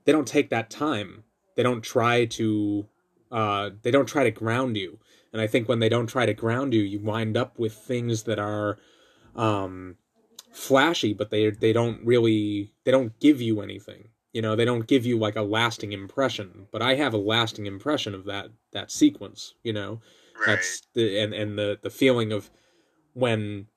they 0.06 0.12
don't 0.12 0.28
take 0.28 0.50
that 0.50 0.70
time. 0.70 1.24
They 1.56 1.64
don't 1.64 1.82
try 1.84 2.26
to 2.26 2.88
uh, 3.32 3.72
they 3.82 3.92
don't 3.92 4.06
try 4.08 4.24
to 4.24 4.32
ground 4.32 4.78
you. 4.78 5.00
And 5.34 5.42
I 5.42 5.48
think 5.48 5.68
when 5.68 5.80
they 5.80 5.90
don't 5.90 6.08
try 6.08 6.26
to 6.26 6.34
ground 6.34 6.74
you, 6.74 6.82
you 6.82 7.00
wind 7.00 7.36
up 7.36 7.60
with 7.60 7.74
things 7.74 8.24
that 8.24 8.40
are 8.40 8.78
um, 9.36 9.98
flashy, 10.52 11.14
but 11.14 11.30
they 11.30 11.50
they 11.50 11.74
don't 11.74 12.06
really 12.06 12.72
they 12.84 12.92
don't 12.92 13.20
give 13.20 13.42
you 13.42 13.62
anything. 13.62 14.10
You 14.32 14.42
know, 14.42 14.56
they 14.56 14.66
don't 14.66 14.88
give 14.88 15.06
you 15.06 15.18
like 15.18 15.36
a 15.36 15.42
lasting 15.42 15.92
impression. 15.94 16.68
But 16.72 16.82
I 16.82 16.96
have 16.96 17.14
a 17.14 17.18
lasting 17.18 17.66
impression 17.66 18.14
of 18.14 18.26
that 18.26 18.50
that 18.72 18.92
sequence. 18.92 19.56
You 19.64 19.74
know, 19.74 20.02
Right. 20.36 20.56
that's 20.58 20.82
the 20.94 21.20
and 21.20 21.34
and 21.34 21.58
the 21.58 21.80
the 21.82 21.90
feeling 21.90 22.32
of 22.32 22.50
when 23.14 23.68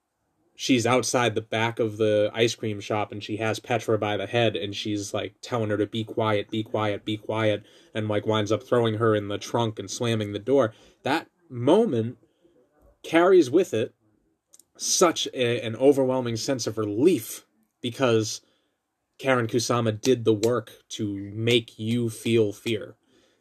she's 0.61 0.87
outside 0.87 1.37
the 1.37 1.41
back 1.41 1.79
of 1.79 1.99
the 1.99 2.33
ice 2.35 2.57
cream 2.57 2.81
shop 2.81 3.13
and 3.13 3.23
she 3.23 3.37
has 3.37 3.61
Petra 3.61 3.97
by 3.97 4.17
the 4.17 4.27
head 4.27 4.57
and 4.57 4.75
she's 4.75 5.15
like 5.15 5.37
telling 5.41 5.71
her 5.71 5.77
to 5.77 5.87
be 5.87 6.03
quiet, 6.03 6.51
be 6.51 6.65
quiet, 6.65 7.05
be 7.05 7.17
quiet, 7.17 7.63
and 7.95 8.09
like 8.09 8.27
winds 8.27 8.51
up 8.51 8.65
throwing 8.65 8.95
her 8.95 9.15
in 9.15 9.29
the 9.29 9.39
trunk 9.39 9.79
and 9.79 9.89
slamming 9.89 10.33
the 10.33 10.41
door. 10.41 10.75
That 11.05 11.29
moment 11.49 12.19
carries 13.05 13.49
with 13.49 13.73
it 13.73 13.95
such 14.77 15.29
a, 15.33 15.65
an 15.65 15.77
overwhelming 15.77 16.35
sense 16.35 16.67
of 16.67 16.77
relief 16.77 17.47
because 17.81 18.41
Karyn 19.21 19.47
Kusama 19.47 20.01
did 20.01 20.25
the 20.25 20.35
work 20.35 20.73
to 20.89 21.31
make 21.33 21.79
you 21.79 22.11
feel 22.11 22.53
fear. 22.53 22.97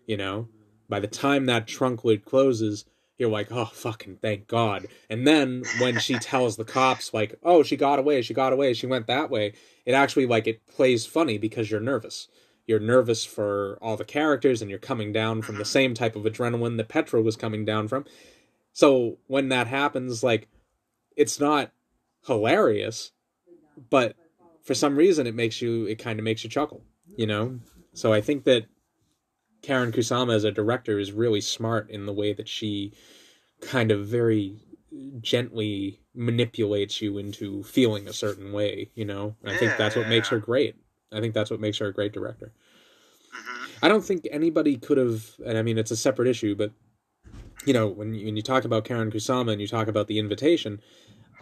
You 0.06 0.18
know, 0.18 0.50
by 0.88 1.00
the 1.00 1.08
time 1.08 1.48
that 1.48 1.66
trunk 1.66 2.06
lid 2.06 2.26
closes, 2.26 2.86
you're 3.18 3.30
like, 3.30 3.52
oh, 3.52 3.66
fucking 3.66 4.18
thank 4.22 4.48
God. 4.48 4.88
And 5.10 5.26
then 5.26 5.64
when 5.80 6.00
she 6.00 6.14
tells 6.20 6.56
the 6.56 6.66
cops, 6.66 7.14
like, 7.14 7.36
oh, 7.44 7.64
she 7.64 7.76
got 7.76 8.00
away, 8.00 8.22
she 8.22 8.34
got 8.34 8.54
away, 8.54 8.74
she 8.74 8.88
went 8.88 9.08
that 9.08 9.30
way, 9.30 9.54
it 9.86 9.94
actually, 9.94 10.26
like, 10.26 10.48
it 10.48 10.66
plays 10.68 11.06
funny 11.06 11.38
because 11.38 11.72
you're 11.72 11.80
nervous. 11.80 12.28
You're 12.68 12.80
nervous 12.80 13.26
for 13.26 13.78
all 13.82 13.98
the 13.98 14.06
characters 14.06 14.62
and 14.62 14.70
you're 14.70 14.80
coming 14.80 15.12
down 15.12 15.42
from 15.42 15.58
the 15.58 15.66
same 15.78 15.94
type 15.94 16.16
of 16.16 16.24
adrenaline 16.24 16.78
that 16.78 16.90
Petra 16.90 17.22
was 17.22 17.36
coming 17.36 17.66
down 17.66 17.88
from. 17.88 18.06
So 18.74 19.18
when 19.28 19.50
that 19.50 19.68
happens, 19.68 20.24
like, 20.24 20.48
it's 21.16 21.40
not 21.40 21.72
hilarious, 22.26 23.12
but 23.90 24.16
for 24.64 24.76
some 24.76 24.96
reason 24.96 25.26
it 25.26 25.34
makes 25.34 25.62
you, 25.62 25.86
it 25.86 25.96
kind 25.96 26.20
of 26.20 26.24
makes 26.24 26.44
you 26.44 26.50
chuckle, 26.50 26.84
you 27.16 27.26
know? 27.26 27.60
So 27.94 28.14
I 28.14 28.22
think 28.22 28.44
that 28.44 28.66
Karyn 29.64 29.94
Kusama 29.94 30.34
as 30.36 30.44
a 30.44 30.52
director 30.52 31.00
is 31.00 31.12
really 31.12 31.42
smart 31.42 31.90
in 31.90 32.06
the 32.06 32.14
way 32.14 32.34
that 32.34 32.48
she 32.48 32.94
kind 33.62 33.92
of 33.92 34.08
very 34.08 34.56
gently 35.22 36.00
manipulates 36.14 37.02
you 37.02 37.18
into 37.18 37.64
feeling 37.64 38.08
a 38.08 38.14
certain 38.14 38.52
way, 38.52 38.90
you 38.96 39.06
know? 39.06 39.36
And 39.44 39.52
I 39.52 39.58
think 39.58 39.78
that's 39.78 39.96
what 39.96 40.08
makes 40.08 40.30
her 40.30 40.40
great. 40.40 40.76
I 41.12 41.20
think 41.20 41.34
that's 41.34 41.52
what 41.52 41.60
makes 41.60 41.78
her 41.80 41.88
a 41.88 41.94
great 41.94 42.14
director. 42.14 42.52
Mhm. 43.34 43.70
I 43.82 43.88
don't 43.88 44.04
think 44.04 44.28
anybody 44.32 44.78
could 44.78 44.98
have, 44.98 45.36
and 45.46 45.58
I 45.58 45.62
mean, 45.62 45.78
it's 45.78 45.92
a 45.92 45.98
separate 45.98 46.28
issue, 46.28 46.56
but 46.56 46.72
you 47.66 47.74
know, 47.74 47.88
when 47.88 48.14
you, 48.14 48.26
when 48.26 48.36
you 48.36 48.42
talk 48.42 48.66
about 48.66 48.86
Karyn 48.86 49.12
Kusama 49.12 49.52
and 49.52 49.62
you 49.62 49.68
talk 49.68 49.88
about 49.88 50.08
the 50.08 50.20
invitation, 50.20 50.80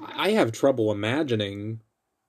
I 0.02 0.32
have 0.32 0.52
trouble 0.52 0.92
imagining 0.92 1.82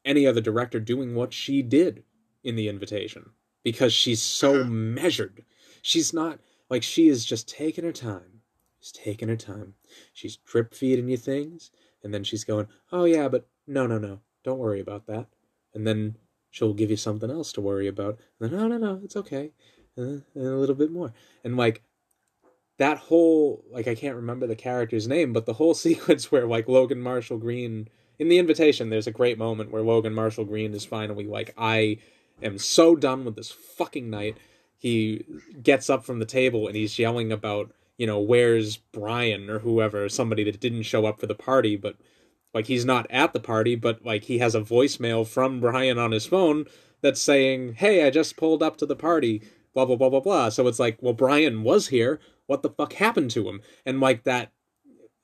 any 0.05 0.27
other 0.27 0.41
director 0.41 0.79
doing 0.79 1.15
what 1.15 1.33
she 1.33 1.63
did 1.63 2.05
in 2.45 2.57
the 2.57 2.69
invitation 2.69 3.31
because 3.65 3.93
she's 3.93 4.23
so 4.23 4.65
measured. 4.65 5.45
She's 5.87 6.13
not 6.13 6.41
like 6.69 6.83
she 6.83 7.07
is 7.07 7.25
just 7.25 7.49
taking 7.49 7.85
her 7.85 7.93
time. 7.93 8.41
She's 8.81 8.91
taking 8.91 9.29
her 9.29 9.37
time. 9.37 9.75
She's 10.13 10.37
drip 10.37 10.75
feeding 10.75 11.09
you 11.09 11.17
things, 11.17 11.71
and 12.03 12.13
then 12.13 12.25
she's 12.25 12.43
going, 12.43 12.67
"Oh 12.91 13.05
yeah, 13.05 13.29
but 13.29 13.47
no, 13.69 13.87
no, 13.87 13.97
no, 13.97 14.19
don't 14.43 14.59
worry 14.59 14.81
about 14.81 15.07
that." 15.07 15.29
And 15.73 15.87
then 15.87 16.17
she'll 16.51 16.75
give 16.75 16.91
you 16.91 16.97
something 16.97 17.31
else 17.31 17.53
to 17.53 17.61
worry 17.61 17.87
about. 17.87 18.19
And 18.41 18.51
then, 18.51 18.59
no, 18.59 18.67
no, 18.67 18.79
no, 18.79 19.01
it's 19.05 19.15
okay, 19.15 19.53
and 19.97 20.25
a 20.35 20.41
little 20.41 20.75
bit 20.75 20.91
more, 20.91 21.13
and 21.45 21.57
like 21.57 21.85
that 22.79 22.99
whole 22.99 23.65
like 23.71 23.87
I 23.87 23.95
can't 23.95 24.17
remember 24.17 24.49
the 24.49 24.57
character's 24.57 25.07
name, 25.07 25.33
but 25.33 25.47
the 25.47 25.55
whole 25.55 25.75
sequence 25.87 26.33
where 26.33 26.49
like 26.49 26.67
Logan 26.67 27.01
Marshall 27.01 27.39
Green 27.39 27.87
in 28.19 28.29
the 28.29 28.39
invitation, 28.39 28.91
there's 28.91 29.07
a 29.07 29.13
great 29.13 29.39
moment 29.39 29.71
where 29.71 29.83
Logan 29.83 30.15
Marshall 30.15 30.47
Green 30.47 30.75
is 30.75 30.85
finally 30.85 31.29
like, 31.29 31.55
I 31.57 31.99
am 32.43 32.59
so 32.59 32.97
done 32.97 33.25
with 33.25 33.37
this 33.37 33.53
fucking 33.53 34.11
night. 34.11 34.37
He 34.87 35.25
gets 35.65 35.91
up 35.91 36.05
from 36.05 36.21
the 36.21 36.25
table 36.25 36.69
and 36.69 36.77
he's 36.77 36.97
yelling 36.97 37.33
about, 37.33 37.73
you 37.99 38.07
know, 38.07 38.21
where's 38.21 38.77
Brian 38.77 39.51
or 39.51 39.59
whoever, 39.59 40.09
somebody 40.09 40.45
that 40.45 40.61
didn't 40.61 40.85
show 40.85 41.07
up 41.07 41.19
for 41.19 41.27
the 41.27 41.35
party, 41.35 41.75
but 41.75 41.97
like 42.55 42.69
he's 42.69 42.85
not 42.85 43.11
at 43.11 43.33
the 43.33 43.41
party, 43.41 43.75
but 43.75 44.05
like 44.05 44.23
he 44.23 44.39
has 44.39 44.55
a 44.55 44.61
voicemail 44.61 45.27
from 45.27 45.59
Brian 45.59 45.99
on 45.99 46.13
his 46.13 46.25
phone 46.25 46.67
that's 47.01 47.21
saying, 47.21 47.75
Hey, 47.75 48.07
I 48.07 48.11
just 48.11 48.37
pulled 48.37 48.63
up 48.63 48.77
to 48.77 48.87
the 48.87 48.95
party, 48.95 49.43
blah 49.75 49.87
blah 49.87 49.97
blah 49.97 50.09
blah 50.09 50.21
blah. 50.21 50.51
So 50.51 50.69
it's 50.69 50.79
like, 50.79 50.99
well, 51.01 51.15
Brian 51.15 51.65
was 51.65 51.89
here. 51.89 52.21
What 52.47 52.63
the 52.63 52.71
fuck 52.71 52.93
happened 52.93 53.33
to 53.33 53.49
him? 53.49 53.63
And 53.85 53.99
like 53.99 54.23
that 54.23 54.53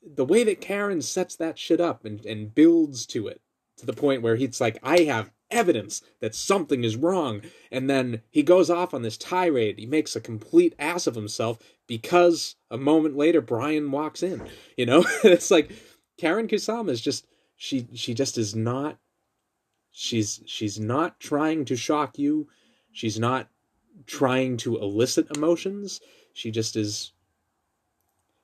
the 0.04 0.24
way 0.24 0.42
that 0.42 0.60
Karyn 0.60 1.04
sets 1.04 1.36
that 1.36 1.56
shit 1.56 1.80
up 1.80 2.04
and, 2.04 2.26
and 2.26 2.52
builds 2.52 3.06
to 3.06 3.28
it 3.28 3.40
to 3.76 3.86
the 3.86 3.92
point 3.92 4.22
where 4.22 4.34
he's 4.34 4.60
like, 4.60 4.80
I 4.82 5.02
have 5.02 5.30
evidence 5.52 6.02
that 6.20 6.34
something 6.34 6.84
is 6.84 6.96
wrong. 6.96 7.42
And 7.70 7.88
then 7.88 8.22
he 8.30 8.42
goes 8.42 8.70
off 8.70 8.94
on 8.94 9.02
this 9.02 9.16
tirade. 9.16 9.78
He 9.78 9.86
makes 9.86 10.16
a 10.16 10.20
complete 10.20 10.74
ass 10.78 11.06
of 11.06 11.14
himself 11.14 11.58
because 11.86 12.56
a 12.70 12.78
moment 12.78 13.16
later 13.16 13.40
Brian 13.40 13.90
walks 13.90 14.22
in. 14.22 14.42
You 14.76 14.86
know? 14.86 15.04
it's 15.24 15.50
like 15.50 15.72
Karyn 16.20 16.48
Kusama 16.48 16.90
is 16.90 17.00
just 17.00 17.26
she 17.56 17.86
she 17.94 18.14
just 18.14 18.38
is 18.38 18.56
not 18.56 18.98
she's 19.92 20.40
she's 20.46 20.80
not 20.80 21.20
trying 21.20 21.64
to 21.66 21.76
shock 21.76 22.18
you. 22.18 22.48
She's 22.92 23.18
not 23.18 23.48
trying 24.06 24.56
to 24.58 24.78
elicit 24.78 25.36
emotions. 25.36 26.00
She 26.32 26.50
just 26.50 26.76
is 26.76 27.12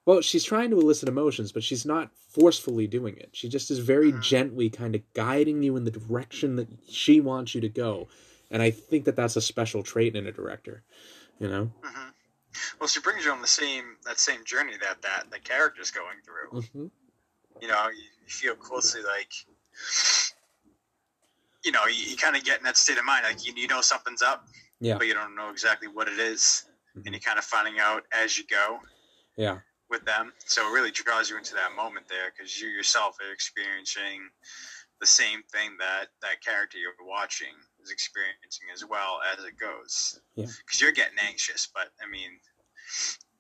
well, 0.09 0.23
she's 0.23 0.43
trying 0.43 0.71
to 0.71 0.81
elicit 0.81 1.07
emotions, 1.07 1.53
but 1.53 1.63
she's 1.63 1.85
not 1.85 2.11
forcefully 2.31 2.87
doing 2.87 3.19
it. 3.19 3.29
She 3.35 3.47
just 3.47 3.71
is 3.71 3.79
very 3.81 4.13
gently 4.13 4.71
kind 4.71 4.95
of 4.95 5.03
guiding 5.13 5.63
you 5.63 5.77
in 5.77 5.85
the 5.85 5.91
direction 5.91 6.57
that 6.57 6.67
she 6.89 7.21
wants 7.21 7.55
you 7.55 7.61
to 7.61 7.69
go. 7.69 8.09
And 8.51 8.63
I 8.63 8.71
think 8.71 9.05
that 9.05 9.17
that's 9.17 9.37
a 9.37 9.43
special 9.43 9.83
trait 9.83 10.17
in 10.17 10.27
a 10.27 10.33
director, 10.33 10.83
you 11.39 11.47
know? 11.49 11.71
hmm 11.85 12.09
Well, 12.81 12.89
she 12.89 13.01
brings 13.01 13.27
you 13.27 13.33
on 13.33 13.43
the 13.43 13.47
same 13.47 13.97
that 14.07 14.19
same 14.19 14.47
journey 14.47 14.79
that 14.81 15.03
that 15.03 15.31
the 15.31 15.41
character's 15.41 15.91
going 15.91 16.17
through. 16.25 16.63
hmm 16.63 16.87
You 17.61 17.69
know, 17.69 17.89
you, 17.91 17.99
you 17.99 18.29
feel 18.29 18.55
closely 18.55 19.03
like, 19.03 19.31
you 21.63 21.71
know, 21.71 21.85
you, 21.85 22.13
you 22.13 22.17
kind 22.17 22.35
of 22.35 22.45
get 22.45 22.57
in 22.57 22.65
that 22.65 22.79
state 22.79 22.97
of 22.97 23.05
mind, 23.05 23.25
like 23.25 23.47
you, 23.47 23.53
you 23.55 23.69
know 23.69 23.83
something's 23.83 24.23
up, 24.23 24.49
Yeah. 24.81 24.97
but 24.97 25.07
you 25.07 25.13
don't 25.13 25.37
know 25.37 25.51
exactly 25.51 25.87
what 25.89 26.09
it 26.09 26.19
is, 26.19 26.65
and 26.95 27.09
you're 27.09 27.21
kind 27.21 27.39
of 27.39 27.45
finding 27.45 27.79
out 27.79 28.05
as 28.11 28.39
you 28.39 28.45
go 28.49 28.79
Yeah. 29.37 29.59
With 29.91 30.05
them. 30.05 30.33
So 30.47 30.69
it 30.69 30.73
really 30.73 30.91
draws 30.91 31.31
you 31.31 31.37
into 31.37 31.55
that 31.55 31.75
moment 31.77 32.07
there 32.09 32.33
because 32.37 32.61
you 32.61 32.69
yourself 32.69 33.17
are 33.21 33.33
experiencing 33.33 34.29
the 35.01 35.07
same 35.07 35.43
thing 35.53 35.77
that 35.79 36.07
that 36.23 36.43
character 36.45 36.79
you're 36.79 36.93
watching 37.07 37.55
is 37.83 37.91
experiencing 37.91 38.67
as 38.73 38.85
well 38.85 39.21
as 39.33 39.45
it 39.45 39.55
goes. 39.59 40.21
Yeah. 40.35 40.47
Because 40.65 40.81
you're 40.81 40.93
getting 40.93 41.19
anxious, 41.27 41.69
but 41.73 41.89
I 42.03 42.11
mean, 42.11 42.31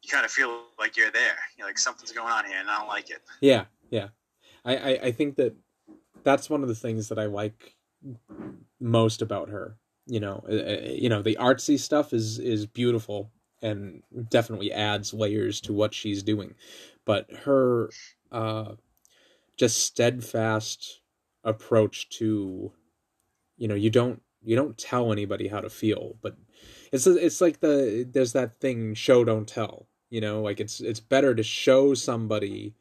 you 0.02 0.08
kind 0.10 0.24
of 0.24 0.30
feel 0.30 0.62
like 0.78 0.96
you're 0.96 1.10
there. 1.10 1.36
You're 1.56 1.66
like 1.66 1.78
something's 1.78 2.12
going 2.12 2.32
on 2.32 2.44
here, 2.46 2.58
and 2.58 2.70
I 2.70 2.78
don't 2.78 2.88
like 2.88 3.10
it. 3.10 3.22
Yeah, 3.40 3.64
yeah. 3.90 4.08
I, 4.64 4.76
I, 4.76 4.88
I 5.04 5.12
think 5.12 5.36
that 5.36 5.56
that's 6.22 6.48
one 6.48 6.62
of 6.62 6.68
the 6.68 6.74
things 6.74 7.08
that 7.08 7.18
I 7.18 7.26
like 7.26 7.74
most 8.80 9.22
about 9.22 9.48
her. 9.48 9.76
You 10.06 10.20
know, 10.20 10.44
uh, 10.48 10.54
uh, 10.54 10.80
you 10.84 11.08
know, 11.08 11.22
the 11.22 11.36
artsy 11.40 11.78
stuff 11.78 12.12
is 12.12 12.38
is 12.38 12.66
beautiful 12.66 13.30
and 13.62 14.02
definitely 14.30 14.72
adds 14.72 15.12
layers 15.12 15.60
to 15.62 15.72
what 15.72 15.94
she's 15.94 16.22
doing, 16.22 16.55
but 17.05 17.30
her 17.44 17.90
uh, 18.30 18.72
just 19.56 19.78
steadfast 19.78 21.01
approach 21.44 22.09
to, 22.10 22.72
you 23.56 23.68
know, 23.68 23.74
you 23.74 23.90
don't 23.90 24.22
you 24.43 24.56
don't 24.56 24.78
tell 24.78 25.12
anybody 25.12 25.48
how 25.48 25.60
to 25.60 25.70
feel, 25.70 26.16
but 26.22 26.36
it's 26.93 27.06
it's 27.06 27.40
like 27.40 27.60
the 27.60 28.09
there's 28.10 28.32
that 28.32 28.60
thing 28.60 28.94
show 28.94 29.24
don't 29.24 29.48
tell. 29.48 29.89
You 30.10 30.20
know, 30.20 30.40
like 30.40 30.60
it's 30.60 30.80
it's 30.80 31.01
better 31.01 31.35
to 31.35 31.43
show 31.43 31.94
somebody 31.94 32.74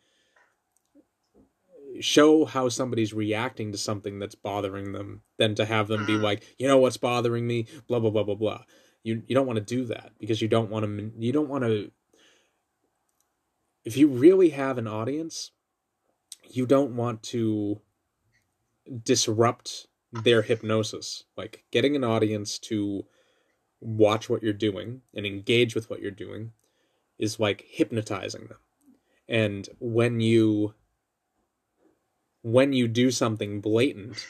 show 1.99 2.45
how 2.45 2.69
somebody's 2.69 3.13
reacting 3.13 3.71
to 3.71 3.77
something 3.77 4.19
that's 4.19 4.35
bothering 4.35 4.91
them 4.91 5.21
than 5.37 5.55
to 5.55 5.65
have 5.65 5.87
them 5.87 6.05
be 6.05 6.13
like, 6.13 6.43
you 6.57 6.67
know 6.67 6.77
what's 6.77 6.97
bothering 6.97 7.45
me, 7.47 7.65
blah 7.87 7.99
blah 7.99 8.11
blah 8.11 8.23
blah 8.23 8.35
blah. 8.35 8.61
You 9.07 9.23
you 9.25 9.35
don't 9.35 9.47
want 9.47 9.55
to 9.55 9.63
do 9.63 9.85
that 9.85 10.11
because 10.19 10.41
you 10.41 10.49
don't 10.49 10.69
want 10.69 10.85
to 10.85 11.11
you 11.17 11.31
don't 11.31 11.47
want 11.47 11.63
to 11.63 11.91
if 13.85 13.95
you 13.95 14.09
really 14.09 14.49
have 14.49 14.77
an 14.77 14.85
audience, 14.85 15.51
you 16.49 16.65
don't 16.65 16.97
want 16.97 17.23
to 17.23 17.79
disrupt 19.03 19.87
their 20.11 20.41
hypnosis. 20.41 21.23
Like 21.37 21.63
getting 21.71 21.95
an 21.95 22.03
audience 22.03 22.59
to 22.59 23.05
watch 23.79 24.29
what 24.29 24.43
you're 24.43 24.51
doing 24.51 25.03
and 25.15 25.25
engage 25.25 25.73
with 25.73 25.89
what 25.89 26.01
you're 26.01 26.11
doing 26.11 26.51
is 27.17 27.39
like 27.39 27.63
hypnotizing 27.65 28.47
them. 28.47 28.57
And 29.29 29.69
when 29.79 30.19
you 30.19 30.73
when 32.41 32.73
you 32.73 32.89
do 32.89 33.09
something 33.09 33.61
blatant, 33.61 34.27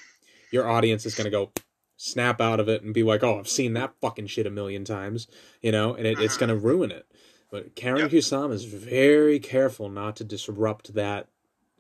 your 0.51 0.69
audience 0.69 1.03
is 1.07 1.15
going 1.15 1.25
to 1.25 1.31
go 1.31 1.51
snap 1.97 2.39
out 2.39 2.59
of 2.59 2.69
it 2.69 2.83
and 2.83 2.93
be 2.93 3.03
like, 3.03 3.23
"Oh, 3.23 3.39
I've 3.39 3.49
seen 3.49 3.73
that 3.73 3.93
fucking 3.99 4.27
shit 4.27 4.45
a 4.47 4.51
million 4.51 4.85
times," 4.85 5.27
you 5.61 5.71
know, 5.71 5.93
and 5.95 6.07
it, 6.07 6.19
it's 6.19 6.37
going 6.37 6.49
to 6.49 6.55
ruin 6.55 6.91
it. 6.91 7.05
But 7.51 7.75
Karyn 7.75 7.99
Yep. 7.99 8.11
Kusama 8.11 8.53
is 8.53 8.65
very 8.65 9.39
careful 9.39 9.89
not 9.89 10.15
to 10.17 10.23
disrupt 10.23 10.93
that 10.93 11.27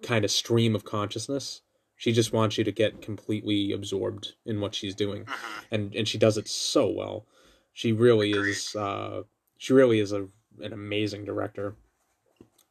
kind 0.01 0.25
of 0.25 0.31
stream 0.31 0.75
of 0.75 0.83
consciousness. 0.85 1.61
She 1.95 2.11
just 2.11 2.31
wants 2.31 2.57
you 2.57 2.63
to 2.63 2.71
get 2.71 3.01
completely 3.01 3.71
absorbed 3.71 4.33
in 4.45 4.59
what 4.61 4.75
she's 4.75 4.93
doing, 4.95 5.25
Mhm. 5.25 5.65
and 5.71 5.95
and 5.95 6.07
she 6.07 6.17
does 6.17 6.37
it 6.37 6.47
so 6.47 6.87
well. 6.87 7.25
She 7.73 7.91
really 7.91 8.31
Agreed. 8.33 8.51
is. 8.51 8.75
Uh, 8.75 9.23
she 9.57 9.73
really 9.73 9.99
is 9.99 10.11
a 10.11 10.27
an 10.59 10.73
amazing 10.73 11.25
director. 11.25 11.75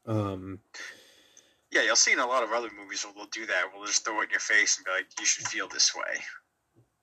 Um, 0.07 0.61
Yeah, 1.73 1.83
you'll 1.83 1.97
see 1.97 2.13
in 2.13 2.19
a 2.21 2.27
lot 2.27 2.43
of 2.45 2.53
other 2.53 2.71
movies 2.71 3.05
where 3.05 3.13
they'll 3.15 3.27
do 3.27 3.45
that. 3.47 3.65
We'll 3.75 3.87
just 3.87 4.05
throw 4.05 4.21
it 4.21 4.25
in 4.25 4.31
your 4.31 4.41
face 4.41 4.77
and 4.79 4.85
be 4.87 4.93
like, 4.93 5.07
"You 5.21 5.27
should 5.27 5.47
feel 5.49 5.69
this 5.69 5.95
way." 5.95 6.23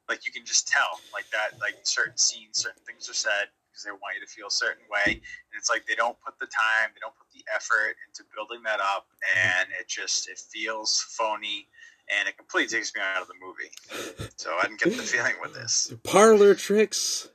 Like 0.10 0.26
you 0.26 0.32
can 0.32 0.46
just 0.46 0.68
tell, 0.68 1.00
like 1.14 1.26
that, 1.32 1.60
like 1.60 1.76
certain 1.84 2.18
scenes, 2.18 2.60
certain 2.60 2.84
things 2.86 3.10
are 3.10 3.14
said 3.14 3.48
because 3.72 3.84
they 3.86 3.92
want 3.92 4.16
you 4.20 4.26
to 4.26 4.32
feel 4.32 4.48
a 4.48 4.52
certain 4.52 4.84
way, 4.90 5.14
and 5.14 5.56
it's 5.58 5.70
like 5.70 5.86
they 5.88 5.96
don't 5.96 6.18
put 6.22 6.38
the 6.40 6.46
time, 6.46 6.92
they 6.94 7.00
don't 7.00 7.16
put 7.16 7.28
the 7.34 7.44
effort 7.56 7.96
into 8.08 8.24
building 8.36 8.62
that 8.64 8.80
up, 8.80 9.08
and 9.36 9.70
it 9.80 9.88
just 9.88 10.30
it 10.30 10.38
feels 10.38 11.02
phony, 11.02 11.68
and 12.16 12.28
it 12.28 12.38
completely 12.38 12.78
takes 12.78 12.94
me 12.94 13.02
out 13.02 13.22
of 13.22 13.28
the 13.28 13.34
movie. 13.42 14.30
So 14.36 14.56
I 14.58 14.64
didn't 14.64 14.80
get 14.80 14.96
the 14.96 15.04
feeling 15.04 15.36
with 15.42 15.54
this. 15.54 15.94
parlor 16.04 16.54
tricks. 16.54 17.30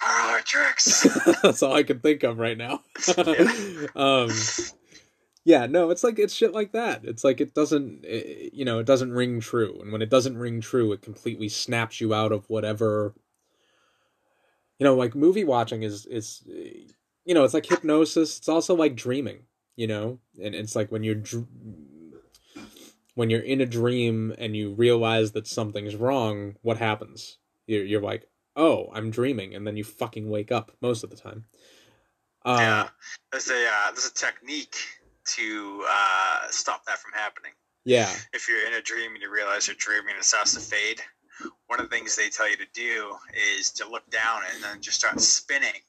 Parlor 0.00 0.40
tricks. 0.40 1.06
That's 1.42 1.62
all 1.62 1.74
I 1.74 1.82
can 1.82 2.00
think 2.00 2.22
of 2.22 2.38
right 2.38 2.56
now. 2.56 2.82
um, 3.94 4.30
yeah, 5.44 5.66
no, 5.66 5.90
it's 5.90 6.04
like 6.04 6.18
it's 6.18 6.34
shit 6.34 6.52
like 6.52 6.72
that. 6.72 7.04
It's 7.04 7.24
like 7.24 7.40
it 7.40 7.54
doesn't, 7.54 8.04
eh, 8.06 8.50
you 8.52 8.64
know, 8.64 8.78
it 8.78 8.86
doesn't 8.86 9.12
ring 9.12 9.40
true, 9.40 9.78
and 9.80 9.92
when 9.92 10.02
it 10.02 10.10
doesn't 10.10 10.38
ring 10.38 10.60
true, 10.60 10.92
it 10.92 11.02
completely 11.02 11.48
snaps 11.48 12.00
you 12.00 12.14
out 12.14 12.32
of 12.32 12.48
whatever. 12.48 13.14
You 14.78 14.84
know, 14.84 14.94
like 14.94 15.14
movie 15.14 15.44
watching 15.44 15.82
is 15.82 16.06
is, 16.06 16.42
you 17.24 17.34
know, 17.34 17.44
it's 17.44 17.54
like 17.54 17.66
hypnosis. 17.66 18.38
It's 18.38 18.48
also 18.48 18.74
like 18.74 18.94
dreaming, 18.94 19.40
you 19.76 19.86
know, 19.86 20.18
and 20.42 20.54
it's 20.54 20.76
like 20.76 20.92
when 20.92 21.02
you're. 21.02 21.16
Dr- 21.16 21.46
when 23.14 23.28
you're 23.28 23.40
in 23.40 23.60
a 23.60 23.66
dream 23.66 24.34
and 24.38 24.56
you 24.56 24.72
realize 24.72 25.32
that 25.32 25.46
something's 25.46 25.94
wrong, 25.94 26.56
what 26.62 26.78
happens? 26.78 27.36
You're, 27.66 27.84
you're 27.84 28.00
like, 28.00 28.26
oh, 28.56 28.88
I'm 28.94 29.10
dreaming, 29.10 29.54
and 29.54 29.66
then 29.66 29.76
you 29.76 29.84
fucking 29.84 30.30
wake 30.30 30.50
up 30.50 30.72
most 30.80 31.04
of 31.04 31.10
the 31.10 31.16
time. 31.16 31.44
Uh, 32.44 32.56
yeah, 32.58 32.88
there's 33.30 33.48
a 33.48 33.66
uh, 33.66 33.90
there's 33.92 34.06
a 34.06 34.14
technique 34.14 34.76
to 35.36 35.84
uh, 35.88 36.48
stop 36.50 36.84
that 36.86 36.98
from 36.98 37.12
happening. 37.12 37.52
yeah, 37.84 38.10
if 38.32 38.48
you're 38.48 38.66
in 38.66 38.74
a 38.74 38.82
dream 38.82 39.12
and 39.12 39.22
you 39.22 39.32
realize 39.32 39.66
you're 39.66 39.76
dreaming 39.78 40.10
and 40.10 40.18
it 40.18 40.24
starts 40.24 40.54
to 40.54 40.60
fade, 40.60 41.00
one 41.66 41.80
of 41.80 41.88
the 41.88 41.94
things 41.96 42.14
they 42.16 42.28
tell 42.28 42.48
you 42.48 42.56
to 42.56 42.66
do 42.74 43.14
is 43.58 43.70
to 43.72 43.88
look 43.88 44.08
down 44.10 44.42
and 44.54 44.62
then 44.62 44.80
just 44.80 44.98
start 44.98 45.20
spinning. 45.20 45.80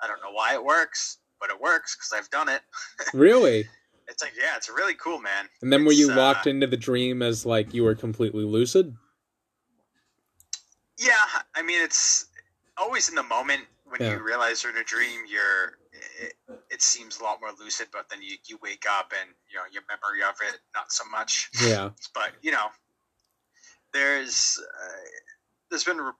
I 0.00 0.06
don't 0.06 0.20
know 0.20 0.32
why 0.32 0.54
it 0.54 0.64
works, 0.64 1.18
but 1.40 1.50
it 1.50 1.60
works 1.60 1.96
because 1.96 2.12
I've 2.12 2.30
done 2.30 2.48
it. 2.48 2.62
really. 3.14 3.68
It's 4.08 4.22
like, 4.22 4.32
yeah, 4.36 4.56
it's 4.56 4.68
really 4.68 4.94
cool, 4.94 5.20
man. 5.20 5.46
And 5.62 5.72
then 5.72 5.84
were 5.84 5.92
It's, 5.92 6.00
you 6.00 6.10
uh, 6.12 6.16
locked 6.16 6.46
into 6.48 6.66
the 6.66 6.76
dream 6.76 7.22
as 7.22 7.46
like 7.46 7.72
you 7.72 7.84
were 7.84 7.94
completely 7.94 8.44
lucid? 8.44 8.96
Yeah, 10.98 11.14
I 11.54 11.62
mean, 11.62 11.80
it's 11.82 12.26
always 12.76 13.08
in 13.08 13.14
the 13.14 13.22
moment 13.22 13.62
when 13.84 14.00
Yeah. 14.00 14.12
you 14.14 14.22
realize 14.24 14.62
you're 14.62 14.72
in 14.72 14.78
a 14.78 14.84
dream. 14.84 15.20
You're 15.28 15.78
it, 16.20 16.32
it 16.70 16.82
seems 16.82 17.18
a 17.20 17.22
lot 17.24 17.38
more 17.40 17.50
lucid, 17.58 17.88
but 17.92 18.08
then 18.10 18.22
you 18.22 18.36
you 18.46 18.58
wake 18.62 18.84
up 18.90 19.12
and 19.18 19.30
you 19.50 19.56
know 19.56 19.64
your 19.72 19.82
memory 19.88 20.22
of 20.22 20.34
it 20.52 20.60
not 20.74 20.92
so 20.92 21.04
much. 21.10 21.48
Yeah, 21.62 21.90
but 22.14 22.30
you 22.42 22.52
know, 22.52 22.66
there's 23.92 24.58
uh, 24.60 24.96
there's 25.70 25.84
been 25.84 25.98
re- 25.98 26.12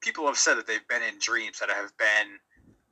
people 0.00 0.26
have 0.26 0.38
said 0.38 0.54
that 0.56 0.66
they've 0.66 0.86
been 0.88 1.02
in 1.02 1.18
dreams 1.20 1.58
that 1.60 1.70
have 1.70 1.96
been 1.98 2.38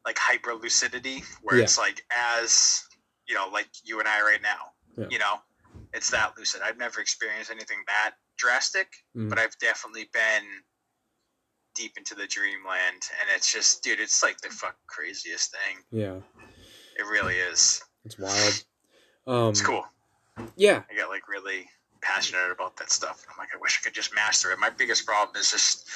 like 0.04 0.18
hyper 0.18 0.54
lucidity, 0.54 1.22
where 1.42 1.56
Yeah. 1.58 1.64
it's 1.64 1.78
like 1.78 2.04
as 2.16 2.84
you 3.26 3.34
know, 3.34 3.48
like 3.52 3.68
you 3.84 3.98
and 3.98 4.08
I 4.08 4.22
right 4.22 4.42
now. 4.42 4.72
Yeah. 4.96 5.06
You 5.10 5.18
know, 5.18 5.34
it's 5.92 6.10
that 6.10 6.32
lucid. 6.38 6.60
I've 6.64 6.78
never 6.78 7.00
experienced 7.00 7.50
anything 7.50 7.78
that 7.86 8.12
drastic, 8.36 8.88
Mm. 9.16 9.28
but 9.28 9.38
I've 9.38 9.56
definitely 9.58 10.08
been 10.12 10.44
deep 11.78 11.96
into 11.96 12.14
the 12.14 12.26
dreamland, 12.26 13.02
and 13.20 13.28
it's 13.34 13.52
just, 13.52 13.82
dude, 13.84 14.00
it's 14.00 14.22
like 14.22 14.38
the 14.40 14.48
fuck 14.50 14.76
craziest 14.88 15.52
thing. 15.52 15.76
yeah, 15.92 16.16
It 16.98 17.06
really 17.09 17.36
is. 17.36 17.80
it's 18.05 18.18
wild. 18.18 18.64
Um, 19.26 19.50
It's 19.50 19.62
cool. 19.62 19.84
Yeah, 20.56 20.82
I 20.90 20.96
got 20.96 21.09
like 21.09 21.28
really 21.28 21.66
passionate 22.00 22.50
about 22.52 22.76
that 22.78 22.90
stuff. 22.90 23.24
I'm 23.30 23.36
like, 23.38 23.48
I 23.55 23.59
wish 23.60 23.80
I 23.80 23.84
could 23.84 23.94
just 23.94 24.14
master 24.14 24.50
it. 24.52 24.59
My 24.59 24.70
biggest 24.70 25.06
problem 25.06 25.36
is 25.40 25.50
just 25.50 25.88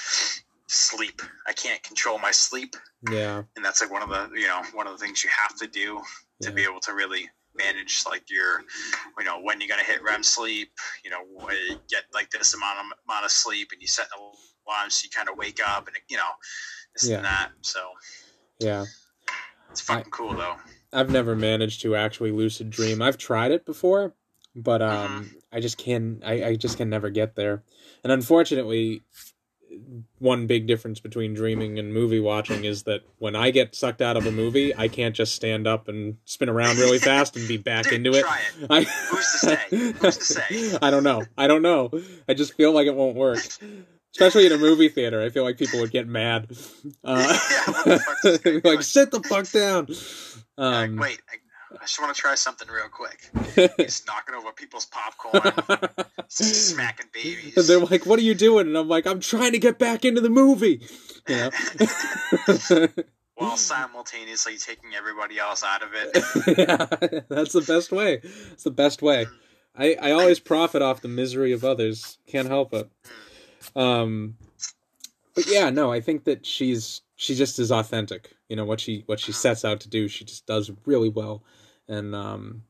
sleep. 0.69 1.21
I 1.47 1.53
can't 1.53 1.83
control 1.83 2.19
my 2.19 2.31
sleep, 2.33 2.75
yeah, 3.11 3.43
and 3.57 3.65
that's 3.65 3.81
like 3.81 3.91
one 3.91 4.03
of 4.03 4.09
the 4.09 4.31
you 4.39 4.47
know 4.47 4.63
one 4.75 4.87
of 4.87 4.99
the 4.99 5.05
things 5.05 5.23
you 5.25 5.31
have 5.31 5.57
to 5.59 5.67
do 5.67 6.01
to 6.43 6.49
Yeah. 6.49 6.55
be 6.55 6.63
able 6.65 6.81
to 6.81 6.93
really 6.95 7.29
manage 7.55 8.03
like 8.09 8.25
your 8.31 8.63
you 9.19 9.25
know 9.25 9.41
when 9.43 9.61
you're 9.61 9.69
gonna 9.69 9.85
hit 9.85 10.03
REM 10.03 10.23
sleep. 10.25 10.73
You 11.05 11.11
know, 11.11 11.23
get 11.89 12.05
like 12.13 12.31
this 12.31 12.55
amount 12.55 12.79
of 12.81 12.85
amount 13.09 13.25
of 13.25 13.31
sleep, 13.31 13.69
and 13.73 13.81
you 13.81 13.87
set 13.89 14.07
an 14.17 14.33
so 14.89 15.05
you 15.05 15.11
kind 15.11 15.29
of 15.29 15.37
wake 15.37 15.61
up, 15.67 15.87
and 15.87 15.97
you 16.09 16.17
know 16.17 16.23
this 16.95 17.09
Yeah. 17.09 17.17
and 17.17 17.25
that. 17.25 17.51
So 17.63 17.81
yeah. 18.59 18.85
it's 19.71 19.81
fucking 19.81 20.11
cool 20.11 20.35
though. 20.35 20.57
I've 20.93 21.11
never 21.11 21.35
managed 21.35 21.83
to 21.83 21.97
actually 21.97 22.33
lucid 22.33 22.71
dream. 22.71 23.01
I've 23.01 23.17
tried 23.17 23.51
it 23.51 23.65
before, 23.65 24.13
but 24.55 24.83
um, 24.83 25.31
I 25.53 25.61
just 25.61 25.79
can. 25.79 26.23
I, 26.25 26.45
I 26.45 26.57
just 26.57 26.77
can 26.77 26.91
never 26.91 27.09
get 27.11 27.35
there. 27.35 27.63
And 28.05 28.13
unfortunately, 28.13 29.03
one 30.19 30.47
big 30.47 30.67
difference 30.67 31.01
between 31.01 31.33
dreaming 31.33 31.79
and 31.79 31.95
movie 31.95 32.21
watching 32.21 32.65
is 32.65 32.83
that 32.83 33.01
when 33.19 33.35
I 33.35 33.51
get 33.51 33.75
sucked 33.75 34.03
out 34.03 34.19
of 34.19 34.27
a 34.27 34.31
movie, 34.31 34.77
I 34.77 34.89
can't 34.89 35.17
just 35.17 35.35
stand 35.35 35.67
up 35.67 35.89
and 35.89 36.19
spin 36.27 36.51
around 36.51 36.77
really 36.77 36.99
fast 37.11 37.37
and 37.37 37.49
be 37.49 37.57
back 37.57 37.85
Dude, 37.85 37.95
into 37.95 38.11
it. 38.11 38.27
it. 38.61 38.67
I, 38.69 38.83
Who's 38.83 39.33
to 39.33 39.39
say? 39.39 39.59
Who's 39.71 40.19
to 40.19 40.25
say? 40.25 40.79
I 40.83 40.91
don't 40.91 41.05
know. 41.05 41.23
I 41.39 41.47
don't 41.47 41.63
know. 41.63 41.91
I 42.29 42.35
just 42.35 42.53
feel 42.55 42.73
like 42.73 42.87
it 42.87 42.95
won't 42.95 43.17
work. 43.17 43.39
Especially 44.15 44.47
in 44.47 44.53
a 44.53 44.59
movie 44.59 44.89
theater, 44.89 45.23
I 45.23 45.31
feel 45.31 45.43
like 45.45 45.57
people 45.59 45.81
would 45.81 45.91
get 45.91 46.07
mad. 46.07 46.49
Uh, 47.03 47.39
Yeah, 47.51 47.73
what 47.73 47.85
the 47.87 47.99
fuck 47.99 48.17
is 48.25 48.41
this 48.41 48.61
guy 48.63 48.69
like, 48.71 48.83
sit 48.83 49.11
the 49.11 49.23
fuck 49.23 49.51
down. 49.51 49.87
Like, 50.59 50.91
Um, 50.91 50.97
wait, 50.97 51.21
I, 51.31 51.37
I 51.77 51.81
just 51.85 51.99
want 52.01 52.15
to 52.15 52.21
try 52.21 52.35
something 52.35 52.69
real 52.69 52.89
quick. 52.91 53.31
He's 53.79 54.05
knocking 54.07 54.35
over 54.35 54.53
people's 54.53 54.85
popcorn, 54.87 55.53
smacking 56.29 57.07
babies. 57.15 57.57
And 57.57 57.67
they're 57.67 57.81
like, 57.81 58.05
"What 58.05 58.19
are 58.19 58.23
you 58.23 58.35
doing?" 58.35 58.67
And 58.67 58.77
I'm 58.77 58.89
like, 58.89 59.07
"I'm 59.07 59.21
trying 59.21 59.53
to 59.53 59.59
get 59.59 59.79
back 59.79 60.05
into 60.05 60.21
the 60.21 60.29
movie." 60.31 60.87
You 61.27 61.37
know. 61.37 62.89
while 63.37 63.57
simultaneously 63.57 64.59
taking 64.59 64.95
everybody 64.95 65.39
else 65.39 65.65
out 65.65 65.83
of 65.83 65.89
it. 65.95 66.59
yeah, 66.59 67.21
that's 67.29 67.53
the 67.53 67.63
best 67.67 67.91
way. 67.93 68.21
It's 68.53 68.65
the 68.65 68.71
best 68.71 69.01
way. 69.03 69.27
I 69.75 69.95
I 70.01 70.11
always 70.13 70.39
profit 70.41 70.83
off 70.83 71.01
the 71.01 71.09
misery 71.09 71.53
of 71.53 71.65
others. 71.65 72.19
Can't 72.27 72.49
help 72.49 72.75
it. 72.75 72.91
Um, 73.77 74.37
but 75.35 75.47
yeah, 75.47 75.71
no, 75.71 75.93
I 75.93 76.01
think 76.01 76.25
that 76.25 76.45
she's 76.45 77.01
she 77.17 77.35
just 77.35 77.59
is 77.59 77.73
authentic. 77.73 78.35
You 78.49 78.57
know 78.57 78.65
what 78.65 78.81
she 78.81 79.05
what 79.07 79.21
she 79.21 79.33
sets 79.33 79.65
out 79.65 79.81
to 79.81 79.89
do, 79.89 80.09
she 80.09 80.25
just 80.25 80.47
does 80.47 80.71
really 80.85 81.09
well, 81.09 81.43
and 81.89 82.15
um, 82.15 82.63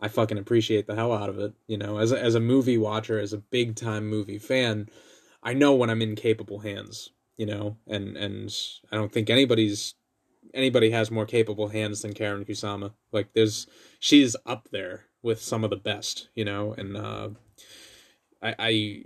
I 0.00 0.08
fucking 0.08 0.38
appreciate 0.38 0.86
the 0.86 0.94
hell 0.94 1.12
out 1.12 1.28
of 1.28 1.38
it. 1.38 1.52
You 1.66 1.78
know, 1.78 1.98
as 1.98 2.12
a, 2.12 2.20
as 2.20 2.34
a 2.34 2.40
movie 2.40 2.78
watcher, 2.78 3.18
as 3.18 3.32
a 3.32 3.38
big 3.38 3.76
time 3.76 4.08
movie 4.08 4.38
fan, 4.38 4.88
I 5.42 5.54
know 5.54 5.74
when 5.74 5.90
I'm 5.90 6.02
in 6.02 6.16
capable 6.16 6.60
hands. 6.60 7.10
You 7.36 7.46
know, 7.46 7.76
and 7.86 8.16
and 8.16 8.54
I 8.90 8.96
don't 8.96 9.12
think 9.12 9.28
anybody's 9.28 9.94
anybody 10.54 10.90
has 10.90 11.10
more 11.10 11.26
capable 11.26 11.68
hands 11.68 12.02
than 12.02 12.14
Karyn 12.14 12.46
Kusama. 12.48 12.92
Like 13.12 13.32
there's 13.34 13.66
she's 14.00 14.34
up 14.46 14.68
there 14.70 15.04
with 15.22 15.42
some 15.42 15.62
of 15.62 15.70
the 15.70 15.76
best, 15.76 16.28
you 16.34 16.44
know, 16.44 16.72
and 16.72 16.96
uh 16.96 17.28
I 18.42 18.54
I 18.58 19.02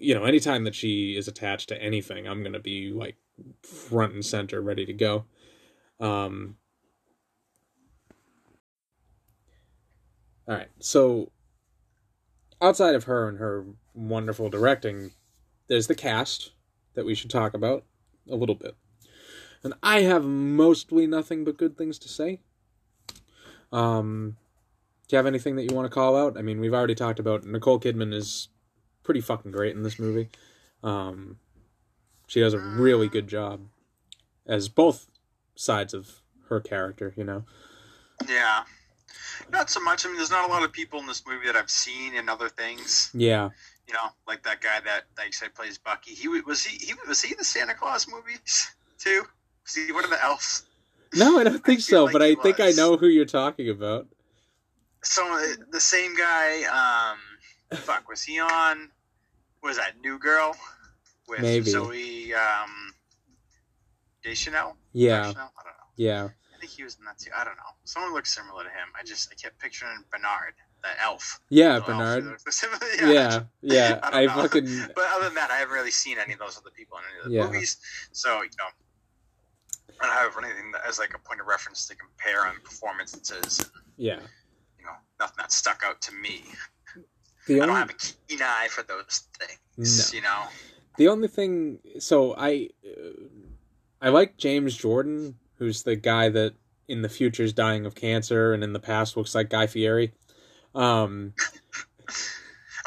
you 0.00 0.14
know, 0.14 0.24
anytime 0.24 0.64
that 0.64 0.74
she 0.74 1.16
is 1.16 1.28
attached 1.28 1.68
to 1.70 1.82
anything, 1.82 2.26
I'm 2.26 2.42
to 2.52 2.60
be 2.60 2.92
like 2.92 3.16
front 3.62 4.14
and 4.14 4.24
center 4.24 4.60
ready 4.60 4.86
to 4.86 4.92
go. 4.92 5.24
Um 6.00 6.56
All 10.46 10.54
right. 10.54 10.68
So 10.80 11.30
outside 12.62 12.94
of 12.94 13.04
her 13.04 13.28
and 13.28 13.38
her 13.38 13.66
wonderful 13.94 14.48
directing, 14.48 15.10
there's 15.68 15.88
the 15.88 15.94
cast 15.94 16.52
that 16.94 17.04
we 17.04 17.14
should 17.14 17.30
talk 17.30 17.52
about 17.52 17.84
a 18.30 18.34
little 18.34 18.54
bit 18.54 18.74
and 19.62 19.74
I 19.82 20.02
have 20.02 20.24
mostly 20.24 21.06
nothing 21.06 21.44
but 21.44 21.56
good 21.56 21.76
things 21.76 21.98
to 22.00 22.08
say. 22.08 22.40
Um, 23.72 24.36
do 25.06 25.14
you 25.14 25.18
have 25.18 25.26
anything 25.26 25.56
that 25.56 25.68
you 25.68 25.74
want 25.74 25.86
to 25.86 25.94
call 25.94 26.16
out? 26.16 26.38
I 26.38 26.42
mean, 26.42 26.60
we've 26.60 26.74
already 26.74 26.94
talked 26.94 27.18
about 27.18 27.44
Nicole 27.44 27.80
Kidman 27.80 28.14
is 28.14 28.48
pretty 29.08 29.22
fucking 29.22 29.50
great 29.50 29.74
in 29.74 29.82
this 29.82 29.98
movie. 29.98 30.28
Um, 30.82 31.38
she 32.26 32.40
does 32.40 32.52
a 32.52 32.58
really 32.58 33.08
good 33.08 33.26
job 33.26 33.60
as 34.46 34.68
both 34.68 35.08
sides 35.54 35.94
of 35.94 36.20
her 36.50 36.60
character. 36.60 37.14
You 37.16 37.24
know. 37.24 37.44
Yeah. 38.28 38.64
Not 39.50 39.70
so 39.70 39.80
much. 39.80 40.04
I 40.04 40.10
mean, 40.10 40.18
there's 40.18 40.30
not 40.30 40.46
a 40.46 40.52
lot 40.52 40.62
of 40.62 40.72
people 40.72 41.00
in 41.00 41.06
this 41.06 41.22
movie 41.26 41.46
that 41.46 41.56
I've 41.56 41.70
seen 41.70 42.14
in 42.14 42.28
other 42.28 42.50
things. 42.50 43.10
Yeah. 43.14 43.48
You 43.86 43.94
know, 43.94 44.10
like 44.26 44.42
that 44.42 44.60
guy 44.60 44.78
that, 44.84 45.04
that 45.16 45.24
you 45.24 45.32
said 45.32 45.54
plays 45.54 45.78
Bucky. 45.78 46.10
He 46.10 46.28
was 46.28 46.62
he, 46.62 46.76
he 46.84 46.92
was 47.08 47.22
he 47.22 47.30
in 47.30 47.38
the 47.38 47.44
Santa 47.44 47.72
Claus 47.72 48.06
movies 48.06 48.70
too? 48.98 49.22
Was 49.64 49.74
he 49.74 49.90
one 49.90 50.04
of 50.04 50.10
the 50.10 50.22
elves? 50.22 50.66
No, 51.14 51.38
I 51.38 51.44
don't 51.44 51.64
think 51.64 51.80
feel 51.80 52.00
so, 52.00 52.04
like 52.04 52.12
but 52.12 52.20
I 52.20 52.34
think 52.34 52.60
I 52.60 52.72
know 52.72 52.98
who 52.98 53.06
you're 53.06 53.24
talking 53.24 53.70
about. 53.70 54.06
So 55.02 55.22
uh, 55.32 55.64
the 55.70 55.80
same 55.80 56.14
guy. 56.14 56.64
Um, 56.64 57.78
fuck, 57.78 58.06
was 58.06 58.22
he 58.22 58.38
on? 58.38 58.90
Was 59.62 59.76
that 59.76 59.94
New 60.02 60.18
Girl 60.18 60.54
with 61.28 61.40
Maybe. 61.40 61.70
Zooey 61.70 62.32
um, 62.34 62.92
Deschanel? 64.22 64.76
Yeah, 64.92 65.22
Deschanel? 65.24 65.52
I 65.58 65.62
don't 65.64 65.72
know. 65.72 65.86
yeah, 65.96 66.28
I 66.54 66.58
think 66.60 66.72
he 66.72 66.82
was 66.84 66.96
in 66.98 67.04
that 67.04 67.18
too. 67.18 67.30
I 67.36 67.44
don't 67.44 67.56
know. 67.56 67.62
Someone 67.84 68.14
looks 68.14 68.34
similar 68.34 68.62
to 68.64 68.70
him. 68.70 68.88
I 68.98 69.02
just 69.04 69.28
I 69.32 69.34
kept 69.34 69.58
picturing 69.58 69.92
Bernard, 70.10 70.54
that 70.82 70.96
elf. 71.02 71.40
yeah, 71.50 71.74
elf 71.74 71.86
Bernard. 71.86 72.24
who 72.24 72.36
similar- 72.50 73.12
Yeah, 73.12 73.42
yeah. 73.62 73.98
I 74.04 74.24
I, 74.24 74.26
fucking 74.28 74.66
But 74.94 75.04
other 75.14 75.24
than 75.24 75.34
that, 75.34 75.50
I 75.50 75.56
haven't 75.56 75.74
really 75.74 75.90
seen 75.90 76.18
any 76.18 76.32
of 76.34 76.38
those 76.38 76.56
other 76.58 76.70
people 76.70 76.98
in 76.98 77.04
any 77.10 77.18
of 77.18 77.24
the 77.26 77.36
Yeah. 77.36 77.46
movies. 77.46 77.78
So 78.12 78.42
you 78.42 78.50
know, 78.58 78.66
I 80.00 80.06
don't 80.06 80.14
have 80.34 80.44
anything 80.44 80.70
that, 80.72 80.82
as 80.86 80.98
like 80.98 81.14
a 81.14 81.18
point 81.18 81.40
of 81.40 81.46
reference 81.46 81.86
to 81.88 81.96
compare 81.96 82.46
on 82.46 82.54
performances. 82.62 83.58
And, 83.58 83.68
yeah. 83.96 84.20
you 84.78 84.84
know, 84.84 84.92
nothing 85.18 85.36
that 85.38 85.50
stuck 85.52 85.82
out 85.84 86.00
to 86.02 86.12
me. 86.14 86.44
The 87.48 87.60
I 87.60 87.66
don't 87.66 87.74
have 87.74 87.90
a 87.90 87.94
keen 87.94 88.40
eye 88.42 88.68
for 88.70 88.82
those 88.84 89.24
things. 89.38 90.12
No. 90.12 90.16
You 90.18 90.22
know. 90.22 90.42
the 90.98 91.08
only 91.08 91.26
thing, 91.28 91.80
so 91.98 92.34
I, 92.36 92.68
uh, 92.86 93.24
I 94.00 94.10
like 94.10 94.36
James 94.36 94.76
Jordan, 94.76 95.34
who's 95.58 95.82
the 95.82 95.96
guy 95.96 96.28
that 96.28 96.54
in 96.86 97.02
the 97.02 97.08
future 97.08 97.42
is 97.42 97.52
dying 97.52 97.84
of 97.86 97.94
cancer, 97.96 98.52
and 98.54 98.62
in 98.62 98.72
the 98.72 98.78
past 98.80 99.16
looks 99.16 99.34
like 99.34 99.50
Guy 99.50 99.66
Fieri. 99.66 100.12
Um, 100.74 101.34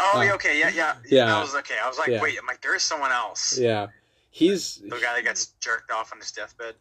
Oh, 0.04 0.20
Uh, 0.28 0.34
okay, 0.34 0.58
yeah, 0.60 0.70
yeah, 0.70 0.96
yeah. 1.08 1.38
I 1.38 1.42
was 1.42 1.54
okay. 1.56 1.76
I 1.84 1.88
was 1.88 2.00
like, 2.00 2.08
Yeah. 2.10 2.22
wait, 2.22 2.36
I'm 2.40 2.48
like, 2.48 2.62
there 2.62 2.76
is 2.76 2.82
someone 2.82 3.12
else. 3.12 3.58
yeah, 3.60 3.88
he's. 4.32 4.78
The 4.78 4.90
guy 4.90 5.14
that 5.16 5.24
gets 5.24 5.48
jerked 5.60 5.92
off 5.92 6.12
on 6.12 6.20
his 6.20 6.32
deathbed. 6.32 6.74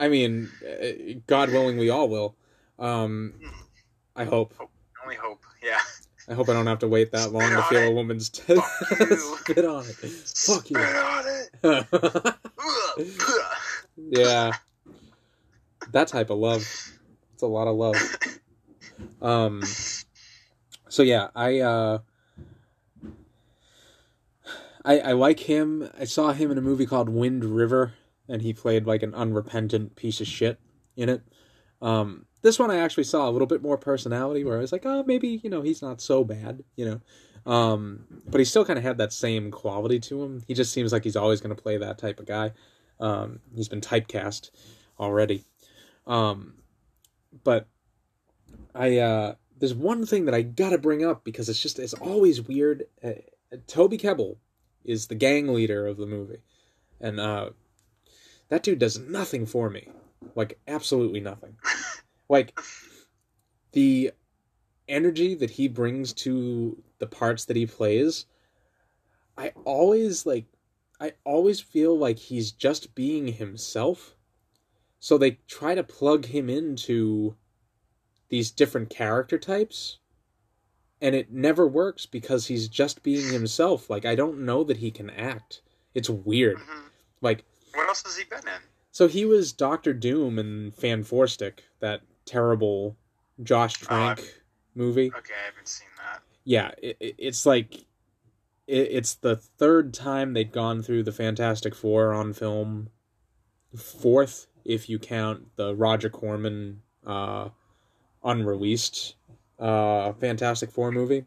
I 0.00 0.08
mean, 0.08 0.50
uh, 0.66 1.20
God 1.28 1.50
willing, 1.50 1.78
we 1.78 1.90
all 1.90 2.08
will. 2.08 2.34
Um, 2.80 3.34
I 4.16 4.24
hope. 4.24 4.52
Only 5.04 5.14
hope. 5.16 5.44
Yeah. 5.62 5.78
I 6.28 6.34
hope 6.34 6.48
I 6.48 6.54
don't 6.54 6.66
have 6.66 6.78
to 6.78 6.88
wait 6.88 7.12
that 7.12 7.32
long 7.32 7.50
to 7.50 7.62
feel 7.64 7.88
a 7.88 7.90
woman's 7.90 8.30
t- 8.30 8.56
spit 8.56 9.64
on 9.64 9.84
it. 9.84 9.94
Fuck 9.94 10.70
you. 10.70 10.78
Spit 10.78 10.96
on 10.96 11.24
it. 11.26 12.34
Yeah, 13.96 14.52
that 15.92 16.08
type 16.08 16.30
of 16.30 16.38
love. 16.38 16.62
It's 17.32 17.42
a 17.42 17.46
lot 17.46 17.68
of 17.68 17.76
love. 17.76 17.96
Um. 19.22 19.62
So 20.88 21.02
yeah, 21.02 21.28
I 21.34 21.60
uh. 21.60 21.98
I 24.84 24.98
I 25.00 25.12
like 25.12 25.40
him. 25.40 25.88
I 25.98 26.04
saw 26.04 26.32
him 26.32 26.50
in 26.50 26.58
a 26.58 26.62
movie 26.62 26.86
called 26.86 27.08
Wind 27.08 27.44
River, 27.44 27.94
and 28.28 28.42
he 28.42 28.52
played 28.52 28.86
like 28.86 29.02
an 29.02 29.14
unrepentant 29.14 29.96
piece 29.96 30.20
of 30.20 30.26
shit 30.26 30.58
in 30.96 31.08
it. 31.08 31.22
Um. 31.80 32.26
This 32.44 32.58
one 32.58 32.70
I 32.70 32.76
actually 32.76 33.04
saw 33.04 33.26
a 33.26 33.32
little 33.32 33.46
bit 33.46 33.62
more 33.62 33.78
personality, 33.78 34.44
where 34.44 34.58
I 34.58 34.60
was 34.60 34.70
like, 34.70 34.84
oh, 34.84 35.02
maybe 35.06 35.40
you 35.42 35.48
know 35.48 35.62
he's 35.62 35.80
not 35.80 36.02
so 36.02 36.24
bad, 36.24 36.62
you 36.76 36.84
know. 36.84 37.50
Um, 37.50 38.04
but 38.28 38.38
he 38.38 38.44
still 38.44 38.66
kind 38.66 38.78
of 38.78 38.84
had 38.84 38.98
that 38.98 39.14
same 39.14 39.50
quality 39.50 39.98
to 40.00 40.22
him. 40.22 40.42
He 40.46 40.52
just 40.52 40.70
seems 40.70 40.92
like 40.92 41.04
he's 41.04 41.16
always 41.16 41.40
going 41.40 41.56
to 41.56 41.62
play 41.62 41.78
that 41.78 41.96
type 41.96 42.20
of 42.20 42.26
guy. 42.26 42.52
Um, 43.00 43.40
he's 43.54 43.70
been 43.70 43.80
typecast 43.80 44.50
already. 45.00 45.44
Um, 46.06 46.52
but 47.42 47.66
I 48.74 48.98
uh, 48.98 49.34
there's 49.58 49.72
one 49.72 50.04
thing 50.04 50.26
that 50.26 50.34
I 50.34 50.42
gotta 50.42 50.76
bring 50.76 51.02
up 51.02 51.24
because 51.24 51.48
it's 51.48 51.62
just 51.62 51.78
it's 51.78 51.94
always 51.94 52.42
weird. 52.42 52.84
Uh, 53.02 53.12
Toby 53.66 53.96
Kebbell 53.96 54.36
is 54.84 55.06
the 55.06 55.14
gang 55.14 55.48
leader 55.48 55.86
of 55.86 55.96
the 55.96 56.06
movie, 56.06 56.42
and 57.00 57.18
uh, 57.18 57.50
that 58.50 58.62
dude 58.62 58.80
does 58.80 58.98
nothing 58.98 59.46
for 59.46 59.70
me, 59.70 59.88
like 60.34 60.58
absolutely 60.68 61.20
nothing. 61.20 61.56
Like 62.28 62.58
the 63.72 64.12
energy 64.88 65.34
that 65.34 65.50
he 65.50 65.68
brings 65.68 66.12
to 66.12 66.82
the 66.98 67.06
parts 67.06 67.44
that 67.46 67.56
he 67.56 67.66
plays, 67.66 68.26
I 69.36 69.52
always 69.64 70.26
like 70.26 70.46
I 71.00 71.12
always 71.24 71.60
feel 71.60 71.98
like 71.98 72.18
he's 72.18 72.52
just 72.52 72.94
being 72.94 73.28
himself. 73.28 74.14
So 75.00 75.18
they 75.18 75.32
try 75.48 75.74
to 75.74 75.82
plug 75.82 76.26
him 76.26 76.48
into 76.48 77.36
these 78.30 78.50
different 78.50 78.88
character 78.90 79.38
types 79.38 79.98
and 81.00 81.14
it 81.14 81.30
never 81.30 81.66
works 81.66 82.06
because 82.06 82.46
he's 82.46 82.68
just 82.68 83.02
being 83.02 83.30
himself. 83.30 83.90
Like 83.90 84.06
I 84.06 84.14
don't 84.14 84.38
know 84.46 84.64
that 84.64 84.78
he 84.78 84.90
can 84.90 85.10
act. 85.10 85.60
It's 85.94 86.08
weird. 86.08 86.56
Mhm. 86.58 86.84
Like 87.20 87.44
What 87.74 87.88
else 87.88 88.02
has 88.04 88.16
he 88.16 88.24
been 88.24 88.38
in? 88.48 88.62
so 88.92 89.08
he 89.08 89.24
was 89.26 89.52
Doctor 89.52 89.92
Doom 89.92 90.38
in 90.38 90.72
Fant4stic, 90.72 91.58
that 91.80 92.00
terrible 92.24 92.96
Josh 93.42 93.74
Trank 93.74 94.18
I've- 94.20 94.28
movie. 94.74 95.12
Okay, 95.16 95.34
I 95.42 95.46
haven't 95.46 95.68
seen 95.68 95.88
that. 95.98 96.22
Yeah, 96.44 96.70
it, 96.82 96.96
it, 97.00 97.14
it's 97.18 97.46
like 97.46 97.74
it, 98.66 98.88
it's 98.90 99.14
the 99.14 99.36
third 99.36 99.94
time 99.94 100.32
they'd 100.32 100.52
gone 100.52 100.82
through 100.82 101.02
the 101.04 101.12
Fantastic 101.12 101.74
Four 101.74 102.12
on 102.12 102.32
film. 102.32 102.90
Fourth, 103.76 104.46
if 104.64 104.88
you 104.88 104.98
count 104.98 105.56
the 105.56 105.74
Roger 105.74 106.08
Corman 106.08 106.82
uh, 107.06 107.48
unreleased 108.22 109.16
uh, 109.58 110.12
Fantastic 110.14 110.70
Four 110.70 110.92
movie. 110.92 111.24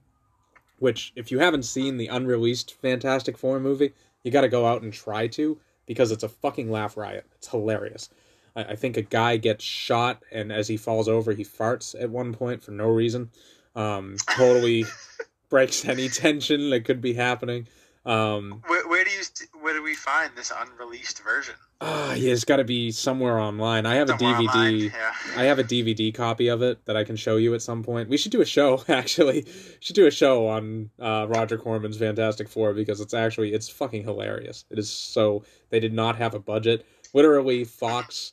Which, 0.79 1.11
if 1.15 1.31
you 1.31 1.39
haven't 1.39 1.63
seen 1.63 1.97
the 1.97 2.07
unreleased 2.07 2.75
Fantastic 2.75 3.35
Four 3.37 3.59
movie, 3.59 3.93
you 4.23 4.29
got 4.31 4.41
to 4.41 4.47
go 4.49 4.67
out 4.67 4.83
and 4.83 4.93
try 4.93 5.25
to 5.27 5.59
because 5.87 6.11
it's 6.11 6.23
a 6.23 6.29
fucking 6.29 6.69
laugh 6.69 6.95
riot. 6.95 7.25
It's 7.35 7.47
hilarious. 7.47 8.09
I, 8.57 8.63
I 8.71 8.75
think 8.75 8.97
a 8.97 9.01
guy 9.03 9.37
gets 9.37 9.63
shot, 9.63 10.23
and 10.31 10.51
as 10.51 10.67
he 10.67 10.75
falls 10.75 11.07
over, 11.07 11.31
he 11.31 11.45
farts 11.45 11.95
at 12.01 12.09
one 12.09 12.33
point 12.33 12.63
for 12.63 12.71
no 12.71 12.87
reason. 12.87 13.29
Um, 13.75 14.17
totally 14.31 14.85
breaks 15.49 15.85
any 15.85 16.09
tension 16.09 16.71
that 16.71 16.83
could 16.83 16.99
be 16.99 17.13
happening. 17.13 17.67
Um, 18.05 18.63
Where, 18.67 18.87
where 18.87 19.03
do 19.03 19.11
you 19.11 19.21
where 19.61 19.73
do 19.73 19.83
we 19.83 19.93
find 19.93 20.31
this 20.35 20.51
unreleased 20.57 21.21
version? 21.23 21.55
ah, 21.81 22.13
yeah, 22.13 22.31
it's 22.31 22.45
got 22.45 22.55
to 22.55 22.63
be 22.63 22.89
somewhere 22.89 23.37
online. 23.37 23.85
I 23.85 23.95
have 23.95 24.09
a 24.09 24.13
DVD. 24.13 24.47
online? 24.47 24.79
Yeah. 24.79 25.13
I 25.35 25.43
have 25.43 25.59
a 25.59 25.63
DVD 25.63 26.13
copy 26.13 26.47
of 26.47 26.61
it 26.61 26.83
that 26.85 26.95
I 26.95 27.03
can 27.03 27.17
show 27.17 27.35
you 27.35 27.53
at 27.53 27.61
some 27.61 27.83
point. 27.83 28.09
We 28.09 28.17
should 28.17 28.31
do 28.31 28.41
a 28.41 28.45
show 28.45 28.81
actually. 28.87 29.45
should 29.81 29.95
do 29.97 30.07
a 30.07 30.11
show 30.11 30.47
on 30.47 30.89
uh, 30.99 31.27
Roger 31.27 31.57
Corman's 31.57 31.97
Fantastic 31.97 32.47
Four 32.47 32.73
because 32.73 33.01
it's 33.01 33.13
actually 33.13 33.53
it's 33.53 33.67
fucking 33.69 34.03
hilarious. 34.03 34.63
It 34.71 34.79
is 34.79 34.89
so 34.89 35.43
they 35.69 35.81
did 35.81 35.93
not 35.93 36.15
have 36.15 36.33
a 36.33 36.39
budget. 36.39 36.85
Literally, 37.13 37.65
Fox 37.65 38.31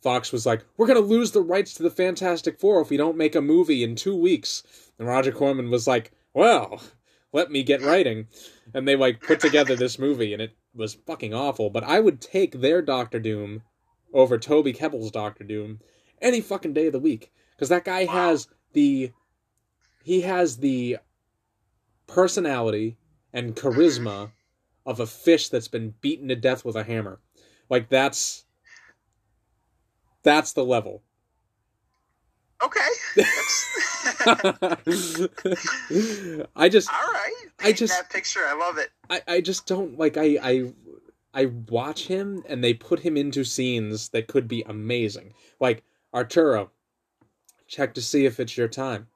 Fox 0.00 0.32
was 0.32 0.46
like, 0.46 0.64
"We're 0.76 0.86
gonna 0.86 1.00
lose 1.00 1.32
the 1.32 1.42
rights 1.42 1.74
to 1.74 1.82
the 1.82 1.90
Fantastic 1.90 2.60
Four 2.60 2.80
if 2.80 2.90
we 2.90 2.96
don't 2.96 3.16
make 3.16 3.34
a 3.34 3.40
movie 3.40 3.82
in 3.82 3.94
two 3.96 4.16
weeks." 4.16 4.62
And 4.98 5.08
Roger 5.08 5.32
Corman 5.32 5.70
was 5.70 5.86
like, 5.86 6.12
"Well, 6.34 6.82
let 7.32 7.50
me 7.50 7.62
get 7.62 7.82
writing," 7.82 8.28
and 8.74 8.86
they 8.86 8.96
like 8.96 9.20
put 9.20 9.40
together 9.40 9.76
this 9.76 9.98
movie, 9.98 10.32
and 10.32 10.40
it 10.42 10.52
was 10.74 10.94
fucking 10.94 11.34
awful. 11.34 11.70
But 11.70 11.84
I 11.84 12.00
would 12.00 12.20
take 12.20 12.60
their 12.60 12.82
Doctor 12.82 13.18
Doom 13.18 13.62
over 14.12 14.38
Toby 14.38 14.72
Kebbell's 14.72 15.10
Doctor 15.10 15.44
Doom 15.44 15.80
any 16.20 16.40
fucking 16.40 16.72
day 16.72 16.86
of 16.86 16.92
the 16.92 16.98
week 16.98 17.32
because 17.50 17.68
that 17.68 17.84
guy 17.84 18.04
Wow. 18.04 18.12
has 18.12 18.48
the 18.72 19.12
he 20.02 20.20
has 20.22 20.58
the 20.58 20.98
personality 22.06 22.96
and 23.32 23.56
charisma 23.56 24.32
of 24.86 25.00
a 25.00 25.06
fish 25.06 25.48
that's 25.48 25.68
been 25.68 25.94
beaten 26.00 26.28
to 26.28 26.36
death 26.36 26.64
with 26.64 26.76
a 26.76 26.84
hammer. 26.84 27.20
Like 27.68 27.88
that's 27.88 28.45
that's 30.26 30.52
the 30.52 30.64
level. 30.64 31.02
Okay. 32.62 32.80
I 36.56 36.68
just 36.68 36.92
All 36.92 37.12
right. 37.12 37.32
I 37.60 37.72
just- 37.72 37.92
that 37.92 38.10
picture. 38.10 38.40
I 38.46 38.54
love 38.54 38.78
it. 38.78 38.90
I, 39.08 39.22
I 39.28 39.40
just 39.40 39.66
don't 39.66 39.98
like 39.98 40.16
I, 40.16 40.38
I 40.42 40.72
I 41.32 41.46
watch 41.68 42.06
him 42.06 42.42
and 42.48 42.62
they 42.64 42.74
put 42.74 43.00
him 43.00 43.16
into 43.16 43.44
scenes 43.44 44.08
that 44.10 44.26
could 44.26 44.48
be 44.48 44.62
amazing. 44.66 45.34
Like 45.60 45.84
Arturo, 46.12 46.70
check 47.68 47.94
to 47.94 48.02
see 48.02 48.26
if 48.26 48.40
it's 48.40 48.56
your 48.56 48.68
time. 48.68 49.06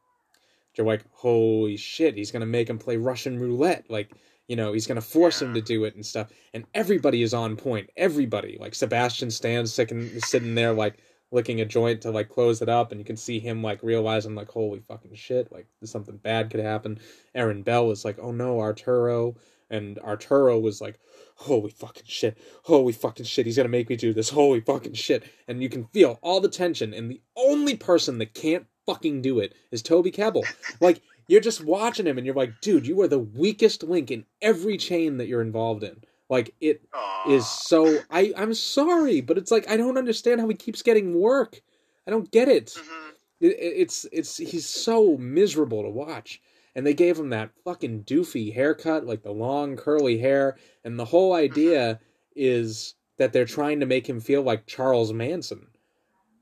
You're 0.76 0.86
like, 0.86 1.04
holy 1.10 1.76
shit, 1.76 2.16
he's 2.16 2.30
gonna 2.30 2.46
make 2.46 2.70
him 2.70 2.78
play 2.78 2.96
Russian 2.98 3.38
roulette. 3.38 3.86
Like, 3.90 4.12
you 4.51 4.56
know, 4.56 4.72
he's 4.72 4.89
gonna 4.89 5.01
force 5.01 5.40
him 5.40 5.55
to 5.55 5.60
do 5.60 5.85
it 5.85 5.94
and 5.94 6.05
stuff. 6.05 6.32
And 6.52 6.64
everybody 6.74 7.22
is 7.22 7.32
on 7.32 7.56
point. 7.56 7.89
Everybody. 7.97 8.59
Like 8.59 8.74
Sebastian 8.74 9.31
Stan's 9.31 9.72
sitting 9.72 10.18
sitting 10.22 10.56
there 10.56 10.72
like 10.72 10.97
licking 11.31 11.60
a 11.60 11.64
joint 11.64 12.01
to 12.01 12.10
like 12.10 12.28
close 12.28 12.60
it 12.60 12.68
up 12.68 12.90
and 12.90 13.01
you 13.01 13.05
can 13.05 13.16
see 13.16 13.39
him 13.39 13.62
like 13.62 13.81
realizing 13.85 14.35
like 14.35 14.48
holy 14.48 14.81
fucking 14.81 15.14
shit, 15.14 15.52
like 15.52 15.68
something 15.85 16.16
bad 16.16 16.51
could 16.51 16.59
happen. 16.59 16.98
Erin 17.32 17.62
Bell 17.62 17.86
was 17.86 18.05
like, 18.05 18.18
oh 18.20 18.32
no, 18.32 18.59
Arturo 18.59 19.36
and 19.70 20.01
Arturo 20.01 20.59
was 20.59 20.81
like, 20.81 20.98
holy 21.36 21.70
fucking 21.70 22.02
shit, 22.06 22.36
holy 22.64 22.93
fucking 22.93 23.27
shit, 23.27 23.47
he's 23.47 23.56
gonna 23.56 23.68
make 23.68 23.89
me 23.89 23.94
do 23.94 24.12
this, 24.12 24.31
holy 24.31 24.60
fucking 24.60 24.94
shit. 24.94 25.22
And 25.47 25.62
you 25.62 25.68
can 25.68 25.85
feel 25.85 26.18
all 26.22 26.40
the 26.40 26.48
tension, 26.48 26.93
and 26.93 27.09
the 27.09 27.22
only 27.36 27.77
person 27.77 28.18
that 28.18 28.35
can't 28.35 28.66
fucking 28.85 29.22
do 29.22 29.39
it 29.39 29.55
is 29.70 29.82
Toby 29.82 30.10
Kebbell. 30.10 30.44
Like, 30.81 31.02
you're 31.31 31.40
just 31.40 31.65
watching 31.65 32.07
him 32.07 32.19
and 32.19 32.27
you're 32.27 32.35
like, 32.35 32.61
dude, 32.61 32.86
you 32.86 33.01
are 33.01 33.09
the 33.09 33.19
weakest 33.19 33.82
link 33.85 34.11
in 34.11 34.24
every 34.43 34.77
chain 34.77 35.16
that 35.19 35.28
you're 35.28 35.40
involved 35.43 35.85
in. 35.85 36.02
Like, 36.28 36.55
it 36.61 36.82
Aw. 36.93 37.31
is 37.31 37.47
so. 37.47 37.98
I, 38.11 38.32
I'm 38.36 38.55
sorry, 38.55 39.20
but 39.20 39.39
it's 39.39 39.51
like, 39.51 39.69
I 39.70 39.77
don't 39.77 39.98
understand 39.98 40.40
how 40.40 40.48
he 40.48 40.55
keeps 40.55 40.82
getting 40.82 41.19
work. 41.20 41.61
I 42.07 42.11
don't 42.11 42.31
get 42.31 42.48
it. 42.48 42.66
Mhm. 42.78 43.11
It, 43.40 43.47
it- 43.59 43.74
it's 43.82 44.07
it's 44.12 44.36
he's 44.36 44.66
so 44.69 45.16
miserable 45.16 45.82
to 45.82 45.89
watch 45.89 46.40
and 46.74 46.86
they 46.86 46.94
gave 46.94 47.19
him 47.19 47.31
that 47.31 47.51
fucking 47.65 48.05
doofy 48.05 48.52
haircut 48.55 49.07
like 49.07 49.23
the 49.23 49.32
long 49.32 49.77
curly 49.77 50.19
hair 50.19 50.57
and 50.85 50.98
the 50.98 51.05
whole 51.07 51.32
idea 51.32 51.98
is 52.36 52.94
that 53.19 53.32
they're 53.32 53.44
trying 53.47 53.81
to 53.81 53.86
make 53.86 54.07
him 54.07 54.20
feel 54.20 54.43
like 54.43 54.66
charles 54.66 55.12
manson 55.15 55.66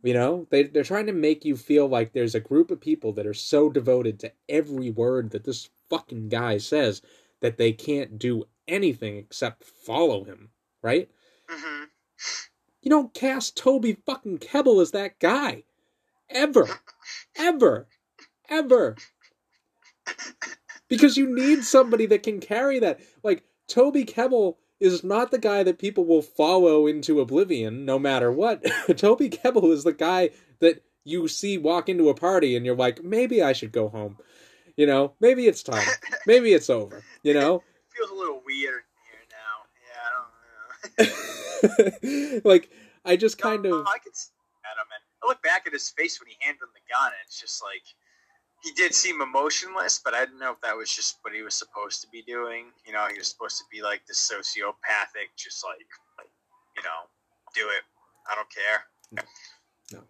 you 0.03 0.15
know 0.15 0.47
they, 0.51 0.65
they're 0.65 0.85
trying 0.85 1.07
to 1.07 1.13
make 1.13 1.45
you 1.45 1.57
feel 1.57 1.87
like 1.89 2.13
there's 2.13 2.35
a 2.35 2.41
group 2.41 2.71
of 2.71 2.81
people 2.81 3.13
that 3.13 3.27
are 3.27 3.35
so 3.35 3.69
devoted 3.69 4.19
to 4.21 4.33
every 4.49 4.91
word 4.91 5.31
that 5.31 5.45
this 5.45 5.69
fucking 5.91 6.29
guy 6.29 6.59
says 6.59 7.03
that 7.41 7.57
they 7.57 7.73
can't 7.73 8.19
do 8.19 8.45
anything 8.67 9.17
except 9.17 9.65
follow 9.65 10.25
him 10.25 10.51
right 10.83 11.11
Mhm. 11.51 11.89
you 12.83 12.91
don't 12.91 13.15
cast 13.15 13.57
Toby 13.57 13.97
fucking 14.07 14.39
Kebbell 14.39 14.81
as 14.83 14.91
that 14.93 15.19
guy. 15.19 15.65
Ever. 16.31 16.69
Ever. 17.37 17.89
Ever. 18.49 18.97
Because 20.89 21.17
you 21.17 21.35
need 21.35 21.65
somebody 21.65 22.07
that 22.07 22.23
can 22.23 22.41
carry 22.41 22.79
that. 22.79 23.01
Like, 23.23 23.45
Toby 23.67 24.05
Kebbell 24.05 24.57
is 24.81 25.03
not 25.05 25.31
the 25.31 25.39
guy 25.39 25.63
that 25.63 25.79
people 25.79 26.05
will 26.05 26.23
follow 26.23 26.87
into 26.87 27.21
oblivion 27.21 27.85
no 27.85 27.99
matter 27.99 28.31
what. 28.31 28.63
Toby 28.97 29.29
Kebbell 29.31 29.73
is 29.73 29.85
the 29.85 29.93
guy 29.93 30.31
that 30.61 30.83
you 31.05 31.27
see 31.29 31.59
walk 31.59 31.89
into 31.89 32.09
a 32.09 32.15
party 32.15 32.55
and 32.57 32.65
you're 32.67 32.77
like, 32.77 33.03
maybe 33.03 33.43
I 33.43 33.53
should 33.53 33.73
go 33.73 33.89
home. 33.89 34.19
You 34.77 34.87
know, 34.87 35.15
maybe 35.21 35.47
it's 35.49 35.65
time. 35.65 35.87
Maybe 36.27 36.53
it's 36.53 36.71
over. 36.71 37.03
You 37.25 37.35
know? 37.35 37.57
It 37.57 37.63
Feels 37.97 38.11
a 38.11 38.15
little 38.15 38.41
weird 38.47 38.83
here 39.11 39.27
now. 39.35 39.67
Yeah, 41.01 41.05
I 41.05 41.11
don't 42.23 42.45
know. 42.45 42.49
like, 42.49 42.71
I 43.05 43.17
just 43.17 43.39
kind 43.39 43.65
No, 43.65 43.81
of. 43.81 43.87
I 43.89 43.99
could 43.99 44.15
see 44.15 44.31
him, 44.31 44.71
and 44.71 45.03
I 45.25 45.27
look 45.27 45.43
back 45.43 45.67
at 45.67 45.73
his 45.73 45.91
face 45.91 46.21
when 46.21 46.29
he 46.29 46.37
handed 46.41 46.63
him 46.63 46.69
the 46.75 46.95
gun, 46.95 47.07
and 47.07 47.17
it's 47.27 47.41
just 47.41 47.61
like 47.61 47.83
he 48.63 48.73
did 48.73 48.95
seem 48.95 49.21
emotionless, 49.21 50.01
but 50.05 50.15
I 50.15 50.25
didn't 50.25 50.41
know 50.41 50.53
if 50.53 50.61
that 50.63 50.77
was 50.77 50.91
just 50.91 51.19
what 51.23 51.35
he 51.35 51.43
was 51.43 51.55
supposed 51.55 52.01
to 52.03 52.09
be 52.09 52.23
doing. 52.23 52.67
You 52.87 52.93
know, 52.93 53.07
he 53.11 53.19
was 53.19 53.29
supposed 53.29 53.59
to 53.59 53.65
be 53.71 53.83
like 53.83 54.03
this 54.07 54.19
sociopathic, 54.19 55.31
just 55.37 55.65
like, 55.65 55.87
like 56.19 56.31
you 56.77 56.83
know, 56.83 57.07
do 57.55 57.69
it. 57.69 57.83
I 58.31 58.35
don't 58.35 58.49
care. 58.51 59.25
No, 59.91 60.01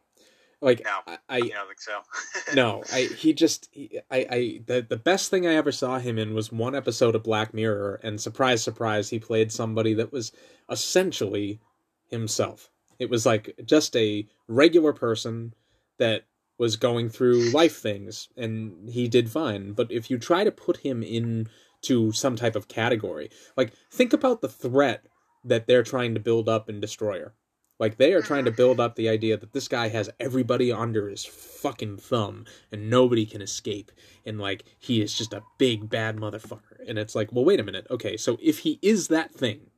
Like, 0.60 0.82
No. 0.84 0.98
I, 1.06 1.18
I 1.28 1.36
You 1.36 1.50
don't 1.50 1.68
think 1.68 1.80
so? 1.80 2.00
no, 2.54 2.82
I 2.92 3.02
he 3.02 3.32
just 3.32 3.68
he, 3.70 4.00
I 4.10 4.26
I 4.28 4.60
the 4.66 4.84
the 4.88 4.96
best 4.96 5.30
thing 5.30 5.46
I 5.46 5.54
ever 5.54 5.70
saw 5.70 6.00
him 6.00 6.18
in 6.18 6.34
was 6.34 6.50
one 6.50 6.74
episode 6.74 7.14
of 7.14 7.22
Black 7.22 7.54
Mirror, 7.54 8.00
and 8.02 8.20
surprise, 8.20 8.62
surprise, 8.62 9.10
he 9.10 9.20
played 9.20 9.52
somebody 9.52 9.94
that 9.94 10.10
was 10.10 10.32
essentially 10.68 11.60
himself. 12.08 12.70
It 12.98 13.08
was 13.08 13.24
like 13.24 13.54
just 13.64 13.94
a 13.94 14.26
regular 14.48 14.92
person 14.92 15.54
that 15.98 16.24
was 16.58 16.76
going 16.76 17.08
through 17.08 17.50
life 17.50 17.76
things, 17.76 18.28
and 18.36 18.88
he 18.90 19.08
did 19.08 19.30
fine. 19.30 19.72
But 19.72 19.90
if 19.90 20.10
you 20.10 20.18
try 20.18 20.44
to 20.44 20.50
put 20.50 20.78
him 20.78 21.02
into 21.02 22.12
some 22.12 22.36
type 22.36 22.56
of 22.56 22.68
category, 22.68 23.30
like 23.56 23.72
think 23.90 24.12
about 24.12 24.40
the 24.40 24.48
threat 24.48 25.06
that 25.44 25.66
they're 25.66 25.82
trying 25.82 26.14
to 26.14 26.20
build 26.20 26.48
up 26.48 26.68
in 26.68 26.80
Destroyer. 26.80 27.34
Like 27.78 27.96
they 27.96 28.12
are 28.12 28.22
trying 28.22 28.44
to 28.44 28.50
mm-hmm. 28.50 28.56
build 28.56 28.80
up 28.80 28.96
the 28.96 29.08
idea 29.08 29.36
that 29.36 29.52
this 29.52 29.68
guy 29.68 29.88
has 29.88 30.10
everybody 30.18 30.72
under 30.72 31.08
his 31.08 31.24
fucking 31.24 31.98
thumb 31.98 32.44
and 32.72 32.90
nobody 32.90 33.24
can 33.24 33.40
escape 33.40 33.92
and 34.26 34.38
like 34.38 34.64
he 34.78 35.00
is 35.00 35.16
just 35.16 35.32
a 35.32 35.44
big 35.58 35.88
bad 35.88 36.16
motherfucker. 36.16 36.86
And 36.86 36.98
it's 36.98 37.14
like, 37.14 37.32
well 37.32 37.44
wait 37.44 37.60
a 37.60 37.64
minute. 37.64 37.86
Okay, 37.90 38.16
so 38.16 38.36
if 38.42 38.60
he 38.60 38.78
is 38.82 39.08
that 39.08 39.32
thing, 39.32 39.70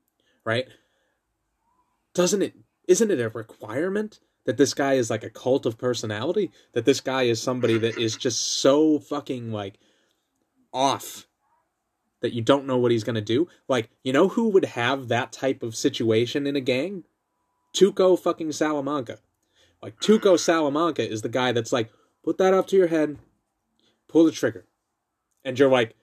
right? 0.44 0.66
Doesn't 2.14 2.42
it 2.42 2.54
isn't 2.88 3.10
it 3.10 3.20
a 3.20 3.28
requirement 3.28 4.20
that 4.46 4.56
this 4.56 4.74
guy 4.74 4.94
is 4.94 5.10
like 5.10 5.24
a 5.24 5.30
cult 5.30 5.66
of 5.66 5.78
personality? 5.78 6.50
That 6.72 6.84
this 6.84 7.00
guy 7.00 7.24
is 7.24 7.40
somebody 7.40 7.78
that 7.78 7.98
is 7.98 8.16
just 8.16 8.60
so 8.60 8.98
fucking 8.98 9.52
like 9.52 9.78
off 10.72 11.26
that 12.20 12.32
you 12.32 12.42
don't 12.42 12.66
know 12.66 12.76
what 12.76 12.92
he's 12.92 13.04
gonna 13.04 13.20
do? 13.20 13.48
Like, 13.68 13.90
you 14.04 14.12
know 14.12 14.28
who 14.28 14.48
would 14.48 14.64
have 14.64 15.08
that 15.08 15.32
type 15.32 15.62
of 15.62 15.74
situation 15.74 16.46
in 16.46 16.56
a 16.56 16.60
gang? 16.60 17.04
Tuco 17.74 18.18
fucking 18.18 18.52
Salamanca. 18.52 19.18
Like 19.82 19.98
Tuco 20.00 20.38
Salamanca 20.38 21.08
is 21.08 21.22
the 21.22 21.28
guy 21.28 21.52
that's 21.52 21.72
like, 21.72 21.90
put 22.22 22.38
that 22.38 22.54
up 22.54 22.66
to 22.68 22.76
your 22.76 22.88
head, 22.88 23.18
pull 24.08 24.24
the 24.24 24.32
trigger. 24.32 24.66
And 25.44 25.58
you're 25.58 25.70
like, 25.70 25.96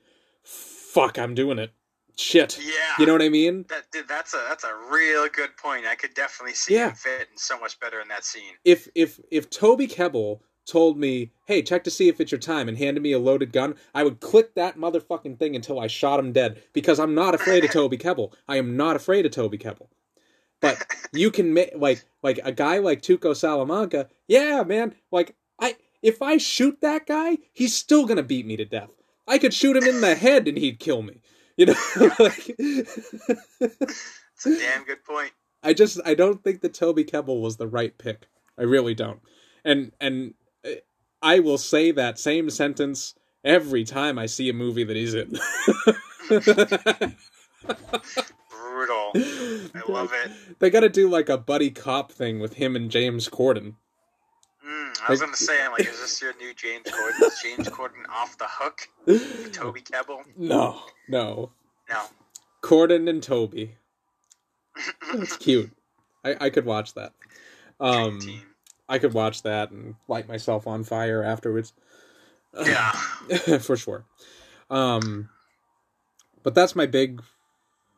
fuck, 0.44 1.20
I'm 1.20 1.36
doing 1.36 1.60
it. 1.60 1.72
Shit. 2.18 2.58
yeah. 2.60 2.72
You 3.00 3.06
know 3.06 3.14
what 3.14 3.22
I 3.22 3.30
mean? 3.30 3.66
That, 3.70 3.92
dude, 3.92 4.08
that's 4.08 4.34
a 4.34 4.44
that's 4.50 4.64
a 4.64 4.74
real 4.92 5.28
good 5.30 5.56
point. 5.58 5.86
I 5.86 5.96
could 5.96 6.14
definitely 6.16 6.56
see 6.56 6.74
Yeah. 6.76 6.90
him 6.90 6.96
fitting 6.96 7.28
so 7.38 7.60
much 7.60 7.80
better 7.80 8.00
in 8.02 8.08
that 8.08 8.26
scene. 8.26 8.54
If 8.66 8.88
if 8.96 9.20
if 9.30 9.50
Toby 9.50 9.88
Kebbell 9.88 10.40
told 10.66 10.98
me, 10.98 11.32
hey, 11.46 11.62
check 11.62 11.84
to 11.86 11.92
see 11.92 12.10
if 12.10 12.20
it's 12.20 12.32
your 12.32 12.40
time 12.40 12.68
and 12.68 12.78
handed 12.78 13.02
me 13.02 13.12
a 13.14 13.20
loaded 13.20 13.54
gun, 13.54 13.76
I 13.96 14.04
would 14.04 14.20
click 14.20 14.56
that 14.56 14.78
motherfucking 14.78 15.38
thing 15.40 15.56
until 15.56 15.80
I 15.80 15.88
shot 15.88 16.20
him 16.20 16.34
dead. 16.34 16.62
Because 16.74 17.00
I'm 17.00 17.14
not 17.16 17.36
afraid 17.36 17.64
of 17.64 17.72
Toby 17.72 17.98
Kebbell. 17.98 18.34
I 18.48 18.58
am 18.58 18.76
not 18.76 18.96
afraid 18.96 19.26
of 19.26 19.32
Toby 19.32 19.58
Kebbell. 19.60 19.88
But 20.60 20.84
you 21.14 21.30
can 21.30 21.54
make 21.54 21.72
like 21.76 22.04
like 22.24 22.40
a 22.44 22.52
guy 22.52 22.80
like 22.80 23.04
Tuco 23.04 23.36
Salamanca, 23.36 24.10
yeah, 24.28 24.64
man. 24.64 24.96
Like 25.12 25.36
I 25.62 25.76
if 26.02 26.22
I 26.24 26.38
shoot 26.38 26.82
that 26.82 27.06
guy, 27.06 27.38
he's 27.54 27.76
still 27.76 28.06
gonna 28.08 28.24
beat 28.24 28.48
me 28.48 28.58
to 28.58 28.66
death. 28.66 28.90
I 29.28 29.38
could 29.38 29.54
shoot 29.54 29.76
him 29.78 29.84
in 29.84 30.02
the 30.02 30.16
head 30.26 30.48
and 30.48 30.58
he'd 30.58 30.80
kill 30.80 31.02
me. 31.04 31.22
You 31.58 31.66
know, 31.68 31.76
like 32.20 32.56
It's 32.60 34.46
a 34.46 34.58
damn 34.58 34.84
good 34.86 35.04
point. 35.04 35.32
I 35.64 35.74
just 35.74 36.00
I 36.06 36.14
don't 36.14 36.44
think 36.44 36.62
that 36.62 36.76
Toby 36.76 37.04
Kebbell 37.04 37.42
was 37.42 37.58
the 37.58 37.68
right 37.68 37.98
pick. 37.98 38.28
I 38.58 38.64
really 38.64 38.94
don't. 38.94 39.20
And 39.66 39.92
and 40.00 40.36
uh, 40.64 40.76
I 41.22 41.40
will 41.40 41.58
say 41.58 41.92
that 41.92 42.20
same 42.20 42.50
sentence 42.50 43.16
every 43.44 43.84
time 43.84 44.20
I 44.20 44.28
see 44.28 44.50
a 44.50 44.54
movie 44.54 44.84
that 44.84 44.96
he's 44.96 45.16
in. 45.16 45.40
Brutal. 48.50 49.12
I 49.16 49.82
love 49.88 50.14
it. 50.14 50.60
They 50.60 50.70
got 50.70 50.82
to 50.82 50.90
do 50.90 51.10
like 51.10 51.30
a 51.30 51.38
buddy 51.38 51.72
cop 51.72 52.12
thing 52.12 52.40
with 52.40 52.54
him 52.54 52.76
and 52.76 52.92
James 52.92 53.28
Corden. 53.28 53.76
I 55.06 55.12
was 55.12 55.20
gonna 55.20 55.36
say, 55.36 55.64
I'm 55.64 55.72
like, 55.72 55.82
is 55.88 56.00
this 56.00 56.22
your 56.22 56.36
new 56.38 56.54
James 56.54 56.86
Corden? 56.86 57.28
Is 57.28 57.40
James 57.44 57.68
Corden 57.70 58.08
off 58.10 58.38
the 58.38 58.48
hook? 58.48 58.88
for 59.06 59.50
Toby 59.52 59.82
Kebbell? 59.82 60.24
No, 60.36 60.82
no. 61.08 61.52
No. 61.90 62.04
Corden 62.62 63.10
and 63.10 63.22
Toby. 63.22 63.76
That's 65.14 65.38
cute. 65.38 65.72
I 66.24 66.36
I 66.40 66.50
could 66.50 66.66
watch 66.66 66.94
that. 66.96 67.14
Um 67.80 68.20
I 68.90 69.00
could 69.00 69.14
watch 69.14 69.44
that 69.44 69.72
and 69.72 69.96
light 70.08 70.28
myself 70.28 70.66
on 70.68 70.84
fire 70.84 71.24
afterwards. 71.24 71.74
Yeah. 72.66 72.92
for 73.60 73.76
sure. 73.76 74.06
Um, 74.70 75.30
but 76.44 76.56
that's 76.56 76.76
my 76.76 76.86
big, 76.86 77.22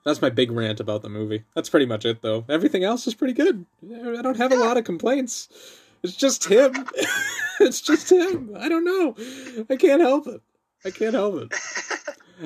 That's 0.04 0.22
my 0.22 0.30
big 0.30 0.52
rant 0.52 0.80
about 0.80 1.02
the 1.02 1.10
movie. 1.10 1.44
That's 1.56 1.70
pretty 1.70 1.86
much 1.86 2.06
it, 2.06 2.22
though. 2.22 2.46
Everything 2.50 2.84
else 2.84 3.06
is 3.08 3.14
pretty 3.14 3.34
good. 3.34 3.66
I 3.84 4.22
don't 4.22 4.38
have 4.38 4.52
a 4.52 4.56
lot 4.56 4.78
of 4.78 4.84
complaints. 4.84 5.50
It's 6.04 6.16
just 6.16 6.46
him. 6.46 6.74
it's 7.60 7.82
just 7.82 8.12
him. 8.12 8.52
I 8.58 8.70
don't 8.70 8.86
know. 8.86 9.16
I 9.70 9.76
can't 9.76 10.02
help 10.02 10.28
it. 10.28 10.42
I 10.86 10.92
can't 10.92 11.14
help 11.14 11.36
it. 11.36 11.54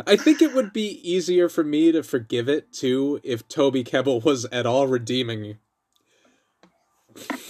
I 0.08 0.16
think 0.16 0.42
it 0.42 0.56
would 0.56 0.74
be 0.74 1.00
easier 1.08 1.50
for 1.50 1.64
me 1.64 1.92
to 1.92 2.02
forgive 2.02 2.50
it 2.50 2.74
too 2.74 3.20
if 3.24 3.48
Toby 3.48 3.84
Kebbell 3.84 4.24
was 4.24 4.46
at 4.46 4.66
all 4.66 4.88
redeeming. 4.88 5.58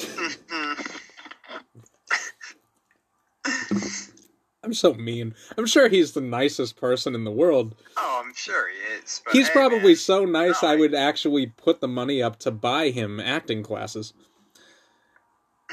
I'm 4.64 4.74
so 4.74 4.94
mean. 4.94 5.36
I'm 5.58 5.66
sure 5.66 5.90
he's 5.90 6.14
the 6.14 6.22
nicest 6.22 6.78
person 6.78 7.16
in 7.16 7.26
the 7.26 7.32
world. 7.32 7.76
Oh, 7.98 8.22
I'm 8.26 8.34
sure 8.34 8.70
he 8.70 8.78
is. 8.96 9.22
He's 9.32 9.48
hey, 9.48 9.54
probably 9.54 9.80
man, 9.80 9.96
so 9.98 10.26
nice 10.26 10.64
no, 10.64 10.70
I- 10.70 10.76
would 10.76 10.94
actually 10.96 11.48
put 11.48 11.82
the 11.82 11.88
money 11.88 12.22
up 12.22 12.40
to 12.40 12.52
buy 12.52 12.90
him 12.90 13.20
acting 13.20 13.62
classes. 13.64 14.14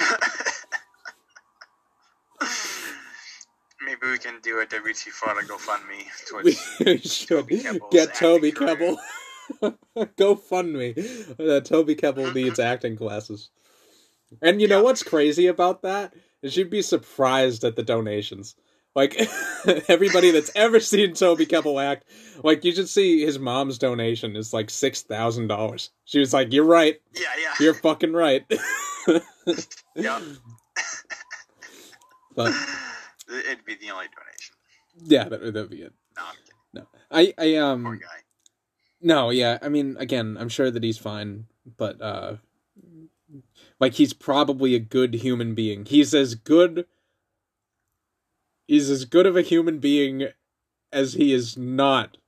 Maybe 3.85 4.09
we 4.11 4.19
can 4.19 4.41
do 4.43 4.61
a 4.61 4.65
WT 4.65 4.97
Florida 4.97 5.47
GoFundMe 5.47 6.05
towards. 6.27 7.25
Toby 7.27 7.63
get 7.91 8.15
Toby 8.15 8.53
career. 8.53 8.77
Kebbell. 8.77 8.97
Go 10.17 10.35
fund 10.37 10.73
me. 10.75 10.95
Uh, 11.39 11.61
Toby 11.61 11.95
Kebbell 11.97 12.35
needs 12.35 12.59
acting 12.59 12.97
classes. 12.97 13.51
And 14.43 14.61
you 14.61 14.69
know 14.69 14.83
what's 14.83 15.03
crazy 15.03 15.47
about 15.47 15.83
that? 15.83 16.15
Is 16.43 16.57
you'd 16.57 16.71
be 16.71 16.83
surprised 16.83 17.65
at 17.65 17.77
the 17.77 17.83
donations. 17.83 18.55
Like 18.95 19.17
everybody 19.89 20.33
that's 20.33 20.51
ever 20.55 20.81
seen 20.81 21.15
Toby 21.15 21.47
Kebbell 21.47 21.83
act, 21.83 22.07
like 22.43 22.65
you 22.65 22.73
should 22.73 22.89
see 22.89 23.25
his 23.25 23.39
mom's 23.39 23.79
donation 23.79 24.35
is 24.37 24.53
like 24.53 24.69
six 24.69 25.03
thousand 25.03 25.47
dollars. 25.47 25.91
She 26.05 26.19
was 26.19 26.33
like, 26.35 26.53
"You're 26.53 26.65
right. 26.65 27.01
Yeah, 27.15 27.29
yeah. 27.41 27.55
You're 27.61 27.75
fucking 27.75 28.13
right." 28.13 28.45
yeah. 29.95 30.21
but 32.35 32.53
It'd 33.29 33.65
be 33.65 33.77
the 33.77 33.91
only 33.93 34.07
donation. 34.07 34.55
yeah, 35.05 35.29
that 35.29 35.41
that'd 35.41 35.71
be 35.71 35.83
it. 35.83 35.93
No, 36.17 36.23
I'm 36.25 36.35
kidding. 36.35 36.57
No, 36.75 36.87
I 37.11 37.35
I 37.39 37.53
Poor 37.55 37.63
um 37.65 37.85
guy. 37.99 38.07
no 39.01 39.31
yeah. 39.31 39.59
I 39.63 39.69
mean, 39.69 39.97
again, 40.01 40.37
I'm 40.39 40.49
sure 40.49 40.71
that 40.71 40.83
he's 40.83 40.99
fine, 40.99 41.47
but 41.77 42.01
uh, 42.03 42.37
like 43.79 43.95
he's 43.95 44.13
probably 44.13 44.75
a 44.75 44.81
good 44.81 45.15
human 45.15 45.55
being. 45.55 45.85
He's 45.85 46.13
as 46.13 46.35
good. 46.35 46.87
He's 48.71 48.89
as 48.89 49.05
good 49.05 49.27
of 49.27 49.37
a 49.37 49.43
human 49.43 49.81
being 49.81 50.29
as 50.93 51.15
he 51.15 51.33
is 51.33 51.57
not 51.57 52.19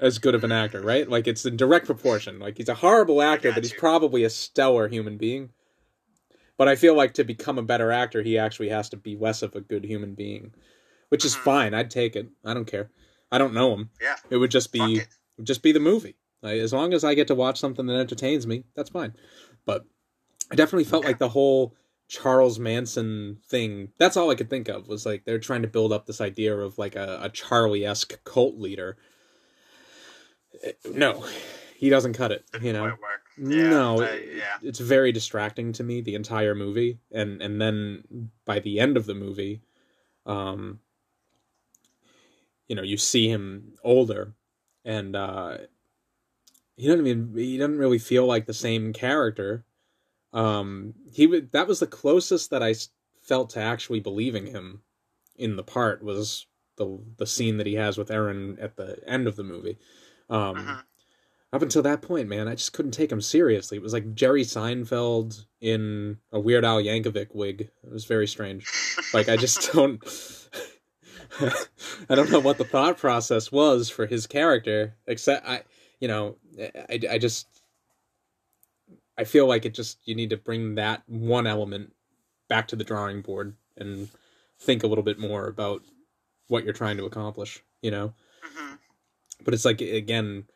as 0.00 0.18
good 0.18 0.34
of 0.34 0.44
an 0.44 0.50
actor, 0.50 0.80
right? 0.80 1.06
Like 1.06 1.26
it's 1.26 1.44
in 1.44 1.58
direct 1.58 1.84
proportion. 1.84 2.38
Like 2.38 2.56
he's 2.56 2.70
a 2.70 2.74
horrible 2.76 3.20
actor, 3.20 3.52
but 3.52 3.62
he's 3.62 3.74
probably 3.74 4.24
a 4.24 4.30
stellar 4.30 4.88
human 4.88 5.18
being. 5.18 5.50
But 6.56 6.68
I 6.68 6.74
feel 6.74 6.94
like 6.94 7.12
to 7.14 7.22
become 7.24 7.58
a 7.58 7.62
better 7.62 7.92
actor, 7.92 8.22
he 8.22 8.38
actually 8.38 8.70
has 8.70 8.88
to 8.88 8.96
be 8.96 9.14
less 9.14 9.42
of 9.42 9.54
a 9.54 9.60
good 9.60 9.84
human 9.84 10.14
being, 10.14 10.54
which 11.10 11.22
is 11.22 11.36
Mhm. 11.36 11.40
fine. 11.40 11.74
I'd 11.74 11.90
take 11.90 12.16
it. 12.16 12.28
I 12.42 12.54
don't 12.54 12.64
care. 12.64 12.90
I 13.30 13.36
don't 13.36 13.52
know 13.52 13.74
him. 13.74 13.90
Yeah. 14.00 14.16
It 14.30 14.38
would 14.38 14.50
just 14.50 14.72
be 14.72 15.02
would 15.36 15.46
just 15.46 15.62
be 15.62 15.72
the 15.72 15.80
movie. 15.80 16.16
Like, 16.40 16.60
as 16.60 16.72
long 16.72 16.94
as 16.94 17.04
I 17.04 17.12
get 17.12 17.26
to 17.26 17.34
watch 17.34 17.60
something 17.60 17.84
that 17.84 18.00
entertains 18.00 18.46
me, 18.46 18.64
that's 18.74 18.88
fine. 18.88 19.12
But 19.66 19.84
I 20.50 20.54
definitely 20.54 20.84
felt 20.84 21.04
like 21.04 21.18
the 21.18 21.28
whole 21.28 21.74
Charles 22.08 22.58
Manson 22.58 23.38
thing. 23.48 23.88
That's 23.98 24.16
all 24.16 24.30
I 24.30 24.34
could 24.36 24.50
think 24.50 24.68
of 24.68 24.88
was 24.88 25.04
like 25.04 25.24
they're 25.24 25.38
trying 25.38 25.62
to 25.62 25.68
build 25.68 25.92
up 25.92 26.06
this 26.06 26.20
idea 26.20 26.56
of 26.56 26.78
like 26.78 26.94
a, 26.96 27.18
a 27.22 27.28
Charlie 27.30 27.84
esque 27.84 28.22
cult 28.24 28.58
leader. 28.58 28.96
No, 30.90 31.24
he 31.76 31.90
doesn't 31.90 32.14
cut 32.14 32.32
it. 32.32 32.44
You 32.62 32.72
know. 32.72 32.96
Yeah, 33.38 33.68
no, 33.68 34.02
I- 34.02 34.22
yeah. 34.34 34.56
it's 34.62 34.78
very 34.78 35.12
distracting 35.12 35.72
to 35.74 35.84
me 35.84 36.00
the 36.00 36.14
entire 36.14 36.54
movie, 36.54 36.98
and 37.12 37.42
and 37.42 37.60
then 37.60 38.30
by 38.46 38.60
the 38.60 38.80
end 38.80 38.96
of 38.96 39.04
the 39.04 39.14
movie, 39.14 39.60
um, 40.24 40.80
you 42.68 42.74
know, 42.76 42.82
you 42.82 42.96
see 42.96 43.28
him 43.28 43.74
older, 43.84 44.32
and 44.86 45.14
uh, 45.14 45.58
he 46.76 46.86
doesn't 46.86 47.06
even 47.06 47.32
he 47.36 47.58
doesn't 47.58 47.78
really 47.78 47.98
feel 47.98 48.24
like 48.26 48.46
the 48.46 48.54
same 48.54 48.92
character. 48.94 49.64
Um, 50.32 50.94
he 51.12 51.26
would 51.26 51.52
that 51.52 51.66
was 51.68 51.80
the 51.80 51.86
closest 51.86 52.50
that 52.50 52.62
I 52.62 52.74
felt 53.22 53.50
to 53.50 53.60
actually 53.60 54.00
believing 54.00 54.46
him 54.46 54.82
in 55.36 55.56
the 55.56 55.62
part 55.62 56.02
was 56.02 56.46
the 56.76 56.98
the 57.16 57.26
scene 57.26 57.56
that 57.58 57.66
he 57.66 57.74
has 57.74 57.96
with 57.98 58.10
Erin 58.10 58.58
at 58.60 58.76
the 58.76 58.98
end 59.06 59.26
of 59.26 59.36
the 59.36 59.44
movie. 59.44 59.78
Um, 60.28 60.56
Mhm. 60.56 60.82
up 61.52 61.62
until 61.62 61.82
that 61.82 62.02
point, 62.02 62.28
man, 62.28 62.48
I 62.48 62.54
just 62.54 62.72
couldn't 62.72 62.90
take 62.92 63.10
him 63.12 63.20
seriously. 63.20 63.76
It 63.78 63.82
was 63.82 63.92
like 63.92 64.14
Jerry 64.14 64.42
Seinfeld 64.42 65.46
in 65.60 66.18
a 66.32 66.40
Weird 66.40 66.64
Al 66.64 66.82
Yankovic 66.82 67.34
wig. 67.34 67.70
It 67.84 67.92
was 67.92 68.04
very 68.04 68.26
strange. 68.26 68.66
Like 69.14 69.28
I 69.28 69.36
just 69.36 69.70
don't. 69.72 70.02
I 72.08 72.14
don't 72.14 72.30
know 72.30 72.40
what 72.40 72.58
the 72.58 72.64
thought 72.64 72.98
process 72.98 73.50
was 73.52 73.90
for 73.90 74.06
his 74.06 74.26
character, 74.26 74.96
except 75.06 75.46
I, 75.46 75.62
you 76.00 76.08
know, 76.08 76.36
I, 76.58 77.00
I 77.10 77.18
just, 77.18 77.46
I 79.18 79.24
feel 79.24 79.46
like 79.46 79.64
it 79.64 79.74
just 79.74 79.98
you 80.04 80.14
need 80.14 80.30
to 80.30 80.36
bring 80.36 80.74
that 80.76 81.02
one 81.06 81.46
element 81.46 81.94
back 82.48 82.68
to 82.68 82.76
the 82.76 82.84
drawing 82.84 83.22
board 83.22 83.54
and 83.76 84.08
think 84.60 84.82
a 84.82 84.86
little 84.86 85.04
bit 85.04 85.18
more 85.18 85.46
about 85.48 85.82
what 86.48 86.64
you're 86.64 86.72
trying 86.72 86.96
to 86.98 87.04
accomplish. 87.06 87.62
You 87.82 87.90
know, 87.90 88.14
Mhm. 88.42 88.78
but 89.44 89.54
it's 89.54 89.64
like 89.64 89.80
again, 89.80 90.46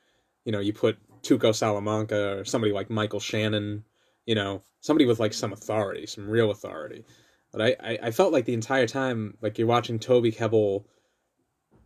you 0.45 0.53
know, 0.53 0.61
you 0.61 0.73
put 0.73 0.99
Tuco 1.23 1.55
Salamanca 1.55 2.39
or 2.39 2.45
somebody 2.45 2.73
like 2.73 2.91
Michael 2.91 3.21
Shannon, 3.21 3.85
you 4.27 4.35
know, 4.35 4.63
somebody 4.81 5.05
with 5.07 5.21
like 5.21 5.35
some 5.35 5.53
authority, 5.53 6.07
some 6.07 6.29
real 6.29 6.51
authority. 6.51 7.05
But 7.53 7.61
I, 7.63 7.77
I, 7.81 7.99
I 8.05 8.11
felt 8.11 8.33
like 8.33 8.45
the 8.47 8.55
entire 8.55 8.87
time, 8.87 9.37
like 9.43 9.59
you're 9.59 9.67
watching 9.67 9.99
Toby 9.99 10.33
Kebbell 10.33 10.85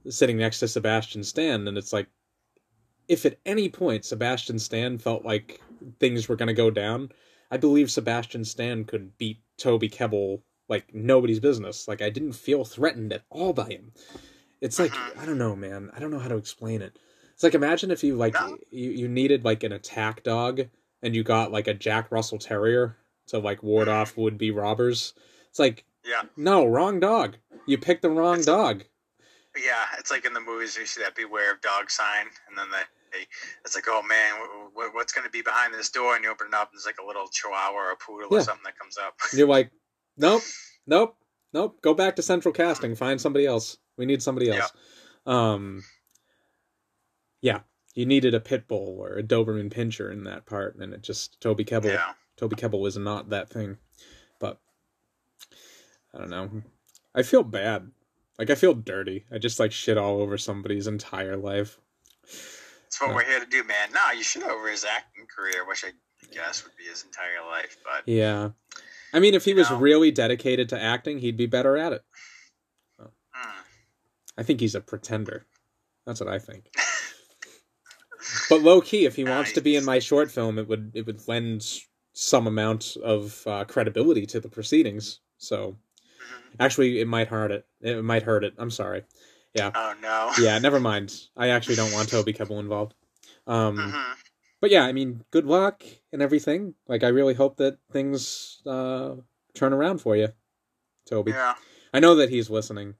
sitting 0.08 0.36
next 0.36 0.60
to 0.60 0.68
Sebastian 0.68 1.24
Stan, 1.24 1.66
and 1.66 1.76
it's 1.78 1.92
like, 1.92 2.06
if 3.08 3.26
at 3.26 3.38
any 3.44 3.68
point 3.68 4.04
Sebastian 4.04 4.58
Stan 4.58 4.98
felt 4.98 5.24
like 5.24 5.60
things 6.00 6.28
were 6.28 6.36
going 6.36 6.48
to 6.48 6.54
go 6.54 6.70
down, 6.70 7.10
I 7.50 7.56
believe 7.56 7.90
Sebastian 7.90 8.44
Stan 8.44 8.84
could 8.84 9.16
beat 9.18 9.40
Toby 9.58 9.88
Kebbell 9.88 10.42
like 10.68 10.94
nobody's 10.94 11.40
business. 11.40 11.86
Like 11.88 12.02
I 12.02 12.10
didn't 12.10 12.32
feel 12.32 12.64
threatened 12.64 13.12
at 13.12 13.22
all 13.30 13.52
by 13.52 13.68
him. 13.68 13.92
It's 14.60 14.78
like 14.78 14.92
mm-hmm. 14.92 15.20
I 15.20 15.26
don't 15.26 15.38
know, 15.38 15.54
man. 15.54 15.90
I 15.94 16.00
don't 16.00 16.10
know 16.10 16.18
how 16.18 16.28
to 16.28 16.36
explain 16.36 16.82
it. 16.82 16.98
It's 17.34 17.42
like 17.42 17.54
imagine 17.54 17.90
if 17.90 18.04
you 18.04 18.16
like 18.16 18.34
No. 18.34 18.56
you, 18.70 18.90
you 18.90 19.08
needed 19.08 19.44
like 19.44 19.62
an 19.62 19.72
attack 19.72 20.22
dog 20.22 20.62
and 21.02 21.14
you 21.14 21.22
got 21.22 21.52
like 21.52 21.66
a 21.66 21.74
Jack 21.74 22.10
Russell 22.10 22.38
Terrier 22.38 22.96
to 23.26 23.38
like 23.38 23.62
ward 23.62 23.88
mm-hmm. 23.88 23.98
off 23.98 24.16
would 24.16 24.38
be 24.38 24.50
robbers. 24.50 25.14
It's 25.50 25.58
like 25.58 25.84
Yeah, 26.04 26.22
no, 26.36 26.64
wrong 26.64 27.00
dog. 27.00 27.36
You 27.66 27.78
picked 27.78 28.02
the 28.02 28.10
wrong 28.10 28.40
It's- 28.40 28.46
dog. 28.46 28.84
yeah. 29.56 29.84
It's 29.98 30.10
like 30.10 30.24
in 30.24 30.32
the 30.32 30.40
movies 30.40 30.76
you 30.76 30.86
see 30.86 31.02
that 31.02 31.14
"Beware 31.14 31.52
of 31.52 31.60
Dog" 31.60 31.90
sign, 31.90 32.26
and 32.48 32.56
then 32.58 32.66
they, 32.70 32.82
they 33.14 33.26
it's 33.64 33.74
like, 33.74 33.84
oh 33.88 34.02
man, 34.02 34.34
wh- 34.40 34.70
wh- 34.74 34.94
what's 34.94 35.12
going 35.12 35.24
to 35.24 35.30
be 35.30 35.40
behind 35.42 35.72
this 35.72 35.88
door? 35.90 36.14
And 36.16 36.24
you 36.24 36.30
open 36.30 36.48
it 36.48 36.54
up, 36.54 36.70
and 36.70 36.76
there's 36.78 36.86
like 36.86 36.98
a 37.02 37.06
little 37.06 37.26
Chihuahua 37.28 37.72
or 37.72 37.92
a 37.92 37.96
poodle 37.96 38.28
Yeah. 38.30 38.38
or 38.38 38.42
something 38.42 38.64
that 38.64 38.78
comes 38.78 38.98
up. 38.98 39.14
You're 39.32 39.48
like, 39.48 39.70
nope, 40.18 40.42
nope, 40.86 41.16
nope. 41.52 41.80
Go 41.80 41.94
back 41.94 42.16
to 42.16 42.22
central 42.22 42.52
casting. 42.52 42.94
Find 42.94 43.20
somebody 43.20 43.46
else. 43.46 43.78
We 43.96 44.06
need 44.06 44.22
somebody 44.22 44.50
else. 44.50 44.72
Um, 45.26 45.82
yeah, 47.40 47.60
you 47.94 48.06
needed 48.06 48.34
a 48.34 48.40
pit 48.40 48.66
bull 48.68 48.96
or 48.98 49.16
a 49.18 49.22
Doberman 49.22 49.72
Pinscher 49.72 50.10
in 50.12 50.24
that 50.24 50.46
part, 50.46 50.76
and 50.76 50.92
it 50.92 51.02
just 51.02 51.40
Toby 51.40 51.64
Kebbell. 51.64 51.92
Yeah, 51.92 52.12
Toby 52.36 52.56
Kebbell 52.56 52.80
was 52.80 52.96
not 52.96 53.30
that 53.30 53.48
thing. 53.50 53.78
But 54.40 54.60
I 56.14 56.18
don't 56.18 56.30
know. 56.30 56.50
I 57.14 57.22
feel 57.22 57.42
bad. 57.44 57.90
Like 58.38 58.50
I 58.50 58.56
feel 58.56 58.74
dirty. 58.74 59.26
I 59.32 59.38
just 59.38 59.60
like 59.60 59.70
shit 59.70 59.96
all 59.96 60.20
over 60.20 60.36
somebody's 60.36 60.88
entire 60.88 61.36
life. 61.36 61.78
That's 62.94 63.08
what 63.08 63.14
we're 63.16 63.28
here 63.28 63.40
to 63.40 63.46
do, 63.46 63.64
man. 63.64 63.92
Nah, 63.92 64.12
you 64.12 64.22
should 64.22 64.44
over 64.44 64.70
his 64.70 64.84
acting 64.84 65.26
career, 65.26 65.66
which 65.66 65.84
I 65.84 65.92
guess 66.32 66.62
would 66.64 66.76
be 66.76 66.84
his 66.84 67.04
entire 67.04 67.44
life. 67.48 67.76
But 67.82 68.08
Yeah. 68.10 68.50
I 69.12 69.20
mean, 69.20 69.34
if 69.34 69.44
he 69.44 69.54
was 69.54 69.70
No. 69.70 69.78
really 69.78 70.10
dedicated 70.10 70.68
to 70.70 70.80
acting, 70.80 71.18
he'd 71.18 71.36
be 71.36 71.46
better 71.46 71.76
at 71.76 71.92
it. 71.92 72.04
mm, 73.00 73.10
I 74.36 74.42
think 74.42 74.60
he's 74.60 74.74
a 74.74 74.80
pretender. 74.80 75.44
That's 76.06 76.20
what 76.20 76.28
I 76.28 76.38
think. 76.38 76.70
but 78.48 78.62
low 78.62 78.80
key, 78.80 79.06
if 79.06 79.16
he 79.16 79.24
wants 79.24 79.52
to 79.52 79.60
be 79.60 79.76
in 79.76 79.84
my 79.84 79.98
short 79.98 80.30
film, 80.30 80.58
it 80.58 80.68
would 80.68 80.92
it 80.94 81.06
would 81.06 81.26
lend 81.26 81.66
some 82.12 82.46
amount 82.46 82.96
of 83.02 83.44
uh, 83.46 83.64
credibility 83.64 84.24
to 84.26 84.38
the 84.40 84.48
proceedings. 84.48 85.18
So, 85.38 85.78
mhm. 86.20 86.56
actually, 86.60 87.00
it 87.00 87.08
might 87.08 87.28
hurt 87.28 87.50
it. 87.50 87.66
It 87.80 88.02
might 88.04 88.22
hurt 88.22 88.44
it. 88.44 88.54
I'm 88.56 88.70
sorry. 88.70 89.04
Oh 89.58 89.94
no. 90.02 90.32
Yeah, 90.38 90.58
never 90.58 90.80
mind. 90.80 91.14
I 91.36 91.48
actually 91.48 91.76
don't 91.76 91.92
want 91.92 92.08
Toby 92.08 92.32
Kebbell 92.32 92.60
involved. 92.60 92.94
Um, 93.46 93.76
Mhm. 93.76 94.14
but 94.60 94.70
yeah, 94.70 94.82
I 94.84 94.92
mean, 94.92 95.24
good 95.30 95.46
luck 95.46 95.82
and 96.12 96.22
everything. 96.22 96.74
Like, 96.88 97.04
I 97.04 97.08
really 97.08 97.34
hope 97.34 97.56
that 97.58 97.78
things 97.92 98.62
uh, 98.66 99.16
turn 99.54 99.72
around 99.72 99.98
for 99.98 100.16
you, 100.16 100.28
Toby. 101.08 101.32
Yeah. 101.32 101.54
I 101.92 102.00
know 102.00 102.14
that 102.16 102.30
he's 102.30 102.50
listening. 102.50 102.94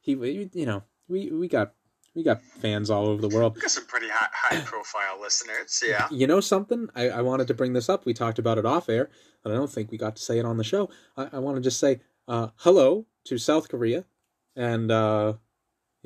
He, 0.00 0.12
you 0.12 0.66
know, 0.66 0.84
we 1.08 1.30
we 1.30 1.48
got 1.48 1.72
We 2.14 2.22
got 2.22 2.40
fans 2.40 2.88
all 2.88 3.08
over 3.08 3.20
the 3.20 3.28
world. 3.36 3.56
We 3.56 3.60
got 3.60 3.70
some 3.70 3.84
pretty 3.84 4.08
high, 4.08 4.28
high 4.32 4.60
profile 4.62 5.20
listeners. 5.20 5.82
Yeah. 5.86 6.08
You 6.10 6.26
know 6.26 6.40
something? 6.40 6.88
I, 6.94 7.10
I 7.10 7.20
wanted 7.20 7.46
to 7.48 7.54
bring 7.54 7.74
this 7.74 7.90
up. 7.90 8.06
We 8.06 8.14
talked 8.14 8.38
about 8.38 8.56
it 8.56 8.64
off 8.64 8.88
air, 8.88 9.10
but 9.42 9.52
I 9.52 9.54
don't 9.54 9.70
think 9.70 9.90
we 9.90 9.98
got 9.98 10.16
to 10.16 10.22
say 10.22 10.38
it 10.38 10.46
on 10.46 10.56
the 10.56 10.64
show. 10.64 10.88
I, 11.18 11.28
I 11.34 11.38
want 11.40 11.56
to 11.58 11.60
just 11.60 11.78
say 11.78 12.00
uh, 12.26 12.48
hello 12.64 13.04
to 13.24 13.36
South 13.36 13.68
Korea, 13.68 14.06
and 14.56 14.90
uh, 14.90 15.34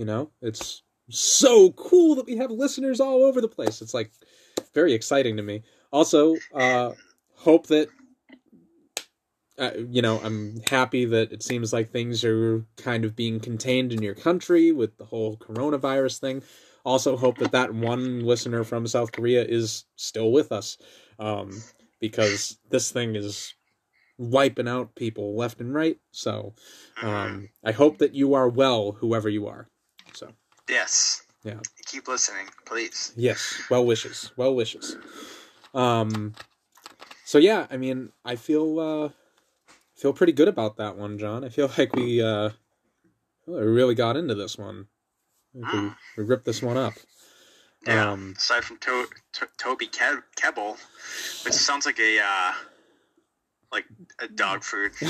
you 0.00 0.06
know 0.06 0.30
it's 0.40 0.82
so 1.10 1.72
cool 1.72 2.14
that 2.14 2.24
we 2.24 2.36
have 2.38 2.50
listeners 2.50 3.00
all 3.00 3.22
over 3.22 3.42
the 3.42 3.48
place. 3.48 3.82
It's 3.82 3.92
like 3.92 4.10
very 4.72 4.94
exciting 4.94 5.36
to 5.36 5.42
me. 5.42 5.62
Also, 5.92 6.36
uh, 6.54 6.92
hope 7.34 7.66
that 7.66 7.88
uh, 9.58 9.72
you 9.90 10.00
know 10.00 10.18
I'm 10.24 10.60
happy 10.70 11.04
that 11.04 11.32
it 11.32 11.42
seems 11.42 11.70
like 11.74 11.90
things 11.90 12.24
are 12.24 12.64
kind 12.78 13.04
of 13.04 13.14
being 13.14 13.40
contained 13.40 13.92
in 13.92 14.00
your 14.00 14.14
country 14.14 14.72
with 14.72 14.96
the 14.96 15.04
whole 15.04 15.36
coronavirus 15.36 16.18
thing. 16.18 16.42
Also, 16.82 17.14
hope 17.18 17.36
that 17.36 17.52
that 17.52 17.74
one 17.74 18.20
listener 18.20 18.64
from 18.64 18.86
South 18.86 19.12
Korea 19.12 19.44
is 19.44 19.84
still 19.96 20.32
with 20.32 20.50
us, 20.50 20.78
um, 21.18 21.50
because 22.00 22.58
this 22.70 22.90
thing 22.90 23.16
is 23.16 23.52
wiping 24.16 24.68
out 24.68 24.94
people 24.94 25.36
left 25.36 25.60
and 25.60 25.74
right. 25.74 25.98
So, 26.10 26.54
um, 27.02 27.50
I 27.62 27.72
hope 27.72 27.98
that 27.98 28.14
you 28.14 28.32
are 28.32 28.48
well, 28.48 28.92
whoever 28.92 29.28
you 29.28 29.46
are. 29.46 29.68
So. 30.14 30.32
Yes. 30.68 31.22
Yeah. 31.44 31.58
Keep 31.86 32.08
listening, 32.08 32.46
please. 32.66 33.12
Yes. 33.16 33.62
Well 33.70 33.84
wishes. 33.84 34.30
Well 34.36 34.54
wishes. 34.54 34.96
Um 35.74 36.34
so 37.24 37.38
yeah, 37.38 37.66
I 37.70 37.76
mean, 37.76 38.10
I 38.24 38.36
feel 38.36 38.78
uh 38.80 39.08
feel 39.96 40.12
pretty 40.12 40.32
good 40.32 40.48
about 40.48 40.76
that 40.76 40.96
one, 40.96 41.18
John. 41.18 41.44
I 41.44 41.48
feel 41.48 41.70
like 41.78 41.94
we 41.94 42.22
uh 42.22 42.50
we 43.46 43.54
really 43.60 43.94
got 43.94 44.16
into 44.16 44.34
this 44.34 44.56
one. 44.58 44.86
Like 45.54 45.72
we, 45.72 45.90
we 46.18 46.24
ripped 46.24 46.44
this 46.44 46.62
one 46.62 46.76
up. 46.76 46.94
Yeah. 47.86 48.12
Um 48.12 48.34
Aside 48.36 48.64
from 48.64 48.76
to- 48.78 49.08
to- 49.34 49.48
Toby 49.56 49.86
Ke- 49.86 50.22
Kebbell, 50.36 50.76
which 51.44 51.54
sounds 51.54 51.86
like 51.86 51.98
a 51.98 52.18
uh, 52.20 52.52
like 53.72 53.86
a 54.20 54.28
dog 54.28 54.62
food 54.62 54.92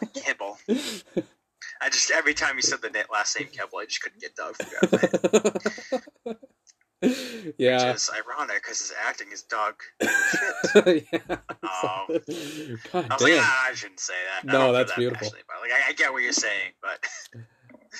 like 0.00 0.14
kibble. 0.14 0.58
I 1.80 1.88
just 1.90 2.10
every 2.10 2.34
time 2.34 2.56
you 2.56 2.62
said 2.62 2.80
the 2.82 2.90
last 3.12 3.38
name 3.38 3.48
Kebbell, 3.48 3.82
I 3.82 3.86
just 3.86 4.02
couldn't 4.02 4.20
get 4.20 4.34
dog 4.34 4.56
food 4.56 4.72
out 4.76 4.84
of 4.84 4.92
my 4.92 6.32
head. 6.32 6.36
yeah. 7.58 7.88
Which 7.88 7.96
is 7.96 8.10
ironic 8.14 8.62
because 8.62 8.80
his 8.80 8.92
acting 9.06 9.28
is 9.32 9.42
dog 9.42 9.74
shit. 10.02 11.06
yeah. 11.12 11.18
Um, 11.30 11.38
God 12.92 13.06
I 13.10 13.14
was 13.14 13.22
like, 13.22 13.32
damn. 13.32 13.42
ah, 13.44 13.66
I 13.68 13.74
shouldn't 13.74 14.00
say 14.00 14.14
that. 14.42 14.50
No, 14.50 14.72
that's 14.72 14.92
that 14.92 14.98
beautiful. 14.98 15.28
Like, 15.28 15.72
I, 15.72 15.90
I 15.90 15.92
get 15.92 16.12
what 16.12 16.22
you're 16.22 16.32
saying, 16.32 16.72
but 16.80 17.04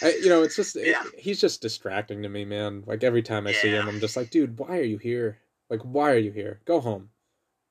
I, 0.02 0.14
you 0.22 0.28
know, 0.28 0.42
it's 0.42 0.56
just 0.56 0.76
it- 0.76 0.96
he's 1.18 1.40
just 1.40 1.62
distracting 1.62 2.22
to 2.22 2.28
me, 2.28 2.44
man. 2.44 2.84
Like 2.86 3.04
every 3.04 3.22
time 3.22 3.46
I 3.46 3.52
see 3.52 3.68
him, 3.68 3.88
I'm 3.88 4.00
just 4.00 4.16
like, 4.16 4.30
dude, 4.30 4.58
why 4.58 4.78
are 4.78 4.82
you 4.82 4.98
here? 4.98 5.38
Like, 5.70 5.80
why 5.82 6.12
are 6.12 6.18
you 6.18 6.32
here? 6.32 6.60
Go 6.64 6.80
home, 6.80 7.10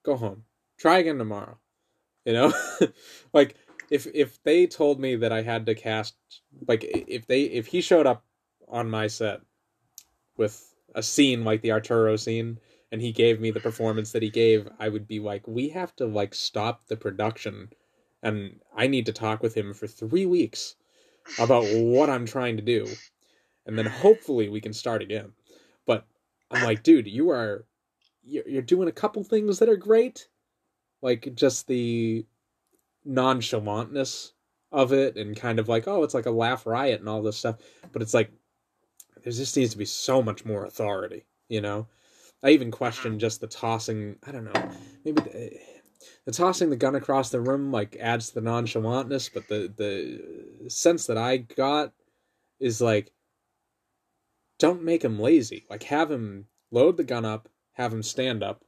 go 0.04 0.16
home. 0.16 0.44
Try 0.78 1.00
again 1.00 1.18
tomorrow. 1.18 1.58
You 2.26 2.34
know, 2.34 2.54
like 3.34 3.56
if 3.90 4.08
if 4.14 4.42
they 4.44 4.68
told 4.68 5.00
me 5.00 5.16
that 5.16 5.32
I 5.32 5.42
had 5.42 5.66
to 5.66 5.76
cast, 5.76 6.16
like 6.68 6.84
if 6.84 7.28
they 7.28 7.44
if 7.44 7.68
he 7.68 7.82
showed 7.82 8.08
up 8.08 8.24
on 8.68 8.90
my 8.90 9.08
set 9.08 9.42
with 10.38 10.74
a 10.96 11.04
scene 11.04 11.44
like 11.44 11.62
the 11.62 11.72
Arturo 11.72 12.16
scene 12.16 12.60
and 12.92 13.02
he 13.02 13.12
gave 13.12 13.40
me 13.40 13.52
the 13.52 13.60
performance 13.60 14.12
that 14.12 14.24
he 14.24 14.30
gave, 14.30 14.68
I 14.80 14.90
would 14.90 15.08
be 15.08 15.20
like, 15.20 15.48
we 15.48 15.70
have 15.70 15.96
to 15.98 16.06
like 16.06 16.34
stop 16.34 16.88
the 16.88 16.98
production 16.98 17.70
and 18.24 18.60
I 18.76 18.88
need 18.88 19.06
to 19.06 19.14
talk 19.14 19.44
with 19.44 19.56
him 19.56 19.74
for 19.74 19.88
three 19.88 20.26
weeks 20.26 20.76
about 21.40 21.66
what 21.66 22.10
I'm 22.10 22.26
trying 22.26 22.56
to 22.58 22.64
do, 22.64 22.88
and 23.66 23.78
then 23.78 23.86
hopefully 23.86 24.50
we 24.50 24.62
can 24.62 24.74
start 24.74 25.02
again. 25.02 25.34
But 25.86 26.06
I'm 26.52 26.64
like, 26.64 26.84
dude, 26.84 27.08
you 27.08 27.30
are 27.30 27.66
you're, 28.24 28.48
you're 28.48 28.62
doing 28.62 28.88
a 28.88 28.94
couple 28.94 29.24
things 29.24 29.60
that 29.60 29.70
are 29.70 29.76
great, 29.76 30.28
like 31.02 31.34
just 31.36 31.68
the 31.68 32.26
nonchalantness 33.08 34.32
of 34.72 34.92
it, 34.94 35.16
and 35.18 35.36
kind 35.36 35.60
of 35.60 35.70
like, 35.70 35.88
oh, 35.88 36.04
it's 36.04 36.14
like 36.14 36.26
a 36.26 36.32
laugh 36.32 36.66
riot 36.66 37.00
and 37.00 37.10
all 37.10 37.22
this 37.22 37.38
stuff. 37.38 37.58
But 37.92 38.02
it's 38.02 38.14
like 38.14 38.32
there 39.24 39.34
just 39.34 39.56
needs 39.56 39.72
to 39.72 39.78
be 39.78 39.86
so 39.86 40.22
much 40.22 40.46
more 40.46 40.66
authority, 40.66 41.26
you 41.50 41.62
know. 41.62 41.88
I 42.44 42.50
even 42.50 42.72
question 42.72 43.18
just 43.18 43.42
the 43.42 43.48
tossing. 43.48 44.18
I 44.26 44.32
don't 44.32 44.46
know, 44.46 44.70
maybe. 45.04 45.22
The, 45.22 45.60
the 46.26 46.32
tossing 46.32 46.70
the 46.70 46.76
gun 46.76 46.96
across 46.96 47.30
the 47.30 47.42
room 47.42 47.72
like 47.72 47.96
adds 48.00 48.30
to 48.30 48.36
the 48.36 48.50
nonchalantness, 48.50 49.30
but 49.34 49.48
the 49.48 49.72
the 49.76 50.70
sense 50.70 51.08
that 51.08 51.18
I 51.18 51.38
got 51.38 51.94
is 52.60 52.82
like 52.82 53.12
don't 54.58 54.84
make 54.84 55.04
him 55.04 55.20
lazy. 55.20 55.66
Like 55.70 55.84
have 55.84 56.12
him 56.12 56.48
load 56.72 56.98
the 56.98 57.04
gun 57.04 57.26
up, 57.26 57.50
have 57.74 57.94
him 57.94 58.04
stand 58.04 58.44
up, 58.44 58.64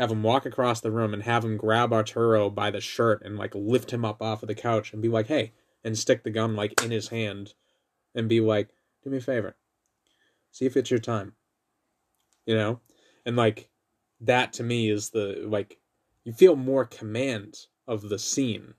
have 0.00 0.10
him 0.10 0.22
walk 0.22 0.46
across 0.46 0.80
the 0.80 0.90
room 0.90 1.12
and 1.12 1.24
have 1.24 1.44
him 1.44 1.58
grab 1.58 1.92
Arturo 1.92 2.48
by 2.48 2.70
the 2.70 2.80
shirt 2.80 3.20
and 3.22 3.36
like 3.36 3.54
lift 3.54 3.92
him 3.92 4.02
up 4.02 4.22
off 4.22 4.42
of 4.42 4.46
the 4.46 4.54
couch 4.54 4.94
and 4.94 5.02
be 5.02 5.10
like, 5.10 5.26
"Hey," 5.26 5.52
and 5.84 5.96
stick 5.96 6.24
the 6.24 6.30
gun 6.30 6.56
like 6.56 6.82
in 6.82 6.90
his 6.90 7.08
hand 7.08 7.52
and 8.14 8.26
be 8.26 8.40
like, 8.40 8.70
"Do 9.04 9.10
me 9.10 9.18
a 9.18 9.20
favor. 9.20 9.56
See 10.50 10.64
if 10.64 10.74
it's 10.74 10.90
your 10.90 11.00
time." 11.00 11.34
You 12.46 12.54
know? 12.54 12.80
And 13.26 13.36
like 13.36 13.68
that 14.22 14.54
to 14.54 14.62
me 14.62 14.88
is 14.88 15.10
the 15.10 15.44
like 15.46 15.78
you 16.24 16.32
feel 16.32 16.56
more 16.56 16.86
command 16.86 17.66
of 17.86 18.08
the 18.08 18.18
scene. 18.18 18.72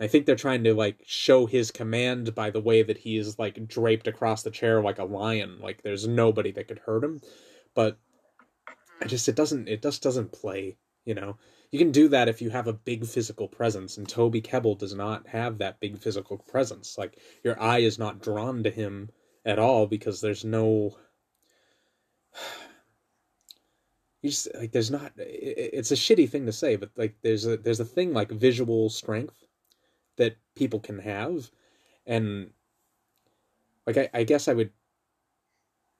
I 0.00 0.06
think 0.06 0.24
they're 0.24 0.36
trying 0.36 0.64
to 0.64 0.72
like 0.72 1.02
show 1.06 1.44
his 1.44 1.70
command 1.70 2.34
by 2.34 2.48
the 2.48 2.62
way 2.62 2.82
that 2.82 2.96
he 2.96 3.18
is 3.18 3.38
like 3.38 3.68
draped 3.68 4.06
across 4.06 4.42
the 4.42 4.50
chair 4.50 4.80
like 4.80 4.98
a 4.98 5.04
lion. 5.04 5.58
Like 5.60 5.82
there's 5.82 6.08
nobody 6.08 6.50
that 6.52 6.66
could 6.66 6.78
hurt 6.78 7.04
him. 7.04 7.20
But 7.74 7.98
I 9.02 9.06
just 9.06 9.28
it 9.28 9.36
doesn't 9.36 9.68
it 9.68 9.82
just 9.82 10.02
doesn't 10.02 10.32
play, 10.32 10.76
you 11.04 11.14
know. 11.14 11.36
You 11.70 11.78
can 11.78 11.90
do 11.90 12.08
that 12.08 12.28
if 12.28 12.42
you 12.42 12.50
have 12.50 12.68
a 12.68 12.72
big 12.72 13.06
physical 13.06 13.48
presence, 13.48 13.96
and 13.96 14.08
Toby 14.08 14.42
Kebbell 14.42 14.78
does 14.78 14.94
not 14.94 15.26
have 15.28 15.58
that 15.58 15.80
big 15.80 15.98
physical 15.98 16.38
presence. 16.38 16.96
Like 16.98 17.18
your 17.42 17.60
eye 17.60 17.78
is 17.78 17.98
not 17.98 18.20
drawn 18.20 18.62
to 18.62 18.70
him 18.70 19.10
at 19.44 19.58
all 19.58 19.86
because 19.86 20.20
there's 20.20 20.44
no 20.44 20.96
you 24.22 24.30
just 24.30 24.48
like 24.54 24.72
there's 24.72 24.90
not 24.90 25.12
it's 25.16 25.90
a 25.90 25.96
shitty 25.96 26.28
thing 26.28 26.46
to 26.46 26.52
say 26.52 26.76
but 26.76 26.90
like 26.96 27.16
there's 27.22 27.46
a 27.46 27.56
there's 27.56 27.80
a 27.80 27.84
thing 27.84 28.12
like 28.12 28.30
visual 28.30 28.88
strength 28.88 29.44
that 30.16 30.36
people 30.54 30.78
can 30.78 30.98
have 31.00 31.50
and 32.06 32.50
like 33.86 33.96
I, 33.96 34.08
I 34.14 34.22
guess 34.24 34.46
i 34.46 34.52
would 34.52 34.70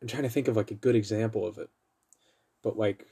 i'm 0.00 0.08
trying 0.08 0.22
to 0.22 0.28
think 0.28 0.46
of 0.48 0.56
like 0.56 0.70
a 0.70 0.74
good 0.74 0.94
example 0.94 1.46
of 1.46 1.58
it 1.58 1.68
but 2.62 2.76
like 2.76 3.06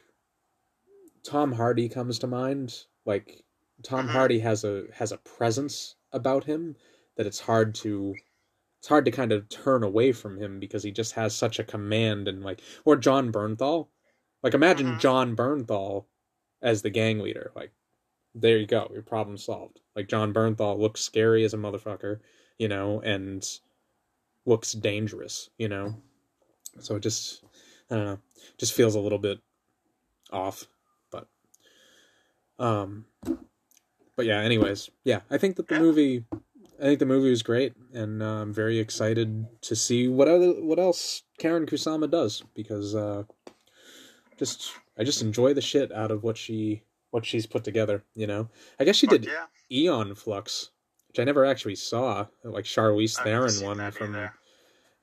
tom 1.22 1.52
hardy 1.52 1.88
comes 1.88 2.18
to 2.18 2.26
mind 2.26 2.84
like 3.04 3.44
tom 3.82 4.06
mm-hmm. 4.06 4.12
hardy 4.16 4.38
has 4.38 4.64
a 4.64 4.84
has 4.94 5.12
a 5.12 5.18
presence 5.18 5.96
about 6.12 6.44
him 6.44 6.76
that 7.16 7.26
it's 7.26 7.40
hard 7.40 7.74
to 7.74 8.14
it's 8.78 8.88
hard 8.88 9.04
to 9.04 9.10
kind 9.10 9.32
of 9.32 9.48
turn 9.48 9.82
away 9.82 10.10
from 10.12 10.38
him 10.38 10.58
because 10.58 10.82
he 10.82 10.90
just 10.90 11.12
has 11.12 11.34
such 11.34 11.58
a 11.58 11.64
command 11.64 12.28
and 12.28 12.42
like 12.42 12.60
or 12.84 12.96
jon 12.96 13.30
bernthal 13.30 13.88
like 14.42 14.54
imagine 14.54 14.86
mm-hmm. 14.86 14.98
Jon 14.98 15.36
Bernthal 15.36 16.06
as 16.62 16.82
the 16.82 16.90
gang 16.90 17.18
leader. 17.18 17.52
Like 17.54 17.72
there 18.34 18.58
you 18.58 18.66
go, 18.66 18.90
your 18.92 19.02
problem 19.02 19.36
solved. 19.36 19.80
Like 19.94 20.08
Jon 20.08 20.32
Bernthal 20.32 20.78
looks 20.78 21.00
scary 21.00 21.44
as 21.44 21.54
a 21.54 21.58
motherfucker, 21.58 22.20
you 22.58 22.68
know, 22.68 23.00
and 23.00 23.46
looks 24.46 24.72
dangerous, 24.72 25.50
you 25.58 25.68
know. 25.68 25.94
So 26.78 26.96
it 26.96 27.02
just 27.02 27.44
I 27.90 27.96
don't 27.96 28.04
know, 28.04 28.18
just 28.58 28.72
feels 28.72 28.94
a 28.94 29.00
little 29.00 29.18
bit 29.18 29.40
off, 30.32 30.66
but 31.10 31.26
um 32.58 33.06
but 34.16 34.26
yeah, 34.26 34.40
anyways, 34.40 34.90
yeah, 35.04 35.20
I 35.30 35.38
think 35.38 35.56
that 35.56 35.68
the 35.68 35.78
movie 35.78 36.24
I 36.80 36.84
think 36.84 36.98
the 36.98 37.06
movie 37.06 37.28
was 37.28 37.42
great, 37.42 37.74
and 37.92 38.22
uh, 38.22 38.40
I'm 38.40 38.54
very 38.54 38.78
excited 38.78 39.46
to 39.60 39.76
see 39.76 40.08
what 40.08 40.28
other 40.28 40.52
what 40.52 40.78
else 40.78 41.22
Karyn 41.38 41.68
Kusama 41.68 42.10
does 42.10 42.42
because 42.54 42.94
uh, 42.94 43.24
just 44.38 44.72
I 44.98 45.04
just 45.04 45.20
enjoy 45.20 45.52
the 45.52 45.60
shit 45.60 45.92
out 45.92 46.10
of 46.10 46.22
what 46.22 46.38
she 46.38 46.82
what 47.10 47.26
she's 47.26 47.44
put 47.44 47.64
together. 47.64 48.02
You 48.14 48.26
know, 48.26 48.48
I 48.78 48.84
guess 48.84 48.96
she 48.96 49.06
did 49.06 49.26
yeah. 49.26 49.46
Aeon 49.70 50.14
Flux, 50.14 50.70
which 51.08 51.20
I 51.20 51.24
never 51.24 51.44
actually 51.44 51.74
saw. 51.74 52.26
Like 52.44 52.64
Charlize 52.64 53.22
Theron 53.22 53.52
one 53.62 53.90
from 53.90 54.14
either. 54.14 54.32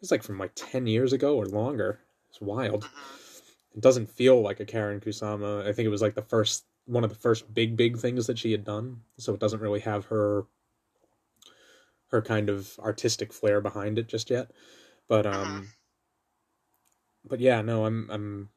it's 0.02 0.10
like 0.10 0.24
from 0.24 0.40
like 0.40 0.54
ten 0.56 0.88
years 0.88 1.14
ago 1.14 1.38
or 1.38 1.46
longer. 1.46 2.00
It's 2.38 2.42
wild. 2.46 2.84
Mhm. 2.84 3.76
It 3.76 3.82
doesn't 3.82 4.12
feel 4.12 4.42
like 4.42 4.60
a 4.60 4.66
Karyn 4.66 5.02
Kusama. 5.04 5.66
I 5.66 5.74
think 5.74 5.88
it 5.88 5.90
was 5.90 6.02
like 6.04 6.14
the 6.14 6.22
first 6.22 6.66
one 6.86 7.04
of 7.04 7.10
the 7.10 7.16
first 7.16 7.52
big 7.54 7.76
big 7.76 7.98
things 7.98 8.28
that 8.28 8.38
she 8.38 8.52
had 8.52 8.64
done. 8.64 9.02
So 9.18 9.34
it 9.34 9.40
doesn't 9.40 9.60
really 9.60 9.80
have 9.80 10.06
her 10.06 10.46
her 12.10 12.22
kind 12.22 12.50
of 12.50 12.78
artistic 12.80 13.34
flair 13.34 13.60
behind 13.60 13.98
it 13.98 14.08
just 14.08 14.30
yet. 14.30 14.52
But 15.08 15.26
um 15.26 15.70
but 17.26 17.40
yeah, 17.40 17.62
no, 17.62 17.86
I'm 17.86 18.08
I'm 18.12 18.50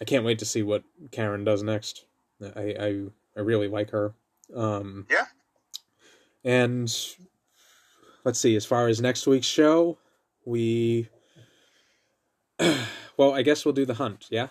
I 0.00 0.04
can't 0.04 0.24
wait 0.24 0.40
to 0.40 0.44
see 0.44 0.62
what 0.62 0.82
Karen 1.12 1.44
does 1.44 1.62
next. 1.62 2.06
I 2.42 2.74
I, 2.80 3.04
I 3.36 3.40
really 3.40 3.68
like 3.68 3.90
her. 3.90 4.14
Um 4.54 5.06
Yeah. 5.08 5.26
And 6.44 6.92
let's 8.24 8.38
see, 8.40 8.56
as 8.56 8.66
far 8.66 8.88
as 8.88 9.00
next 9.00 9.26
week's 9.26 9.46
show, 9.46 9.98
we 10.44 11.08
Well, 13.18 13.34
I 13.34 13.42
guess 13.42 13.64
we'll 13.64 13.74
do 13.74 13.84
the 13.84 13.94
hunt. 13.94 14.26
Yeah, 14.30 14.48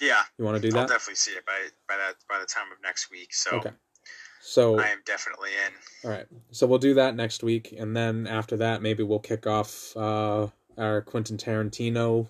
Yeah, 0.00 0.22
you 0.38 0.44
want 0.44 0.56
to 0.56 0.62
do 0.62 0.70
that? 0.72 0.80
I'll 0.80 0.86
definitely 0.86 1.16
see 1.16 1.32
it 1.32 1.44
by 1.44 1.58
by 1.88 1.96
that 1.96 2.14
by 2.28 2.38
the 2.38 2.46
time 2.46 2.70
of 2.70 2.78
next 2.82 3.10
week. 3.10 3.34
So 3.34 3.56
Okay. 3.56 3.70
So 4.42 4.78
I 4.78 4.88
am 4.88 5.00
definitely 5.06 5.50
in. 5.66 5.72
All 6.04 6.14
right. 6.14 6.26
So 6.50 6.66
we'll 6.66 6.78
do 6.78 6.94
that 6.94 7.16
next 7.16 7.42
week, 7.42 7.74
and 7.76 7.96
then 7.96 8.26
after 8.26 8.56
that, 8.58 8.82
maybe 8.82 9.02
we'll 9.02 9.20
kick 9.20 9.46
off 9.46 9.96
uh, 9.96 10.48
our 10.76 11.00
Quentin 11.02 11.36
Tarantino 11.36 12.28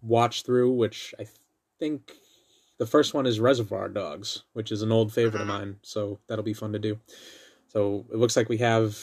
watch 0.00 0.44
through, 0.44 0.72
which 0.72 1.14
I 1.18 1.26
think 1.78 2.12
the 2.78 2.86
first 2.86 3.12
one 3.12 3.26
is 3.26 3.40
Reservoir 3.40 3.88
Dogs, 3.88 4.44
which 4.52 4.72
is 4.72 4.82
an 4.82 4.92
old 4.92 5.12
favorite 5.12 5.42
of 5.42 5.46
mine. 5.46 5.76
So 5.82 6.20
that'll 6.26 6.44
be 6.44 6.54
fun 6.54 6.72
to 6.72 6.78
do. 6.78 6.98
So 7.68 8.06
it 8.12 8.16
looks 8.16 8.36
like 8.36 8.48
we 8.48 8.58
have 8.58 8.98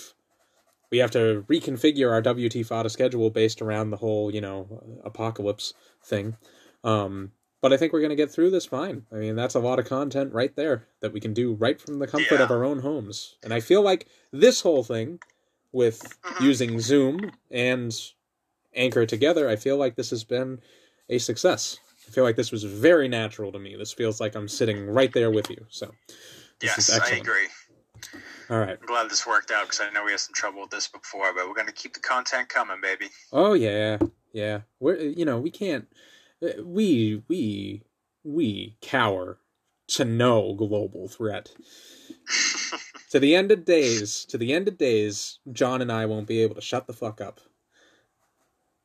we 0.91 0.97
have 0.99 1.11
to 1.11 1.45
reconfigure 1.49 2.11
our 2.11 2.21
WT 2.21 2.65
Fada 2.65 2.89
schedule 2.89 3.29
based 3.29 3.61
around 3.61 3.89
the 3.89 3.97
whole 3.97 4.33
you 4.33 4.41
know 4.41 5.01
apocalypse 5.03 5.73
thing. 6.03 6.35
Um, 6.83 7.31
but 7.61 7.73
I 7.73 7.77
think 7.77 7.91
we're 7.91 8.01
gonna 8.01 8.15
get 8.15 8.31
through 8.31 8.51
this 8.51 8.65
fine. 8.65 9.05
I 9.11 9.15
mean, 9.15 9.35
that's 9.35 9.55
a 9.55 9.59
lot 9.59 9.79
of 9.79 9.85
content 9.85 10.33
right 10.33 10.55
there 10.55 10.87
that 11.01 11.11
we 11.13 11.19
can 11.19 11.33
do 11.33 11.53
right 11.53 11.79
from 11.79 11.99
the 11.99 12.07
comfort 12.07 12.35
Yeah. 12.35 12.43
of 12.43 12.51
our 12.51 12.63
own 12.63 12.79
homes. 12.79 13.35
And 13.43 13.53
I 13.53 13.59
feel 13.59 13.81
like 13.81 14.07
this 14.31 14.61
whole 14.61 14.83
thing 14.83 15.19
with 15.71 16.17
using 16.41 16.79
Zoom 16.79 17.31
and 17.51 17.93
Anchor 18.73 19.05
together, 19.05 19.49
I 19.49 19.55
feel 19.57 19.77
like 19.77 19.95
this 19.95 20.09
has 20.11 20.23
been 20.23 20.61
a 21.09 21.17
success. 21.17 21.77
I 22.07 22.11
feel 22.11 22.23
like 22.23 22.37
this 22.37 22.51
was 22.51 22.63
very 22.63 23.07
natural 23.07 23.51
to 23.51 23.59
me. 23.59 23.75
This 23.75 23.91
feels 23.91 24.19
like 24.21 24.35
I'm 24.35 24.47
sitting 24.47 24.87
right 24.87 25.11
there 25.13 25.29
with 25.29 25.49
you. 25.49 25.65
So, 25.69 25.93
this 26.59 26.77
is 26.77 26.89
Yes, 26.89 26.99
I 27.01 27.15
agree. 27.15 27.47
All 28.49 28.59
right. 28.59 28.77
I'm 28.79 28.85
glad 28.87 29.09
this 29.09 29.27
worked 29.27 29.51
out 29.51 29.65
because 29.65 29.79
I 29.81 29.89
know 29.91 30.03
we 30.05 30.11
had 30.11 30.19
some 30.19 30.33
trouble 30.33 30.61
with 30.61 30.71
this 30.71 30.87
before, 30.87 31.33
but 31.33 31.47
we're 31.47 31.55
gonna 31.55 31.71
keep 31.71 31.93
the 31.93 31.99
content 31.99 32.49
coming, 32.49 32.81
baby. 32.81 33.07
Oh 33.31 33.53
yeah, 33.53 33.97
yeah. 34.33 34.61
We're 34.79 34.97
you 34.97 35.25
know 35.25 35.39
we 35.39 35.51
can't 35.51 35.87
we 36.63 37.23
we 37.27 37.83
we 38.23 38.77
cower 38.81 39.39
to 39.89 40.05
no 40.05 40.53
global 40.53 41.07
threat. 41.07 41.51
to 43.11 43.19
the 43.19 43.35
end 43.35 43.51
of 43.51 43.65
days, 43.65 44.25
to 44.25 44.37
the 44.37 44.53
end 44.53 44.67
of 44.67 44.77
days, 44.77 45.39
John 45.51 45.81
and 45.81 45.91
I 45.91 46.05
won't 46.05 46.27
be 46.27 46.41
able 46.43 46.55
to 46.55 46.61
shut 46.61 46.87
the 46.87 46.93
fuck 46.93 47.21
up. 47.21 47.39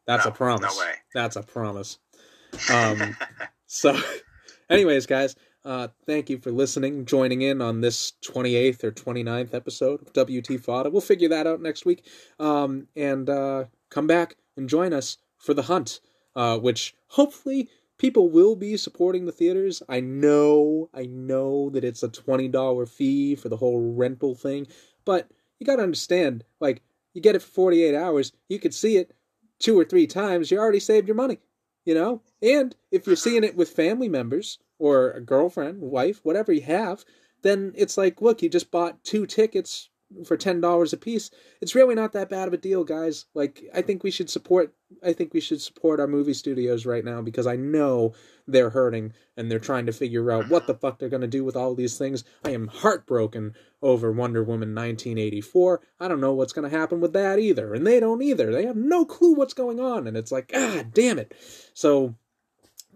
That's 0.07 0.25
No, 0.25 0.31
a 0.31 0.35
promise. 0.35 0.77
no 0.77 0.83
way. 0.83 0.93
That's 1.15 1.37
a 1.37 1.43
promise. 1.43 1.99
Um, 2.73 3.17
so, 3.67 3.99
anyways, 4.71 5.07
guys, 5.07 5.37
uh, 5.65 5.89
thank 6.07 6.29
you 6.29 6.39
for 6.39 6.51
listening, 6.51 7.07
joining 7.07 7.43
in 7.43 7.63
on 7.63 7.81
this 7.81 8.13
28th 8.23 8.85
or 8.85 8.93
29th 8.93 9.55
episode 9.55 10.01
of 10.03 10.13
WT 10.13 10.61
Fada. 10.61 10.91
We'll 10.91 11.01
figure 11.01 11.29
that 11.31 11.47
out 11.47 11.63
next 11.63 11.87
week. 11.87 12.05
Um, 12.39 12.89
and 12.95 13.29
uh, 13.31 13.65
come 13.91 14.07
back 14.07 14.37
and 14.57 14.69
join 14.69 14.93
us 14.93 15.17
for 15.39 15.55
The 15.55 15.63
Hunt, 15.63 16.01
uh, 16.37 16.59
which 16.59 16.95
hopefully 17.09 17.71
people 17.99 18.29
will 18.29 18.57
be 18.57 18.77
supporting 18.77 19.25
the 19.25 19.33
theaters. 19.33 19.83
I 19.89 20.01
know, 20.01 20.91
I 20.93 21.07
know 21.07 21.71
that 21.71 21.85
it's 21.85 22.03
a 22.03 22.09
$20 22.09 22.89
fee 22.89 23.35
for 23.35 23.49
the 23.49 23.57
whole 23.57 23.95
rental 23.95 24.35
thing, 24.35 24.67
but 25.05 25.31
you 25.59 25.67
got 25.67 25.77
to 25.77 25.83
understand, 25.83 26.45
like, 26.61 26.83
you 27.15 27.23
get 27.23 27.37
it 27.37 27.43
for 27.43 27.51
48 27.51 27.95
hours, 27.95 28.33
you 28.49 28.59
could 28.59 28.75
see 28.75 28.97
it 28.97 29.13
two 29.61 29.79
or 29.79 29.85
three 29.85 30.07
times, 30.07 30.51
you 30.51 30.59
already 30.59 30.81
saved 30.81 31.07
your 31.07 31.15
money 31.15 31.39
you 31.85 31.95
know? 31.95 32.23
And 32.43 32.75
if 32.91 33.07
you're 33.07 33.17
seeing 33.17 33.45
it 33.45 33.57
with 33.57 33.71
family 33.71 34.09
members 34.09 34.59
or 34.79 35.11
a 35.11 35.21
girlfriend 35.21 35.81
wife 35.81 36.21
whatever 36.25 36.53
you 36.53 36.63
have 36.63 37.05
then 37.43 37.73
it's 37.77 37.97
like 37.97 38.21
look 38.21 38.43
you 38.43 38.49
just 38.49 38.71
bought 38.71 39.05
two 39.05 39.27
tickets 39.27 39.89
for 40.25 40.37
ten 40.37 40.61
dollars 40.61 40.93
a 40.93 40.97
piece 40.97 41.31
it's 41.61 41.75
really 41.75 41.95
not 41.95 42.13
that 42.13 42.29
bad 42.29 42.49
of 42.49 42.55
a 42.55 42.59
deal 42.59 42.85
guys. 42.85 43.27
Like 43.35 43.65
i 43.75 43.83
think 43.83 44.03
we 44.03 44.11
should 44.11 44.31
support 44.31 44.75
i 45.03 45.13
think 45.13 45.35
we 45.35 45.41
should 45.41 45.61
support 45.61 46.01
our 46.01 46.07
movie 46.07 46.35
studios 46.35 46.87
right 46.87 47.05
now 47.05 47.21
because 47.23 47.47
i 47.47 47.57
know 47.57 48.13
they're 48.47 48.71
hurting 48.71 49.13
and 49.37 49.51
they're 49.51 49.59
trying 49.59 49.87
to 49.87 49.93
figure 49.93 50.31
out 50.31 50.49
what 50.49 50.67
the 50.67 50.75
fuck 50.75 50.99
they're 50.99 51.09
to 51.23 51.27
do 51.27 51.45
with 51.45 51.57
all 51.57 51.75
these 51.75 51.97
things. 51.97 52.25
I 52.45 52.51
am 52.51 52.69
heartbroken 52.69 53.55
over 53.83 54.13
wonder 54.13 54.43
woman 54.43 54.75
1984 54.75 55.81
i 56.01 56.09
don't 56.09 56.21
know 56.21 56.35
what's 56.35 56.53
to 56.71 56.77
happen 56.77 57.01
with 57.01 57.13
that 57.15 57.39
either 57.39 57.75
and 57.75 57.87
they 57.87 58.01
don't 58.01 58.23
either. 58.23 58.53
They 58.53 58.67
have 58.67 58.77
no 58.77 59.05
clue 59.05 59.35
what's 59.35 59.55
going 59.55 59.81
on 59.81 60.07
and 60.07 60.17
it's 60.17 60.33
like 60.33 60.53
ah 60.55 60.85
damn 60.93 61.19
it. 61.19 61.35
So 61.75 62.15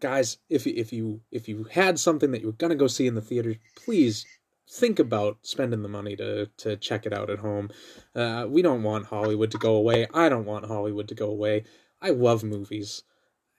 guys 0.01 0.39
if 0.49 0.67
you 0.67 0.75
if 0.77 0.93
you 0.93 1.21
if 1.31 1.49
you 1.49 1.65
had 1.65 1.99
something 1.99 2.31
that 2.31 2.41
you 2.41 2.47
were 2.47 2.53
to 2.71 2.77
go 2.77 2.87
see 2.87 3.07
in 3.07 3.15
the 3.15 3.21
theater 3.21 3.57
please 3.75 4.25
think 4.71 4.99
about 4.99 5.39
spending 5.43 5.83
the 5.83 5.89
money 5.89 6.15
to 6.17 6.47
to 6.57 6.77
check 6.77 7.07
it 7.07 7.13
out 7.13 7.31
at 7.31 7.39
home 7.39 7.71
uh, 8.15 8.47
we 8.49 8.61
don't 8.63 8.83
want 8.83 9.07
hollywood 9.07 9.51
to 9.51 9.59
go 9.59 9.75
away 9.75 10.07
i 10.13 10.29
don't 10.29 10.45
want 10.45 10.67
hollywood 10.67 11.09
to 11.09 11.15
go 11.15 11.29
away 11.31 11.65
i 12.03 12.11
love 12.11 12.45
movies 12.45 13.03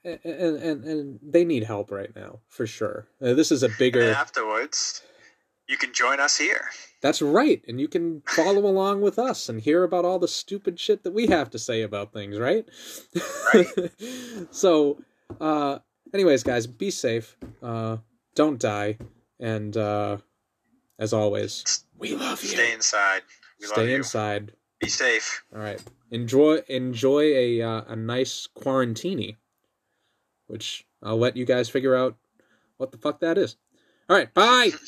and 0.04 0.18
and, 0.24 0.84
and 0.84 1.18
they 1.22 1.44
need 1.44 1.64
help 1.64 1.90
right 1.90 2.14
now 2.14 2.38
for 2.48 2.66
sure 2.66 3.06
uh, 3.22 3.34
this 3.34 3.50
is 3.50 3.62
a 3.62 3.68
bigger 3.78 4.00
And 4.00 4.10
afterwards, 4.10 5.02
you 5.68 5.76
can 5.76 5.92
join 5.92 6.18
us 6.20 6.36
here. 6.38 6.70
that's 7.00 7.22
right. 7.22 7.62
And 7.68 7.80
you 7.80 7.86
can 7.86 8.22
follow 8.26 8.66
along 8.66 9.02
with 9.02 9.18
us 9.18 9.48
and 9.48 9.60
hear 9.60 9.84
about 9.84 10.04
all 10.04 10.18
the 10.18 10.26
stupid 10.28 10.80
shit 10.80 11.04
that 11.04 11.12
we 11.14 11.28
have 11.28 11.48
to 11.50 11.58
say 11.58 11.82
about 11.82 12.12
things, 12.12 12.38
right? 12.38 12.68
so, 14.50 14.98
uh, 15.40 15.78
anyways, 16.12 16.42
guys, 16.42 16.66
be 16.66 16.90
safe. 16.90 17.36
Uh, 17.62 17.98
don't 18.34 18.58
die. 18.58 18.98
And, 19.38 19.76
uh, 19.76 20.18
as 21.00 21.12
always, 21.14 21.84
we 21.98 22.14
love 22.14 22.42
you. 22.42 22.50
Stay 22.50 22.72
inside. 22.72 23.22
We 23.58 23.66
love 23.66 23.74
Stay 23.74 23.90
you. 23.90 23.96
inside. 23.96 24.52
Be 24.80 24.88
safe. 24.88 25.42
All 25.52 25.60
right. 25.60 25.82
Enjoy, 26.10 26.58
enjoy 26.68 27.22
a, 27.22 27.62
uh, 27.62 27.82
a 27.88 27.96
nice 27.96 28.46
quarantini, 28.56 29.36
which 30.46 30.86
I'll 31.02 31.18
let 31.18 31.36
you 31.36 31.44
guys 31.44 31.68
figure 31.68 31.96
out 31.96 32.16
what 32.76 32.92
the 32.92 32.98
fuck 32.98 33.18
that 33.20 33.38
is. 33.38 33.56
All 34.08 34.16
right. 34.16 34.32
Bye. 34.34 34.70